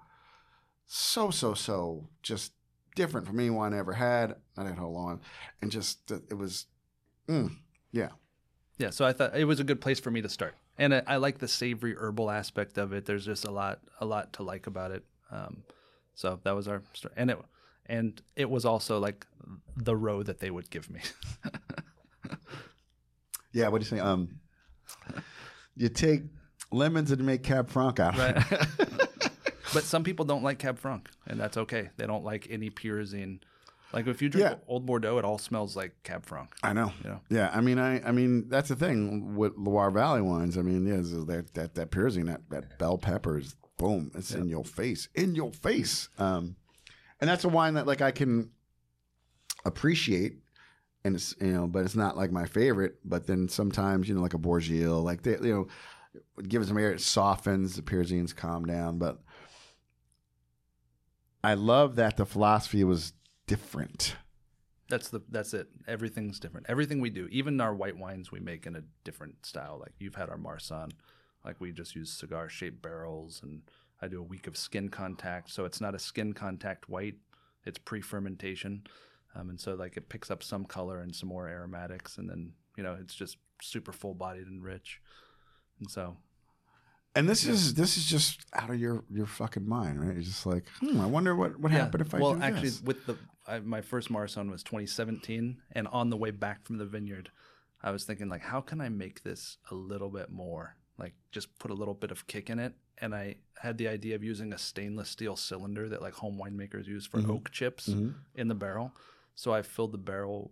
so, 0.87 1.31
so, 1.31 1.55
so 1.55 2.09
just 2.23 2.53
different 2.97 3.29
from 3.29 3.39
any 3.39 3.51
wine 3.51 3.75
I 3.75 3.79
ever 3.79 3.93
had. 3.93 4.35
Not 4.57 4.77
how 4.77 4.89
long, 4.89 5.21
and 5.63 5.71
just 5.71 6.11
it 6.11 6.37
was. 6.37 6.67
Mm, 7.29 7.57
yeah. 7.93 8.11
Yeah, 8.79 8.91
so 8.91 9.07
I 9.07 9.13
thought 9.13 9.37
it 9.37 9.45
was 9.45 9.61
a 9.61 9.65
good 9.65 9.81
place 9.81 10.01
for 10.01 10.11
me 10.11 10.21
to 10.23 10.29
start, 10.29 10.55
and 10.77 10.95
I, 10.95 11.03
I 11.07 11.17
like 11.17 11.39
the 11.39 11.49
savory 11.49 11.95
herbal 11.97 12.31
aspect 12.31 12.77
of 12.77 12.93
it. 12.93 13.07
There's 13.07 13.25
just 13.25 13.45
a 13.45 13.51
lot, 13.51 13.81
a 14.01 14.05
lot 14.05 14.33
to 14.35 14.43
like 14.43 14.67
about 14.67 14.91
it. 14.91 15.05
Um, 15.31 15.63
so 16.15 16.41
that 16.43 16.55
was 16.55 16.69
our 16.69 16.83
start, 16.93 17.15
and 17.17 17.31
it, 17.31 17.39
and 17.89 18.21
it 18.35 18.49
was 18.51 18.65
also 18.65 18.99
like 18.99 19.27
the 19.77 19.97
row 19.97 20.23
that 20.23 20.41
they 20.41 20.51
would 20.51 20.71
give 20.71 20.91
me. 20.91 21.01
Yeah, 23.53 23.69
what 23.69 23.81
do 23.81 23.85
you 23.87 23.97
say? 23.97 24.01
Um, 24.01 24.41
you 25.77 25.89
take 25.89 26.25
lemons 26.71 27.11
and 27.11 27.25
make 27.25 27.43
Cab 27.43 27.71
Franc 27.71 27.99
out 27.99 28.15
Right. 28.19 28.37
but 29.73 29.83
some 29.83 30.05
people 30.05 30.27
don't 30.27 30.43
like 30.43 30.59
Cab 30.59 30.79
Franc, 30.79 31.09
and 31.27 31.41
that's 31.41 31.57
okay. 31.57 31.89
They 31.97 32.07
don't 32.07 32.23
like 32.23 32.49
any 32.51 32.69
pyrazine. 32.69 33.41
Like 33.95 34.09
if 34.09 34.21
you 34.21 34.29
drink 34.29 34.51
Yeah. 34.51 34.57
Old 34.69 34.85
Bordeaux, 34.85 35.17
it 35.17 35.25
all 35.25 35.39
smells 35.39 35.75
like 35.75 35.95
Cab 36.03 36.27
Franc. 36.27 36.51
I 36.63 36.75
know. 36.75 36.93
You 37.03 37.11
know? 37.11 37.21
Yeah, 37.31 37.51
I 37.55 37.63
mean, 37.63 37.79
I, 37.79 38.07
I 38.07 38.13
mean, 38.13 38.47
that's 38.51 38.69
the 38.69 38.77
thing 38.77 39.37
with 39.37 39.55
Loire 39.57 39.91
Valley 39.91 40.21
wines. 40.21 40.59
I 40.59 40.63
mean, 40.63 40.87
yeah, 40.87 40.97
is 40.97 41.13
that 41.13 41.55
that 41.55 41.75
that 41.77 41.91
pyrazine, 41.91 42.27
that 42.27 42.43
that 42.51 42.79
bell 42.79 42.99
peppers, 42.99 43.57
boom, 43.79 44.11
it's 44.15 44.35
in 44.35 44.49
your 44.49 44.65
face, 44.65 45.09
in 45.15 45.35
your 45.35 45.53
face. 45.53 46.11
Um, 46.19 46.57
and 47.21 47.29
that's 47.29 47.45
a 47.45 47.49
wine 47.49 47.75
that 47.75 47.87
like 47.87 48.03
I 48.03 48.11
can 48.11 48.51
appreciate, 49.65 50.39
and 51.05 51.15
it's 51.15 51.35
you 51.41 51.53
know, 51.53 51.67
but 51.67 51.85
it's 51.85 51.97
not 51.97 52.17
like 52.17 52.31
my 52.31 52.47
favorite. 52.47 52.97
But 53.05 53.27
then 53.27 53.49
sometimes 53.49 54.09
you 54.09 54.15
know, 54.15 54.23
like 54.23 54.35
a 54.35 54.39
Bourgueil, 54.39 55.03
like 55.03 55.23
they 55.23 55.33
you 55.33 55.55
know, 55.55 55.69
give 56.49 56.63
it 56.63 56.69
some 56.69 56.79
air, 56.79 56.93
it 56.93 57.01
softens, 57.01 57.77
the 57.77 57.83
pyrazines 57.83 58.35
calm 58.35 58.65
down. 58.65 58.99
But 58.99 59.21
I 61.43 61.55
love 61.55 61.97
that 61.97 62.17
the 62.17 62.27
philosophy 62.27 62.85
was 62.85 63.13
different. 63.47 64.17
That's 64.89 65.09
the 65.09 65.21
that's 65.29 65.55
it. 65.55 65.69
Everything's 65.89 66.39
different. 66.39 66.67
Everything 66.69 67.01
we 67.01 67.11
do, 67.11 67.29
even 67.31 67.61
our 67.61 67.75
white 67.75 67.97
wines, 67.97 68.31
we 68.31 68.41
make 68.41 68.67
in 68.67 68.77
a 68.77 68.83
different 69.05 69.45
style. 69.45 69.79
Like 69.81 69.93
you've 69.99 70.15
had 70.15 70.29
our 70.29 70.39
Marsanne, 70.39 70.93
like 71.45 71.61
we 71.61 71.73
just 71.73 71.97
use 71.97 72.13
cigar 72.13 72.49
shaped 72.49 72.83
barrels, 72.83 73.41
and 73.43 73.63
I 74.03 74.09
do 74.09 74.21
a 74.21 74.25
week 74.25 74.47
of 74.47 74.57
skin 74.57 74.89
contact. 74.89 75.51
So 75.51 75.65
it's 75.65 75.81
not 75.81 75.95
a 75.95 75.99
skin 75.99 76.33
contact 76.33 76.89
white; 76.89 77.17
it's 77.65 77.79
pre 77.79 78.01
fermentation, 78.01 78.85
um, 79.35 79.51
and 79.51 79.61
so 79.61 79.75
like 79.75 79.97
it 79.97 80.09
picks 80.09 80.31
up 80.31 80.43
some 80.43 80.65
color 80.65 81.01
and 81.01 81.15
some 81.15 81.29
more 81.29 81.49
aromatics, 81.49 82.19
and 82.19 82.29
then 82.29 82.53
you 82.77 82.83
know 82.83 82.97
it's 83.01 83.15
just 83.15 83.39
super 83.63 83.93
full 83.93 84.15
bodied 84.15 84.47
and 84.47 84.63
rich. 84.63 85.01
And 85.81 85.91
so 85.91 86.17
And 87.15 87.27
this 87.29 87.47
is 87.47 87.75
this 87.75 87.97
is 87.97 88.05
just 88.05 88.45
out 88.53 88.69
of 88.69 88.79
your 88.79 89.05
your 89.11 89.27
fucking 89.27 89.67
mind, 89.67 90.01
right? 90.01 90.13
You're 90.15 90.23
just 90.23 90.45
like, 90.45 90.65
hmm, 90.81 91.01
I 91.01 91.07
wonder 91.07 91.35
what 91.35 91.59
what 91.59 91.73
happened 91.73 92.03
if 92.03 92.15
I 92.15 92.19
well, 92.19 92.43
actually, 92.43 92.69
this. 92.69 92.83
with 92.83 93.07
the 93.07 93.17
I, 93.47 93.61
my 93.61 93.81
first 93.81 94.11
Marsanne 94.11 94.51
was 94.51 94.63
2017, 94.63 95.57
and 95.73 95.89
on 95.89 96.11
the 96.11 96.17
way 96.17 96.31
back 96.31 96.67
from 96.67 96.77
the 96.79 96.85
vineyard, 96.85 97.31
I 97.83 97.91
was 97.91 98.05
thinking 98.05 98.29
like, 98.29 98.43
how 98.43 98.61
can 98.61 98.81
I 98.81 98.91
make 98.91 99.23
this 99.23 99.57
a 99.71 99.75
little 99.75 100.11
bit 100.11 100.31
more, 100.31 100.77
like 100.99 101.15
just 101.33 101.59
put 101.59 101.71
a 101.71 101.75
little 101.75 101.95
bit 101.95 102.11
of 102.11 102.27
kick 102.27 102.51
in 102.51 102.59
it. 102.59 102.75
And 102.99 103.15
I 103.15 103.37
had 103.61 103.79
the 103.79 103.89
idea 103.89 104.15
of 104.15 104.25
using 104.25 104.53
a 104.53 104.59
stainless 104.59 105.11
steel 105.11 105.37
cylinder 105.37 105.89
that 105.89 106.01
like 106.03 106.15
home 106.15 106.39
winemakers 106.39 106.87
use 106.87 107.07
for 107.07 107.21
oak 107.31 107.51
chips 107.51 107.89
in 108.35 108.49
the 108.49 108.55
barrel. 108.55 108.93
So 109.35 109.53
I 109.53 109.63
filled 109.63 109.93
the 109.93 109.99
barrel 109.99 110.51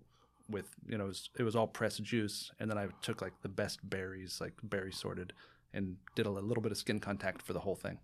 with 0.49 0.67
you 0.87 0.99
know 0.99 1.05
it 1.05 1.09
was, 1.09 1.31
it 1.39 1.43
was 1.43 1.57
all 1.57 1.67
pressed 1.67 2.03
juice, 2.03 2.53
and 2.61 2.71
then 2.71 2.77
I 2.77 2.89
took 3.01 3.23
like 3.23 3.33
the 3.43 3.49
best 3.49 3.89
berries, 3.89 4.41
like 4.41 4.53
berry 4.63 4.93
sorted, 4.93 5.33
and 5.73 5.97
did 6.15 6.27
a 6.27 6.31
little 6.31 6.63
bit 6.63 6.71
of 6.71 6.77
skin 6.79 7.01
contact 7.01 7.41
for 7.41 7.55
the 7.55 7.61
whole 7.61 7.77
thing 7.77 7.99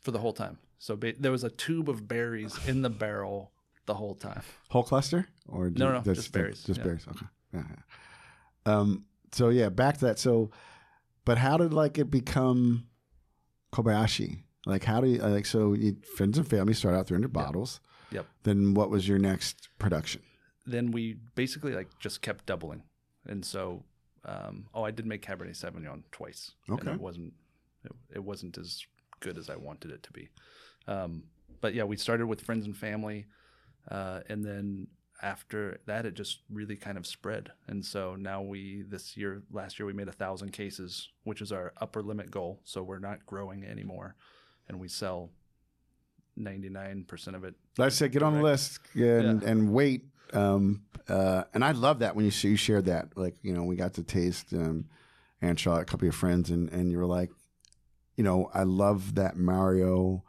for 0.00 0.10
the 0.10 0.18
whole 0.18 0.32
time. 0.32 0.58
So 0.78 0.96
ba- 0.96 1.14
there 1.18 1.32
was 1.32 1.44
a 1.44 1.50
tube 1.50 1.88
of 1.88 2.08
berries 2.08 2.58
in 2.66 2.82
the 2.82 2.90
barrel 2.90 3.50
the 3.86 3.94
whole 3.94 4.14
time. 4.14 4.42
Whole 4.70 4.82
cluster 4.82 5.26
or 5.46 5.70
No, 5.70 5.92
no, 5.92 6.14
just 6.14 6.32
berries, 6.32 6.62
Just 6.64 6.78
yeah. 6.78 6.84
berries. 6.84 7.06
Okay. 7.08 7.26
Yeah, 7.52 7.62
yeah. 7.68 8.72
Um. 8.74 9.04
So 9.32 9.48
yeah, 9.48 9.68
back 9.68 9.98
to 9.98 10.06
that. 10.06 10.18
So, 10.18 10.50
but 11.24 11.38
how 11.38 11.56
did 11.56 11.72
like 11.72 11.98
it 11.98 12.10
become 12.10 12.86
Kobayashi? 13.72 14.42
Like 14.66 14.84
how 14.84 15.00
do 15.00 15.08
you 15.08 15.18
like 15.18 15.46
so 15.46 15.72
you 15.72 15.96
friends 16.16 16.36
and 16.36 16.46
family 16.46 16.74
start 16.74 16.94
out 16.94 17.06
300 17.06 17.32
bottles. 17.32 17.80
Yep. 18.12 18.26
Then 18.42 18.74
what 18.74 18.90
was 18.90 19.08
your 19.08 19.18
next 19.18 19.68
production? 19.78 20.22
Then 20.66 20.90
we 20.90 21.16
basically 21.34 21.72
like 21.72 21.88
just 21.98 22.20
kept 22.20 22.46
doubling, 22.46 22.82
and 23.26 23.44
so 23.44 23.84
um, 24.24 24.66
oh, 24.74 24.82
I 24.82 24.90
did 24.90 25.06
make 25.06 25.24
Cabernet 25.24 25.56
Sauvignon 25.56 26.02
twice. 26.12 26.52
Okay. 26.68 26.92
it 26.92 27.00
wasn't 27.00 27.32
it, 27.84 27.92
it 28.16 28.24
wasn't 28.24 28.58
as 28.58 28.84
good 29.20 29.38
as 29.38 29.48
I 29.48 29.56
wanted 29.56 29.90
it 29.90 30.02
to 30.02 30.12
be. 30.12 30.28
Um, 30.86 31.24
but 31.60 31.74
yeah, 31.74 31.84
we 31.84 31.96
started 31.96 32.26
with 32.26 32.40
friends 32.40 32.66
and 32.66 32.76
family, 32.76 33.26
uh, 33.90 34.20
and 34.28 34.44
then 34.44 34.88
after 35.22 35.80
that, 35.86 36.06
it 36.06 36.14
just 36.14 36.40
really 36.50 36.76
kind 36.76 36.96
of 36.96 37.06
spread. 37.06 37.52
And 37.66 37.84
so 37.84 38.16
now 38.16 38.42
we 38.42 38.82
this 38.88 39.16
year, 39.16 39.42
last 39.52 39.78
year, 39.78 39.86
we 39.86 39.92
made 39.92 40.08
a 40.08 40.12
thousand 40.12 40.52
cases, 40.52 41.08
which 41.24 41.42
is 41.42 41.52
our 41.52 41.72
upper 41.80 42.02
limit 42.02 42.30
goal. 42.30 42.60
So 42.64 42.82
we're 42.82 42.98
not 42.98 43.26
growing 43.26 43.64
anymore, 43.64 44.14
and 44.68 44.80
we 44.80 44.88
sell 44.88 45.30
ninety 46.36 46.68
nine 46.68 47.04
percent 47.04 47.36
of 47.36 47.44
it. 47.44 47.54
Like 47.78 47.86
I 47.86 47.90
said, 47.90 48.12
get 48.12 48.22
on 48.22 48.34
the 48.34 48.42
list 48.42 48.80
and 48.94 49.42
and 49.42 49.72
wait. 49.72 50.04
Um, 50.32 50.82
uh, 51.08 51.44
and 51.54 51.64
I 51.64 51.72
love 51.72 51.98
that 52.00 52.14
when 52.14 52.24
you 52.24 52.32
you 52.48 52.56
shared 52.56 52.86
that. 52.86 53.16
Like 53.16 53.36
you 53.42 53.52
know, 53.52 53.64
we 53.64 53.76
got 53.76 53.94
to 53.94 54.02
taste 54.02 54.52
um, 54.52 54.86
and 55.42 55.58
Charlotte, 55.58 55.82
a 55.82 55.84
couple 55.84 56.00
of 56.00 56.04
your 56.04 56.12
friends, 56.12 56.50
and 56.50 56.68
and 56.70 56.90
you 56.90 56.98
were 56.98 57.06
like, 57.06 57.30
you 58.16 58.24
know, 58.24 58.50
I 58.54 58.62
love 58.62 59.16
that 59.16 59.36
Mario 59.36 60.24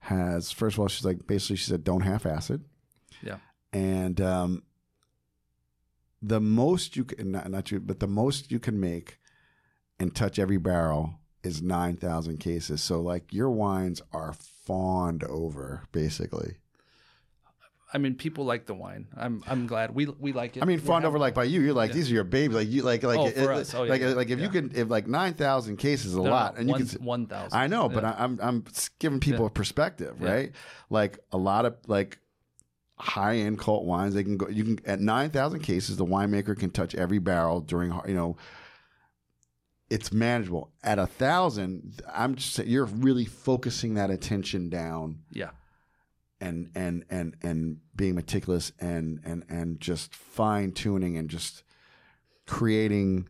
has. 0.00 0.50
First 0.50 0.76
of 0.76 0.80
all, 0.80 0.88
she's 0.88 1.04
like 1.04 1.26
basically 1.26 1.56
she 1.56 1.70
said 1.70 1.84
don't 1.84 2.02
half 2.02 2.26
acid, 2.26 2.64
Yeah. 3.22 3.36
And 3.72 4.20
um, 4.20 4.62
the 6.22 6.40
most 6.40 6.96
you 6.96 7.04
can 7.04 7.30
not 7.32 7.50
not 7.50 7.70
you, 7.70 7.80
but 7.80 8.00
the 8.00 8.06
most 8.06 8.50
you 8.50 8.58
can 8.58 8.78
make 8.80 9.18
and 9.98 10.14
touch 10.14 10.38
every 10.38 10.58
barrel 10.58 11.14
is 11.42 11.62
nine 11.62 11.96
thousand 11.96 12.38
cases. 12.38 12.82
So 12.82 13.00
like 13.00 13.32
your 13.32 13.50
wines 13.50 14.02
are 14.12 14.32
fawned 14.32 15.24
over 15.24 15.84
basically. 15.92 16.56
I 17.92 17.98
mean, 17.98 18.14
people 18.14 18.44
like 18.44 18.66
the 18.66 18.74
wine. 18.74 19.08
I'm 19.16 19.42
I'm 19.48 19.66
glad 19.66 19.92
we 19.94 20.06
we 20.06 20.32
like 20.32 20.56
it. 20.56 20.62
I 20.62 20.66
mean, 20.66 20.78
We're 20.78 20.84
fawned 20.86 21.04
over 21.04 21.18
like 21.18 21.34
by 21.34 21.44
you. 21.44 21.60
You're 21.60 21.74
like 21.74 21.92
these 21.92 22.08
are 22.10 22.14
your 22.14 22.22
babies. 22.24 22.54
Like 22.56 22.68
you 22.68 22.82
like 22.82 23.02
like 23.02 23.18
Oh, 23.18 23.30
for 23.30 23.52
it- 23.52 23.58
us. 23.58 23.74
Oh, 23.74 23.82
yeah, 23.82 23.90
like 23.90 24.00
yeah. 24.00 24.08
like 24.10 24.30
if 24.30 24.38
you 24.38 24.44
Yeah. 24.44 24.50
can 24.52 24.72
if 24.76 24.88
like 24.88 25.08
nine 25.08 25.34
thousand 25.34 25.78
cases 25.78 26.06
is 26.06 26.14
a 26.14 26.18
No, 26.22 26.30
lot, 26.30 26.56
and 26.56 26.68
you 26.68 26.72
one, 26.74 26.86
can. 26.86 27.04
one 27.04 27.26
thousand. 27.26 27.58
I 27.58 27.66
know, 27.66 27.88
but 27.88 28.04
Yeah. 28.04 28.14
I'm 28.16 28.38
I'm 28.40 28.64
giving 29.00 29.18
people 29.18 29.46
a 29.46 29.50
perspective, 29.50 30.16
Yeah. 30.20 30.30
right? 30.32 30.52
Like 30.88 31.18
a 31.32 31.36
lot 31.38 31.64
of 31.64 31.76
like 31.88 32.18
high 33.00 33.36
end 33.36 33.58
cult 33.58 33.84
wines, 33.84 34.14
they 34.14 34.22
can 34.22 34.36
go. 34.36 34.48
You 34.48 34.64
can 34.64 34.80
at 34.86 35.00
nine 35.00 35.30
thousand 35.30 35.60
cases, 35.60 35.96
the 35.96 36.06
winemaker 36.06 36.58
can 36.58 36.70
touch 36.70 36.94
every 36.94 37.18
barrel 37.18 37.60
during 37.60 37.92
you 38.06 38.14
know. 38.14 38.36
It's 39.88 40.12
manageable. 40.12 40.70
At 40.84 41.00
a 41.00 41.06
thousand, 41.06 42.00
I'm 42.14 42.36
just 42.36 42.52
saying 42.52 42.68
you're 42.68 42.84
really 42.84 43.24
focusing 43.24 43.94
that 43.94 44.10
attention 44.10 44.68
down 44.68 45.22
yeah, 45.32 45.50
and 46.40 46.70
and 46.74 47.04
and 47.10 47.36
and 47.42 47.78
being 47.96 48.14
meticulous 48.14 48.72
and 48.78 49.20
and 49.24 49.44
and 49.48 49.80
just 49.80 50.14
fine 50.14 50.72
tuning 50.72 51.16
and 51.16 51.28
just 51.28 51.62
creating 52.46 53.28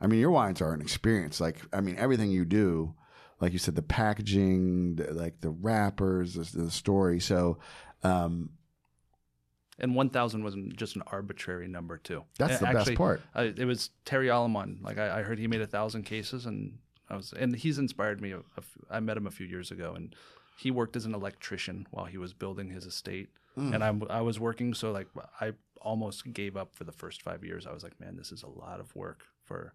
I 0.00 0.06
mean 0.06 0.20
your 0.20 0.30
wines 0.30 0.62
are 0.62 0.72
an 0.72 0.80
experience 0.80 1.40
like 1.40 1.58
I 1.72 1.80
mean 1.80 1.96
everything 1.98 2.30
you 2.30 2.44
do 2.44 2.94
like 3.40 3.52
you 3.52 3.58
said 3.58 3.74
the 3.74 3.82
packaging 3.82 4.96
the, 4.96 5.12
like 5.12 5.40
the 5.40 5.50
wrappers 5.50 6.34
the, 6.34 6.64
the 6.64 6.70
story 6.70 7.20
so 7.20 7.58
um 8.02 8.50
and 9.78 9.94
one 9.94 10.08
thousand 10.10 10.44
wasn't 10.44 10.76
just 10.76 10.96
an 10.96 11.02
arbitrary 11.08 11.68
number 11.68 11.98
too. 11.98 12.24
that's 12.38 12.58
the 12.58 12.66
best 12.66 12.94
part 12.94 13.20
Uh, 13.34 13.48
it 13.56 13.64
was 13.64 13.90
Thierry 14.06 14.30
Allemand. 14.30 14.78
Like 14.82 14.98
I, 14.98 15.20
I 15.20 15.22
heard 15.22 15.38
he 15.38 15.46
made 15.48 15.60
a 15.62 15.66
thousand 15.66 16.02
cases, 16.04 16.46
and 16.46 16.78
I 17.10 17.16
was, 17.16 17.32
and 17.38 17.54
he's 17.56 17.78
inspired 17.78 18.20
me. 18.20 18.32
A, 18.32 18.38
a 18.38 18.42
f- 18.58 18.78
I 18.90 19.00
met 19.00 19.16
him 19.16 19.26
a 19.26 19.30
few 19.30 19.46
years 19.46 19.70
ago, 19.70 19.92
and 19.94 20.14
he 20.58 20.70
worked 20.70 20.96
as 20.96 21.04
an 21.04 21.14
electrician 21.14 21.86
while 21.90 22.04
he 22.06 22.16
was 22.18 22.32
building 22.32 22.70
his 22.70 22.86
estate. 22.86 23.28
Mm. 23.58 23.74
And 23.74 23.84
I'm, 23.84 24.02
I 24.10 24.20
was 24.20 24.40
working, 24.40 24.74
so 24.74 24.90
like 24.92 25.08
I 25.40 25.52
almost 25.80 26.32
gave 26.32 26.56
up 26.56 26.74
for 26.74 26.84
the 26.84 26.92
first 26.92 27.22
five 27.22 27.44
years. 27.44 27.66
I 27.66 27.72
was 27.72 27.82
like, 27.82 27.98
man, 28.00 28.16
this 28.16 28.32
is 28.32 28.42
a 28.42 28.48
lot 28.48 28.80
of 28.80 28.94
work 28.96 29.22
for 29.44 29.74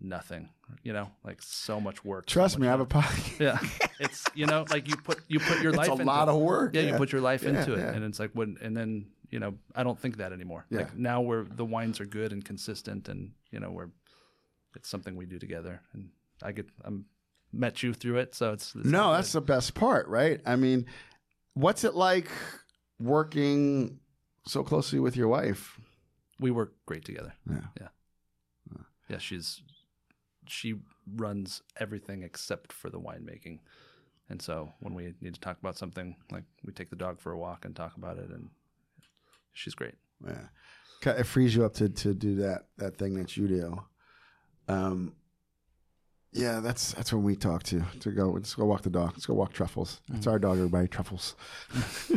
nothing. 0.00 0.48
You 0.82 0.92
know, 0.92 1.10
like 1.24 1.40
so 1.42 1.80
much 1.80 2.04
work. 2.04 2.28
so 2.28 2.34
trust 2.34 2.56
much 2.56 2.62
me 2.62 2.68
I 2.68 2.70
have 2.70 2.80
a 2.80 2.86
pocket 2.86 3.24
yeah, 3.40 3.58
it's 4.00 4.24
you 4.34 4.46
know, 4.46 4.64
like 4.70 4.88
you 4.88 4.96
put 4.96 5.20
you 5.28 5.38
put 5.40 5.60
your 5.60 5.70
it's 5.74 5.78
life. 5.78 5.88
a 5.88 5.92
into 5.92 6.04
lot 6.04 6.28
it. 6.28 6.32
of 6.32 6.40
work 6.40 6.74
Yeah, 6.74 6.82
you 6.82 6.94
put 6.94 7.12
your 7.12 7.20
life 7.20 7.42
Yeah, 7.42 7.50
into 7.60 7.74
it, 7.74 7.94
and 7.94 8.04
it's 8.04 8.18
like 8.18 8.30
when, 8.32 8.58
and 8.60 8.76
then 8.76 9.06
you 9.30 9.38
know, 9.38 9.54
I 9.74 9.82
don't 9.82 9.98
think 9.98 10.16
that 10.18 10.32
anymore. 10.32 10.66
Yeah. 10.70 10.78
Like 10.78 10.96
now, 10.96 11.20
we're 11.20 11.44
the 11.44 11.64
wines 11.64 12.00
are 12.00 12.06
good 12.06 12.32
and 12.32 12.44
consistent, 12.44 13.08
and 13.08 13.32
you 13.50 13.60
know, 13.60 13.70
we're 13.70 13.90
it's 14.76 14.88
something 14.88 15.16
we 15.16 15.26
do 15.26 15.38
together, 15.38 15.80
and 15.92 16.10
I 16.42 16.52
get 16.52 16.66
I'm 16.84 17.06
met 17.52 17.82
you 17.82 17.94
through 17.94 18.18
it, 18.18 18.34
so 18.34 18.52
it's, 18.52 18.74
it's 18.74 18.84
no 18.84 19.12
that's 19.12 19.32
the 19.32 19.40
best 19.40 19.74
part 19.74 20.06
right? 20.08 20.40
I 20.44 20.56
mean 20.56 20.84
what's 21.54 21.82
it 21.82 21.94
like 21.94 22.28
working 23.00 23.98
so 24.46 24.62
closely 24.62 25.00
with 25.00 25.16
your 25.16 25.28
wife? 25.28 25.80
We 26.40 26.50
work 26.50 26.74
great 26.86 27.04
together. 27.04 27.32
yeah. 27.50 27.60
Yeah, 27.80 28.78
Yeah, 29.08 29.18
she's 29.18 29.62
she 30.46 30.74
runs 31.16 31.62
everything 31.78 32.22
except 32.22 32.72
for 32.72 32.90
the 32.90 33.00
winemaking, 33.00 33.60
and 34.28 34.40
so 34.40 34.72
when 34.80 34.94
we 34.94 35.14
need 35.20 35.34
to 35.34 35.40
talk 35.40 35.58
about 35.58 35.76
something, 35.76 36.16
like 36.30 36.44
we 36.64 36.72
take 36.72 36.90
the 36.90 36.96
dog 36.96 37.18
for 37.20 37.32
a 37.32 37.38
walk 37.38 37.64
and 37.64 37.74
talk 37.74 37.96
about 37.96 38.18
it, 38.18 38.30
and 38.30 38.50
she's 39.58 39.74
great. 39.74 39.94
Yeah, 40.26 41.12
it 41.12 41.24
frees 41.24 41.54
you 41.54 41.64
up 41.64 41.74
to 41.74 41.88
to 41.88 42.14
do 42.14 42.36
that 42.36 42.66
that 42.78 42.96
thing 42.96 43.14
that 43.14 43.36
you 43.36 43.48
do. 43.48 43.82
Um, 44.68 45.14
yeah, 46.32 46.60
that's 46.60 46.92
that's 46.92 47.12
when 47.12 47.22
we 47.22 47.36
talk 47.36 47.62
to 47.64 47.82
to 48.00 48.10
go. 48.10 48.30
Let's 48.30 48.54
go 48.54 48.64
walk 48.66 48.82
the 48.82 48.90
dog. 48.90 49.12
Let's 49.12 49.26
go 49.26 49.34
walk 49.34 49.52
Truffles. 49.52 50.00
That's 50.08 50.26
our 50.26 50.38
dog, 50.38 50.56
everybody. 50.58 50.88
Truffles. 50.88 51.36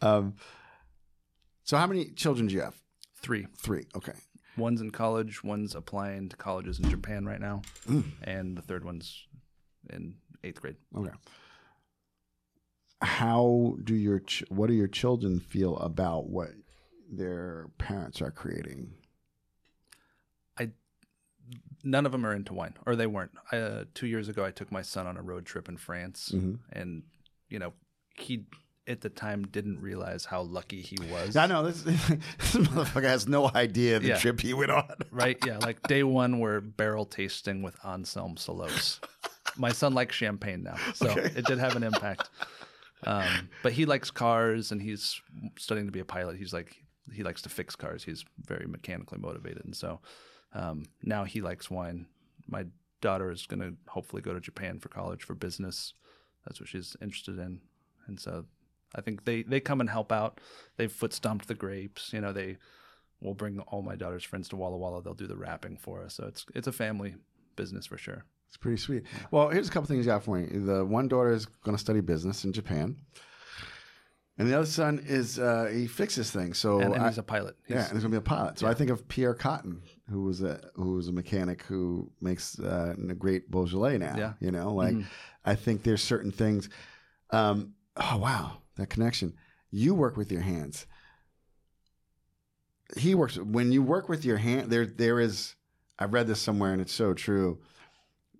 um, 0.00 0.34
so 1.64 1.76
how 1.76 1.86
many 1.86 2.06
children 2.10 2.46
do 2.46 2.54
you 2.54 2.60
have? 2.62 2.76
Three. 3.20 3.46
Three. 3.58 3.86
Okay. 3.96 4.12
One's 4.56 4.80
in 4.80 4.90
college, 4.90 5.44
one's 5.44 5.74
applying 5.74 6.30
to 6.30 6.36
colleges 6.36 6.78
in 6.78 6.88
Japan 6.88 7.26
right 7.26 7.40
now, 7.40 7.60
Mm. 7.86 8.04
and 8.22 8.56
the 8.56 8.62
third 8.62 8.84
one's 8.84 9.26
in 9.90 10.14
eighth 10.44 10.62
grade. 10.62 10.76
Okay. 10.96 11.10
How 13.02 13.76
do 13.84 13.94
your 13.94 14.20
ch- 14.20 14.44
what 14.48 14.68
do 14.68 14.72
your 14.74 14.88
children 14.88 15.38
feel 15.40 15.76
about 15.78 16.28
what 16.28 16.50
their 17.10 17.68
parents 17.78 18.22
are 18.22 18.30
creating? 18.30 18.94
I 20.58 20.70
None 21.84 22.06
of 22.06 22.12
them 22.12 22.24
are 22.26 22.32
into 22.34 22.52
wine, 22.54 22.74
or 22.86 22.96
they 22.96 23.06
weren't. 23.06 23.32
Uh, 23.52 23.84
two 23.94 24.06
years 24.06 24.28
ago, 24.28 24.44
I 24.44 24.50
took 24.50 24.72
my 24.72 24.82
son 24.82 25.06
on 25.06 25.16
a 25.16 25.22
road 25.22 25.44
trip 25.46 25.68
in 25.68 25.76
France, 25.76 26.32
Mhm. 26.34 26.58
and 26.72 27.02
you 27.48 27.58
know, 27.58 27.74
he 28.16 28.46
at 28.88 29.00
the 29.02 29.08
time 29.10 29.42
didn't 29.48 29.80
realize 29.80 30.24
how 30.24 30.40
lucky 30.42 30.80
he 30.80 30.96
was. 31.10 31.36
I 31.36 31.46
know 31.46 31.64
this, 31.64 31.82
this 31.82 32.54
motherfucker 32.54 33.02
has 33.02 33.28
no 33.28 33.50
idea 33.54 33.98
the 33.98 34.08
Yeah. 34.08 34.18
trip 34.18 34.40
he 34.40 34.54
went 34.54 34.70
on. 34.70 34.88
right? 35.10 35.36
Yeah, 35.44 35.58
like 35.58 35.82
day 35.82 36.02
one, 36.02 36.38
we're 36.38 36.60
barrel 36.60 37.04
tasting 37.04 37.62
with 37.62 37.76
Anselme 37.84 38.36
Selosse. 38.36 39.00
My 39.56 39.70
son 39.72 39.92
likes 39.94 40.14
champagne 40.16 40.62
now, 40.62 40.76
so 40.94 41.10
it 41.10 41.44
did 41.46 41.58
have 41.58 41.76
an 41.76 41.82
impact. 41.82 42.30
Um, 43.04 43.50
but 43.62 43.72
he 43.72 43.84
likes 43.84 44.10
cars, 44.10 44.72
and 44.72 44.80
he's 44.80 45.20
studying 45.58 45.86
to 45.86 45.92
be 45.92 46.00
a 46.00 46.04
pilot. 46.04 46.36
He's 46.36 46.52
like 46.52 46.76
he 47.12 47.22
likes 47.22 47.42
to 47.42 47.48
fix 47.48 47.76
cars. 47.76 48.04
He's 48.04 48.24
very 48.44 48.66
mechanically 48.66 49.18
motivated, 49.18 49.64
and 49.64 49.76
so 49.76 50.00
um, 50.52 50.84
now 51.02 51.24
he 51.24 51.40
likes 51.40 51.70
wine. 51.70 52.06
My 52.48 52.66
daughter 53.00 53.30
is 53.30 53.46
going 53.46 53.60
to 53.60 53.74
hopefully 53.88 54.22
go 54.22 54.32
to 54.32 54.40
Japan 54.40 54.78
for 54.78 54.88
college 54.88 55.22
for 55.22 55.34
business. 55.34 55.92
That's 56.46 56.60
what 56.60 56.68
she's 56.68 56.96
interested 57.02 57.38
in, 57.38 57.60
and 58.06 58.18
so 58.18 58.46
I 58.94 59.00
think 59.00 59.24
they 59.24 59.42
they 59.42 59.60
come 59.60 59.80
and 59.80 59.90
help 59.90 60.12
out. 60.12 60.40
They've 60.76 60.90
foot 60.90 61.12
stomped 61.12 61.48
the 61.48 61.54
grapes. 61.54 62.12
You 62.12 62.20
know, 62.20 62.32
they 62.32 62.56
we'll 63.20 63.34
bring 63.34 63.60
all 63.60 63.82
my 63.82 63.96
daughter's 63.96 64.24
friends 64.24 64.48
to 64.48 64.56
Walla 64.56 64.76
Walla. 64.76 65.02
They'll 65.02 65.14
do 65.14 65.26
the 65.26 65.36
wrapping 65.36 65.76
for 65.76 66.02
us. 66.02 66.14
So 66.14 66.26
it's 66.26 66.46
it's 66.54 66.66
a 66.66 66.72
family 66.72 67.16
business 67.56 67.86
for 67.86 67.98
sure. 67.98 68.24
It's 68.48 68.56
pretty 68.56 68.76
sweet. 68.78 69.02
Well, 69.30 69.48
here's 69.48 69.68
a 69.68 69.70
couple 69.70 69.88
things 69.88 70.06
you 70.06 70.12
got 70.12 70.22
for 70.24 70.38
me. 70.38 70.46
The 70.58 70.84
one 70.84 71.08
daughter 71.08 71.32
is 71.32 71.46
going 71.46 71.76
to 71.76 71.80
study 71.80 72.00
business 72.00 72.44
in 72.44 72.52
Japan, 72.52 72.96
and 74.38 74.48
the 74.48 74.56
other 74.56 74.66
son 74.66 75.02
is 75.04 75.38
uh, 75.38 75.70
he 75.72 75.86
fixes 75.86 76.30
things. 76.30 76.56
So 76.58 76.78
and, 76.80 76.94
and 76.94 77.02
I- 77.04 77.08
he's 77.08 77.18
a 77.18 77.22
pilot. 77.22 77.56
He's, 77.66 77.74
yeah, 77.74 77.82
and 77.84 77.92
he's 77.92 78.02
going 78.02 78.12
to 78.12 78.20
be 78.20 78.24
a 78.24 78.36
pilot. 78.36 78.58
So 78.58 78.66
I 78.66 78.74
think 78.74 78.90
of 78.90 79.06
Pierre 79.08 79.34
Cotton, 79.34 79.82
who 80.10 80.22
was 80.22 80.42
a 80.42 80.70
who 80.74 80.94
was 80.94 81.08
a 81.08 81.12
mechanic 81.12 81.62
who 81.64 82.10
makes 82.20 82.58
uh, 82.60 82.94
a 82.96 83.14
great 83.14 83.50
Beaujolais 83.50 83.98
now. 83.98 84.14
Yeah. 84.16 84.32
you 84.40 84.50
know, 84.52 84.72
like 84.72 84.94
I 85.44 85.54
think 85.54 85.82
there's 85.82 86.02
certain 86.02 86.30
things. 86.30 86.68
Um, 87.30 87.74
oh 87.96 88.18
wow, 88.18 88.58
that 88.76 88.88
connection. 88.90 89.34
You 89.70 89.94
work 89.94 90.16
with 90.16 90.30
your 90.30 90.42
hands. 90.42 90.86
He 92.96 93.14
works 93.16 93.36
when 93.36 93.72
you 93.72 93.82
work 93.82 94.08
with 94.08 94.24
your 94.24 94.36
hand. 94.36 94.70
There, 94.70 94.86
there 94.86 95.18
is. 95.18 95.56
I 95.98 96.04
read 96.04 96.26
this 96.28 96.40
somewhere, 96.40 96.72
and 96.72 96.80
it's 96.80 96.92
so 96.92 97.12
true. 97.14 97.58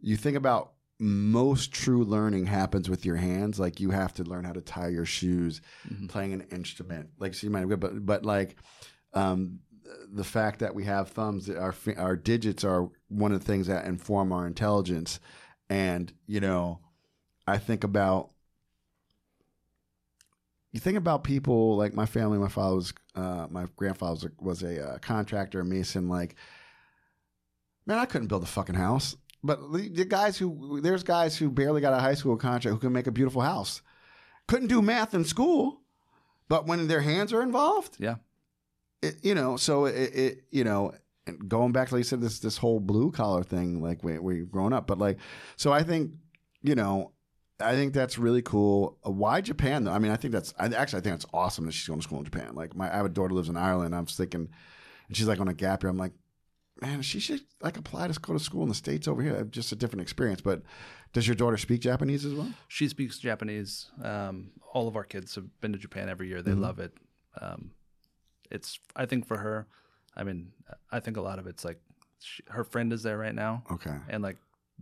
You 0.01 0.16
think 0.16 0.36
about 0.36 0.73
most 0.98 1.73
true 1.73 2.05
learning 2.05 2.47
happens 2.47 2.89
with 2.89 3.05
your 3.05 3.16
hands. 3.16 3.60
Like 3.60 3.81
you 3.81 3.90
have 3.90 4.14
to 4.14 4.24
learn 4.24 4.44
how 4.44 4.52
to 4.52 4.60
tie 4.62 4.89
your 4.89 5.05
shoes, 5.05 5.60
Mhm. 5.89 6.09
playing 6.09 6.32
an 6.32 6.43
instrument. 6.52 7.10
Like 7.18 7.35
so, 7.35 7.47
you 7.47 7.51
might, 7.51 7.66
but 7.66 8.05
but 8.06 8.24
like, 8.24 8.56
um, 9.12 9.60
the 10.12 10.24
fact 10.24 10.60
that 10.60 10.74
we 10.74 10.85
have 10.85 11.10
thumbs, 11.10 11.48
our 11.51 11.74
our 11.97 12.16
digits 12.16 12.64
are 12.64 12.89
one 13.09 13.32
of 13.32 13.40
the 13.40 13.44
things 13.47 13.66
that 13.66 13.85
inform 13.86 14.32
our 14.32 14.47
intelligence. 14.47 15.20
And 15.68 16.12
you 16.27 16.40
know, 16.40 16.81
I 17.47 17.59
think 17.59 17.85
about 17.85 18.31
you 20.73 20.81
think 20.81 20.97
about 20.98 21.24
people 21.24 21.77
like 21.77 21.94
my 21.94 22.06
family. 22.06 22.39
My 22.39 22.48
father 22.48 22.77
was, 22.77 22.93
uh, 23.14 23.47
my 23.51 23.66
grandfather 23.77 24.12
was 24.12 24.24
a, 24.24 24.31
was 24.44 24.62
a 24.62 24.89
uh, 24.89 24.98
contractor, 24.98 25.60
a 25.60 25.64
mason. 25.64 26.09
Like, 26.09 26.36
man, 27.86 27.98
I 27.98 28.05
couldn't 28.05 28.27
build 28.28 28.43
a 28.43 28.47
fucking 28.47 28.74
house. 28.74 29.16
But 29.44 29.72
the, 29.72 29.88
the 29.88 30.04
guys 30.04 30.36
who 30.38 30.80
there's 30.80 31.02
guys 31.02 31.36
who 31.36 31.50
barely 31.50 31.80
got 31.80 31.92
a 31.92 32.00
high 32.00 32.14
school 32.14 32.36
contract 32.36 32.72
who 32.74 32.80
can 32.80 32.92
make 32.92 33.06
a 33.06 33.12
beautiful 33.12 33.42
house. 33.42 33.82
Couldn't 34.48 34.68
do 34.68 34.80
math 34.82 35.14
in 35.14 35.24
school, 35.24 35.80
but 36.48 36.66
when 36.66 36.86
their 36.88 37.00
hands 37.00 37.32
are 37.32 37.42
involved, 37.42 37.96
Yeah. 37.98 38.16
it, 39.02 39.16
you 39.22 39.34
know. 39.34 39.56
So 39.56 39.86
it, 39.86 39.92
it 40.14 40.44
you 40.50 40.64
know, 40.64 40.92
and 41.26 41.48
going 41.48 41.72
back 41.72 41.88
to 41.88 41.94
like 41.94 42.00
you 42.00 42.04
said, 42.04 42.20
this 42.20 42.38
this 42.40 42.56
whole 42.56 42.80
blue 42.80 43.10
collar 43.10 43.42
thing, 43.42 43.82
like 43.82 44.02
we 44.04 44.18
we've 44.18 44.50
grown 44.50 44.72
up, 44.72 44.86
but 44.86 44.98
like, 44.98 45.18
so 45.56 45.72
I 45.72 45.82
think 45.82 46.12
you 46.62 46.74
know. 46.74 47.12
I 47.58 47.72
think 47.72 47.94
that's 47.94 48.18
really 48.18 48.42
cool. 48.42 48.98
Uh, 49.06 49.10
Why 49.10 49.40
Japan 49.40 49.84
though? 49.84 49.90
I 49.92 49.98
mean, 49.98 50.12
I 50.12 50.16
think 50.16 50.30
that's 50.32 50.52
I, 50.58 50.66
actually 50.66 50.98
I 50.98 51.02
think 51.02 51.14
that's 51.14 51.24
awesome 51.32 51.64
that 51.64 51.72
she's 51.72 51.88
going 51.88 51.98
to 52.00 52.04
school 52.04 52.18
in 52.18 52.24
Japan. 52.26 52.54
Like 52.54 52.76
my 52.76 52.92
I 52.92 52.96
have 52.98 53.06
a 53.06 53.08
daughter 53.08 53.30
who 53.30 53.36
lives 53.36 53.48
in 53.48 53.56
Ireland. 53.56 53.94
I'm 53.94 54.04
thinking, 54.04 54.50
and 55.08 55.16
she's 55.16 55.26
like 55.26 55.40
on 55.40 55.48
a 55.48 55.54
gap 55.54 55.82
year. 55.82 55.88
I'm 55.88 55.96
like, 55.96 56.12
man, 56.81 57.03
she 57.03 57.20
should 57.20 57.40
like 57.61 57.77
apply 57.77 58.09
to 58.09 58.20
go 58.20 58.32
to 58.32 58.39
school 58.39 58.62
in 58.62 58.69
the 58.69 58.74
states 58.74 59.09
over 59.09 59.23
here. 59.23 59.44
Just 59.44 59.73
a 59.73 59.77
different 59.77 60.03
experience. 60.03 60.40
But 60.40 60.62
does 61.12 61.27
your 61.27 61.35
daughter 61.35 61.57
speak 61.57 61.81
Japanese 61.81 62.24
as 62.24 62.35
well? 62.35 62.53
She 62.69 62.89
speaks 62.89 63.19
Japanese. 63.19 63.86
Um, 64.03 64.51
all 64.73 64.86
of 64.89 64.97
our 64.97 65.05
kids 65.05 65.35
have 65.36 65.61
been 65.61 65.73
to 65.73 65.78
Japan 65.78 66.09
every 66.09 66.28
year. 66.28 66.43
They 66.43 66.53
Mhm. 66.53 66.61
love 66.61 66.78
it. 66.78 66.93
Um, 67.40 67.70
it's 68.51 68.78
I 68.94 69.07
think 69.07 69.27
for 69.27 69.39
her, 69.39 69.66
I 70.16 70.23
mean, 70.24 70.53
I 70.90 71.01
think 71.01 71.16
a 71.16 71.20
lot 71.23 71.39
of 71.39 71.47
it's 71.47 71.65
like 71.65 71.81
she, 72.20 72.43
her 72.48 72.65
friend 72.65 72.93
is 72.93 73.03
there 73.03 73.19
right 73.19 73.35
now, 73.35 73.62
Okay. 73.70 73.97
and 74.09 74.23
like 74.23 74.36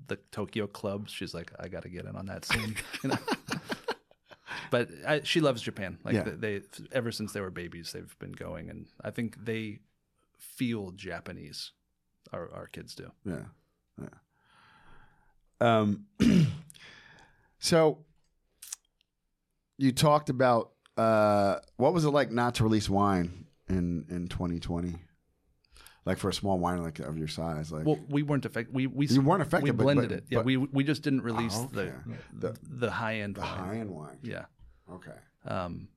the 0.08 0.16
Tokyo 0.32 0.66
clubs, 0.66 1.12
she's 1.12 1.34
like, 1.34 1.52
I 1.58 1.68
got 1.68 1.82
to 1.84 1.88
get 1.88 2.04
in 2.04 2.16
on 2.16 2.26
that 2.26 2.44
scene. 2.44 2.76
You 3.02 3.10
know? 3.10 3.18
but 4.70 4.88
I, 5.06 5.20
she 5.22 5.40
loves 5.40 5.62
Japan. 5.62 5.98
Like 6.04 6.14
Yeah. 6.14 6.30
they, 6.36 6.62
ever 6.92 7.12
since 7.12 7.32
they 7.32 7.40
were 7.40 7.50
babies, 7.50 7.92
they've 7.92 8.16
been 8.18 8.32
going, 8.32 8.68
and 8.70 8.86
I 9.02 9.10
think 9.10 9.44
they 9.44 9.80
feel 10.38 10.90
Japanese. 10.92 11.72
Our 12.32 12.50
our 12.54 12.66
kids 12.68 12.94
do. 12.94 13.10
Yeah. 13.24 13.44
Yeah. 14.00 14.08
Um, 15.60 16.06
so 17.58 17.98
you 19.78 19.92
talked 19.92 20.30
about 20.30 20.70
uh, 20.96 21.56
what 21.76 21.92
was 21.94 22.04
it 22.04 22.10
like 22.10 22.30
not 22.30 22.56
to 22.56 22.64
release 22.64 22.88
wine 22.88 23.46
in 23.68 24.06
in 24.08 24.28
2020? 24.28 24.94
Like 26.06 26.18
for 26.18 26.28
a 26.28 26.34
small 26.34 26.58
wine 26.58 26.82
like 26.82 26.98
of 26.98 27.16
your 27.16 27.28
size, 27.28 27.72
like 27.72 27.86
Well, 27.86 27.98
we 28.10 28.22
weren't 28.22 28.44
affected. 28.44 28.74
We 28.74 28.86
we 28.86 29.06
You 29.06 29.22
weren't 29.22 29.40
affected, 29.42 29.64
We 29.64 29.70
but- 29.70 29.82
blended 29.84 30.08
but- 30.10 30.18
it. 30.18 30.24
Yeah, 30.28 30.38
but- 30.40 30.44
we 30.46 30.56
we 30.58 30.84
just 30.84 31.02
didn't 31.02 31.22
release 31.22 31.54
Oh, 31.56 31.64
okay. 31.74 31.92
the 32.38 32.52
the 32.52 32.58
the 32.86 32.90
high 32.90 33.16
end 33.20 33.36
the 33.36 33.40
wine. 33.40 33.58
high 33.58 33.76
end 33.78 33.90
wine. 33.90 34.18
Yeah. 34.22 34.44
Okay. 34.92 35.16
um, 35.46 35.88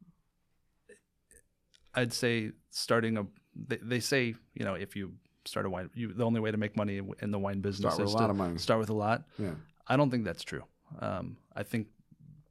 I'd 1.94 2.14
say 2.14 2.52
starting 2.70 3.18
a. 3.18 3.26
They, 3.56 3.78
they 3.82 4.00
say 4.00 4.36
you 4.54 4.64
know 4.66 4.76
if 4.76 4.96
you 4.96 5.14
start 5.48 5.66
a 5.66 5.70
wine, 5.70 5.90
you 5.94 6.14
the 6.14 6.24
only 6.26 6.40
way 6.40 6.52
to 6.52 6.58
make 6.58 6.76
money 6.76 7.02
in, 7.22 7.32
the 7.32 7.40
wine 7.40 7.62
business 7.62 7.94
Start 7.94 8.00
with 8.00 8.08
is 8.10 8.14
a 8.14 8.18
lot 8.18 8.28
to 8.28 8.32
of 8.32 8.38
money. 8.38 8.58
start 8.58 8.80
with 8.80 8.90
a 8.90 8.94
lot. 8.94 9.24
Yeah. 9.40 9.52
I 9.88 9.96
don't 9.98 10.10
think 10.12 10.26
that's 10.26 10.44
true. 10.44 10.64
Um, 11.00 11.38
I 11.56 11.64
think 11.64 11.88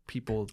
people 0.06 0.48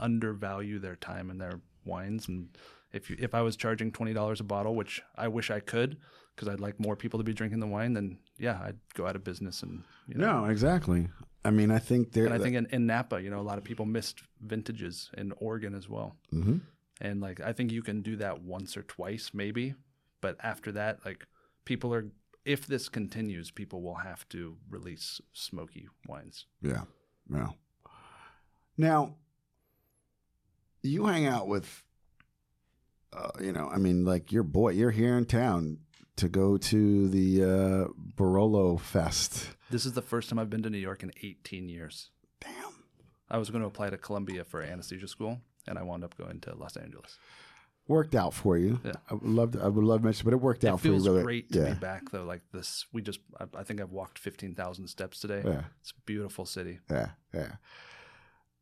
undervalue 0.00 0.78
their 0.78 0.96
time 0.96 1.30
and 1.30 1.40
their 1.40 1.60
wines, 1.84 2.28
and 2.28 2.48
if 2.92 3.10
you, 3.10 3.16
if 3.18 3.34
I 3.34 3.42
was 3.42 3.56
charging 3.56 3.92
twenty 3.92 4.12
dollars 4.12 4.40
a 4.40 4.44
bottle, 4.44 4.74
which 4.74 5.02
I 5.16 5.28
wish 5.28 5.50
I 5.50 5.60
could, 5.60 5.96
because 6.34 6.48
I'd 6.48 6.60
like 6.60 6.78
more 6.80 6.96
people 6.96 7.18
to 7.18 7.24
be 7.24 7.32
drinking 7.32 7.60
the 7.60 7.66
wine, 7.66 7.92
then 7.94 8.18
yeah, 8.38 8.58
I'd 8.62 8.78
go 8.94 9.06
out 9.06 9.16
of 9.16 9.24
business 9.24 9.62
and 9.62 9.82
you 10.08 10.16
know. 10.16 10.40
No, 10.42 10.44
exactly. 10.46 11.08
I 11.44 11.50
mean, 11.50 11.70
I 11.70 11.78
think 11.78 12.12
there. 12.12 12.24
And 12.24 12.34
I 12.34 12.38
think 12.38 12.56
in, 12.56 12.66
in 12.70 12.86
Napa, 12.86 13.20
you 13.22 13.30
know, 13.30 13.40
a 13.40 13.42
lot 13.42 13.58
of 13.58 13.64
people 13.64 13.84
missed 13.84 14.22
vintages 14.40 15.10
in 15.16 15.32
Oregon 15.38 15.74
as 15.74 15.88
well. 15.88 16.16
Mhm. 16.32 16.60
And 17.00 17.20
like, 17.20 17.40
I 17.40 17.52
think 17.52 17.70
you 17.72 17.82
can 17.82 18.00
do 18.02 18.16
that 18.16 18.40
once 18.42 18.76
or 18.76 18.82
twice, 18.82 19.32
maybe. 19.34 19.74
But 20.22 20.36
after 20.42 20.72
that, 20.72 21.04
like, 21.04 21.26
people 21.64 21.94
are, 21.94 22.06
if 22.44 22.66
this 22.66 22.88
continues, 22.88 23.50
people 23.50 23.82
will 23.82 23.96
have 23.96 24.28
to 24.30 24.56
release 24.68 25.20
smoky 25.32 25.88
wines. 26.06 26.46
Yeah. 26.62 26.82
Yeah. 27.32 27.48
Now, 28.76 29.14
you 30.82 31.06
hang 31.06 31.26
out 31.26 31.48
with, 31.48 31.84
uh, 33.12 33.30
you 33.40 33.52
know, 33.52 33.68
I 33.68 33.78
mean, 33.78 34.04
like 34.04 34.32
your 34.32 34.42
boy, 34.42 34.70
you're 34.70 34.90
here 34.90 35.16
in 35.16 35.24
town 35.24 35.78
to 36.16 36.28
go 36.28 36.56
to 36.56 37.08
the 37.08 37.42
uh, 37.42 37.88
Barolo 38.16 38.78
Fest. 38.78 39.48
This 39.70 39.86
is 39.86 39.92
the 39.92 40.02
first 40.02 40.28
time 40.28 40.38
I've 40.38 40.50
been 40.50 40.62
to 40.62 40.70
New 40.70 40.78
York 40.78 41.02
in 41.02 41.12
18 41.22 41.68
years. 41.68 42.10
Damn. 42.40 42.84
I 43.30 43.38
was 43.38 43.50
going 43.50 43.62
to 43.62 43.68
apply 43.68 43.90
to 43.90 43.96
Columbia 43.96 44.44
for 44.44 44.62
anesthesia 44.62 45.08
school, 45.08 45.40
and 45.66 45.78
I 45.78 45.82
wound 45.82 46.04
up 46.04 46.16
going 46.16 46.40
to 46.40 46.54
Los 46.54 46.76
Angeles. 46.76 47.18
Worked 47.86 48.14
out 48.14 48.32
for 48.32 48.56
you. 48.56 48.80
Yeah. 48.84 48.92
I 49.10 49.14
would 49.14 49.22
love 49.24 49.52
to, 49.52 49.62
I 49.62 49.68
would 49.68 49.84
love 49.84 50.00
to 50.00 50.04
mention, 50.06 50.24
but 50.24 50.32
it 50.32 50.40
worked 50.40 50.64
out 50.64 50.78
It 50.78 50.82
feels 50.82 51.04
for 51.04 51.10
you. 51.10 51.16
It 51.16 51.18
Really. 51.18 51.24
great 51.24 51.52
to 51.52 51.58
yeah. 51.58 51.74
be 51.74 51.80
back, 51.80 52.10
though. 52.10 52.24
Like 52.24 52.40
this, 52.52 52.86
we 52.92 53.02
just, 53.02 53.20
I, 53.38 53.44
I 53.58 53.62
think 53.62 53.80
I've 53.80 53.92
walked 53.92 54.18
15,000 54.18 54.88
steps 54.88 55.20
today. 55.20 55.42
Yeah. 55.44 55.62
It's 55.82 55.90
a 55.90 56.00
beautiful 56.06 56.46
city. 56.46 56.78
Yeah. 56.90 57.10
Yeah. 57.34 57.52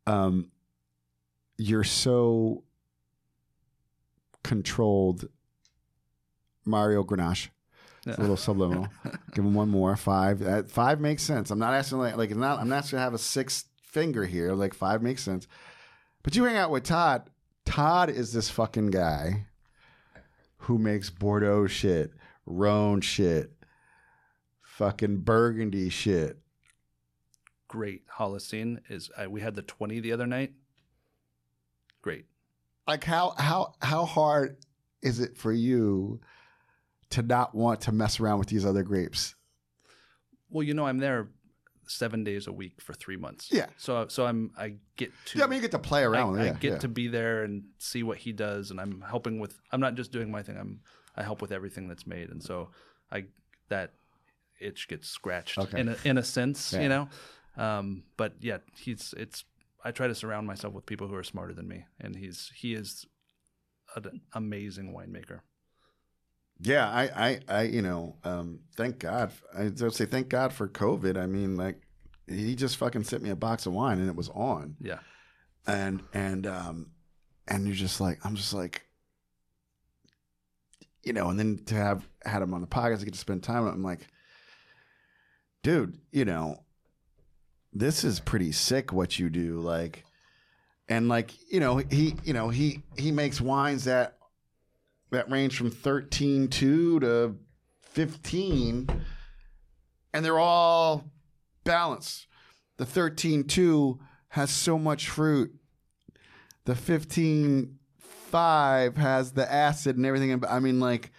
Um, 0.09 0.51
you're 1.57 1.85
so 1.85 2.65
controlled. 4.43 5.29
Mario 6.65 7.03
Grenache. 7.05 7.49
A 8.07 8.21
little 8.21 8.37
subliminal. 8.37 8.89
Give 9.35 9.45
him 9.45 9.55
one 9.55 9.69
more. 9.69 9.95
Five. 9.95 10.41
That 10.41 10.69
five 10.69 11.01
makes 11.01 11.23
sense. 11.23 11.53
I'm 11.53 11.61
not 11.61 11.73
asking 11.75 11.99
like 11.99 12.17
like 12.17 12.35
not. 12.35 12.59
I'm 12.59 12.69
not 12.69 12.83
going 12.83 12.91
to 12.91 12.99
have 12.99 13.15
a 13.15 13.19
sixth 13.19 13.67
finger 13.81 14.25
here. 14.25 14.55
Like 14.55 14.75
five 14.75 15.03
makes 15.03 15.23
sense. 15.23 15.47
But 16.25 16.35
you 16.35 16.43
hang 16.45 16.57
out 16.57 16.71
with 16.73 16.83
Todd. 16.83 17.31
Todd 17.73 18.11
is 18.11 18.35
this 18.35 18.51
fucking 18.51 18.89
guy 18.89 19.47
who 20.59 20.77
makes 20.77 21.09
Bordeaux 21.09 21.67
shit, 21.67 22.13
Rhone 22.45 23.01
shit, 23.01 23.51
fucking 24.61 25.21
Burgundy 25.21 25.89
shit. 25.89 26.37
great 27.69 28.03
Holocene 28.19 28.81
is 28.91 29.11
uh, 29.17 29.31
we 29.31 29.41
had 29.41 29.55
the 29.55 29.63
20 29.63 30.01
the 30.01 30.13
other 30.13 30.27
night. 30.27 30.53
Great. 32.03 32.27
Like 32.87 33.05
how 33.05 33.33
how 33.39 33.73
how 33.81 34.05
hard 34.05 34.59
is 35.01 35.19
it 35.19 35.39
for 35.39 35.51
you 35.51 36.21
to 37.09 37.23
not 37.23 37.55
want 37.55 37.81
to 37.83 37.93
mess 37.93 38.21
around 38.21 38.39
with 38.39 38.49
these 38.49 38.67
other 38.67 38.83
grapes? 38.83 39.35
Well, 40.51 40.63
you 40.63 40.75
know, 40.75 40.87
I'm 40.87 40.99
there 40.99 41.31
seven 41.87 42.25
days 42.25 42.47
a 42.47 42.53
week 42.53 42.81
for 42.81 42.93
three 42.95 43.17
months. 43.17 43.49
Yeah. 43.53 43.67
So 43.77 44.07
so 44.09 44.25
I'm 44.27 44.51
I 44.57 44.75
get 44.97 45.13
to 45.27 45.39
Yeah, 45.39 45.45
I 45.45 45.49
mean 45.49 45.57
you 45.57 45.63
get 45.63 45.71
to 45.73 45.79
play 45.79 46.03
around. 46.03 46.39
I, 46.39 46.45
yeah, 46.45 46.51
I 46.51 46.55
get 46.55 46.73
yeah. 46.73 46.79
to 46.79 46.89
be 46.89 47.09
there 47.09 47.45
and 47.45 47.65
see 47.79 48.03
what 48.03 48.19
he 48.19 48.33
does, 48.33 48.71
and 48.71 48.81
I'm 48.81 49.01
helping 49.03 49.41
with. 49.41 49.59
I'm 49.71 49.81
not 49.81 49.95
just 49.95 50.13
doing 50.13 50.31
my 50.31 50.43
thing. 50.43 50.57
I'm 50.59 50.81
I 51.17 51.23
help 51.23 51.43
with 51.43 51.53
everything 51.53 51.89
that's 51.89 52.07
made, 52.07 52.31
and 52.31 52.43
so 52.43 52.71
I 53.11 53.25
that 53.69 53.93
itch 54.61 54.89
gets 54.89 55.09
scratched 55.09 55.59
Okay. 55.59 55.81
in 55.81 55.89
a, 55.89 55.97
in 56.05 56.19
a 56.19 56.23
sense, 56.23 56.73
Yeah. 56.73 56.83
you 56.83 56.89
know. 56.89 57.09
Um, 57.57 58.05
but 58.17 58.35
yeah, 58.41 58.59
he's 58.77 59.15
it's. 59.17 59.45
I 59.85 59.91
try 59.91 60.07
to 60.07 60.15
surround 60.15 60.47
myself 60.47 60.73
with 60.75 60.87
people 60.87 61.09
who 61.09 61.17
are 61.17 61.25
smarter 61.25 61.53
than 61.53 61.67
me, 61.69 61.85
and 62.01 62.15
he's 62.17 62.51
he 62.55 62.73
is 62.75 63.05
an 63.97 64.21
amazing 64.33 64.95
winemaker. 64.95 65.41
Yeah, 66.65 66.89
I, 66.89 67.03
I, 67.29 67.41
I, 67.49 67.63
you 67.63 67.83
know, 67.83 68.15
um, 68.23 68.61
thank 68.77 69.01
God. 69.01 69.33
I 69.57 69.69
say 69.91 70.05
thank 70.07 70.29
God 70.29 70.53
for 70.53 70.69
COVID. 70.69 71.17
I 71.21 71.27
mean, 71.27 71.57
like, 71.57 71.81
he 72.29 72.55
just 72.55 72.77
fucking 72.77 73.03
sent 73.03 73.23
me 73.23 73.31
a 73.31 73.37
box 73.37 73.67
of 73.67 73.73
wine 73.73 73.99
and 73.99 74.09
it 74.09 74.15
was 74.15 74.29
on, 74.29 74.77
Yeah. 74.81 75.01
and 75.67 76.03
and 76.15 76.47
um, 76.47 76.91
and 77.49 77.67
you're 77.67 77.75
just 77.75 78.01
like, 78.01 78.25
I'm 78.25 78.37
just 78.37 78.55
like, 78.55 78.87
you 81.03 81.13
know, 81.13 81.31
and 81.31 81.39
then 81.39 81.59
to 81.67 81.75
have 81.75 82.07
had 82.25 82.43
him 82.43 82.55
on 82.55 82.61
the 82.61 82.67
podcast, 82.69 83.01
to 83.01 83.05
get 83.07 83.15
to 83.15 83.21
spend 83.21 83.43
time 83.43 83.65
with 83.65 83.73
him, 83.73 83.79
I'm 83.81 83.83
like, 83.83 84.07
dude, 85.65 85.99
you 86.13 86.25
know, 86.25 86.63
this 87.73 88.05
is 88.05 88.21
pretty 88.21 88.53
sick 88.53 88.93
what 88.93 89.19
you 89.19 89.29
do, 89.31 89.59
like, 89.59 90.05
and 90.89 91.09
like, 91.09 91.33
you 91.53 91.59
know, 91.59 91.79
he, 91.79 92.15
you 92.23 92.33
know, 92.35 92.51
he 92.51 92.83
he 92.97 93.11
makes 93.11 93.41
wines 93.41 93.85
that 93.85 94.17
that 95.13 95.31
range 95.31 95.57
from 95.57 95.71
13 95.71 96.49
2 96.49 97.01
to 97.01 97.37
15 97.83 98.89
and 100.15 100.25
they're 100.25 100.39
all 100.39 101.05
balanced 101.65 102.27
the 102.79 102.85
13 102.87 103.45
2 103.45 103.99
has 104.29 104.51
so 104.51 104.79
much 104.79 105.09
fruit 105.09 105.55
the 106.65 106.75
15 106.75 107.79
5 107.99 108.97
has 108.97 109.33
the 109.33 109.51
acid 109.53 109.97
and 109.97 110.07
everything 110.07 110.43
i 110.49 110.59
mean 110.59 110.81
like 110.81 111.13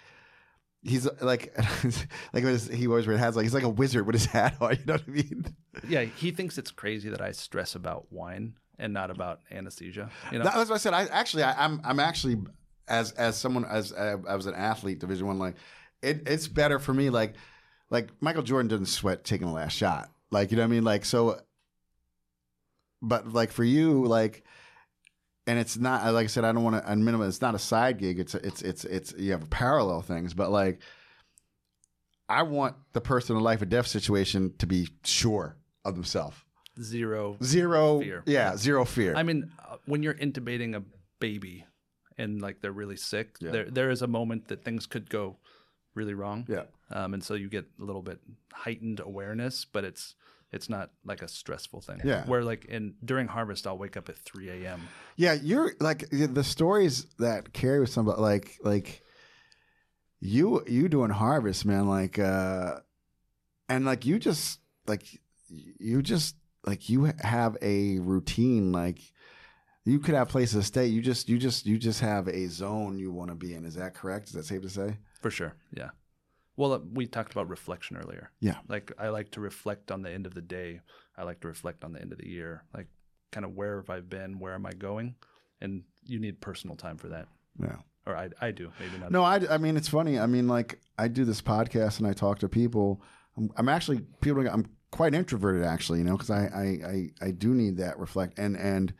he's 0.81 1.07
like 1.21 1.55
like 2.33 2.43
he 2.71 2.87
always 2.87 3.05
has 3.05 3.35
like 3.35 3.43
he's 3.43 3.53
like 3.53 3.63
a 3.63 3.69
wizard 3.69 4.05
with 4.05 4.15
his 4.15 4.25
hat 4.25 4.55
on 4.59 4.71
you 4.79 4.85
know 4.85 4.93
what 4.93 5.03
i 5.07 5.11
mean 5.11 5.45
Yeah, 5.87 6.03
he 6.03 6.31
thinks 6.31 6.57
it's 6.57 6.71
crazy 6.71 7.09
that 7.09 7.21
I 7.21 7.31
stress 7.31 7.73
about 7.75 8.11
wine 8.11 8.53
and 8.77 8.93
not 8.93 9.09
about 9.09 9.39
anesthesia. 9.51 10.09
You 10.31 10.37
know, 10.37 10.43
that's 10.43 10.55
what 10.55 10.71
I 10.71 10.77
said. 10.77 10.93
I 10.93 11.05
actually, 11.05 11.43
I, 11.43 11.65
I'm, 11.65 11.81
I'm 11.83 11.99
actually, 11.99 12.37
as 12.87 13.11
as 13.13 13.37
someone 13.37 13.65
as 13.65 13.91
uh, 13.93 14.17
I 14.27 14.35
was 14.35 14.45
an 14.45 14.55
athlete, 14.55 14.99
Division 14.99 15.27
One, 15.27 15.39
like 15.39 15.55
it, 16.01 16.27
it's 16.27 16.47
better 16.47 16.79
for 16.79 16.93
me. 16.93 17.09
Like, 17.09 17.35
like 17.89 18.09
Michael 18.19 18.43
Jordan 18.43 18.67
didn't 18.67 18.87
sweat 18.87 19.23
taking 19.23 19.47
the 19.47 19.53
last 19.53 19.73
shot. 19.73 20.11
Like, 20.31 20.51
you 20.51 20.57
know 20.57 20.63
what 20.63 20.67
I 20.67 20.71
mean? 20.71 20.83
Like, 20.83 21.05
so, 21.05 21.39
but 23.01 23.31
like 23.31 23.51
for 23.51 23.63
you, 23.63 24.05
like, 24.05 24.43
and 25.47 25.59
it's 25.59 25.77
not 25.77 26.13
like 26.13 26.25
I 26.25 26.27
said. 26.27 26.45
I 26.45 26.51
don't 26.51 26.63
want 26.63 26.83
to. 26.83 26.91
On 26.91 27.03
minimum, 27.03 27.27
it's 27.27 27.41
not 27.41 27.55
a 27.55 27.59
side 27.59 27.99
gig. 27.99 28.19
It's 28.19 28.35
it's 28.35 28.61
it's 28.61 28.85
it's 28.85 29.13
you 29.17 29.31
have 29.31 29.49
parallel 29.49 30.01
things, 30.01 30.33
but 30.33 30.51
like. 30.51 30.81
I 32.29 32.43
want 32.43 32.77
the 32.93 33.01
person 33.01 33.35
in 33.35 33.41
a 33.41 33.43
life 33.43 33.61
or 33.61 33.65
death 33.65 33.85
situation 33.85 34.53
to 34.59 34.65
be 34.65 34.87
sure 35.03 35.57
of 35.83 35.95
themselves. 35.95 36.37
zero. 36.81 37.37
Zero 37.43 37.99
Fear. 37.99 38.23
Yeah, 38.25 38.55
zero 38.55 38.85
fear. 38.85 39.13
I 39.13 39.23
mean, 39.23 39.51
uh, 39.59 39.75
when 39.85 40.01
you're 40.01 40.13
intubating 40.13 40.73
a 40.73 40.83
baby 41.19 41.65
and 42.17 42.41
like 42.41 42.61
they're 42.61 42.71
really 42.71 42.97
sick, 42.97 43.35
Yeah. 43.39 43.51
there 43.51 43.69
there 43.69 43.89
is 43.91 44.01
a 44.01 44.07
moment 44.07 44.47
that 44.49 44.63
things 44.63 44.85
could 44.85 45.09
go 45.09 45.37
really 45.95 46.13
wrong. 46.13 46.45
yeah. 46.49 46.63
Um, 46.89 47.13
and 47.13 47.23
so 47.23 47.33
you 47.33 47.49
get 47.49 47.65
a 47.79 47.83
little 47.83 48.01
bit 48.03 48.19
heightened 48.51 48.99
awareness, 48.99 49.65
but 49.65 49.83
it's 49.83 50.15
it's 50.51 50.69
not 50.69 50.91
like 51.03 51.21
a 51.23 51.27
stressful 51.27 51.81
thing. 51.81 52.01
Yeah. 52.03 52.25
Where 52.25 52.43
like 52.43 52.65
in 52.65 52.93
during 53.03 53.27
harvest, 53.27 53.65
I'll 53.65 53.77
wake 53.77 53.97
up 53.97 54.09
at 54.09 54.17
3 54.19 54.49
a.m. 54.65 54.87
Yeah, 55.15 55.33
you're 55.33 55.71
like 55.79 56.07
the 56.11 56.43
stories 56.43 57.05
that 57.17 57.53
carry 57.53 57.79
with 57.79 57.89
somebody 57.89 58.21
like 58.21 58.59
like 58.63 59.01
you 60.19 60.63
you 60.67 60.89
doing 60.89 61.09
harvest, 61.09 61.65
man, 61.65 61.87
like 61.87 62.19
uh 62.19 62.79
and 63.69 63.85
like 63.85 64.05
you 64.05 64.19
just 64.19 64.59
like 64.87 65.19
you 65.49 66.01
just 66.01 66.35
like 66.65 66.89
you 66.89 67.11
have 67.19 67.57
a 67.61 67.99
routine 67.99 68.71
like 68.71 68.99
you 69.85 69.99
could 69.99 70.15
have 70.15 70.29
places 70.29 70.55
to 70.55 70.63
stay. 70.63 70.85
You 70.87 71.01
just 71.01 71.27
you 71.27 71.37
just 71.37 71.65
you 71.65 71.77
just 71.77 71.99
have 71.99 72.27
a 72.27 72.47
zone 72.47 72.97
you 72.97 73.11
want 73.11 73.29
to 73.29 73.35
be 73.35 73.53
in. 73.53 73.65
Is 73.65 73.75
that 73.75 73.93
correct? 73.93 74.27
Is 74.27 74.33
that 74.33 74.45
safe 74.45 74.61
to 74.61 74.69
say? 74.69 74.97
For 75.21 75.29
sure. 75.29 75.55
Yeah. 75.75 75.89
Well, 76.55 76.73
uh, 76.73 76.79
we 76.93 77.07
talked 77.07 77.31
about 77.31 77.49
reflection 77.49 77.97
earlier. 77.97 78.31
Yeah. 78.39 78.57
Like 78.67 78.91
I 78.97 79.09
like 79.09 79.31
to 79.31 79.41
reflect 79.41 79.91
on 79.91 80.01
the 80.01 80.11
end 80.11 80.25
of 80.25 80.33
the 80.33 80.41
day. 80.41 80.81
I 81.17 81.23
like 81.23 81.41
to 81.41 81.47
reflect 81.47 81.83
on 81.83 81.93
the 81.93 82.01
end 82.01 82.11
of 82.11 82.17
the 82.17 82.27
year. 82.27 82.63
Like 82.73 82.87
kind 83.31 83.45
of 83.45 83.55
where 83.55 83.77
have 83.77 83.89
I 83.89 83.99
been, 83.99 84.39
where 84.39 84.53
am 84.53 84.65
I 84.65 84.71
going, 84.71 85.15
and 85.59 85.83
you 86.05 86.19
need 86.19 86.39
personal 86.39 86.75
time 86.75 86.97
for 86.97 87.09
that. 87.09 87.27
Yeah. 87.59 87.77
Or 88.05 88.15
I, 88.17 88.29
I 88.41 88.51
do 88.51 88.71
maybe 88.79 88.97
not. 88.97 89.11
No, 89.11 89.23
I, 89.23 89.41
I 89.49 89.57
mean 89.57 89.77
it's 89.77 89.87
funny. 89.87 90.19
I 90.19 90.27
mean, 90.27 90.47
like 90.47 90.79
I 90.97 91.07
do 91.07 91.25
this 91.25 91.41
podcast 91.41 91.99
and 91.99 92.07
I 92.07 92.13
talk 92.13 92.39
to 92.39 92.49
people. 92.49 93.01
I'm, 93.37 93.49
I'm 93.57 93.69
actually 93.69 94.01
people. 94.21 94.45
I'm 94.47 94.69
quite 94.91 95.15
introverted 95.15 95.63
actually, 95.63 95.99
you 95.99 96.05
know, 96.05 96.17
because 96.17 96.29
I, 96.29 96.45
I 96.45 96.63
I 96.87 97.27
I 97.27 97.31
do 97.31 97.53
need 97.53 97.77
that 97.77 97.97
reflect 97.97 98.37
and 98.37 98.55
and 98.55 98.93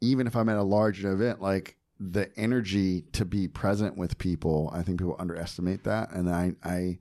even 0.00 0.26
if 0.26 0.36
I'm 0.36 0.48
at 0.48 0.56
a 0.56 0.62
large 0.62 1.04
event, 1.04 1.40
like 1.42 1.76
the 2.00 2.30
energy 2.38 3.02
to 3.12 3.24
be 3.24 3.48
present 3.48 3.96
with 3.96 4.18
people, 4.18 4.70
I 4.72 4.82
think 4.82 4.98
people 5.00 5.16
underestimate 5.18 5.84
that, 5.84 6.12
and 6.12 6.30
I 6.30 6.52
I 6.62 6.98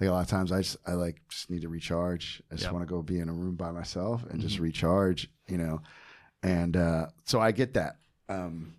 like 0.00 0.10
a 0.10 0.12
lot 0.12 0.20
of 0.20 0.28
times 0.28 0.52
I 0.52 0.58
just 0.58 0.76
I 0.86 0.92
like 0.92 1.20
just 1.30 1.50
need 1.50 1.62
to 1.62 1.68
recharge. 1.68 2.42
I 2.50 2.54
just 2.54 2.64
Yep. 2.64 2.72
want 2.72 2.86
to 2.88 2.94
go 2.94 3.02
be 3.02 3.18
in 3.18 3.28
a 3.28 3.32
room 3.32 3.56
by 3.56 3.70
myself 3.70 4.22
and 4.24 4.32
Mm-hmm. 4.32 4.40
just 4.40 4.58
recharge, 4.58 5.30
you 5.48 5.58
know, 5.58 5.80
and 6.42 6.76
uh, 6.76 7.06
so 7.24 7.40
I 7.40 7.52
get 7.52 7.74
that. 7.74 7.96
Um, 8.28 8.74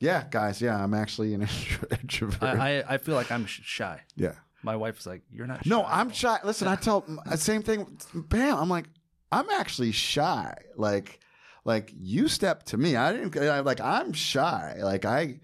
yeah, 0.00 0.24
guys. 0.30 0.60
Yeah, 0.60 0.82
I'm 0.82 0.94
actually 0.94 1.34
an 1.34 1.42
introvert. 2.02 2.42
I, 2.42 2.80
I, 2.80 2.94
I 2.94 2.98
feel 2.98 3.14
like 3.14 3.30
I'm 3.30 3.46
shy. 3.46 4.00
yeah. 4.16 4.32
My 4.62 4.76
wife's 4.76 5.06
like, 5.06 5.22
"You're 5.30 5.46
not." 5.46 5.64
No. 5.64 5.84
I'm 5.86 6.10
shy. 6.10 6.38
Listen, 6.44 6.68
I 6.68 6.76
tell 6.76 7.04
same 7.36 7.62
thing. 7.62 7.98
Bam, 8.14 8.58
I'm 8.58 8.68
like, 8.68 8.86
I'm 9.32 9.48
actually 9.48 9.92
shy. 9.92 10.54
Like, 10.76 11.20
like 11.64 11.92
you 11.98 12.28
step 12.28 12.64
to 12.64 12.76
me. 12.76 12.96
I 12.96 13.12
didn't 13.12 13.36
I, 13.36 13.60
like. 13.60 13.80
I'm 13.80 14.12
shy. 14.12 14.76
Like 14.82 15.04
I, 15.04 15.40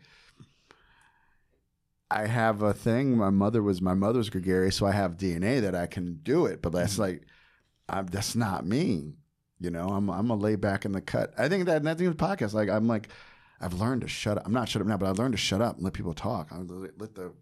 I 2.10 2.26
have 2.26 2.62
a 2.62 2.72
thing. 2.72 3.16
My 3.16 3.30
mother 3.30 3.62
was 3.62 3.82
my 3.82 3.94
mother's 3.94 4.30
gregarious, 4.30 4.76
so 4.76 4.86
I 4.86 4.92
have 4.92 5.16
DNA 5.16 5.60
that 5.60 5.74
I 5.74 5.86
can 5.86 6.20
do 6.22 6.46
it. 6.46 6.62
But 6.62 6.72
that's 6.72 6.94
mm-hmm. 6.94 7.02
like, 7.02 7.22
I'm, 7.88 8.06
that's 8.06 8.34
not 8.34 8.66
me. 8.66 9.14
You 9.60 9.70
know, 9.70 9.88
I'm 9.88 10.10
I'm 10.10 10.30
a 10.30 10.36
lay 10.36 10.56
back 10.56 10.84
in 10.84 10.92
the 10.92 11.00
cut. 11.00 11.32
I 11.38 11.48
think 11.48 11.66
that 11.66 11.82
that 11.82 11.98
thing 11.98 12.08
with 12.08 12.16
podcast. 12.16 12.54
Like 12.54 12.68
I'm 12.68 12.86
like, 12.86 13.08
I've 13.60 13.74
learned 13.74 14.02
to 14.02 14.08
shut 14.08 14.38
up. 14.38 14.46
I'm 14.46 14.52
not 14.52 14.68
shut 14.68 14.82
up 14.82 14.88
now, 14.88 14.96
but 14.96 15.08
I've 15.08 15.18
learned 15.18 15.34
to 15.34 15.38
shut 15.38 15.62
up 15.62 15.76
and 15.76 15.84
let 15.84 15.94
people 15.94 16.14
talk. 16.14 16.48
I 16.52 16.58
let 16.58 17.14
the 17.14 17.32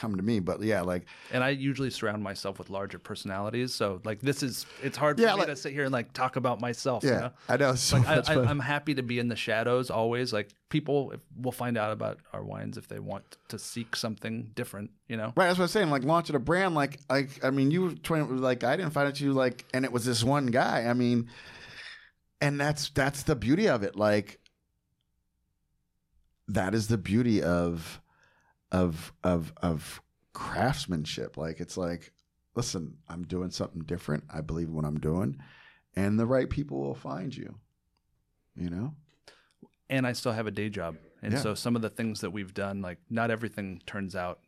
come 0.00 0.16
to 0.16 0.22
me. 0.22 0.40
But 0.40 0.62
yeah, 0.62 0.80
like 0.80 1.04
and 1.30 1.44
I 1.44 1.50
usually 1.50 1.90
surround 1.90 2.22
myself 2.22 2.58
with 2.58 2.70
larger 2.70 2.98
personalities. 2.98 3.74
So 3.74 4.00
like 4.04 4.20
this 4.20 4.42
is 4.42 4.66
it's 4.82 4.96
hard 4.96 5.16
for 5.18 5.22
Yeah, 5.22 5.34
me 5.34 5.40
like- 5.40 5.48
to 5.48 5.56
sit 5.56 5.72
here 5.72 5.84
and 5.84 5.92
like 5.92 6.12
talk 6.12 6.36
about 6.36 6.60
myself. 6.60 7.04
you 7.04 7.10
yeah, 7.10 7.20
know? 7.20 7.30
I 7.48 7.56
know. 7.56 7.74
So 7.74 7.98
Like 7.98 8.28
I, 8.28 8.34
I, 8.34 8.44
I'm 8.46 8.60
happy 8.60 8.94
to 8.94 9.02
be 9.02 9.18
in 9.18 9.28
the 9.28 9.36
shadows 9.36 9.90
always. 9.90 10.32
Like 10.32 10.48
people 10.70 11.12
will 11.36 11.52
find 11.52 11.76
out 11.76 11.92
about 11.92 12.18
our 12.32 12.42
wines 12.42 12.78
if 12.78 12.88
they 12.88 12.98
want 12.98 13.36
to 13.48 13.58
seek 13.58 13.94
something 13.94 14.50
different. 14.54 14.90
You 15.08 15.16
know. 15.16 15.32
Right, 15.36 15.46
that's 15.48 15.58
what 15.58 15.64
I'm 15.64 15.68
saying. 15.68 15.90
Like 15.90 16.04
launching 16.04 16.36
a 16.36 16.40
brand, 16.40 16.74
like 16.74 17.00
like 17.10 17.44
I 17.44 17.50
mean, 17.50 17.70
you 17.70 17.82
were 17.82 17.94
trying 17.94 18.38
like 18.38 18.64
I 18.64 18.76
didn't 18.76 18.92
find 18.92 19.08
it 19.08 19.20
you 19.20 19.32
like, 19.32 19.64
and 19.74 19.84
it 19.84 19.92
was 19.92 20.04
this 20.04 20.24
one 20.24 20.46
guy. 20.46 20.86
I 20.88 20.94
mean, 20.94 21.28
and 22.40 22.58
that's 22.60 22.88
that's 22.90 23.22
the 23.24 23.36
beauty 23.36 23.68
of 23.68 23.82
it. 23.82 23.96
Like 23.96 24.38
that 26.48 26.74
is 26.74 26.88
the 26.88 26.98
beauty 26.98 27.42
of 27.42 28.00
of 28.72 29.12
of 29.24 29.52
of 29.62 30.00
craftsmanship. 30.32 31.36
Like 31.36 31.60
it's 31.60 31.76
like, 31.76 32.12
listen, 32.54 32.96
I'm 33.08 33.24
doing 33.24 33.50
something 33.50 33.82
different. 33.82 34.24
I 34.32 34.40
believe 34.40 34.68
in 34.68 34.74
what 34.74 34.84
I'm 34.84 34.98
doing, 35.00 35.36
and 35.96 36.18
the 36.18 36.26
right 36.26 36.48
people 36.48 36.80
will 36.80 36.94
find 36.94 37.34
you. 37.36 37.56
You 38.56 38.70
know. 38.70 38.94
and 39.88 40.06
I 40.06 40.12
still 40.12 40.32
have 40.32 40.46
a 40.46 40.50
day 40.52 40.68
job. 40.68 40.96
And 41.22 41.32
Yeah. 41.32 41.40
so 41.40 41.54
some 41.54 41.74
of 41.76 41.82
the 41.82 41.90
things 41.90 42.20
that 42.20 42.30
we've 42.30 42.54
done, 42.54 42.80
like 42.82 42.98
not 43.10 43.30
everything 43.30 43.80
turns 43.86 44.14
out. 44.14 44.40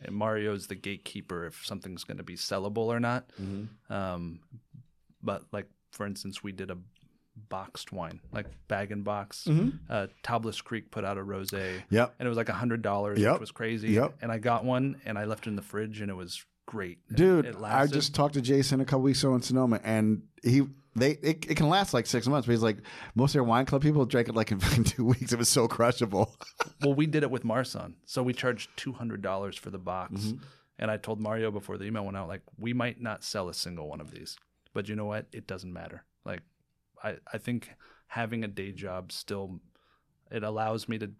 And 0.00 0.14
Mario's 0.14 0.66
the 0.68 0.74
gatekeeper 0.74 1.46
if 1.46 1.64
something's 1.66 2.04
going 2.04 2.16
to 2.18 2.22
be 2.22 2.34
sellable 2.36 2.86
or 2.86 3.00
not. 3.00 3.30
Um, 3.90 4.40
but 5.22 5.44
like 5.52 5.68
for 5.92 6.06
instance, 6.06 6.42
we 6.42 6.52
did 6.52 6.70
a 6.70 6.78
boxed 7.48 7.92
wine, 7.92 8.20
like 8.32 8.46
bag 8.68 8.90
and 8.92 9.04
box. 9.04 9.46
Uh, 9.88 10.06
Tablas 10.22 10.62
Creek 10.62 10.90
put 10.90 11.04
out 11.04 11.18
a 11.18 11.22
rosé, 11.22 11.82
Yep. 11.90 12.14
and 12.18 12.26
it 12.26 12.28
was 12.28 12.36
like 12.38 12.48
a 12.48 12.52
hundred 12.54 12.82
dollars, 12.82 13.18
Yep. 13.18 13.32
which 13.34 13.40
was 13.40 13.50
crazy. 13.52 13.90
Yep. 13.90 14.16
And 14.22 14.32
I 14.32 14.38
got 14.38 14.64
one, 14.64 15.00
and 15.04 15.18
I 15.18 15.24
left 15.24 15.46
it 15.46 15.50
in 15.50 15.56
the 15.56 15.62
fridge, 15.62 16.00
and 16.00 16.10
it 16.10 16.14
was 16.14 16.44
great, 16.66 16.98
Dude, 17.14 17.46
It 17.46 17.56
I 17.62 17.86
just 17.86 18.14
talked 18.14 18.34
to 18.34 18.40
Jason 18.40 18.80
a 18.80 18.84
couple 18.84 19.02
weeks 19.02 19.22
ago 19.22 19.34
in 19.36 19.42
Sonoma, 19.42 19.80
and 19.84 20.22
he 20.42 20.62
they 20.96 21.10
it, 21.12 21.44
it 21.50 21.56
can 21.56 21.68
last 21.68 21.92
like 21.94 22.06
six 22.06 22.26
months. 22.26 22.46
But 22.46 22.52
he's 22.54 22.62
like, 22.62 22.78
most 23.14 23.30
of 23.30 23.34
their 23.34 23.44
wine 23.44 23.66
club 23.66 23.82
people 23.82 24.04
drank 24.06 24.28
it 24.28 24.34
like 24.34 24.50
in 24.50 24.58
fucking 24.60 24.84
two 24.84 25.04
weeks. 25.04 25.32
It 25.32 25.38
was 25.38 25.48
so 25.48 25.68
crushable. 25.68 26.34
Well, 26.82 26.94
we 26.94 27.06
did 27.06 27.22
it 27.22 27.30
with 27.30 27.42
Marsanne. 27.44 27.94
So 28.04 28.22
we 28.22 28.32
charged 28.34 28.68
two 28.76 28.92
hundred 28.92 29.22
dollars 29.22 29.56
for 29.56 29.70
the 29.70 29.78
box. 29.78 30.12
Mm-hmm. 30.14 30.38
And 30.78 30.90
I 30.90 30.96
told 30.98 31.20
Mario 31.20 31.50
before 31.50 31.78
the 31.78 31.84
email 31.84 32.04
went 32.04 32.18
out, 32.18 32.28
like, 32.28 32.42
we 32.58 32.74
might 32.74 33.00
not 33.00 33.24
sell 33.24 33.48
a 33.48 33.54
single 33.54 33.88
one 33.88 33.98
of 34.00 34.10
these. 34.10 34.36
But 34.74 34.88
you 34.90 34.94
know 34.96 35.06
what? 35.06 35.26
It 35.32 35.46
doesn't 35.46 35.72
matter. 35.72 36.04
Like 36.26 36.40
I, 37.02 37.16
I 37.32 37.38
think 37.38 37.70
having 38.08 38.44
a 38.44 38.48
day 38.48 38.72
job 38.72 39.12
still 39.12 39.60
it 40.30 40.42
allows 40.42 40.88
me 40.88 40.98
to 40.98 41.10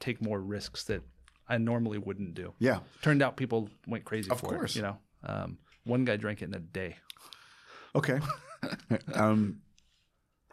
take 0.00 0.20
more 0.22 0.40
risks 0.40 0.84
that 0.84 1.02
I 1.48 1.58
normally 1.58 1.98
wouldn't 1.98 2.34
do. 2.34 2.52
yeah, 2.58 2.80
Turned 3.02 3.22
out 3.22 3.36
people 3.36 3.68
went 3.86 4.04
crazy 4.04 4.30
Of 4.30 4.40
for 4.40 4.48
course. 4.48 4.72
it. 4.74 4.76
You 4.78 4.82
know. 4.82 4.96
Um, 5.24 5.58
one 5.84 6.04
guy 6.04 6.16
drank 6.16 6.42
it 6.42 6.46
in 6.46 6.54
a 6.54 6.58
day. 6.58 6.96
okay. 7.94 8.18
um, 9.14 9.60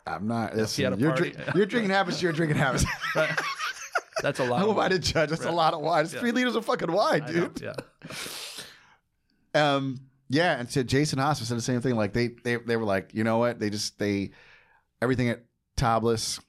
I'm 0.05 0.27
not. 0.27 0.55
Listen, 0.55 0.83
had 0.83 0.93
a 0.93 0.97
your, 0.97 1.11
party. 1.11 1.31
drink, 1.31 1.55
your 1.55 1.65
drinking 1.65 1.89
habits. 1.91 2.21
Your 2.21 2.31
drinking 2.33 2.57
habits. 2.57 2.85
That's 4.21 4.39
a 4.39 4.45
lot. 4.45 4.61
Of 4.63 4.69
am 4.69 4.79
I 4.79 4.89
to 4.89 4.99
judge? 4.99 5.29
That's 5.29 5.45
a 5.45 5.51
lot 5.51 5.73
of 5.73 5.81
wine. 5.81 6.05
It's 6.05 6.13
three 6.13 6.31
liters 6.31 6.55
of 6.55 6.65
fucking 6.65 6.91
wine, 6.91 7.25
dude. 7.25 7.61
Yeah. 7.61 7.73
Um, 9.53 9.99
yeah, 10.29 10.59
and 10.59 10.69
so 10.69 10.83
Jason 10.83 11.19
Hospice 11.19 11.47
said 11.47 11.57
the 11.57 11.61
same 11.61 11.81
thing. 11.81 11.95
Like 11.95 12.13
they, 12.13 12.29
they, 12.43 12.55
they 12.57 12.77
were 12.77 12.85
like, 12.85 13.13
you 13.13 13.23
know 13.23 13.37
what? 13.37 13.59
They 13.59 13.69
just 13.69 13.99
they 13.99 14.31
everything 15.03 15.29
at 15.29 15.43
Tablas. 15.77 16.39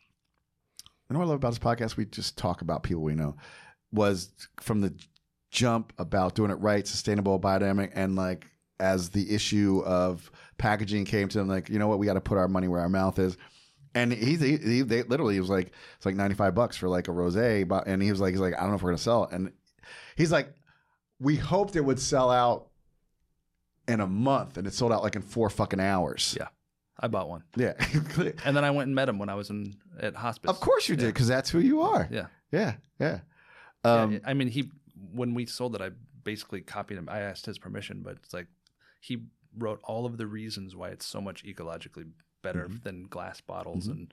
You 1.08 1.14
know 1.14 1.18
what 1.18 1.26
I 1.26 1.28
love 1.28 1.36
about 1.36 1.50
this 1.50 1.58
podcast? 1.58 1.96
We 1.96 2.06
just 2.06 2.38
talk 2.38 2.62
about 2.62 2.82
people 2.82 3.02
we 3.02 3.14
know. 3.14 3.36
Was 3.92 4.30
from 4.60 4.80
the 4.80 4.94
jump 5.50 5.92
about 5.98 6.34
doing 6.34 6.50
it 6.50 6.54
right, 6.54 6.86
sustainable, 6.86 7.38
biodynamic, 7.38 7.92
and 7.94 8.16
like 8.16 8.46
as 8.80 9.10
the 9.10 9.34
issue 9.34 9.82
of 9.84 10.30
packaging 10.58 11.04
came 11.04 11.28
to 11.28 11.38
them, 11.38 11.48
like 11.48 11.68
you 11.68 11.78
know 11.78 11.88
what, 11.88 11.98
we 11.98 12.06
got 12.06 12.14
to 12.14 12.20
put 12.20 12.38
our 12.38 12.48
money 12.48 12.68
where 12.68 12.80
our 12.80 12.88
mouth 12.88 13.18
is. 13.18 13.36
And 13.94 14.12
he, 14.12 14.34
he, 14.36 14.56
he 14.56 14.82
they 14.82 15.02
literally 15.02 15.34
he 15.34 15.40
was 15.40 15.50
like, 15.50 15.72
it's 15.96 16.06
like 16.06 16.16
ninety 16.16 16.34
five 16.34 16.54
bucks 16.54 16.76
for 16.76 16.88
like 16.88 17.06
a 17.08 17.64
but 17.64 17.86
and 17.86 18.02
he 18.02 18.10
was 18.10 18.20
like, 18.20 18.32
he's 18.32 18.40
like, 18.40 18.54
I 18.54 18.60
don't 18.60 18.70
know 18.70 18.76
if 18.76 18.82
we're 18.82 18.90
gonna 18.90 18.98
sell 18.98 19.24
it, 19.24 19.32
and 19.32 19.52
he's 20.16 20.32
like, 20.32 20.52
we 21.20 21.36
hoped 21.36 21.76
it 21.76 21.84
would 21.84 22.00
sell 22.00 22.30
out 22.30 22.68
in 23.86 24.00
a 24.00 24.06
month, 24.06 24.56
and 24.56 24.66
it 24.66 24.74
sold 24.74 24.92
out 24.92 25.02
like 25.02 25.16
in 25.16 25.22
four 25.22 25.50
fucking 25.50 25.80
hours. 25.80 26.36
Yeah. 26.38 26.48
I 27.04 27.08
bought 27.08 27.28
one. 27.28 27.42
Yeah, 27.56 27.74
And 28.44 28.56
then 28.56 28.64
I 28.64 28.70
went 28.70 28.86
and 28.88 28.94
met 28.94 29.08
him 29.08 29.18
when 29.18 29.28
I 29.28 29.34
was 29.34 29.50
in 29.50 29.74
at 30.00 30.14
hospice. 30.14 30.48
of 30.50 30.58
course 30.60 30.88
you 30.88 30.96
did, 30.96 31.06
because 31.14 31.28
that's 31.28 31.50
who 31.50 31.58
you 31.60 31.82
are. 31.82 32.08
Yeah. 32.10 32.26
yeah, 32.50 32.74
yeah. 32.98 33.18
Yeah, 33.84 33.92
Um, 34.02 34.20
I 34.24 34.32
mean, 34.34 34.48
he 34.48 34.70
when 35.12 35.34
we 35.34 35.44
sold 35.46 35.74
it, 35.74 35.82
I 35.82 35.90
basically 36.22 36.60
copied 36.62 36.96
him. 36.98 37.08
I 37.10 37.20
asked 37.20 37.44
his 37.46 37.58
permission, 37.58 38.00
but 38.02 38.16
it's 38.22 38.32
like 38.32 38.46
he 39.00 39.24
wrote 39.58 39.80
all 39.84 40.06
of 40.06 40.16
the 40.16 40.26
reasons 40.26 40.74
why 40.74 40.88
it's 40.88 41.06
so 41.06 41.20
much 41.20 41.44
ecologically 41.44 42.06
better 42.42 42.64
Mm-hmm. 42.68 42.82
than 42.84 43.06
glass 43.08 43.40
bottles, 43.40 43.86
and 43.88 44.12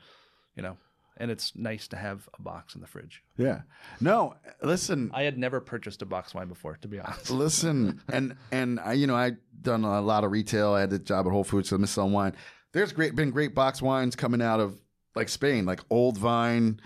you 0.56 0.64
know, 0.64 0.78
and 1.18 1.32
it's 1.32 1.54
nice 1.56 1.88
to 1.90 1.96
have 1.98 2.28
a 2.38 2.42
box 2.42 2.76
in 2.76 2.82
the 2.82 2.88
fridge. 2.88 3.24
yeah. 3.38 3.62
No, 4.00 4.36
listen, 4.62 5.12
I 5.14 5.24
had 5.24 5.38
never 5.38 5.60
purchased 5.62 6.02
a 6.02 6.06
box 6.06 6.34
wine 6.34 6.48
before, 6.50 6.76
to 6.82 6.88
be 6.88 7.00
honest. 7.00 7.30
listen, 7.46 8.02
and 8.12 8.36
and 8.52 8.80
I, 8.80 8.94
you 8.94 9.08
know, 9.08 9.16
I 9.16 9.34
done 9.62 9.84
a 9.86 10.02
lot 10.02 10.24
of 10.26 10.32
retail. 10.32 10.74
I 10.74 10.82
had 10.82 10.92
a 10.94 11.00
job 11.00 11.28
at 11.28 11.32
Whole 11.32 11.44
Foods, 11.46 11.70
so 11.70 11.76
I 11.76 11.80
miss 11.80 11.92
selling 11.92 12.14
wine. 12.14 12.36
There's 12.74 12.94
great 12.94 13.16
been 13.16 13.32
great 13.32 13.54
box 13.54 13.82
wines 13.82 14.16
coming 14.16 14.42
out 14.42 14.60
of 14.60 14.80
like 15.16 15.30
Spain, 15.30 15.66
like 15.66 15.82
Old 15.90 16.18
Vine. 16.18 16.80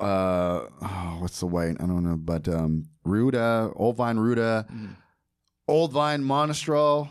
Uh, 0.00 0.66
oh, 0.82 1.16
what's 1.20 1.40
the 1.40 1.46
white? 1.46 1.76
I 1.80 1.86
don't 1.86 2.04
know, 2.04 2.16
but 2.16 2.48
um, 2.48 2.84
Rueda, 3.04 3.70
Old 3.76 3.96
Vine 3.96 4.18
Rueda, 4.18 4.66
Mm. 4.72 4.96
Old 5.68 5.92
Vine 5.92 6.22
Monastrell. 6.22 7.08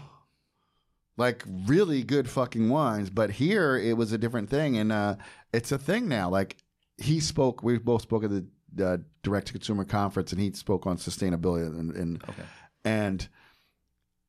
Like 1.17 1.43
really 1.65 2.01
good 2.03 2.29
fucking 2.29 2.69
wines, 2.69 3.09
but 3.09 3.29
here 3.29 3.75
it 3.75 3.97
was 3.97 4.13
a 4.13 4.17
different 4.17 4.49
thing, 4.49 4.77
and 4.77 4.89
uh, 4.89 5.15
it's 5.51 5.71
a 5.73 5.77
thing 5.77 6.07
now. 6.07 6.29
Like 6.29 6.55
he 6.97 7.19
spoke, 7.19 7.61
we 7.61 7.77
both 7.77 8.03
spoke 8.03 8.23
at 8.23 8.29
the 8.29 8.45
uh, 8.85 8.97
direct 9.21 9.47
to 9.47 9.53
consumer 9.53 9.83
conference, 9.83 10.31
and 10.31 10.39
he 10.39 10.53
spoke 10.53 10.87
on 10.87 10.95
sustainability 10.95 11.67
and, 11.67 11.93
and 11.93 12.23
Okay. 12.29 12.43
and 12.85 13.27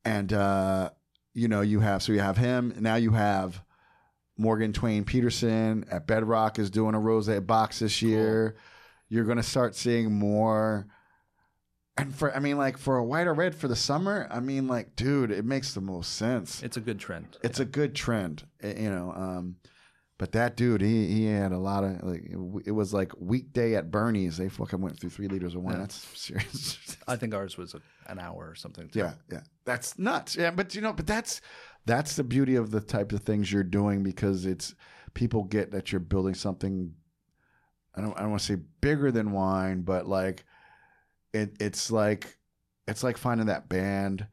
and 0.03 0.33
uh 0.33 0.89
you 1.33 1.47
know 1.47 1.61
you 1.61 1.79
have 1.79 2.03
so 2.03 2.11
you 2.11 2.19
have 2.19 2.35
him 2.35 2.73
now 2.79 2.95
you 2.95 3.11
have 3.11 3.63
morgan 4.41 4.73
twain 4.73 5.03
peterson 5.05 5.85
at 5.91 6.07
bedrock 6.07 6.57
is 6.59 6.69
doing 6.69 6.95
a 6.95 6.99
rose 6.99 7.27
box 7.41 7.79
this 7.79 8.01
year 8.01 8.55
you're 9.09 9.23
going 9.25 9.37
to 9.37 9.43
start 9.43 9.75
seeing 9.75 10.11
more 10.11 10.87
and 11.97 12.15
for 12.15 12.35
i 12.35 12.39
mean 12.39 12.57
like 12.57 12.77
for 12.77 12.97
a 12.97 13.03
white 13.03 13.27
or 13.27 13.33
red 13.33 13.53
for 13.53 13.67
the 13.67 13.75
summer 13.75 14.27
i 14.31 14.39
mean 14.39 14.67
like 14.67 14.95
dude 14.95 15.29
it 15.31 15.45
makes 15.45 15.73
the 15.73 15.81
most 15.81 16.15
sense 16.15 16.63
It's 16.63 16.77
a 16.77 16.81
good 16.81 16.99
trend. 16.99 17.37
it's 17.43 17.59
a 17.59 17.65
good 17.65 17.93
trend 17.95 18.43
you 18.63 18.89
know 18.89 19.13
um 19.15 19.57
but 20.17 20.31
that 20.33 20.55
dude 20.55 20.81
he 20.81 21.07
he 21.07 21.25
had 21.25 21.51
a 21.51 21.57
lot 21.57 21.83
of 21.83 22.01
like 22.03 22.23
it 22.65 22.71
was 22.71 22.93
like 22.93 23.11
weekday 23.19 23.75
at 23.75 23.91
bernie's 23.91 24.37
they 24.37 24.49
fucking 24.49 24.79
went 24.81 24.99
through 24.99 25.09
three 25.09 25.27
liters 25.27 25.55
of 25.55 25.61
wine 25.63 25.73
Yeah. 25.75 25.79
that's 25.81 26.19
serious 26.19 26.97
I 27.07 27.15
think 27.17 27.33
ours 27.33 27.57
was 27.57 27.73
a, 27.73 27.81
an 28.09 28.19
hour 28.19 28.47
or 28.49 28.55
something. 28.55 28.87
too. 28.87 28.99
yeah, 28.99 29.13
yeah. 29.29 29.41
That's 29.65 29.97
nuts. 29.97 30.35
Yeah, 30.35 30.51
but 30.51 30.75
you 30.75 30.81
know, 30.81 30.93
but 30.93 31.07
that's 31.07 31.41
that's 31.85 32.15
the 32.15 32.23
beauty 32.23 32.55
of 32.55 32.71
the 32.71 32.81
type 32.81 33.11
of 33.11 33.21
things 33.23 33.51
you're 33.51 33.63
doing 33.63 34.03
because 34.03 34.45
it's 34.45 34.75
people 35.13 35.43
get 35.43 35.71
that 35.71 35.91
you're 35.91 35.99
building 35.99 36.33
something. 36.33 36.93
I 37.95 38.01
don't 38.01 38.17
I 38.17 38.21
don't 38.21 38.31
want 38.31 38.41
to 38.41 38.53
say 38.53 38.61
bigger 38.81 39.11
than 39.11 39.31
wine, 39.31 39.81
but 39.81 40.07
like 40.07 40.45
it 41.33 41.55
it's 41.59 41.91
like 41.91 42.37
it's 42.87 43.03
like 43.03 43.17
finding 43.17 43.47
that 43.47 43.69
band. 43.69 44.27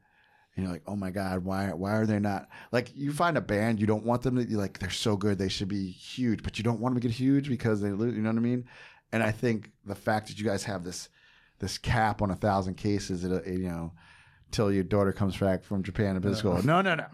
And 0.55 0.65
you're 0.65 0.73
like, 0.73 0.83
oh 0.87 0.95
my 0.95 1.09
god, 1.09 1.43
why 1.43 1.67
why 1.73 1.91
are 1.91 2.05
they 2.05 2.19
not 2.19 2.49
like? 2.71 2.91
You 2.95 3.13
find 3.13 3.37
a 3.37 3.41
band, 3.41 3.79
you 3.79 3.87
don't 3.87 4.05
want 4.05 4.23
them 4.23 4.35
to. 4.35 4.43
You're 4.43 4.59
like, 4.59 4.79
they're 4.79 4.89
so 4.89 5.15
good, 5.15 5.37
they 5.37 5.47
should 5.47 5.69
be 5.69 5.89
huge, 5.89 6.43
but 6.43 6.57
you 6.57 6.63
don't 6.63 6.79
want 6.79 6.93
them 6.93 7.01
to 7.01 7.07
get 7.07 7.15
huge 7.15 7.47
because 7.47 7.81
they 7.81 7.91
lose. 7.91 8.15
You 8.15 8.21
know 8.21 8.29
what 8.29 8.37
I 8.37 8.41
mean? 8.41 8.65
And 9.11 9.23
I 9.23 9.31
think 9.31 9.71
the 9.85 9.95
fact 9.95 10.27
that 10.27 10.37
you 10.37 10.45
guys 10.45 10.63
have 10.65 10.83
this 10.83 11.09
this 11.59 11.77
cap 11.77 12.21
on 12.21 12.31
a 12.31 12.35
thousand 12.35 12.75
cases, 12.75 13.23
it, 13.23 13.31
it, 13.31 13.59
you 13.59 13.69
know, 13.69 13.93
till 14.51 14.71
your 14.71 14.83
daughter 14.83 15.11
comes 15.11 15.37
back 15.37 15.63
from 15.63 15.83
Japan 15.83 16.15
and 16.15 16.21
business 16.21 16.39
school. 16.39 16.61
No, 16.63 16.81
no, 16.81 16.95
no. 16.95 17.05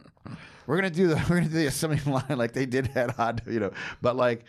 We're 0.68 0.78
gonna 0.78 0.90
do 0.90 1.08
the 1.08 1.16
we're 1.30 1.38
gonna 1.38 1.50
do 1.50 1.60
the 1.60 1.68
assembly 1.68 2.00
line 2.12 2.38
like 2.38 2.54
they 2.54 2.66
did 2.66 2.96
at 2.96 3.12
Hot, 3.12 3.42
you 3.48 3.60
know. 3.60 3.72
But 4.02 4.16
like, 4.16 4.46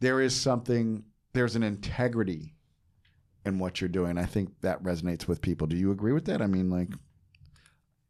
there 0.00 0.20
is 0.20 0.34
something. 0.38 1.04
There's 1.32 1.56
an 1.56 1.62
integrity 1.62 2.54
in 3.44 3.58
what 3.58 3.80
you're 3.80 3.88
doing. 3.88 4.18
I 4.18 4.24
think 4.24 4.60
that 4.60 4.82
resonates 4.82 5.26
with 5.26 5.40
people. 5.40 5.66
Do 5.66 5.76
you 5.76 5.90
agree 5.90 6.12
with 6.12 6.26
that? 6.26 6.40
I 6.40 6.46
mean, 6.46 6.70
like, 6.70 6.90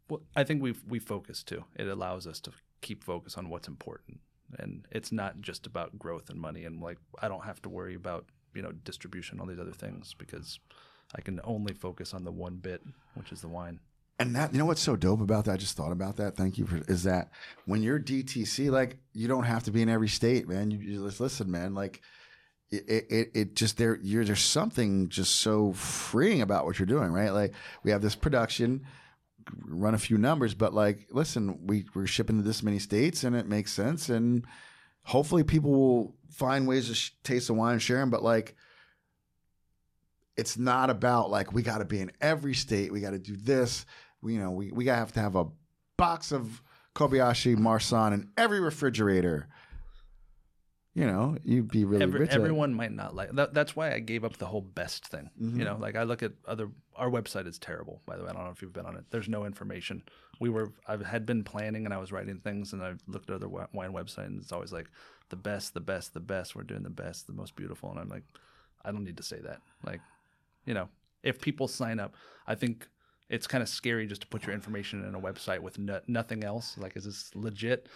Well, 0.09 0.23
I 0.37 0.45
think 0.45 0.63
we 0.63 0.75
we 0.89 0.99
focus 0.99 1.43
too. 1.43 1.65
It 1.77 1.89
allows 1.89 2.27
us 2.27 2.41
to 2.41 2.53
keep 2.81 3.03
focus 3.03 3.39
on 3.39 3.49
what's 3.49 3.69
important, 3.69 4.21
and 4.59 4.87
it's 4.91 5.13
not 5.13 5.41
just 5.41 5.67
about 5.67 5.99
growth 5.99 6.31
and 6.31 6.41
money. 6.41 6.65
And 6.65 6.81
like, 6.81 6.99
I 7.21 7.29
don't 7.29 7.45
have 7.45 7.63
to 7.63 7.69
worry 7.69 7.95
about 7.95 8.27
you 8.55 8.63
know 8.63 8.73
distribution, 8.73 9.41
all 9.41 9.47
these 9.47 9.61
other 9.61 9.73
things, 9.73 10.15
because 10.15 10.59
I 11.15 11.21
can 11.21 11.41
only 11.45 11.75
focus 11.75 12.15
on 12.15 12.25
the 12.25 12.33
one 12.33 12.57
bit, 12.57 12.83
which 13.15 13.33
is 13.33 13.41
the 13.41 13.49
wine. 13.49 13.81
And 14.19 14.37
that 14.37 14.53
you 14.53 14.59
know 14.59 14.67
what's 14.67 14.81
so 14.81 14.97
dope 14.97 15.21
about 15.21 15.47
that? 15.47 15.53
I 15.53 15.57
just 15.57 15.77
thought 15.77 15.93
about 15.93 16.17
that. 16.17 16.37
Thank 16.37 16.57
you 16.59 16.67
for 16.67 16.81
is 16.89 17.03
that 17.05 17.31
when 17.67 17.83
you're 17.83 17.99
DTC, 17.99 18.71
like 18.71 18.99
you 19.13 19.27
don't 19.27 19.45
have 19.45 19.65
to 19.65 19.71
be 19.71 19.83
in 19.83 19.89
every 19.89 20.09
state, 20.09 20.49
man. 20.49 20.71
You, 20.71 21.05
just 21.05 21.21
listen, 21.21 21.51
man. 21.51 21.75
Like 21.75 22.01
it, 22.71 23.07
it, 23.11 23.31
it 23.35 23.57
just 23.57 23.77
there. 23.77 23.99
You're 24.03 24.25
there's 24.25 24.41
something 24.41 25.09
just 25.09 25.37
so 25.37 25.73
freeing 25.73 26.43
about 26.43 26.65
what 26.65 26.79
you're 26.79 26.87
doing, 26.87 27.11
right? 27.11 27.31
Like 27.31 27.55
we 27.83 27.91
have 27.91 28.03
this 28.03 28.15
production, 28.15 28.87
run 29.67 29.95
a 29.95 29.99
few 29.99 30.17
numbers, 30.17 30.55
but 30.55 30.73
like 30.73 31.09
listen, 31.11 31.67
we 31.67 31.87
we're 31.95 32.07
shipping 32.07 32.37
to 32.37 32.45
this 32.45 32.63
many 32.63 32.79
states, 32.79 33.25
and 33.25 33.35
it 33.35 33.49
makes 33.49 33.73
sense, 33.73 34.09
and 34.09 34.47
hopefully 35.03 35.43
people 35.43 35.73
will 35.73 36.15
find 36.31 36.69
ways 36.69 36.89
to 36.89 36.95
sh- 36.95 37.11
taste 37.25 37.49
the 37.49 37.55
wine 37.55 37.73
and 37.73 37.83
share 37.83 37.99
them. 37.99 38.11
But 38.11 38.23
like 38.23 38.55
it's 40.37 40.57
not 40.57 40.91
about 40.91 41.31
like 41.31 41.53
we 41.53 41.63
got 41.63 41.79
to 41.79 41.85
be 41.85 42.01
in 42.01 42.11
every 42.21 42.55
state. 42.55 42.93
We 42.93 43.01
got 43.01 43.11
to 43.11 43.19
do 43.19 43.37
this. 43.37 43.87
You 44.25 44.39
know, 44.39 44.51
we 44.51 44.71
we 44.73 44.87
have 44.87 45.13
to 45.13 45.21
have 45.21 45.37
a 45.37 45.47
box 45.97 46.33
of 46.33 46.63
Kobayashi 46.95 47.57
Marsanne 47.57 48.13
in 48.15 48.31
every 48.37 48.61
refrigerator. 48.61 49.49
You 50.97 51.07
know, 51.09 51.37
you'd 51.43 51.73
be 51.73 51.85
really 51.85 52.05
Every, 52.05 52.21
rich. 52.21 52.31
everyone 52.31 52.73
might 52.73 52.93
not 52.93 53.17
like 53.17 53.33
that. 53.33 53.53
That's 53.53 53.75
why 53.75 53.93
I 53.93 53.99
gave 53.99 54.25
up 54.25 54.37
the 54.37 54.47
whole 54.47 54.61
best 54.61 55.09
thing. 55.09 55.29
Mhm. 55.43 55.59
You 55.59 55.65
know, 55.65 55.77
like 55.77 55.97
I 55.97 56.05
look 56.05 56.23
at 56.23 56.33
other. 56.47 56.69
Our 56.95 57.11
website 57.11 57.49
is 57.49 57.59
terrible, 57.59 58.01
by 58.07 58.17
the 58.17 58.23
way. 58.23 58.29
I 58.31 58.33
don't 58.33 58.45
know 58.45 58.51
if 58.53 58.63
you've 58.63 58.73
been 58.73 58.87
on 58.87 58.97
it. 58.97 59.05
There's 59.11 59.29
no 59.29 59.45
information. 59.45 60.05
We 60.41 60.51
were. 60.51 60.73
I 60.87 60.97
had 61.05 61.27
been 61.27 61.43
planning 61.43 61.85
and 61.85 61.93
I 61.93 61.99
was 61.99 62.13
writing 62.13 62.39
things, 62.39 62.73
and 62.73 62.81
I 62.81 62.95
looked 63.09 63.29
at 63.29 63.35
other 63.35 63.49
wine 63.49 63.69
websites, 63.93 64.27
and 64.27 64.41
it's 64.41 64.53
always 64.53 64.73
like 64.73 64.89
the 65.31 65.37
best, 65.37 65.75
the 65.75 65.81
best, 65.81 66.15
the 66.15 66.21
best. 66.21 66.55
We're 66.55 66.63
doing 66.63 66.85
the 66.85 66.91
best, 66.91 67.27
the 67.27 67.33
most 67.33 67.57
beautiful, 67.57 67.91
and 67.91 67.99
I'm 67.99 68.09
like, 68.09 68.23
I 68.85 68.93
don't 68.93 69.03
need 69.03 69.17
to 69.17 69.25
say 69.25 69.41
that. 69.41 69.61
Like, 69.85 70.01
you 70.65 70.75
know, 70.75 70.89
if 71.25 71.41
people 71.41 71.67
sign 71.67 71.99
up, 71.99 72.15
I 72.47 72.55
think 72.55 72.89
it's 73.29 73.47
kind 73.47 73.63
of 73.63 73.69
scary 73.69 74.07
just 74.07 74.21
to 74.23 74.27
put 74.27 74.45
your 74.47 74.55
information 74.55 75.05
in 75.05 75.15
a 75.15 75.21
website 75.21 75.61
with 75.61 75.79
no, 75.79 76.01
nothing 76.07 76.45
else. 76.45 76.77
Like, 76.79 76.97
is 76.97 77.05
this 77.05 77.31
legit? 77.35 77.89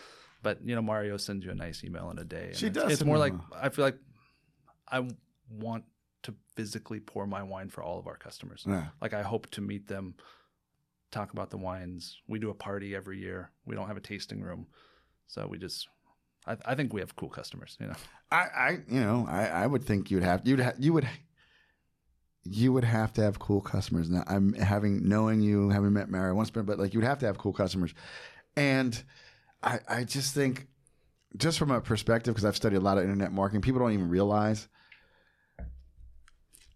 But 0.42 0.59
you 0.64 0.74
know, 0.74 0.82
Mario 0.82 1.16
sends 1.16 1.44
you 1.44 1.50
a 1.50 1.55
nice 1.55 1.82
email 1.84 2.10
in 2.10 2.18
a 2.18 2.24
day. 2.24 2.48
and 2.48 2.56
She 2.56 2.66
it's- 2.66 2.82
does 2.82 2.92
It's 2.92 3.05
more 3.05 3.18
like. 3.18 3.34
I 3.55 3.68
feel 3.68 3.84
like 3.84 3.98
I 4.90 5.06
want 5.50 5.84
to 6.22 6.34
physically 6.56 7.00
pour 7.00 7.26
my 7.26 7.42
wine 7.42 7.68
for 7.68 7.82
all 7.82 7.98
of 7.98 8.06
our 8.06 8.16
customers. 8.16 8.64
Yeah. 8.66 8.86
Like 9.00 9.14
I 9.14 9.22
hope 9.22 9.50
to 9.50 9.60
meet 9.60 9.86
them, 9.88 10.14
talk 11.10 11.32
about 11.32 11.50
the 11.50 11.59
wines. 11.59 12.16
We 12.26 12.38
do 12.38 12.50
a 12.50 12.55
party 12.55 12.94
every 12.94 13.18
year. 13.18 13.50
We 13.66 13.74
don't 13.76 13.86
have 13.88 13.96
a 13.96 14.00
tasting 14.00 14.40
room, 14.40 14.66
so 15.26 15.46
we 15.46 15.59
just. 15.59 15.88
I, 16.46 16.56
I 16.64 16.74
think 16.74 16.92
we 16.94 17.00
have 17.00 17.14
cool 17.16 17.28
customers. 17.28 17.76
You 17.80 17.88
know, 17.88 17.94
I, 18.30 18.36
I, 18.36 18.70
you 18.88 19.00
know, 19.00 19.26
I, 19.28 19.46
I 19.46 19.66
would 19.66 19.84
think 19.84 20.10
you'd 20.10 20.22
have, 20.22 20.46
you'd, 20.46 20.60
ha- 20.60 20.72
you 20.78 20.92
would, 20.94 21.06
you 22.44 22.73
would 22.73 22.85
have 22.85 23.12
to 23.15 23.23
have 23.23 23.39
cool 23.39 23.60
customers. 23.60 24.09
Now, 24.09 24.24
I'm 24.27 24.55
having 24.55 25.09
knowing 25.09 25.40
you, 25.40 25.69
having 25.70 25.93
met 25.93 26.09
Mary 26.10 26.32
once, 26.32 26.51
but 26.51 26.66
like 26.78 26.94
you 26.94 27.01
would 27.01 27.06
have 27.06 27.19
to 27.20 27.27
have 27.27 27.39
cool 27.39 27.52
customers, 27.52 27.93
and 28.56 29.01
I, 29.62 29.81
I 29.89 30.05
just 30.05 30.35
think, 30.35 30.66
just 31.36 31.59
from 31.59 31.70
a 31.70 31.81
perspective, 31.81 32.35
because 32.35 32.44
I've 32.44 32.56
studied 32.56 32.77
a 32.77 32.81
lot 32.81 32.97
of 32.97 33.05
internet 33.05 33.32
marketing, 33.32 33.60
people 33.62 33.81
don't 33.81 33.93
even 33.93 34.09
realize 34.09 34.69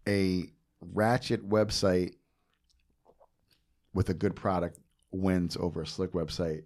a 0.07 0.45
ratchet 0.81 1.47
website 1.47 2.15
with 3.93 4.09
a 4.09 4.13
good 4.13 4.35
product 4.35 4.79
wins 5.11 5.55
over 5.59 5.81
a 5.81 5.87
slick 5.87 6.11
website. 6.11 6.63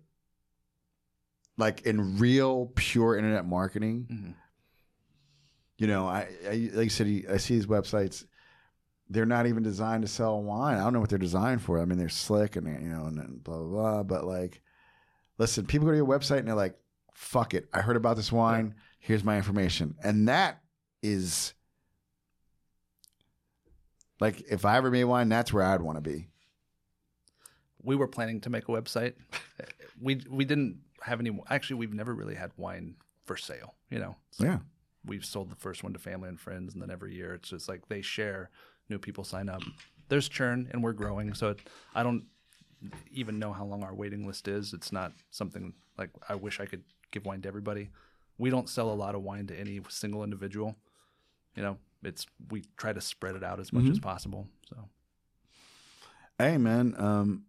Like 1.58 1.82
in 1.82 2.18
real 2.18 2.72
pure 2.76 3.16
internet 3.18 3.46
marketing, 3.46 4.08
Mhm. 4.12 4.36
you 5.78 5.88
know, 5.88 6.08
I, 6.08 6.28
I 6.46 6.70
like 6.74 6.86
you 6.86 6.90
said, 6.90 7.08
I 7.30 7.38
see 7.38 7.56
these 7.56 7.66
websites. 7.68 8.26
They're 9.10 9.26
not 9.26 9.48
even 9.48 9.64
designed 9.64 10.02
to 10.04 10.08
sell 10.08 10.42
wine. 10.42 10.78
I 10.78 10.84
don't 10.84 10.94
know 10.94 11.00
what 11.00 11.10
they're 11.10 11.18
designed 11.18 11.62
for. 11.62 11.80
I 11.80 11.86
mean, 11.86 11.98
they're 11.98 12.10
slick 12.10 12.56
and 12.56 12.68
you 12.68 12.90
know, 12.90 13.06
and 13.06 13.44
blah 13.44 13.58
blah 13.60 13.68
blah. 13.68 14.04
But 14.04 14.26
like, 14.26 14.62
listen, 15.38 15.66
people 15.66 15.86
go 15.86 15.92
to 15.92 15.98
your 15.98 16.06
website 16.06 16.40
and 16.40 16.48
they're 16.48 16.56
like, 16.56 16.78
"Fuck 17.14 17.54
it, 17.54 17.70
I 17.74 17.82
heard 17.82 17.96
about 17.96 18.18
this 18.18 18.32
wine. 18.32 18.76
Here's 19.00 19.24
my 19.24 19.38
information," 19.38 19.96
and 20.04 20.28
that 20.28 20.62
is 21.02 21.54
like, 24.20 24.42
if 24.50 24.66
I 24.66 24.78
ever 24.78 24.90
made 24.90 25.04
wine, 25.04 25.30
that's 25.30 25.54
where 25.54 25.64
I'd 25.64 25.82
want 25.82 25.98
to 25.98 26.02
be. 26.02 26.28
we 27.84 27.96
were 27.96 28.08
planning 28.08 28.42
to 28.42 28.50
make 28.50 28.68
a 28.68 28.72
website. 28.72 29.14
we 30.02 30.22
we 30.30 30.44
didn't 30.44 30.80
have 31.02 31.20
any. 31.20 31.40
Actually, 31.50 31.78
we've 31.78 31.94
never 31.94 32.14
really 32.14 32.36
had 32.36 32.52
wine 32.58 32.96
for 33.26 33.38
sale. 33.38 33.76
You 33.90 34.00
know, 34.00 34.16
So 34.32 34.44
Yeah. 34.46 34.60
we've 35.06 35.24
sold 35.24 35.50
the 35.52 35.56
first 35.56 35.84
one 35.84 35.94
to 35.94 36.00
family 36.00 36.28
and 36.28 36.40
friends, 36.40 36.74
and 36.74 36.82
then 36.82 36.90
every 36.92 37.16
year 37.16 37.34
it's 37.36 37.50
just 37.50 37.70
like 37.70 37.88
they 37.88 38.02
share. 38.02 38.50
New 38.90 39.00
people 39.00 39.24
sign 39.24 39.50
up. 39.50 39.62
There's 40.10 40.30
churn, 40.30 40.70
and 40.72 40.84
we're 40.84 40.94
growing. 40.94 41.34
So 41.34 41.50
it, 41.50 41.60
I 41.94 42.04
don't 42.04 42.24
even 43.12 43.40
know 43.40 43.54
how 43.54 43.66
long 43.66 43.84
our 43.84 43.94
waiting 43.94 44.26
list 44.26 44.48
is. 44.48 44.74
It's 44.74 44.92
not 44.92 45.12
something 45.32 45.74
like 45.98 46.10
I 46.30 46.36
wish 46.36 46.60
I 46.60 46.66
could 46.66 46.84
give 47.12 47.26
wine 47.26 47.42
to 47.42 47.48
everybody. 47.48 47.90
We 48.38 48.50
don't 48.50 48.70
sell 48.70 48.92
a 48.92 48.94
lot 48.94 49.16
of 49.16 49.24
wine 49.24 49.48
to 49.48 49.60
any 49.60 49.82
single 49.90 50.24
individual. 50.24 50.76
You 51.56 51.64
know, 51.64 51.78
it's 52.04 52.28
we 52.52 52.64
try 52.78 52.94
to 52.94 53.02
spread 53.02 53.36
it 53.36 53.44
out 53.44 53.60
as 53.60 53.74
much 53.74 53.90
as 53.90 54.00
possible. 54.00 54.48
So 54.70 54.78
Hey, 56.40 56.58
man. 56.58 56.94
Um, 56.98 57.46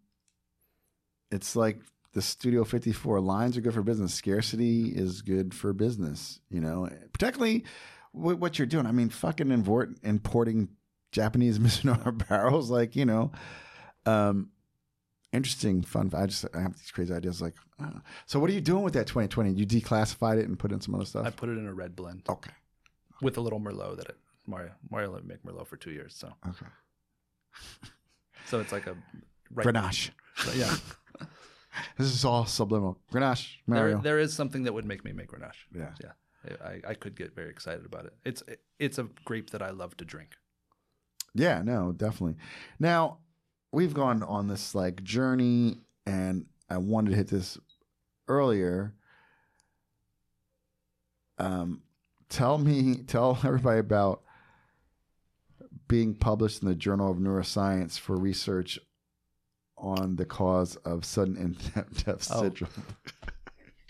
it's 1.30 1.54
like 1.54 1.80
the 2.14 2.22
Studio 2.22 2.64
54 2.64 3.20
lines 3.20 3.56
are 3.56 3.60
good 3.60 3.74
for 3.74 3.82
business. 3.82 4.14
Scarcity 4.14 4.88
is 4.88 5.20
good 5.20 5.52
for 5.52 5.74
business, 5.74 6.40
you 6.48 6.60
know, 6.60 6.88
particularly 7.12 7.64
what 8.12 8.58
you're 8.58 8.66
doing. 8.66 8.86
I 8.86 8.92
mean, 8.92 9.10
fucking 9.10 9.50
import, 9.50 9.90
importing 10.02 10.70
Japanese 11.12 11.58
Mizunara 11.64 12.12
barrels, 12.28 12.70
like, 12.70 12.96
you 12.96 13.04
know, 13.04 13.32
um, 14.06 14.50
interesting, 15.32 15.82
fun. 15.82 16.10
I 16.14 16.26
just, 16.26 16.44
I 16.54 16.60
have 16.60 16.76
these 16.76 16.90
crazy 16.90 17.12
ideas. 17.14 17.40
Like, 17.42 17.54
uh, 17.82 17.90
so 18.26 18.38
what 18.38 18.50
are 18.50 18.54
you 18.54 18.60
doing 18.60 18.82
with 18.82 18.94
that 18.94 19.06
2020? 19.06 19.52
You 19.52 19.66
declassified 19.66 20.38
it 20.38 20.48
and 20.48 20.58
put 20.58 20.72
in 20.72 20.80
some 20.80 20.94
other 20.94 21.04
stuff? 21.04 21.26
I 21.26 21.30
put 21.30 21.48
it 21.48 21.58
in 21.58 21.66
a 21.66 21.74
red 21.74 21.94
blend 21.96 22.22
okay. 22.28 22.50
with 23.22 23.36
a 23.36 23.40
little 23.40 23.60
Merlot 23.60 23.96
that 23.98 24.08
it, 24.08 24.16
Mario 24.46 24.70
Mario 24.90 25.10
let 25.12 25.24
me 25.24 25.28
make 25.28 25.42
Merlot 25.44 25.66
for 25.66 25.76
two 25.76 25.90
years. 25.90 26.14
So 26.14 26.32
Okay. 26.48 26.66
so 28.46 28.60
it's 28.60 28.72
like 28.72 28.86
a 28.86 28.96
right, 29.52 29.66
Grenache. 29.66 30.10
So, 30.36 30.52
yeah, 30.52 30.74
This 31.96 32.08
is 32.08 32.24
all 32.24 32.44
subliminal. 32.46 32.98
Grenache, 33.12 33.56
there, 33.66 33.76
Mario. 33.76 33.98
there 33.98 34.18
is 34.18 34.32
something 34.34 34.62
that 34.64 34.72
would 34.72 34.84
make 34.86 35.04
me 35.04 35.12
make 35.12 35.28
Grenache. 35.30 35.66
yeah. 35.74 35.90
Yeah, 36.02 36.54
I, 36.64 36.90
I 36.90 36.94
could 36.94 37.16
get 37.16 37.34
very 37.34 37.50
excited 37.50 37.84
about 37.84 38.06
it. 38.06 38.14
It's 38.24 38.42
it's 38.78 38.98
a 38.98 39.08
grape 39.24 39.50
that 39.50 39.60
I 39.60 39.70
love 39.70 39.96
to 39.98 40.04
drink. 40.04 40.30
Yeah, 41.38 41.62
no, 41.62 41.92
definitely. 41.92 42.36
Now, 42.78 43.18
we've 43.72 43.94
gone 43.94 44.22
on 44.22 44.48
this 44.48 44.74
like 44.74 45.02
journey 45.04 45.78
and 46.06 46.46
I 46.68 46.78
wanted 46.78 47.10
to 47.10 47.16
hit 47.16 47.28
this 47.28 47.58
earlier. 48.26 48.94
Um 51.38 51.82
tell 52.28 52.58
me 52.58 52.96
tell 53.06 53.38
everybody 53.44 53.78
about 53.80 54.22
being 55.86 56.14
published 56.14 56.62
in 56.62 56.68
the 56.68 56.74
Journal 56.74 57.10
of 57.10 57.16
Neuroscience 57.18 57.98
for 57.98 58.16
research 58.16 58.78
on 59.78 60.16
the 60.16 60.24
cause 60.26 60.76
of 60.76 61.04
sudden 61.04 61.36
infant 61.36 62.04
death 62.04 62.28
Oh. 62.32 62.42
syndrome. 62.42 62.70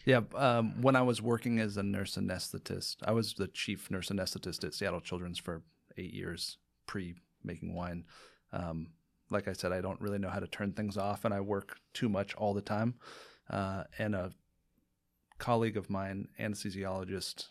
Yeah, 0.04 0.22
um, 0.36 0.80
when 0.80 0.96
I 0.96 1.02
was 1.02 1.20
working 1.20 1.58
as 1.58 1.76
a 1.76 1.82
nurse 1.82 2.16
anesthetist, 2.16 2.96
I 3.04 3.12
was 3.12 3.34
the 3.34 3.46
chief 3.46 3.90
nurse 3.90 4.08
anesthetist 4.08 4.64
at 4.64 4.72
Seattle 4.72 5.02
Children's 5.02 5.38
for 5.38 5.60
eight 5.98 6.14
years 6.14 6.56
pre 6.86 7.16
making 7.44 7.74
wine. 7.74 8.04
Um, 8.52 8.88
like 9.30 9.48
I 9.48 9.52
said, 9.52 9.72
I 9.72 9.80
don't 9.80 10.00
really 10.00 10.18
know 10.18 10.30
how 10.30 10.40
to 10.40 10.46
turn 10.46 10.72
things 10.72 10.96
off, 10.96 11.24
and 11.24 11.34
I 11.34 11.40
work 11.40 11.78
too 11.92 12.08
much 12.08 12.34
all 12.34 12.54
the 12.54 12.62
time. 12.62 12.94
Uh, 13.50 13.84
and 13.98 14.14
a 14.14 14.32
colleague 15.38 15.76
of 15.76 15.90
mine, 15.90 16.28
anesthesiologist, 16.40 17.46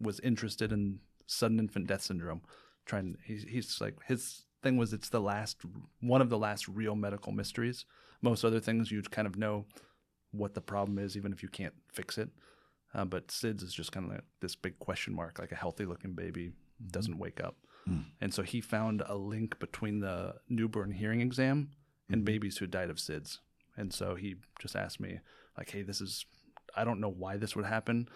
was 0.00 0.20
interested 0.20 0.72
in 0.72 1.00
sudden 1.26 1.58
infant 1.58 1.86
death 1.86 2.02
syndrome. 2.02 2.42
Trying, 2.86 3.16
he's, 3.24 3.44
he's 3.44 3.80
like 3.80 3.96
his 4.06 4.42
thing 4.62 4.76
was 4.76 4.92
it's 4.92 5.08
the 5.08 5.20
last 5.20 5.62
one 6.00 6.20
of 6.20 6.30
the 6.30 6.38
last 6.38 6.68
real 6.68 6.94
medical 6.94 7.32
mysteries. 7.32 7.84
Most 8.20 8.44
other 8.44 8.60
things 8.60 8.90
you'd 8.90 9.10
kind 9.10 9.26
of 9.26 9.36
know 9.36 9.66
what 10.32 10.54
the 10.54 10.60
problem 10.60 10.98
is, 10.98 11.16
even 11.16 11.32
if 11.32 11.42
you 11.42 11.48
can't 11.48 11.74
fix 11.92 12.18
it. 12.18 12.30
Uh, 12.94 13.04
but 13.04 13.28
SIDS 13.28 13.62
is 13.62 13.74
just 13.74 13.92
kind 13.92 14.06
of 14.06 14.12
like 14.12 14.24
this 14.40 14.54
big 14.54 14.78
question 14.78 15.14
mark, 15.14 15.38
like 15.38 15.52
a 15.52 15.56
healthy 15.56 15.84
looking 15.84 16.12
baby 16.12 16.52
doesn't 16.90 17.18
wake 17.18 17.42
up. 17.42 17.56
Mm. 17.88 18.04
And 18.20 18.32
so 18.32 18.42
he 18.42 18.60
found 18.60 19.02
a 19.06 19.16
link 19.16 19.58
between 19.58 20.00
the 20.00 20.34
newborn 20.48 20.92
hearing 20.92 21.20
exam 21.20 21.70
and 22.08 22.18
mm-hmm. 22.18 22.24
babies 22.24 22.58
who 22.58 22.66
died 22.66 22.90
of 22.90 22.96
SIDS. 22.96 23.38
And 23.76 23.92
so 23.92 24.14
he 24.14 24.36
just 24.58 24.76
asked 24.76 25.00
me, 25.00 25.20
like, 25.56 25.70
hey, 25.70 25.82
this 25.82 26.00
is, 26.00 26.24
I 26.76 26.84
don't 26.84 27.00
know 27.00 27.10
why 27.10 27.36
this 27.36 27.56
would 27.56 27.64
happen. 27.64 28.08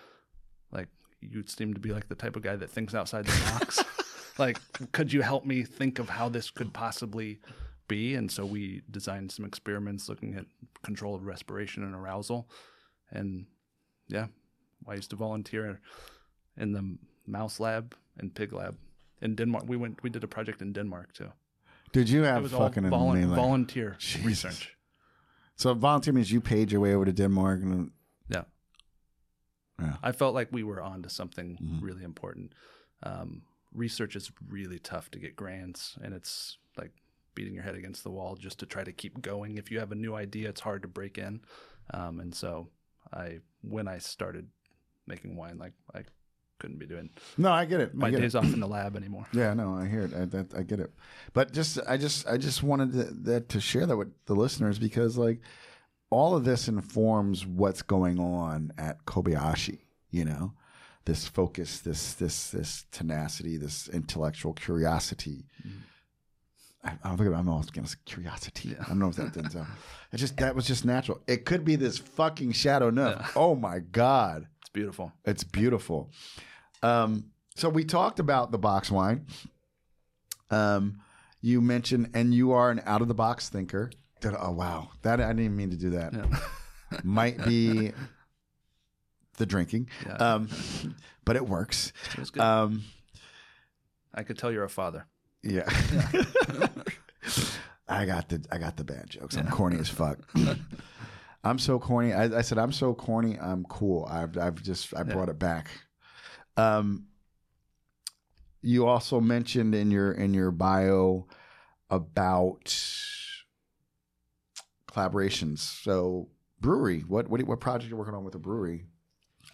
Like, 0.72 0.88
you 1.20 1.44
seem 1.46 1.74
to 1.74 1.80
be 1.80 1.92
like 1.92 2.08
the 2.08 2.14
type 2.14 2.36
of 2.36 2.42
guy 2.42 2.56
that 2.56 2.70
thinks 2.70 2.94
outside 2.94 3.26
the 3.26 3.50
box. 3.50 3.84
like, 4.38 4.58
could 4.92 5.12
you 5.12 5.22
help 5.22 5.44
me 5.44 5.64
think 5.64 5.98
of 5.98 6.08
how 6.08 6.28
this 6.28 6.50
could 6.50 6.72
possibly 6.72 7.40
be? 7.88 8.14
And 8.14 8.30
so 8.30 8.46
we 8.46 8.82
designed 8.90 9.32
some 9.32 9.44
experiments 9.44 10.08
looking 10.08 10.34
at 10.34 10.46
control 10.82 11.14
of 11.14 11.26
respiration 11.26 11.82
and 11.82 11.94
arousal. 11.94 12.48
And 13.10 13.46
yeah, 14.06 14.26
I 14.86 14.94
used 14.94 15.10
to 15.10 15.16
volunteer 15.16 15.80
in 16.56 16.72
the 16.72 16.96
mouse 17.26 17.58
lab 17.58 17.96
and 18.16 18.34
pig 18.34 18.52
lab 18.52 18.76
in 19.20 19.34
Denmark. 19.34 19.64
We 19.68 19.76
went, 19.76 20.02
we 20.02 20.10
did 20.10 20.24
a 20.24 20.28
project 20.28 20.62
in 20.62 20.72
Denmark 20.72 21.12
too. 21.12 21.30
Did 21.92 22.08
you 22.10 22.24
It 22.24 22.26
have 22.26 22.42
was 22.42 22.52
all 22.52 22.60
fucking 22.68 22.84
volun- 22.84 23.10
amazing- 23.12 23.34
volunteer 23.34 23.96
Jesus. 23.98 24.24
research. 24.26 24.76
So 25.56 25.74
volunteer 25.74 26.12
means 26.14 26.30
you 26.30 26.40
paid 26.40 26.70
your 26.72 26.80
way 26.80 26.94
over 26.94 27.04
to 27.04 27.12
Denmark 27.12 27.62
and 27.62 27.90
Yeah. 28.28 28.44
Yeah. 29.80 29.96
I 30.02 30.12
felt 30.12 30.34
like 30.34 30.48
we 30.52 30.62
were 30.62 30.82
on 30.82 31.02
to 31.02 31.08
something 31.08 31.56
Mhm. 31.58 31.82
really 31.82 32.04
important. 32.04 32.54
Um, 33.02 33.42
research 33.72 34.16
is 34.16 34.30
really 34.48 34.78
tough 34.78 35.10
to 35.10 35.18
get 35.18 35.36
grants, 35.36 35.98
and 36.02 36.14
it's 36.14 36.58
like 36.76 36.92
beating 37.34 37.54
your 37.54 37.62
head 37.64 37.76
against 37.76 38.02
the 38.02 38.10
wall 38.10 38.36
just 38.36 38.58
to 38.58 38.66
try 38.66 38.84
to 38.84 38.92
keep 38.92 39.20
going. 39.22 39.56
If 39.58 39.70
you 39.70 39.78
have 39.80 39.92
a 39.92 39.94
new 39.94 40.14
idea, 40.14 40.48
it's 40.48 40.60
hard 40.60 40.82
to 40.82 40.88
break 40.88 41.18
in. 41.18 41.40
Um, 41.94 42.20
and 42.20 42.34
so, 42.34 42.70
I 43.12 43.40
when 43.62 43.88
I 43.96 43.98
started 43.98 44.48
making 45.06 45.36
wine, 45.36 45.58
like 45.58 45.74
I 45.94 46.04
couldn't 46.58 46.78
be 46.78 46.86
doing 46.86 47.10
no, 47.36 47.52
I 47.52 47.64
get 47.64 47.80
it. 47.80 47.94
my 47.94 48.08
I 48.08 48.10
get 48.10 48.20
days 48.20 48.34
it. 48.34 48.38
off 48.38 48.44
in 48.52 48.60
the 48.60 48.66
lab 48.66 48.96
anymore. 48.96 49.26
Yeah, 49.32 49.54
no, 49.54 49.74
I 49.76 49.86
hear 49.86 50.02
it. 50.02 50.14
I, 50.14 50.24
that, 50.26 50.54
I 50.54 50.62
get 50.62 50.80
it. 50.80 50.92
But 51.32 51.52
just, 51.52 51.78
I 51.88 51.96
just, 51.96 52.26
I 52.26 52.36
just 52.36 52.62
wanted 52.62 52.92
to, 52.92 53.04
that 53.30 53.48
to 53.50 53.60
share 53.60 53.86
that 53.86 53.96
with 53.96 54.12
the 54.26 54.34
listeners 54.34 54.78
because, 54.78 55.16
like, 55.16 55.40
all 56.10 56.34
of 56.34 56.44
this 56.44 56.68
informs 56.68 57.46
what's 57.46 57.82
going 57.82 58.18
on 58.18 58.72
at 58.78 59.04
Kobayashi. 59.04 59.80
You 60.10 60.24
know, 60.24 60.52
this 61.04 61.28
focus, 61.28 61.80
this, 61.80 62.14
this, 62.14 62.50
this 62.50 62.86
tenacity, 62.90 63.56
this 63.56 63.88
intellectual 63.88 64.54
curiosity. 64.54 65.44
Mm-hmm. 65.66 65.78
I, 66.84 66.92
I 67.04 67.14
look 67.14 67.26
at, 67.26 67.34
I'm 67.34 67.48
almost 67.48 67.72
gonna 67.72 67.86
say 67.88 67.96
curiosity. 68.04 68.74
I 68.80 68.88
don't 68.88 68.98
know 68.98 69.08
if 69.08 69.16
that 69.16 69.32
didn't 69.32 69.50
sound. 69.50 69.68
It 70.12 70.16
just 70.16 70.36
that 70.38 70.54
was 70.54 70.66
just 70.66 70.84
natural. 70.84 71.20
It 71.26 71.44
could 71.44 71.64
be 71.64 71.76
this 71.76 71.98
fucking 71.98 72.52
shadow 72.52 72.90
nymph. 72.90 73.36
Oh 73.36 73.54
my 73.54 73.80
god. 73.80 74.46
It's 74.68 74.72
beautiful. 74.74 75.12
It's 75.24 75.44
beautiful. 75.44 76.10
Um, 76.82 77.30
so 77.56 77.70
we 77.70 77.84
talked 77.84 78.18
about 78.20 78.52
the 78.52 78.58
box 78.58 78.90
wine. 78.90 79.24
Um, 80.50 81.00
you 81.40 81.62
mentioned, 81.62 82.10
and 82.12 82.34
you 82.34 82.52
are 82.52 82.70
an 82.70 82.82
out 82.84 83.00
of 83.00 83.08
the 83.08 83.14
box 83.14 83.48
thinker. 83.48 83.90
Did- 84.20 84.34
Oh 84.38 84.52
wow, 84.52 84.90
that 85.02 85.20
I 85.22 85.28
didn't 85.28 85.40
even 85.44 85.56
mean 85.56 85.70
to 85.70 85.76
do 85.76 85.90
that. 85.90 86.12
Yeah. 86.12 86.98
Might 87.02 87.42
be 87.46 87.92
the 89.38 89.46
drinking, 89.46 89.88
Yeah. 90.06 90.16
um, 90.16 90.48
but 91.24 91.36
it 91.36 91.48
works. 91.48 91.92
Um, 92.38 92.82
I 94.12 94.22
could 94.22 94.36
tell 94.36 94.52
you're 94.52 94.64
a 94.64 94.68
father. 94.68 95.06
yeah. 95.42 95.68
I 97.88 98.04
got 98.04 98.28
the 98.28 98.44
I 98.52 98.58
got 98.58 98.76
the 98.76 98.84
bad 98.84 99.08
jokes. 99.08 99.34
I'm 99.36 99.48
corny 99.48 99.78
as 99.78 99.88
fuck. 99.88 100.18
I'm 101.48 101.58
so 101.58 101.78
corny. 101.78 102.12
I, 102.12 102.38
I 102.38 102.42
said 102.42 102.58
I'm 102.58 102.72
so 102.72 102.94
corny. 102.94 103.38
I'm 103.40 103.64
cool. 103.64 104.06
I've 104.10 104.36
I've 104.36 104.62
just 104.62 104.94
I 104.96 105.02
brought 105.02 105.28
it 105.28 105.38
back. 105.38 105.70
Um, 106.56 107.06
you 108.62 108.86
also 108.86 109.20
mentioned 109.20 109.74
in 109.74 109.90
your 109.90 110.12
in 110.12 110.34
your 110.34 110.50
bio 110.50 111.26
about 111.90 112.64
collaborations. 114.90 115.58
So 115.58 116.28
brewery. 116.60 117.00
What 117.00 117.28
what 117.28 117.42
what 117.44 117.60
project 117.60 117.90
you 117.90 117.96
working 117.96 118.14
on 118.14 118.24
with 118.24 118.34
a 118.34 118.38
brewery? 118.38 118.86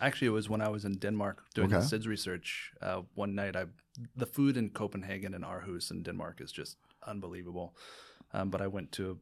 Actually, 0.01 0.29
it 0.29 0.31
was 0.31 0.49
when 0.49 0.61
I 0.61 0.69
was 0.69 0.85
in 0.85 0.95
Denmark 0.95 1.45
doing 1.55 1.73
Okay. 1.73 1.81
the 1.81 1.87
SIDS 1.87 2.07
research. 2.09 2.73
Uh, 2.83 3.03
one 3.15 3.35
night, 3.35 3.55
I 3.55 3.67
the 4.17 4.27
food 4.27 4.57
in 4.57 4.71
Copenhagen 4.71 5.35
and 5.35 5.45
Aarhus 5.45 5.91
in 5.91 6.03
Denmark 6.03 6.41
is 6.41 6.51
just 6.51 6.79
unbelievable. 7.07 7.77
Um, 8.33 8.51
but 8.51 8.61
I 8.61 8.67
went 8.67 8.91
to 8.93 9.19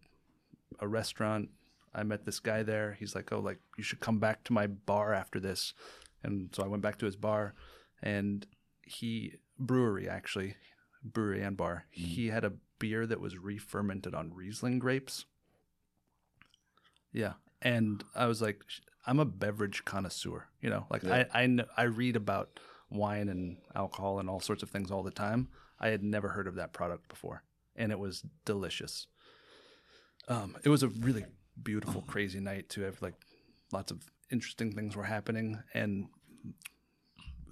a 0.81 0.89
restaurant. 0.89 1.51
I 1.94 2.02
met 2.02 2.24
this 2.24 2.40
guy 2.40 2.62
there. 2.62 2.97
He's 2.98 3.14
like, 3.14 3.32
"Oh, 3.32 3.40
like 3.40 3.60
you 3.77 3.85
should 3.85 4.01
come 4.01 4.19
back 4.19 4.44
to 4.44 4.52
my 4.52 4.66
bar 4.66 5.12
after 5.12 5.39
this." 5.40 5.74
And 6.23 6.51
so 6.55 6.62
I 6.62 6.69
went 6.69 6.82
back 6.82 6.98
to 6.98 7.06
his 7.06 7.16
bar, 7.16 7.55
and 8.02 8.47
he 8.82 9.35
brewery 9.59 10.09
actually, 10.09 10.56
brewery 11.05 11.43
and 11.43 11.56
bar. 11.56 11.86
He 11.90 12.28
had 12.28 12.44
a 12.44 12.52
beer 12.78 13.06
that 13.06 13.20
was 13.20 13.39
re-fermented 13.39 14.14
on 14.14 14.32
Riesling 14.35 14.78
grapes. 14.78 15.24
Yeah, 17.12 17.35
and 17.60 18.02
I 18.14 18.27
was 18.27 18.40
like, 18.40 18.62
I'm 19.06 19.20
a 19.20 19.24
beverage 19.24 19.85
connoisseur. 19.85 20.48
You 20.60 20.70
know, 20.70 20.86
like 20.90 21.02
Yeah. 21.02 21.27
I 21.32 21.43
I, 21.43 21.59
I 21.77 21.82
read 21.85 22.16
about 22.16 22.59
wine 22.90 23.28
and 23.28 23.59
alcohol 23.74 24.19
and 24.19 24.28
all 24.28 24.40
sorts 24.40 24.62
of 24.62 24.70
things 24.70 24.90
all 24.90 25.02
the 25.02 25.10
time. 25.10 25.48
I 25.81 25.89
had 25.89 26.02
never 26.02 26.28
heard 26.28 26.47
of 26.47 26.55
that 26.55 26.73
product 26.73 27.09
before, 27.09 27.43
and 27.77 27.90
it 27.93 27.98
was 27.98 28.24
delicious. 28.44 29.09
Um, 30.28 30.56
it 30.62 30.69
was 30.69 30.82
a 30.82 30.89
really 30.89 31.24
beautiful, 31.60 32.02
crazy 32.02 32.40
night 32.40 32.68
to 32.70 32.82
have 32.82 33.00
like 33.02 33.14
lots 33.72 33.90
of 33.90 34.10
interesting 34.30 34.72
things 34.72 34.96
were 34.96 35.04
happening, 35.04 35.62
and 35.74 36.08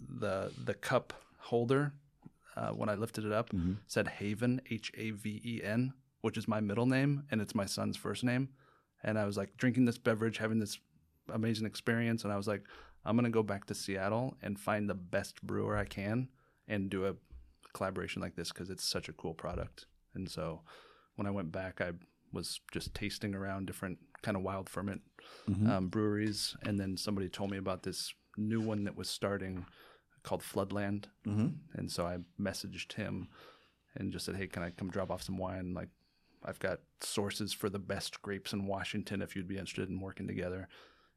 the 0.09 0.52
the 0.64 0.74
cup 0.74 1.12
holder 1.39 1.93
uh, 2.56 2.70
when 2.70 2.89
I 2.89 2.94
lifted 2.94 3.24
it 3.24 3.32
up 3.32 3.51
said 3.86 4.09
Haven 4.09 4.60
H 4.70 4.93
A 4.97 5.10
V 5.10 5.40
E 5.44 5.60
N, 5.64 5.94
which 6.20 6.36
is 6.36 6.48
my 6.48 6.60
middle 6.60 6.86
name 6.86 7.24
and 7.31 7.40
it's 7.40 7.55
my 7.55 7.66
son's 7.66 7.97
first 7.97 8.24
name. 8.24 8.48
And 9.02 9.18
I 9.18 9.24
was 9.24 9.36
like 9.36 9.56
drinking 9.56 9.86
this 9.86 9.98
beverage, 9.98 10.39
having 10.39 10.59
this 10.59 10.78
amazing 11.32 11.66
experience, 11.66 12.24
and 12.24 12.32
I 12.32 12.36
was 12.36 12.48
like, 12.48 12.64
I'm 13.05 13.16
gonna 13.16 13.31
go 13.31 13.43
back 13.43 13.66
to 13.66 13.74
Seattle 13.74 14.36
and 14.43 14.59
find 14.59 14.89
the 14.89 14.94
best 14.94 15.40
brewer 15.43 15.77
I 15.77 15.85
can 15.85 16.28
and 16.68 16.90
do 16.90 17.06
a 17.06 17.14
collaboration 17.72 18.20
like 18.20 18.36
this 18.36 18.52
because 18.52 18.68
it's 18.68 18.85
such 18.85 19.09
a 19.09 19.12
cool 19.12 19.35
product. 19.35 19.86
And 20.14 20.28
so 20.28 20.62
when 21.16 21.27
I 21.27 21.31
went 21.31 21.52
back, 21.52 21.81
I 21.81 21.93
was 22.32 22.61
just 22.73 22.94
tasting 22.94 23.35
around 23.35 23.66
different 23.66 23.98
kind 24.23 24.36
of 24.36 24.43
wild 24.43 24.69
ferment 24.69 25.02
um, 25.69 25.89
breweries, 25.89 26.57
and 26.62 26.78
then 26.78 26.97
somebody 26.97 27.28
told 27.28 27.51
me 27.51 27.57
about 27.59 27.82
this 27.82 28.12
new 28.36 28.61
one 28.61 28.85
that 28.85 28.97
was 28.97 29.09
starting 29.11 29.66
called 30.23 30.43
Floodland, 30.43 31.07
Mm-hmm. 31.27 31.48
and 31.74 31.90
so 31.90 32.07
I 32.07 32.19
messaged 32.40 32.93
him 32.94 33.28
and 33.97 34.12
just 34.12 34.27
said, 34.27 34.36
"Hey, 34.36 34.47
can 34.47 34.62
I 34.62 34.70
come 34.70 34.90
drop 34.90 35.11
off 35.11 35.23
some 35.23 35.39
wine? 35.39 35.74
Like, 35.74 35.89
I've 36.44 36.59
got 36.61 36.81
sources 37.01 37.52
for 37.52 37.69
the 37.69 37.78
best 37.78 38.23
grapes 38.23 38.52
in 38.52 38.66
Washington 38.66 39.23
if 39.23 39.35
you'd 39.35 39.48
be 39.48 39.59
interested 39.59 39.89
in 39.89 40.01
working 40.01 40.27
together." 40.28 40.69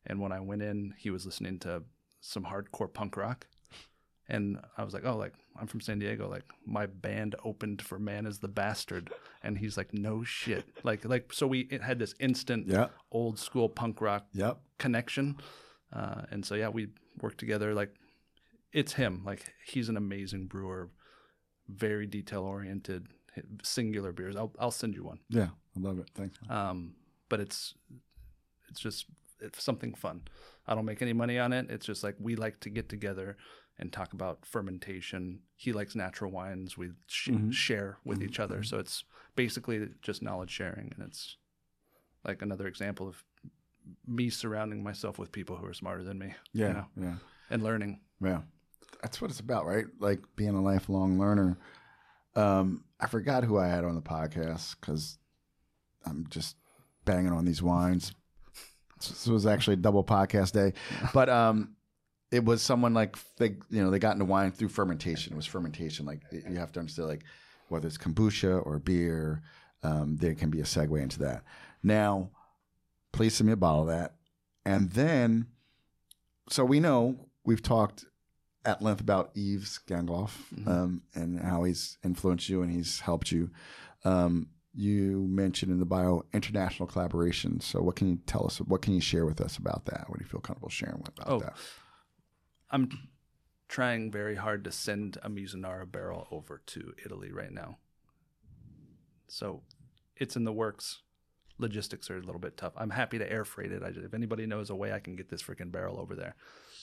And 0.06 0.20
when 0.20 0.32
I 0.32 0.40
went 0.40 0.62
in, 0.64 0.94
he 0.98 1.10
was 1.12 1.26
listening 1.26 1.60
to 1.60 1.84
some 2.22 2.46
hardcore 2.46 2.92
punk 2.94 3.16
rock, 3.18 3.48
and 4.34 4.60
I 4.78 4.84
was 4.84 4.94
like, 4.94 5.06
"Oh, 5.06 5.16
like 5.18 5.34
I'm 5.60 5.68
from 5.68 5.82
San 5.82 6.00
Diego. 6.00 6.30
Like 6.30 6.44
my 6.66 6.86
band 6.88 7.36
opened 7.44 7.82
for 7.82 7.98
Man 8.00 8.26
Is 8.26 8.40
the 8.40 8.48
Bastard," 8.48 9.12
and 9.44 9.58
he's 9.58 9.78
like, 9.78 9.94
"No 9.94 10.24
shit." 10.24 10.66
Like, 10.84 11.06
like 11.06 11.32
so 11.34 11.48
we 11.48 11.62
it 11.76 11.82
had 11.82 12.00
this 12.00 12.14
instant 12.20 12.68
Yeah. 12.68 12.88
old 13.12 13.38
school 13.40 13.70
punk 13.70 14.02
rock 14.02 14.26
Yep. 14.34 14.60
connection. 14.80 15.38
Uh, 15.92 16.24
and 16.32 16.46
so 16.46 16.56
yeah, 16.56 16.70
we 16.70 16.88
worked 17.22 17.38
together. 17.40 17.74
Like 17.74 17.94
it's 18.72 18.94
him. 18.94 19.24
Like 19.26 19.54
he's 19.66 19.90
an 19.90 19.98
amazing 19.98 20.48
brewer, 20.48 20.90
very 21.68 22.08
detail 22.08 22.44
oriented, 22.44 23.08
singular 23.64 24.12
beers. 24.12 24.36
I'll 24.36 24.54
I'll 24.60 24.72
send 24.72 24.96
you 24.96 25.04
one. 25.04 25.20
Yeah. 25.30 25.50
I 25.76 25.80
love 25.80 26.00
it. 26.00 26.10
Thanks. 26.16 26.38
Um, 26.50 26.96
but 27.30 27.40
it's 27.40 27.76
it's 28.70 28.80
just 28.80 29.06
it's 29.40 29.62
something 29.64 29.94
fun. 29.94 30.22
I 30.68 30.74
don't 30.76 30.86
make 30.86 31.02
any 31.02 31.14
money 31.14 31.38
on 31.38 31.52
it. 31.54 31.70
It's 31.70 31.86
just 31.86 32.04
like 32.04 32.16
we 32.20 32.36
like 32.36 32.60
to 32.62 32.70
get 32.70 32.88
together 32.90 33.38
and 33.80 33.92
talk 33.92 34.14
about 34.14 34.46
fermentation. 34.46 35.40
He 35.56 35.74
likes 35.74 35.96
natural 35.96 36.32
wines. 36.32 36.78
We 36.78 36.92
sh- 37.08 37.30
share 37.52 37.98
with 38.06 38.22
each 38.22 38.40
other. 38.40 38.64
So 38.64 38.78
it's 38.80 39.04
basically 39.36 39.88
just 40.02 40.22
knowledge 40.22 40.52
sharing, 40.52 40.92
and 40.96 41.06
it's 41.08 41.38
like 42.26 42.42
another 42.42 42.68
example 42.68 43.08
of 43.08 43.24
me 44.08 44.30
surrounding 44.30 44.82
myself 44.84 45.18
with 45.20 45.32
people 45.32 45.56
who 45.58 45.66
are 45.66 45.74
smarter 45.74 46.04
than 46.04 46.18
me. 46.20 46.34
you 46.54 46.66
Yeah. 46.66 46.72
know, 46.74 46.86
Yeah. 46.96 47.16
and 47.50 47.64
learning. 47.64 48.00
Yeah. 48.22 48.42
That's 49.02 49.20
what 49.22 49.30
it's 49.32 49.42
about, 49.42 49.66
right? 49.66 49.86
Like 50.00 50.22
being 50.38 50.56
a 50.56 50.62
lifelong 50.62 51.20
learner. 51.20 51.58
Um, 52.36 52.86
I 53.00 53.08
forgot 53.08 53.44
who 53.44 53.58
I 53.58 53.68
had 53.68 53.84
on 53.84 53.96
the 53.96 54.02
podcast 54.02 54.76
because 54.80 55.18
I'm 56.06 56.26
just 56.30 56.56
banging 57.06 57.34
on 57.34 57.44
these 57.46 57.62
wines. 57.62 58.14
This 59.00 59.28
was 59.28 59.46
actually 59.46 59.74
a 59.74 59.78
double 59.78 60.04
podcast 60.06 60.54
day, 60.54 60.72
but 61.14 61.28
um, 61.30 61.76
it 62.34 62.44
was 62.44 62.62
someone 62.62 62.94
like 62.94 63.16
they 63.38 63.56
you 63.70 63.84
know 63.84 63.92
they 63.92 64.00
got 64.00 64.14
into 64.14 64.26
wine 64.26 64.52
through 64.52 64.70
fermentation. 64.70 65.34
It 65.34 65.36
was 65.36 65.46
fermentation. 65.46 66.06
Like 66.06 66.22
you 66.32 66.58
have 66.58 66.72
to 66.74 66.80
understand 66.80 67.08
like 67.10 67.24
whether 67.70 67.88
it's 67.88 67.98
kombucha 67.98 68.66
or 68.66 68.80
beer, 68.80 69.42
um, 69.84 70.18
there 70.18 70.34
can 70.36 70.50
be 70.50 70.60
a 70.60 70.64
segue 70.64 71.02
into 71.02 71.20
that. 71.20 71.44
Now, 71.84 72.32
please 73.12 73.36
send 73.36 73.48
me 73.48 73.54
a 73.54 73.58
bottle 73.58 73.82
of 73.82 73.88
that, 73.88 74.16
and 74.66 74.90
then 74.92 75.48
so 76.50 76.66
we 76.66 76.80
know 76.80 77.28
we've 77.46 77.62
talked 77.62 78.06
at 78.66 78.82
length 78.82 79.02
about 79.02 79.32
Yves 79.36 79.80
Gangloff 79.88 80.32
um, 80.68 81.04
and 81.14 81.40
how 81.40 81.64
he's 81.64 81.98
influenced 82.04 82.48
you 82.50 82.62
and 82.62 82.72
he's 82.72 83.02
helped 83.02 83.32
you. 83.32 83.50
Um, 84.06 84.48
you 84.74 85.28
mentioned 85.30 85.72
in 85.72 85.80
the 85.80 85.86
bio 85.86 86.24
international 86.34 86.88
collaboration. 86.88 87.60
So, 87.62 87.82
what 87.82 87.96
can 87.96 88.10
you 88.10 88.20
tell 88.26 88.46
us? 88.46 88.58
What 88.60 88.82
can 88.82 88.94
you 88.94 89.02
share 89.02 89.26
with 89.26 89.40
us 89.40 89.58
about 89.58 89.86
that? 89.86 90.06
What 90.08 90.18
do 90.18 90.26
you 90.26 90.30
feel 90.30 90.40
comfortable 90.42 90.70
sharing 90.70 91.04
about 91.06 91.30
Oh, 91.30 91.40
that? 91.40 91.54
I'm 92.74 92.90
trying 93.70 94.12
very 94.12 94.36
hard 94.36 94.64
to 94.66 94.72
send 94.72 95.18
a 95.24 95.30
Mizunara 95.30 95.90
barrel 95.90 96.28
over 96.32 96.62
to 96.66 96.94
Italy 97.06 97.32
right 97.32 97.52
now. 97.52 97.78
So 99.28 99.62
it's 100.18 100.36
in 100.36 100.44
the 100.44 100.52
works. 100.52 101.00
Logistics 101.60 102.10
are 102.10 102.18
a 102.18 102.22
little 102.22 102.42
bit 102.42 102.58
tough. 102.58 102.74
I'm 102.76 102.90
happy 102.90 103.20
to 103.20 103.32
air 103.32 103.46
freight 103.46 103.72
it. 103.72 103.84
I, 103.84 103.90
if 103.90 104.14
anybody 104.14 104.48
knows 104.48 104.70
a 104.72 104.76
way 104.76 104.92
I 104.92 105.00
can 105.00 105.16
get 105.16 105.30
this 105.30 105.42
freaking 105.42 105.72
barrel 105.72 106.00
over 106.00 106.16
there. 106.16 106.36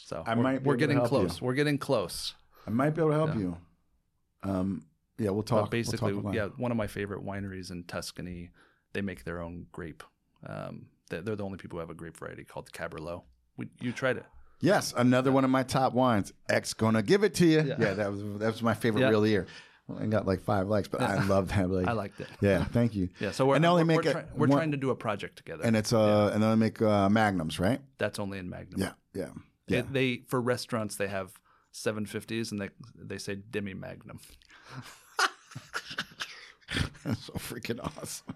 So 0.04 0.22
I 0.26 0.34
we're, 0.34 0.42
might 0.42 0.62
we're 0.62 0.76
getting 0.76 1.04
close. 1.04 1.40
you. 1.40 1.46
We're 1.46 1.54
getting 1.54 1.76
close. 1.76 2.34
I 2.66 2.70
might 2.70 2.90
be 2.90 3.02
able 3.02 3.10
to 3.10 3.16
help 3.16 3.34
Yeah. 3.34 3.40
you. 3.40 3.56
Um, 4.42 4.86
yeah, 5.18 5.30
we'll 5.30 5.42
talk. 5.42 5.64
but 5.64 5.70
basically, 5.70 6.14
we'll 6.14 6.22
talk 6.22 6.34
yeah, 6.34 6.48
one 6.56 6.70
of 6.70 6.76
my 6.76 6.86
favorite 6.86 7.22
wineries 7.24 7.70
in 7.70 7.84
Tuscany, 7.84 8.50
they 8.92 9.02
make 9.02 9.24
their 9.24 9.42
own 9.42 9.66
grape. 9.70 10.02
Um, 10.46 10.86
they're, 11.10 11.20
they're 11.20 11.36
the 11.36 11.44
only 11.44 11.58
people 11.58 11.76
who 11.76 11.80
have 11.80 11.90
a 11.90 11.94
grape 11.94 12.16
variety 12.16 12.44
called 12.44 12.72
Caberlot. 12.72 13.22
We, 13.56 13.66
you 13.80 13.92
tried 13.92 14.16
it. 14.16 14.24
Yes, 14.60 14.92
another 14.96 15.32
one 15.32 15.44
of 15.44 15.50
my 15.50 15.62
top 15.62 15.92
wines. 15.94 16.32
X 16.48 16.74
gonna 16.74 17.02
give 17.02 17.24
it 17.24 17.34
to 17.34 17.46
you. 17.46 17.60
Yeah, 17.62 17.76
Yeah. 17.78 17.94
that 17.94 18.10
was 18.12 18.20
that 18.38 18.52
was 18.52 18.62
my 18.62 18.74
favorite 18.74 19.00
Yeah. 19.02 19.10
the 19.10 19.20
year. 19.28 19.46
I 19.98 20.06
got 20.06 20.24
like 20.26 20.40
five 20.42 20.68
likes, 20.68 20.86
but 20.86 21.00
I 21.02 21.24
love 21.26 21.48
that. 21.48 21.68
Like, 21.68 21.86
I 21.88 21.92
liked 21.92 22.20
it. 22.20 22.28
Yeah, 22.40 22.64
thank 22.64 22.94
you. 22.94 23.08
Yeah, 23.18 23.32
so 23.32 23.46
we're, 23.46 23.56
And 23.56 23.64
only 23.66 23.82
we're, 23.82 23.86
make 23.86 24.04
we're, 24.04 24.10
a- 24.10 24.12
try- 24.12 24.24
we're 24.36 24.46
one- 24.46 24.58
trying 24.58 24.70
to 24.70 24.76
do 24.76 24.90
a 24.90 24.94
project 24.96 25.36
together. 25.36 25.64
And 25.64 25.74
it's 25.76 25.92
uh, 25.92 26.30
and 26.32 26.42
then 26.42 26.50
I 26.50 26.54
make 26.54 26.80
uh, 26.80 27.08
magnums, 27.08 27.58
right? 27.58 27.80
That's 27.98 28.18
only 28.20 28.38
in 28.38 28.48
Magnum. 28.48 28.80
Yeah, 28.80 28.92
yeah, 29.14 29.30
yeah. 29.66 29.82
They, 29.90 30.22
for 30.28 30.40
restaurants 30.40 30.94
they 30.96 31.08
have 31.08 31.32
750s 31.74 32.52
and 32.52 32.60
they 32.60 32.70
they 32.94 33.18
say 33.18 33.34
demi 33.36 33.74
magnum. 33.74 34.20
That's 37.04 37.24
so 37.26 37.32
freaking 37.34 37.80
awesome. 37.84 38.34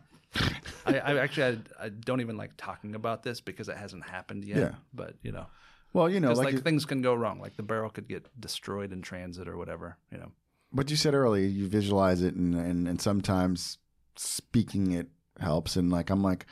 I, 0.86 0.98
I 0.98 1.18
actually 1.18 1.58
I, 1.80 1.84
I 1.84 1.88
don't 1.90 2.20
even 2.20 2.36
like 2.36 2.52
talking 2.56 2.94
about 2.96 3.22
this 3.22 3.40
because 3.40 3.68
it 3.68 3.76
hasn't 3.76 4.04
happened 4.08 4.44
yet. 4.44 4.58
Yeah. 4.58 4.70
But 4.92 5.14
you 5.22 5.30
know, 5.32 5.46
Well, 5.94 6.10
you 6.10 6.20
know, 6.20 6.32
like, 6.32 6.52
like, 6.52 6.62
things 6.62 6.84
can 6.84 7.00
go 7.00 7.14
wrong. 7.14 7.40
Like 7.40 7.56
the 7.56 7.62
barrel 7.62 7.88
could 7.88 8.08
get 8.08 8.28
destroyed 8.38 8.92
in 8.92 9.00
transit 9.00 9.48
or 9.48 9.56
whatever. 9.56 9.96
You 10.12 10.18
know. 10.18 10.32
But 10.72 10.90
you 10.90 10.96
said 10.96 11.14
earlier, 11.14 11.46
you 11.46 11.68
visualize 11.68 12.20
it, 12.22 12.34
and, 12.34 12.54
and 12.54 12.86
and 12.86 13.00
sometimes 13.00 13.78
speaking 14.16 14.92
it 14.92 15.06
helps. 15.40 15.76
And 15.76 15.90
like 15.90 16.10
I'm 16.10 16.22
like, 16.22 16.46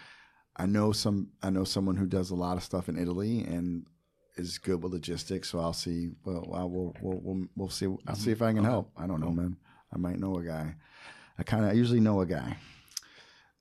I 0.57 0.67
know 0.67 0.93
some, 0.93 1.33
I 1.43 1.51
know 1.51 1.65
someone 1.65 1.97
who 1.97 2.07
does 2.07 2.31
a 2.31 2.37
lot 2.37 2.57
of 2.57 2.63
stuff 2.63 2.89
in 2.89 2.97
Italy 2.99 3.41
and 3.43 3.85
is 4.37 4.59
good 4.59 4.83
with 4.83 4.93
logistics. 4.93 5.51
So 5.51 5.59
I'll 5.59 5.73
see. 5.73 6.11
Well, 6.25 6.53
I 6.55 6.63
will, 6.63 6.95
we'll, 7.03 7.21
we'll, 7.23 7.47
we'll 7.57 7.69
see. 7.69 7.87
I'll 8.07 8.15
see 8.15 8.31
if 8.31 8.43
I 8.43 8.53
can 8.53 8.65
help. 8.65 8.91
I 8.97 9.07
don't 9.07 9.21
know, 9.21 9.31
man. 9.31 9.57
I 9.93 9.99
might 9.99 10.19
know 10.19 10.37
a 10.39 10.43
guy. 10.43 10.77
I 11.39 11.43
kind 11.43 11.65
of, 11.65 11.71
I 11.71 11.75
usually 11.75 12.01
know 12.01 12.21
a 12.21 12.27
guy. 12.27 12.57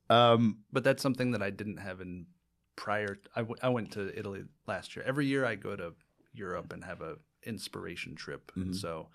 Um, 0.08 0.58
But 0.72 0.84
that's 0.84 1.02
something 1.02 1.32
that 1.32 1.42
I 1.42 1.50
didn't 1.50 1.78
have 1.78 2.00
in 2.00 2.26
prior. 2.76 3.18
I, 3.34 3.40
w- 3.40 3.58
I 3.62 3.68
went 3.68 3.92
to 3.92 4.16
Italy 4.18 4.44
last 4.66 4.96
year. 4.96 5.04
Every 5.06 5.26
year 5.26 5.44
I 5.44 5.54
go 5.54 5.76
to 5.76 5.94
Europe 6.32 6.72
and 6.72 6.84
have 6.84 7.00
a 7.00 7.16
inspiration 7.44 8.14
trip, 8.14 8.52
and 8.54 8.66
mm-hmm. 8.66 8.74
so 8.74 9.08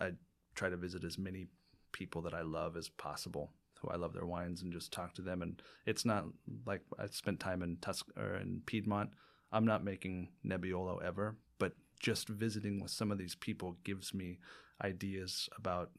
I 0.00 0.12
try 0.54 0.68
to 0.68 0.76
visit 0.76 1.04
as 1.04 1.18
many 1.18 1.46
people 1.92 2.22
that 2.22 2.34
I 2.34 2.42
love 2.42 2.76
as 2.76 2.88
possible, 2.88 3.52
who 3.80 3.88
I 3.88 3.96
love 3.96 4.12
their 4.12 4.26
wines, 4.26 4.62
and 4.62 4.72
just 4.72 4.92
talk 4.92 5.14
to 5.14 5.22
them. 5.22 5.42
And 5.42 5.62
it's 5.86 6.04
not 6.04 6.24
like 6.66 6.82
I 6.98 7.06
spent 7.06 7.40
time 7.40 7.62
in 7.62 7.76
Tus 7.80 8.02
or 8.16 8.36
in 8.36 8.62
Piedmont. 8.66 9.10
I'm 9.52 9.66
not 9.66 9.84
making 9.84 10.28
Nebbiolo 10.46 11.02
ever, 11.02 11.36
but 11.58 11.72
just 12.00 12.28
visiting 12.28 12.80
with 12.80 12.90
some 12.90 13.12
of 13.12 13.18
these 13.18 13.34
people 13.34 13.76
gives 13.84 14.14
me 14.14 14.38
ideas 14.82 15.48
about 15.56 15.90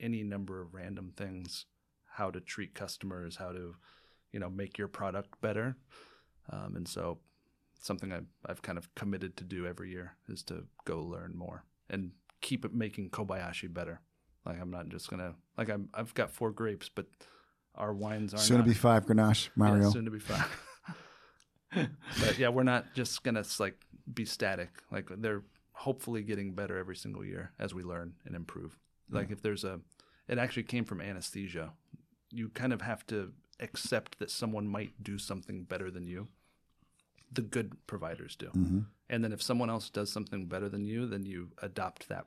any 0.00 0.22
number 0.22 0.60
of 0.60 0.74
random 0.74 1.12
things 1.16 1.64
how 2.18 2.30
to 2.32 2.40
treat 2.40 2.74
customers, 2.74 3.36
how 3.36 3.52
to, 3.52 3.76
you 4.32 4.40
know, 4.40 4.50
make 4.50 4.78
your 4.78 4.88
product 4.88 5.40
better. 5.40 5.76
Um, 6.50 6.76
and 6.76 6.88
so, 6.88 7.18
something 7.80 8.12
I've, 8.12 8.26
I've 8.46 8.62
kind 8.62 8.78
of 8.78 8.94
committed 8.94 9.36
to 9.38 9.44
do 9.44 9.66
every 9.66 9.90
year 9.90 10.16
is 10.28 10.42
to 10.44 10.64
go 10.84 11.02
learn 11.02 11.36
more 11.36 11.64
and 11.90 12.10
keep 12.40 12.64
it 12.64 12.74
making 12.74 13.10
Kobayashi 13.10 13.72
better. 13.72 14.00
Like 14.44 14.60
I'm 14.60 14.70
not 14.70 14.88
just 14.88 15.10
gonna 15.10 15.34
like 15.56 15.68
I'm 15.68 15.88
I've 15.92 16.14
got 16.14 16.30
four 16.30 16.50
grapes, 16.50 16.88
but 16.88 17.06
our 17.74 17.92
wines 17.92 18.34
are 18.34 18.38
soon 18.38 18.58
not, 18.58 18.64
to 18.64 18.68
be 18.68 18.74
five 18.74 19.06
Grenache, 19.06 19.46
yeah, 19.46 19.52
Mario. 19.56 19.90
soon 19.90 20.04
to 20.06 20.10
be 20.10 20.18
five. 20.18 20.64
but 21.74 22.38
yeah, 22.38 22.48
we're 22.48 22.62
not 22.62 22.94
just 22.94 23.22
gonna 23.22 23.44
like 23.58 23.76
be 24.12 24.24
static. 24.24 24.70
Like 24.90 25.10
they're 25.18 25.42
hopefully 25.72 26.22
getting 26.22 26.54
better 26.54 26.78
every 26.78 26.96
single 26.96 27.24
year 27.24 27.52
as 27.58 27.74
we 27.74 27.82
learn 27.82 28.14
and 28.24 28.34
improve. 28.34 28.78
Like 29.10 29.30
if 29.30 29.42
there's 29.42 29.64
a, 29.64 29.80
it 30.26 30.38
actually 30.38 30.64
came 30.64 30.84
from 30.84 31.00
anesthesia. 31.00 31.72
You 32.30 32.48
kind 32.48 32.72
of 32.72 32.82
have 32.82 33.06
to 33.06 33.32
accept 33.60 34.18
that 34.18 34.30
someone 34.30 34.66
might 34.68 35.02
do 35.02 35.18
something 35.18 35.64
better 35.64 35.90
than 35.90 36.06
you. 36.06 36.28
The 37.30 37.42
good 37.42 37.76
providers 37.86 38.36
do. 38.36 38.46
Mhm. 38.50 38.86
And 39.10 39.22
then 39.24 39.32
if 39.32 39.42
someone 39.42 39.68
else 39.70 39.90
does 39.90 40.10
something 40.10 40.46
better 40.46 40.68
than 40.68 40.84
you, 40.86 41.06
then 41.06 41.24
you 41.26 41.52
adopt 41.58 42.08
that 42.08 42.26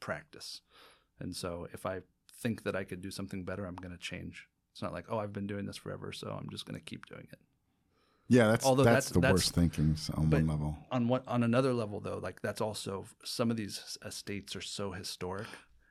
practice. 0.00 0.60
And 1.18 1.34
so 1.34 1.68
if 1.72 1.86
I 1.86 2.02
think 2.32 2.62
that 2.64 2.76
I 2.76 2.84
could 2.84 3.00
do 3.00 3.10
something 3.10 3.44
better, 3.44 3.64
I'm 3.66 3.76
going 3.76 3.92
to 3.96 3.98
change. 3.98 4.48
It's 4.72 4.82
not 4.82 4.92
like, 4.92 5.06
oh, 5.08 5.18
I've 5.18 5.32
been 5.32 5.46
doing 5.46 5.64
this 5.66 5.78
forever, 5.78 6.12
so 6.12 6.30
I'm 6.30 6.50
just 6.50 6.66
going 6.66 6.78
to 6.78 6.84
keep 6.84 7.06
doing 7.06 7.26
it. 7.32 7.38
Yeah, 8.28 8.48
that's 8.48 8.66
Although 8.66 8.82
that's, 8.84 9.06
that's- 9.06 9.12
the 9.14 9.20
that's- 9.20 9.34
worst 9.34 9.54
thinking 9.54 9.96
on 10.14 10.30
one 10.30 10.46
level. 10.48 10.76
On 10.90 11.06
what 11.08 11.26
on 11.28 11.42
another 11.44 11.72
level 11.72 12.00
though, 12.00 12.18
like 12.18 12.42
that's 12.42 12.60
also 12.60 13.06
some 13.24 13.52
of 13.52 13.56
these 13.56 13.96
estates 14.04 14.56
are 14.56 14.60
so 14.60 14.90
historic. 14.92 15.46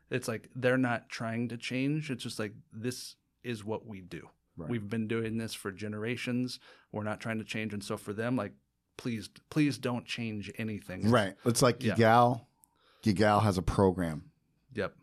It's 0.10 0.28
like 0.28 0.49
they're 0.53 0.78
not 0.78 1.07
trying 1.10 1.48
to 1.48 1.57
change. 1.57 2.12
It's 2.12 2.24
just 2.24 2.38
like 2.38 2.53
this 2.74 3.16
is 3.44 3.64
what 3.64 3.86
we 3.88 4.02
do. 4.02 4.30
Right. 4.57 4.69
We've 4.69 4.88
been 4.90 5.07
doing 5.07 5.38
this 5.38 5.53
for 5.53 5.72
generations. 5.72 6.60
We're 6.91 7.03
not 7.03 7.19
trying 7.19 7.40
to 7.40 7.44
change. 7.44 7.73
And 7.73 7.84
so 7.84 7.98
for 7.98 8.14
them, 8.14 8.36
like, 8.36 8.53
please, 8.98 9.30
please 9.49 9.77
don't 9.77 10.06
change 10.06 10.52
anything. 10.57 11.10
Right. 11.11 11.36
It's 11.45 11.61
like 11.61 11.84
Yeah. 11.84 11.95
Guigal. 11.95 12.45
Guigal 13.03 13.44
has 13.44 13.57
a 13.57 13.61
program 13.61 14.32
Yep. 14.73 14.95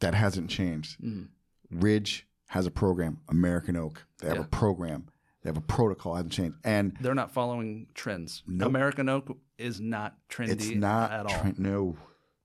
that 0.00 0.14
hasn't 0.14 0.50
changed. 0.50 1.00
Mhm. 1.00 1.28
Ridge 1.70 2.26
has 2.48 2.66
a 2.66 2.70
program. 2.70 3.20
American 3.28 3.76
Oak. 3.76 4.04
They 4.18 4.28
have 4.28 4.36
Yeah. 4.38 4.42
a 4.44 4.48
program. 4.48 5.06
They 5.42 5.48
have 5.48 5.56
a 5.56 5.60
protocol. 5.62 6.14
Hasn't 6.16 6.32
changed. 6.32 6.58
And 6.64 6.96
They're 7.00 7.14
not 7.14 7.32
following 7.32 7.86
trends. 7.94 8.42
Nope. 8.46 8.68
American 8.68 9.08
oak 9.08 9.36
is 9.58 9.80
not 9.80 10.16
trendy 10.28 10.50
it's 10.50 10.70
not 10.70 11.10
at 11.10 11.26
all. 11.26 11.40
Trent, 11.40 11.58
no, 11.58 11.96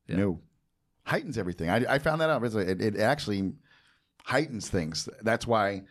Yeah. 0.08 0.16
no, 0.16 0.42
heightens 1.06 1.38
everything. 1.38 1.70
I, 1.70 1.96
I 1.96 2.00
found 2.00 2.22
that 2.22 2.30
out. 2.32 2.44
It, 2.44 2.82
it 2.82 2.98
actually 2.98 3.54
heightens 4.24 4.70
things. 4.70 5.08
That's 5.22 5.46
why 5.46 5.84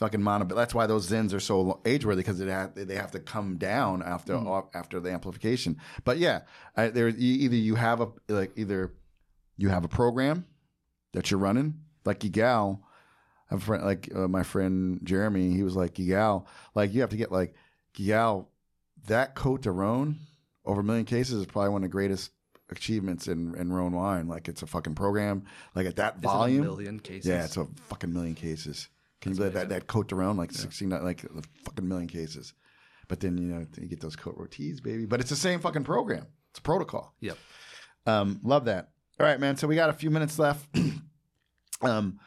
fucking 0.00 0.20
mono. 0.22 0.44
But 0.46 0.56
that's 0.56 0.74
why 0.74 0.86
those 0.86 1.08
Zins 1.08 1.32
are 1.32 1.38
so 1.40 1.80
age 1.84 2.04
worthy 2.04 2.22
because 2.22 2.40
ha- 2.40 2.70
they 2.74 2.96
have 2.96 3.12
to 3.12 3.20
come 3.20 3.56
down 3.58 4.02
after 4.02 4.32
Mm. 4.34 4.66
after 4.74 4.98
the 4.98 5.12
amplification. 5.12 5.76
But 6.04 6.18
yeah, 6.18 6.40
I, 6.76 6.88
there 6.88 7.08
either 7.08 7.54
you 7.54 7.76
have 7.76 8.00
a 8.00 8.08
like 8.28 8.50
either 8.56 8.92
you 9.56 9.68
have 9.68 9.84
a 9.84 9.88
program 9.88 10.46
that 11.12 11.30
you're 11.30 11.38
running 11.40 11.74
like 12.04 12.22
have 12.34 12.78
a 13.50 13.58
friend 13.58 13.84
like 13.84 14.08
uh, 14.14 14.26
my 14.28 14.42
friend 14.42 15.00
Jeremy. 15.04 15.52
He 15.52 15.62
was 15.62 15.76
like 15.76 15.94
Guigal. 15.94 16.46
Like 16.74 16.92
you 16.94 17.00
have 17.02 17.10
to 17.10 17.16
get 17.16 17.30
like 17.30 17.54
Guigal. 17.96 18.46
That 19.06 19.34
Cote 19.34 19.62
de 19.62 19.70
Rhone 19.70 20.16
over 20.64 20.82
a 20.82 20.84
million 20.84 21.06
cases 21.06 21.40
is 21.40 21.46
probably 21.46 21.70
one 21.70 21.82
of 21.82 21.88
the 21.88 21.92
greatest 21.92 22.30
achievements 22.70 23.28
in 23.28 23.54
in 23.56 23.72
Rhone 23.72 23.92
wine. 23.92 24.28
Like 24.28 24.46
it's 24.48 24.62
a 24.62 24.66
fucking 24.66 24.94
program. 24.94 25.44
Like 25.74 25.86
at 25.86 25.96
that 25.96 26.14
Is 26.16 26.22
it 26.22 26.26
a 26.26 26.28
volume. 26.28 26.62
million 26.64 27.00
cases. 27.00 27.26
Yeah, 27.28 27.44
it's 27.44 27.56
a 27.56 27.66
fucking 27.88 28.12
million 28.12 28.34
cases. 28.34 28.88
Can 29.20 29.32
you 29.32 29.38
believe 29.38 29.52
that 29.52 29.68
that 29.68 29.86
Cote 29.86 30.12
around 30.12 30.36
like 30.38 30.52
sixteen 30.52 30.90
like 30.90 31.24
a 31.24 31.42
fucking 31.64 31.86
million 31.86 32.08
cases? 32.08 32.54
But 33.08 33.20
then 33.20 33.36
you 33.36 33.46
know 33.46 33.66
you 33.78 33.86
get 33.86 34.00
those 34.00 34.16
Cote 34.16 34.38
Roties, 34.38 34.82
baby. 34.82 35.04
But 35.04 35.20
it's 35.20 35.30
the 35.30 35.36
same 35.36 35.60
fucking 35.60 35.84
program. 35.84 36.26
It's 36.50 36.58
a 36.58 36.62
protocol. 36.62 37.14
Yep. 37.20 37.38
Um, 38.06 38.40
love 38.42 38.64
that. 38.64 38.90
All 39.18 39.26
right, 39.26 39.38
man. 39.38 39.56
So 39.56 39.68
we 39.68 39.74
got 39.74 39.90
a 39.90 39.94
few 39.94 40.10
minutes 40.10 40.38
left. 40.38 40.66
um, 41.82 42.18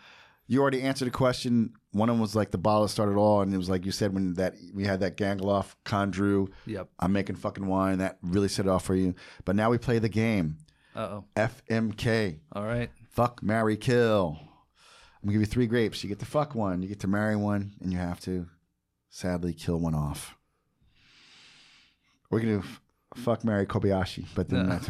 you 0.48 0.62
already 0.62 0.82
answered 0.82 1.08
a 1.08 1.12
question. 1.12 1.74
One 1.92 2.10
of 2.10 2.16
them 2.16 2.22
was 2.22 2.36
like 2.36 2.52
the 2.52 2.58
bottle 2.58 2.88
started 2.88 3.16
all, 3.16 3.42
and 3.42 3.54
it 3.54 3.58
was 3.58 3.70
like 3.70 3.86
you 3.86 3.92
said 3.92 4.14
when 4.14 4.34
that 4.36 4.56
we 4.74 4.84
had 4.86 5.00
that 5.00 5.18
Gangloff 5.18 5.74
Condrieu. 5.86 6.50
Yep. 6.68 6.90
I'm 7.00 7.12
making 7.12 7.38
fucking 7.38 7.66
wine. 7.66 7.98
That 7.98 8.20
really 8.22 8.48
set 8.48 8.66
it 8.66 8.70
off 8.70 8.86
for 8.86 8.96
you. 8.96 9.16
But 9.46 9.56
now 9.56 9.72
we 9.72 9.78
play 9.78 10.00
the 10.00 10.10
game. 10.10 10.58
Uh 10.96 11.00
oh. 11.00 11.26
FMK. 11.36 12.40
All 12.52 12.64
right. 12.64 12.92
Fuck, 13.10 13.42
marry, 13.42 13.78
kill. 13.78 14.40
I'm 15.24 15.30
gonna 15.30 15.40
give 15.40 15.42
you 15.48 15.54
three 15.54 15.68
grapes. 15.68 16.04
You 16.04 16.10
get 16.10 16.20
to 16.20 16.26
fuck 16.26 16.54
one, 16.54 16.82
you 16.82 16.90
get 16.90 17.00
to 17.00 17.08
marry 17.08 17.38
one, 17.38 17.72
and 17.82 17.94
you 17.94 17.98
have 17.98 18.20
to 18.22 18.46
sadly 19.10 19.54
kill 19.54 19.80
one 19.80 19.96
off. 19.96 20.36
We're 22.30 22.42
gonna 22.42 22.58
do 22.60 22.64
fuck 23.16 23.46
marry 23.46 23.66
Kobayashi, 23.66 24.26
but 24.36 24.50
then 24.50 24.68
that's 24.68 24.90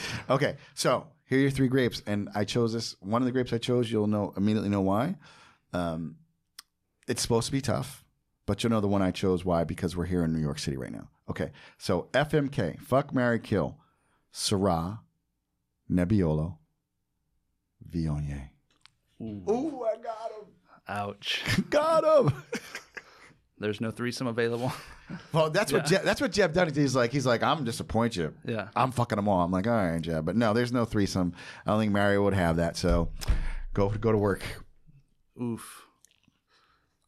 okay. 0.30 0.56
So 0.74 1.08
here 1.26 1.38
are 1.38 1.42
your 1.42 1.50
three 1.50 1.68
grapes, 1.68 2.02
and 2.06 2.30
I 2.34 2.44
chose 2.44 2.72
this. 2.72 2.96
One 3.00 3.20
of 3.20 3.26
the 3.26 3.32
grapes 3.32 3.52
I 3.52 3.58
chose, 3.58 3.92
you'll 3.92 4.06
know 4.06 4.32
immediately 4.34 4.70
know 4.70 4.80
why. 4.80 5.16
Um, 5.74 6.16
it's 7.06 7.20
supposed 7.20 7.46
to 7.46 7.52
be 7.52 7.60
tough, 7.60 8.06
but 8.46 8.62
you'll 8.62 8.70
know 8.70 8.80
the 8.80 8.88
one 8.88 9.02
I 9.02 9.10
chose 9.10 9.44
why 9.44 9.64
because 9.64 9.94
we're 9.94 10.06
here 10.06 10.24
in 10.24 10.32
New 10.32 10.40
York 10.40 10.58
City 10.58 10.78
right 10.78 10.92
now. 10.92 11.10
Okay, 11.28 11.50
so 11.76 12.08
FMK, 12.12 12.80
fuck 12.80 13.12
marry 13.12 13.40
Kill, 13.40 13.76
Syrah, 14.32 15.00
Nebbiolo, 15.90 16.56
Viognier. 17.90 18.48
Ooh, 19.20 19.84
I 19.84 19.96
got 19.96 20.30
him. 20.30 20.48
Ouch. 20.88 21.42
Got 21.70 22.04
him. 22.04 22.32
There's 23.58 23.80
no 23.80 23.90
threesome 23.90 24.26
available. 24.26 24.72
Well, 25.32 25.48
that's 25.48 25.72
what 25.72 25.86
Jeb, 25.86 26.02
that's 26.02 26.20
what 26.20 26.32
Jeb 26.32 26.52
done. 26.52 26.70
He's 26.70 26.94
like, 26.94 27.12
he's 27.12 27.24
like, 27.24 27.42
I'm 27.42 27.64
disappoint 27.64 28.14
you. 28.14 28.34
Yeah. 28.44 28.68
I'm 28.76 28.92
fucking 28.92 29.16
them 29.16 29.26
all. 29.26 29.40
I'm 29.42 29.50
like, 29.50 29.66
all 29.66 29.72
right, 29.72 30.02
Jeb, 30.02 30.26
but 30.26 30.36
no, 30.36 30.52
there's 30.52 30.70
no 30.70 30.84
threesome. 30.84 31.32
I 31.64 31.70
don't 31.70 31.80
think 31.80 31.92
Mario 31.94 32.22
would 32.24 32.34
have 32.34 32.56
that. 32.56 32.76
So, 32.76 33.08
go 33.72 33.88
go 33.88 34.12
to 34.12 34.18
work. 34.18 34.42
Oof. 35.40 35.86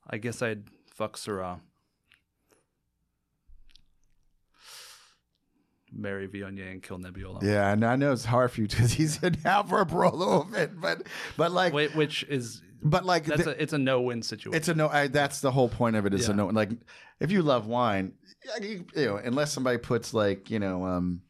I 0.08 0.16
guess 0.16 0.40
I'd 0.40 0.64
fuck 0.94 1.18
Syrah. 1.18 1.60
Marry 5.92 6.28
Viognier 6.28 6.70
and 6.70 6.82
kill 6.82 6.98
Nebbiolo. 6.98 7.42
Yeah, 7.42 7.72
and 7.72 7.84
I 7.84 7.96
know 7.96 8.12
it's 8.12 8.24
hard 8.24 8.50
for 8.52 8.60
you 8.60 8.68
because 8.68 8.92
he's 8.92 9.22
in 9.22 9.36
now 9.44 9.62
for 9.62 9.80
a 9.80 9.86
bit, 10.44 10.80
but 10.80 11.02
but 11.36 11.52
like, 11.52 11.72
Wait, 11.72 11.94
which 11.94 12.22
is 12.24 12.62
but 12.82 13.04
like, 13.04 13.24
that's 13.26 13.44
the- 13.44 13.50
a 13.56 13.62
it's 13.62 13.72
a 13.72 13.78
no 13.78 14.00
win 14.00 14.22
situation. 14.22 14.56
it's 14.56 14.68
a 14.68 14.74
no. 14.74 14.88
I, 14.88 15.08
that's 15.08 15.40
the 15.40 15.50
whole 15.50 15.68
point 15.68 15.96
of 15.96 16.06
it. 16.06 16.14
Is 16.14 16.28
a 16.28 16.34
no. 16.34 16.46
Like, 16.46 16.70
if 17.18 17.30
you 17.30 17.42
love 17.42 17.66
wine, 17.66 18.12
you, 18.60 18.84
you 18.96 19.06
know, 19.06 19.16
unless 19.16 19.52
somebody 19.52 19.78
puts 19.78 20.14
like, 20.14 20.50
you 20.50 20.58
know, 20.58 20.84
um. 20.84 21.22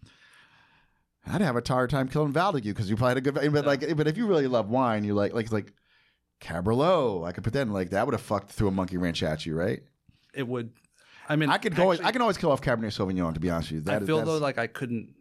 I'd 1.26 1.42
have 1.42 1.54
a 1.56 1.62
hard 1.66 1.90
time 1.90 2.08
killing 2.08 2.32
Valdiguié 2.32 2.64
because 2.64 2.88
you 2.88 2.96
probably 2.96 3.10
had 3.10 3.18
a 3.18 3.20
good. 3.20 3.52
But 3.52 3.66
like, 3.66 3.96
but 3.96 4.08
if 4.08 4.16
you 4.16 4.26
really 4.26 4.46
love 4.46 4.70
wine, 4.70 5.04
you 5.04 5.14
like 5.14 5.34
like 5.34 5.44
it's 5.44 5.52
like 5.52 5.72
Caberlot. 6.40 7.26
I 7.26 7.32
could 7.32 7.44
put 7.44 7.52
that 7.52 7.62
in 7.62 7.72
like 7.72 7.90
that 7.90 8.06
would 8.06 8.14
have 8.14 8.22
fucked 8.22 8.50
through 8.50 8.68
a 8.68 8.72
monkey 8.72 8.96
wrench 8.96 9.22
at 9.22 9.44
you, 9.46 9.54
right? 9.54 9.82
it 10.32 10.46
would. 10.46 10.70
I 11.30 11.36
mean, 11.36 11.48
I 11.48 11.58
could 11.58 11.74
go. 11.76 11.92
I 11.92 12.12
can 12.12 12.20
always 12.20 12.36
kill 12.36 12.50
off 12.50 12.60
Cabernet 12.60 12.92
Sauvignon. 12.92 13.32
To 13.34 13.40
be 13.40 13.48
honest 13.50 13.70
with 13.72 13.86
you, 13.86 13.92
I 13.92 13.98
That- 14.00 14.06
feel 14.06 14.16
that's- 14.18 14.34
though 14.34 14.38
like 14.42 14.58
I 14.58 14.66
couldn't 14.66 15.14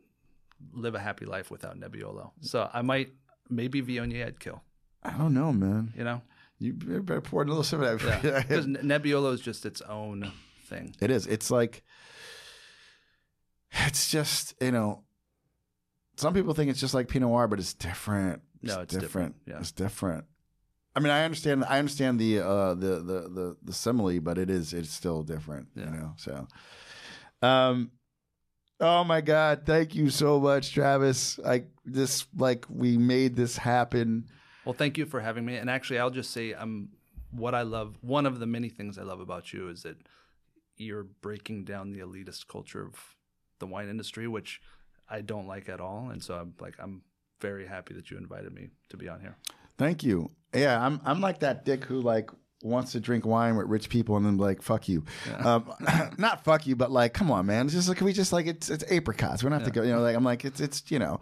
live 0.73 0.95
a 0.95 0.99
happy 0.99 1.25
life 1.25 1.49
without 1.51 1.79
Nebbiolo. 1.79 2.31
So 2.41 2.69
I 2.73 2.81
might 2.81 3.13
maybe 3.49 3.81
Viognier 3.81 4.25
I'd 4.27 4.39
kill. 4.39 4.61
I 5.03 5.11
don't 5.17 5.33
know, 5.33 5.53
man. 5.53 5.93
You 5.95 6.03
know, 6.03 6.21
You 6.57 6.73
better 6.73 7.21
pour 7.21 7.43
a 7.43 7.45
little 7.45 7.63
some 7.63 7.81
of 7.81 8.01
that. 8.03 8.23
yeah, 8.23 8.41
because 8.41 8.65
Nebbiolo 8.65 9.33
is 9.33 9.39
just 9.39 9.65
its 9.65 9.81
own 9.81 10.31
thing. 10.65 10.95
It 10.99 11.09
is. 11.11 11.25
It's 11.27 11.49
like 11.51 11.83
it's 13.71 14.09
just 14.09 14.55
you 14.61 14.71
know. 14.71 15.03
Some 16.17 16.33
people 16.33 16.53
think 16.53 16.69
it's 16.69 16.81
just 16.81 16.93
like 16.93 17.07
Pinot 17.07 17.29
Noir, 17.29 17.47
but 17.47 17.59
it's 17.59 17.73
different. 17.73 18.41
No, 18.61 18.81
it's 18.81 18.93
different, 18.93 19.35
yeah. 19.47 19.59
It's 19.59 19.71
different. 19.71 20.25
I 20.95 20.99
mean, 20.99 21.11
I 21.11 21.23
understand. 21.23 21.65
I 21.65 21.79
understand 21.79 22.19
the 22.19 22.39
uh, 22.39 22.73
the, 22.73 22.95
the 22.95 23.29
the 23.29 23.57
the 23.63 23.73
simile, 23.73 24.19
but 24.19 24.37
it 24.37 24.49
is 24.49 24.73
it's 24.73 24.91
still 24.91 25.23
different. 25.23 25.67
You 25.75 25.85
know. 25.85 26.13
So, 26.17 26.47
um, 27.41 27.91
oh 28.79 29.03
my 29.03 29.21
God! 29.21 29.63
Thank 29.65 29.95
you 29.95 30.09
so 30.09 30.39
much, 30.39 30.73
Travis. 30.73 31.37
Like 31.37 31.69
this, 31.85 32.25
like 32.35 32.65
we 32.69 32.97
made 32.97 33.35
this 33.35 33.57
happen. 33.57 34.25
Well, 34.65 34.73
thank 34.73 34.97
you 34.97 35.05
for 35.05 35.19
having 35.19 35.45
me. 35.45 35.55
And 35.55 35.69
actually, 35.69 35.99
I'll 35.99 36.09
just 36.09 36.31
say, 36.31 36.53
um, 36.53 36.89
what 37.31 37.55
I 37.55 37.61
love. 37.61 37.97
One 38.01 38.25
of 38.25 38.39
the 38.39 38.45
many 38.45 38.69
things 38.69 38.97
I 38.97 39.03
love 39.03 39.19
about 39.19 39.53
you 39.53 39.69
is 39.69 39.83
that 39.83 39.97
you're 40.77 41.05
breaking 41.21 41.65
down 41.65 41.91
the 41.91 41.99
elitist 41.99 42.47
culture 42.47 42.83
of 42.83 43.15
the 43.59 43.67
wine 43.67 43.89
industry, 43.89 44.27
which 44.27 44.61
I 45.09 45.21
don't 45.21 45.47
like 45.47 45.69
at 45.69 45.79
all. 45.81 46.09
And 46.09 46.23
so 46.23 46.35
I'm 46.35 46.53
like, 46.59 46.75
I'm 46.79 47.03
very 47.41 47.67
happy 47.67 47.93
that 47.93 48.09
you 48.09 48.17
invited 48.17 48.53
me 48.53 48.69
to 48.89 48.97
be 48.97 49.07
on 49.07 49.19
here. 49.21 49.35
Thank 49.79 50.03
you. 50.03 50.29
Yeah, 50.53 50.83
I'm 50.83 51.01
I'm 51.05 51.21
like 51.21 51.39
that 51.39 51.65
dick 51.65 51.85
who 51.85 52.01
like 52.01 52.29
wants 52.61 52.91
to 52.91 52.99
drink 52.99 53.25
wine 53.25 53.55
with 53.55 53.67
rich 53.67 53.87
people 53.87 54.17
and 54.17 54.25
then 54.25 54.37
like 54.37 54.61
fuck 54.61 54.89
you. 54.89 55.05
Um, 55.37 55.71
not 56.17 56.43
fuck 56.43 56.67
you, 56.67 56.75
but 56.75 56.91
like 56.91 57.13
come 57.13 57.31
on, 57.31 57.45
man. 57.45 57.65
It's 57.65 57.73
just 57.73 57.87
like 57.87 57.97
can 57.97 58.05
we 58.05 58.13
just 58.13 58.33
like 58.33 58.45
it's 58.45 58.69
it's 58.69 58.83
apricots. 58.91 59.43
We 59.43 59.49
don't 59.49 59.59
have 59.59 59.67
to 59.67 59.73
go. 59.73 59.81
You 59.83 59.93
know, 59.93 60.01
like 60.01 60.15
I'm 60.15 60.23
like 60.23 60.45
it's 60.45 60.59
it's 60.59 60.83
you 60.91 60.99
know. 60.99 61.19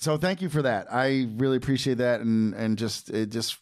So 0.00 0.16
thank 0.16 0.42
you 0.42 0.48
for 0.48 0.62
that. 0.62 0.92
I 0.92 1.28
really 1.36 1.56
appreciate 1.56 1.98
that 1.98 2.20
and 2.20 2.52
and 2.54 2.76
just 2.76 3.10
it 3.10 3.30
just 3.30 3.58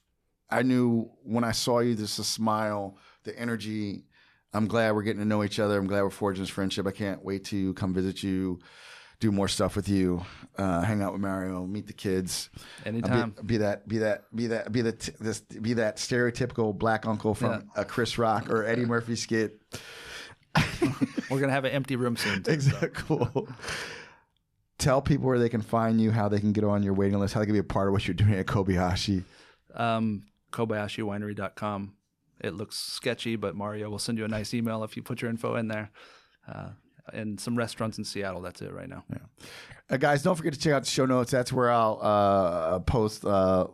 I 0.51 0.63
knew 0.63 1.11
when 1.23 1.45
I 1.45 1.53
saw 1.53 1.81
you, 1.81 1.95
just 1.95 2.19
a 2.19 2.25
smile, 2.25 2.97
the 3.25 3.39
energy. 3.39 4.05
I'm 4.53 4.69
glad 4.69 4.95
we're 4.95 5.03
getting 5.03 5.21
to 5.21 5.27
know 5.27 5.45
each 5.45 5.59
other. 5.59 5.77
I'm 5.77 5.87
glad 5.87 6.03
we're 6.03 6.11
forging 6.11 6.43
this 6.43 6.51
friendship. 6.51 6.87
I 6.87 6.93
can't 6.93 7.23
wait 7.23 7.45
to 7.47 7.75
come 7.75 7.93
visit 7.93 8.23
you, 8.23 8.61
do 9.21 9.33
more 9.33 9.49
stuff 9.49 9.77
with 9.77 9.89
you, 9.89 10.25
uh, 10.59 10.83
hang 10.83 11.03
out 11.03 11.13
with 11.13 11.23
Mario, 11.23 11.67
meet 11.67 11.87
the 11.87 11.93
kids. 11.93 12.51
Anytime. 12.85 13.31
Be, 13.31 13.43
be 13.43 13.57
that, 13.59 13.89
be 13.89 13.99
that, 13.99 14.35
be 14.35 14.47
that, 14.49 14.73
be 14.73 14.83
that, 14.83 15.01
this, 15.21 15.41
be 15.41 15.75
that 15.75 15.97
stereotypical 15.97 16.77
black 16.77 17.07
uncle 17.07 17.35
from 17.35 17.71
a 17.77 17.85
Chris 17.85 18.19
Rock 18.19 18.51
or 18.51 18.65
Eddie 18.65 18.85
Murphy 18.85 19.17
skit. 19.17 19.61
We're 21.31 21.39
going 21.39 21.49
to 21.49 21.53
have 21.53 21.65
an 21.65 21.73
empty 21.73 21.97
room 21.97 22.17
soon. 22.17 22.43
too, 22.43 22.51
so. 22.51 22.53
Exactly. 22.53 22.91
Cool. 23.17 23.49
Tell 24.79 25.01
people 25.01 25.27
where 25.27 25.39
they 25.39 25.49
can 25.49 25.63
find 25.63 26.01
you, 26.01 26.11
how 26.11 26.29
they 26.29 26.39
can 26.39 26.53
get 26.53 26.65
on 26.65 26.83
your 26.83 26.95
waiting 26.95 27.19
list, 27.19 27.35
how 27.35 27.41
they 27.41 27.47
can 27.47 27.55
be 27.55 27.59
a 27.59 27.65
part 27.65 27.89
of 27.89 27.93
what 27.93 28.07
you're 28.07 28.15
doing 28.15 28.35
at 28.35 28.47
Kobayashi. 28.47 29.25
um, 29.75 30.25
kobayashiwinery.com. 30.53 31.95
It 32.41 32.55
looks 32.55 32.77
sketchy, 32.77 33.37
but 33.37 33.55
Mario 33.55 33.89
will 33.89 33.99
send 33.99 34.19
you 34.19 34.25
a 34.25 34.29
nice 34.29 34.53
email 34.53 34.85
if 34.85 34.97
you 34.97 35.03
put 35.03 35.23
your 35.23 35.31
info 35.31 35.57
in 35.57 35.69
there. 35.69 35.91
Uh, 36.47 36.71
and 37.13 37.39
some 37.41 37.57
restaurants 37.57 37.99
in 37.99 38.05
Seattle. 38.05 38.41
That's 38.41 38.63
it 38.63 38.73
right 38.73 38.89
now. 38.89 39.05
Uh, 39.89 39.97
guys, 39.97 40.23
don't 40.23 40.37
forget 40.37 40.53
to 40.53 40.59
check 40.59 40.73
out 40.73 40.85
the 40.85 40.91
show 40.91 41.07
notes. 41.07 41.31
That's 41.31 41.53
where 41.53 41.71
I'll 41.71 41.99
uh, 42.03 42.79
post 42.81 43.25
uh, 43.25 43.69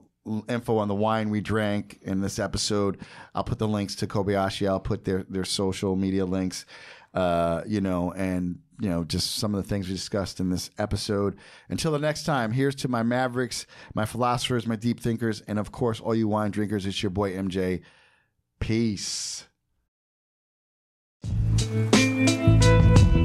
info 0.49 0.77
on 0.77 0.89
the 0.89 0.95
wine 0.95 1.31
we 1.31 1.41
drank 1.41 1.99
in 2.03 2.21
this 2.21 2.39
episode. 2.39 2.99
I'll 3.35 3.45
put 3.45 3.59
the 3.59 3.69
links 3.69 3.95
to 3.97 4.07
Kobayashi. 4.07 4.69
I'll 4.69 4.81
put 4.81 5.05
their 5.05 5.25
their 5.29 5.45
social 5.45 5.97
media 5.97 6.25
links. 6.25 6.67
Uh, 7.15 7.63
you 7.67 7.81
know, 7.81 8.13
and 8.13 8.59
you 8.81 8.89
know, 8.89 9.05
just 9.05 9.37
some 9.37 9.55
of 9.55 9.63
the 9.63 9.69
things 9.69 9.87
we 9.87 9.95
discussed 9.95 10.41
in 10.41 10.51
this 10.51 10.71
episode. 10.79 11.37
Until 11.69 11.93
the 11.93 11.99
next 11.99 12.25
time, 12.25 12.53
here's 12.53 12.75
to 12.77 12.89
my 12.89 13.03
Mavericks, 13.03 13.67
my 13.95 14.07
philosophers, 14.07 14.67
my 14.67 14.77
deep 14.77 14.99
thinkers, 14.99 15.41
and 15.43 15.59
of 15.59 15.73
course, 15.73 16.01
all 16.01 16.15
you 16.15 16.27
wine 16.27 16.51
drinkers. 16.51 16.87
It's 16.87 17.03
your 17.03 17.11
boy 17.11 17.33
MJ. 17.33 17.83
Peace. 18.61 19.47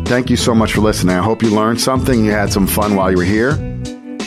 Thank 0.07 0.29
you 0.29 0.37
so 0.37 0.55
much 0.55 0.71
for 0.71 0.79
listening. 0.79 1.17
I 1.17 1.21
hope 1.21 1.43
you 1.43 1.49
learned 1.53 1.81
something. 1.81 2.23
You 2.23 2.31
had 2.31 2.51
some 2.51 2.65
fun 2.65 2.95
while 2.95 3.11
you 3.11 3.17
were 3.17 3.25
here. 3.25 3.55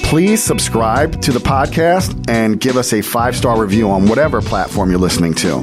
Please 0.05 0.43
subscribe 0.43 1.23
to 1.23 1.33
the 1.33 1.39
podcast 1.39 2.29
and 2.29 2.61
give 2.61 2.77
us 2.77 2.93
a 2.93 3.01
five 3.01 3.35
star 3.35 3.59
review 3.59 3.91
on 3.91 4.07
whatever 4.07 4.43
platform 4.43 4.91
you're 4.91 5.01
listening 5.01 5.33
to. 5.35 5.59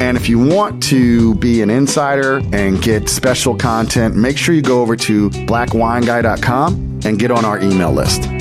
And 0.00 0.16
if 0.18 0.28
you 0.28 0.38
want 0.38 0.82
to 0.84 1.34
be 1.36 1.62
an 1.62 1.70
insider 1.70 2.42
and 2.52 2.80
get 2.82 3.08
special 3.08 3.56
content, 3.56 4.14
make 4.14 4.36
sure 4.36 4.54
you 4.54 4.62
go 4.62 4.82
over 4.82 4.96
to 4.96 5.30
blackwineguy.com 5.30 7.00
and 7.04 7.18
get 7.18 7.30
on 7.30 7.44
our 7.44 7.58
email 7.58 7.90
list. 7.90 8.37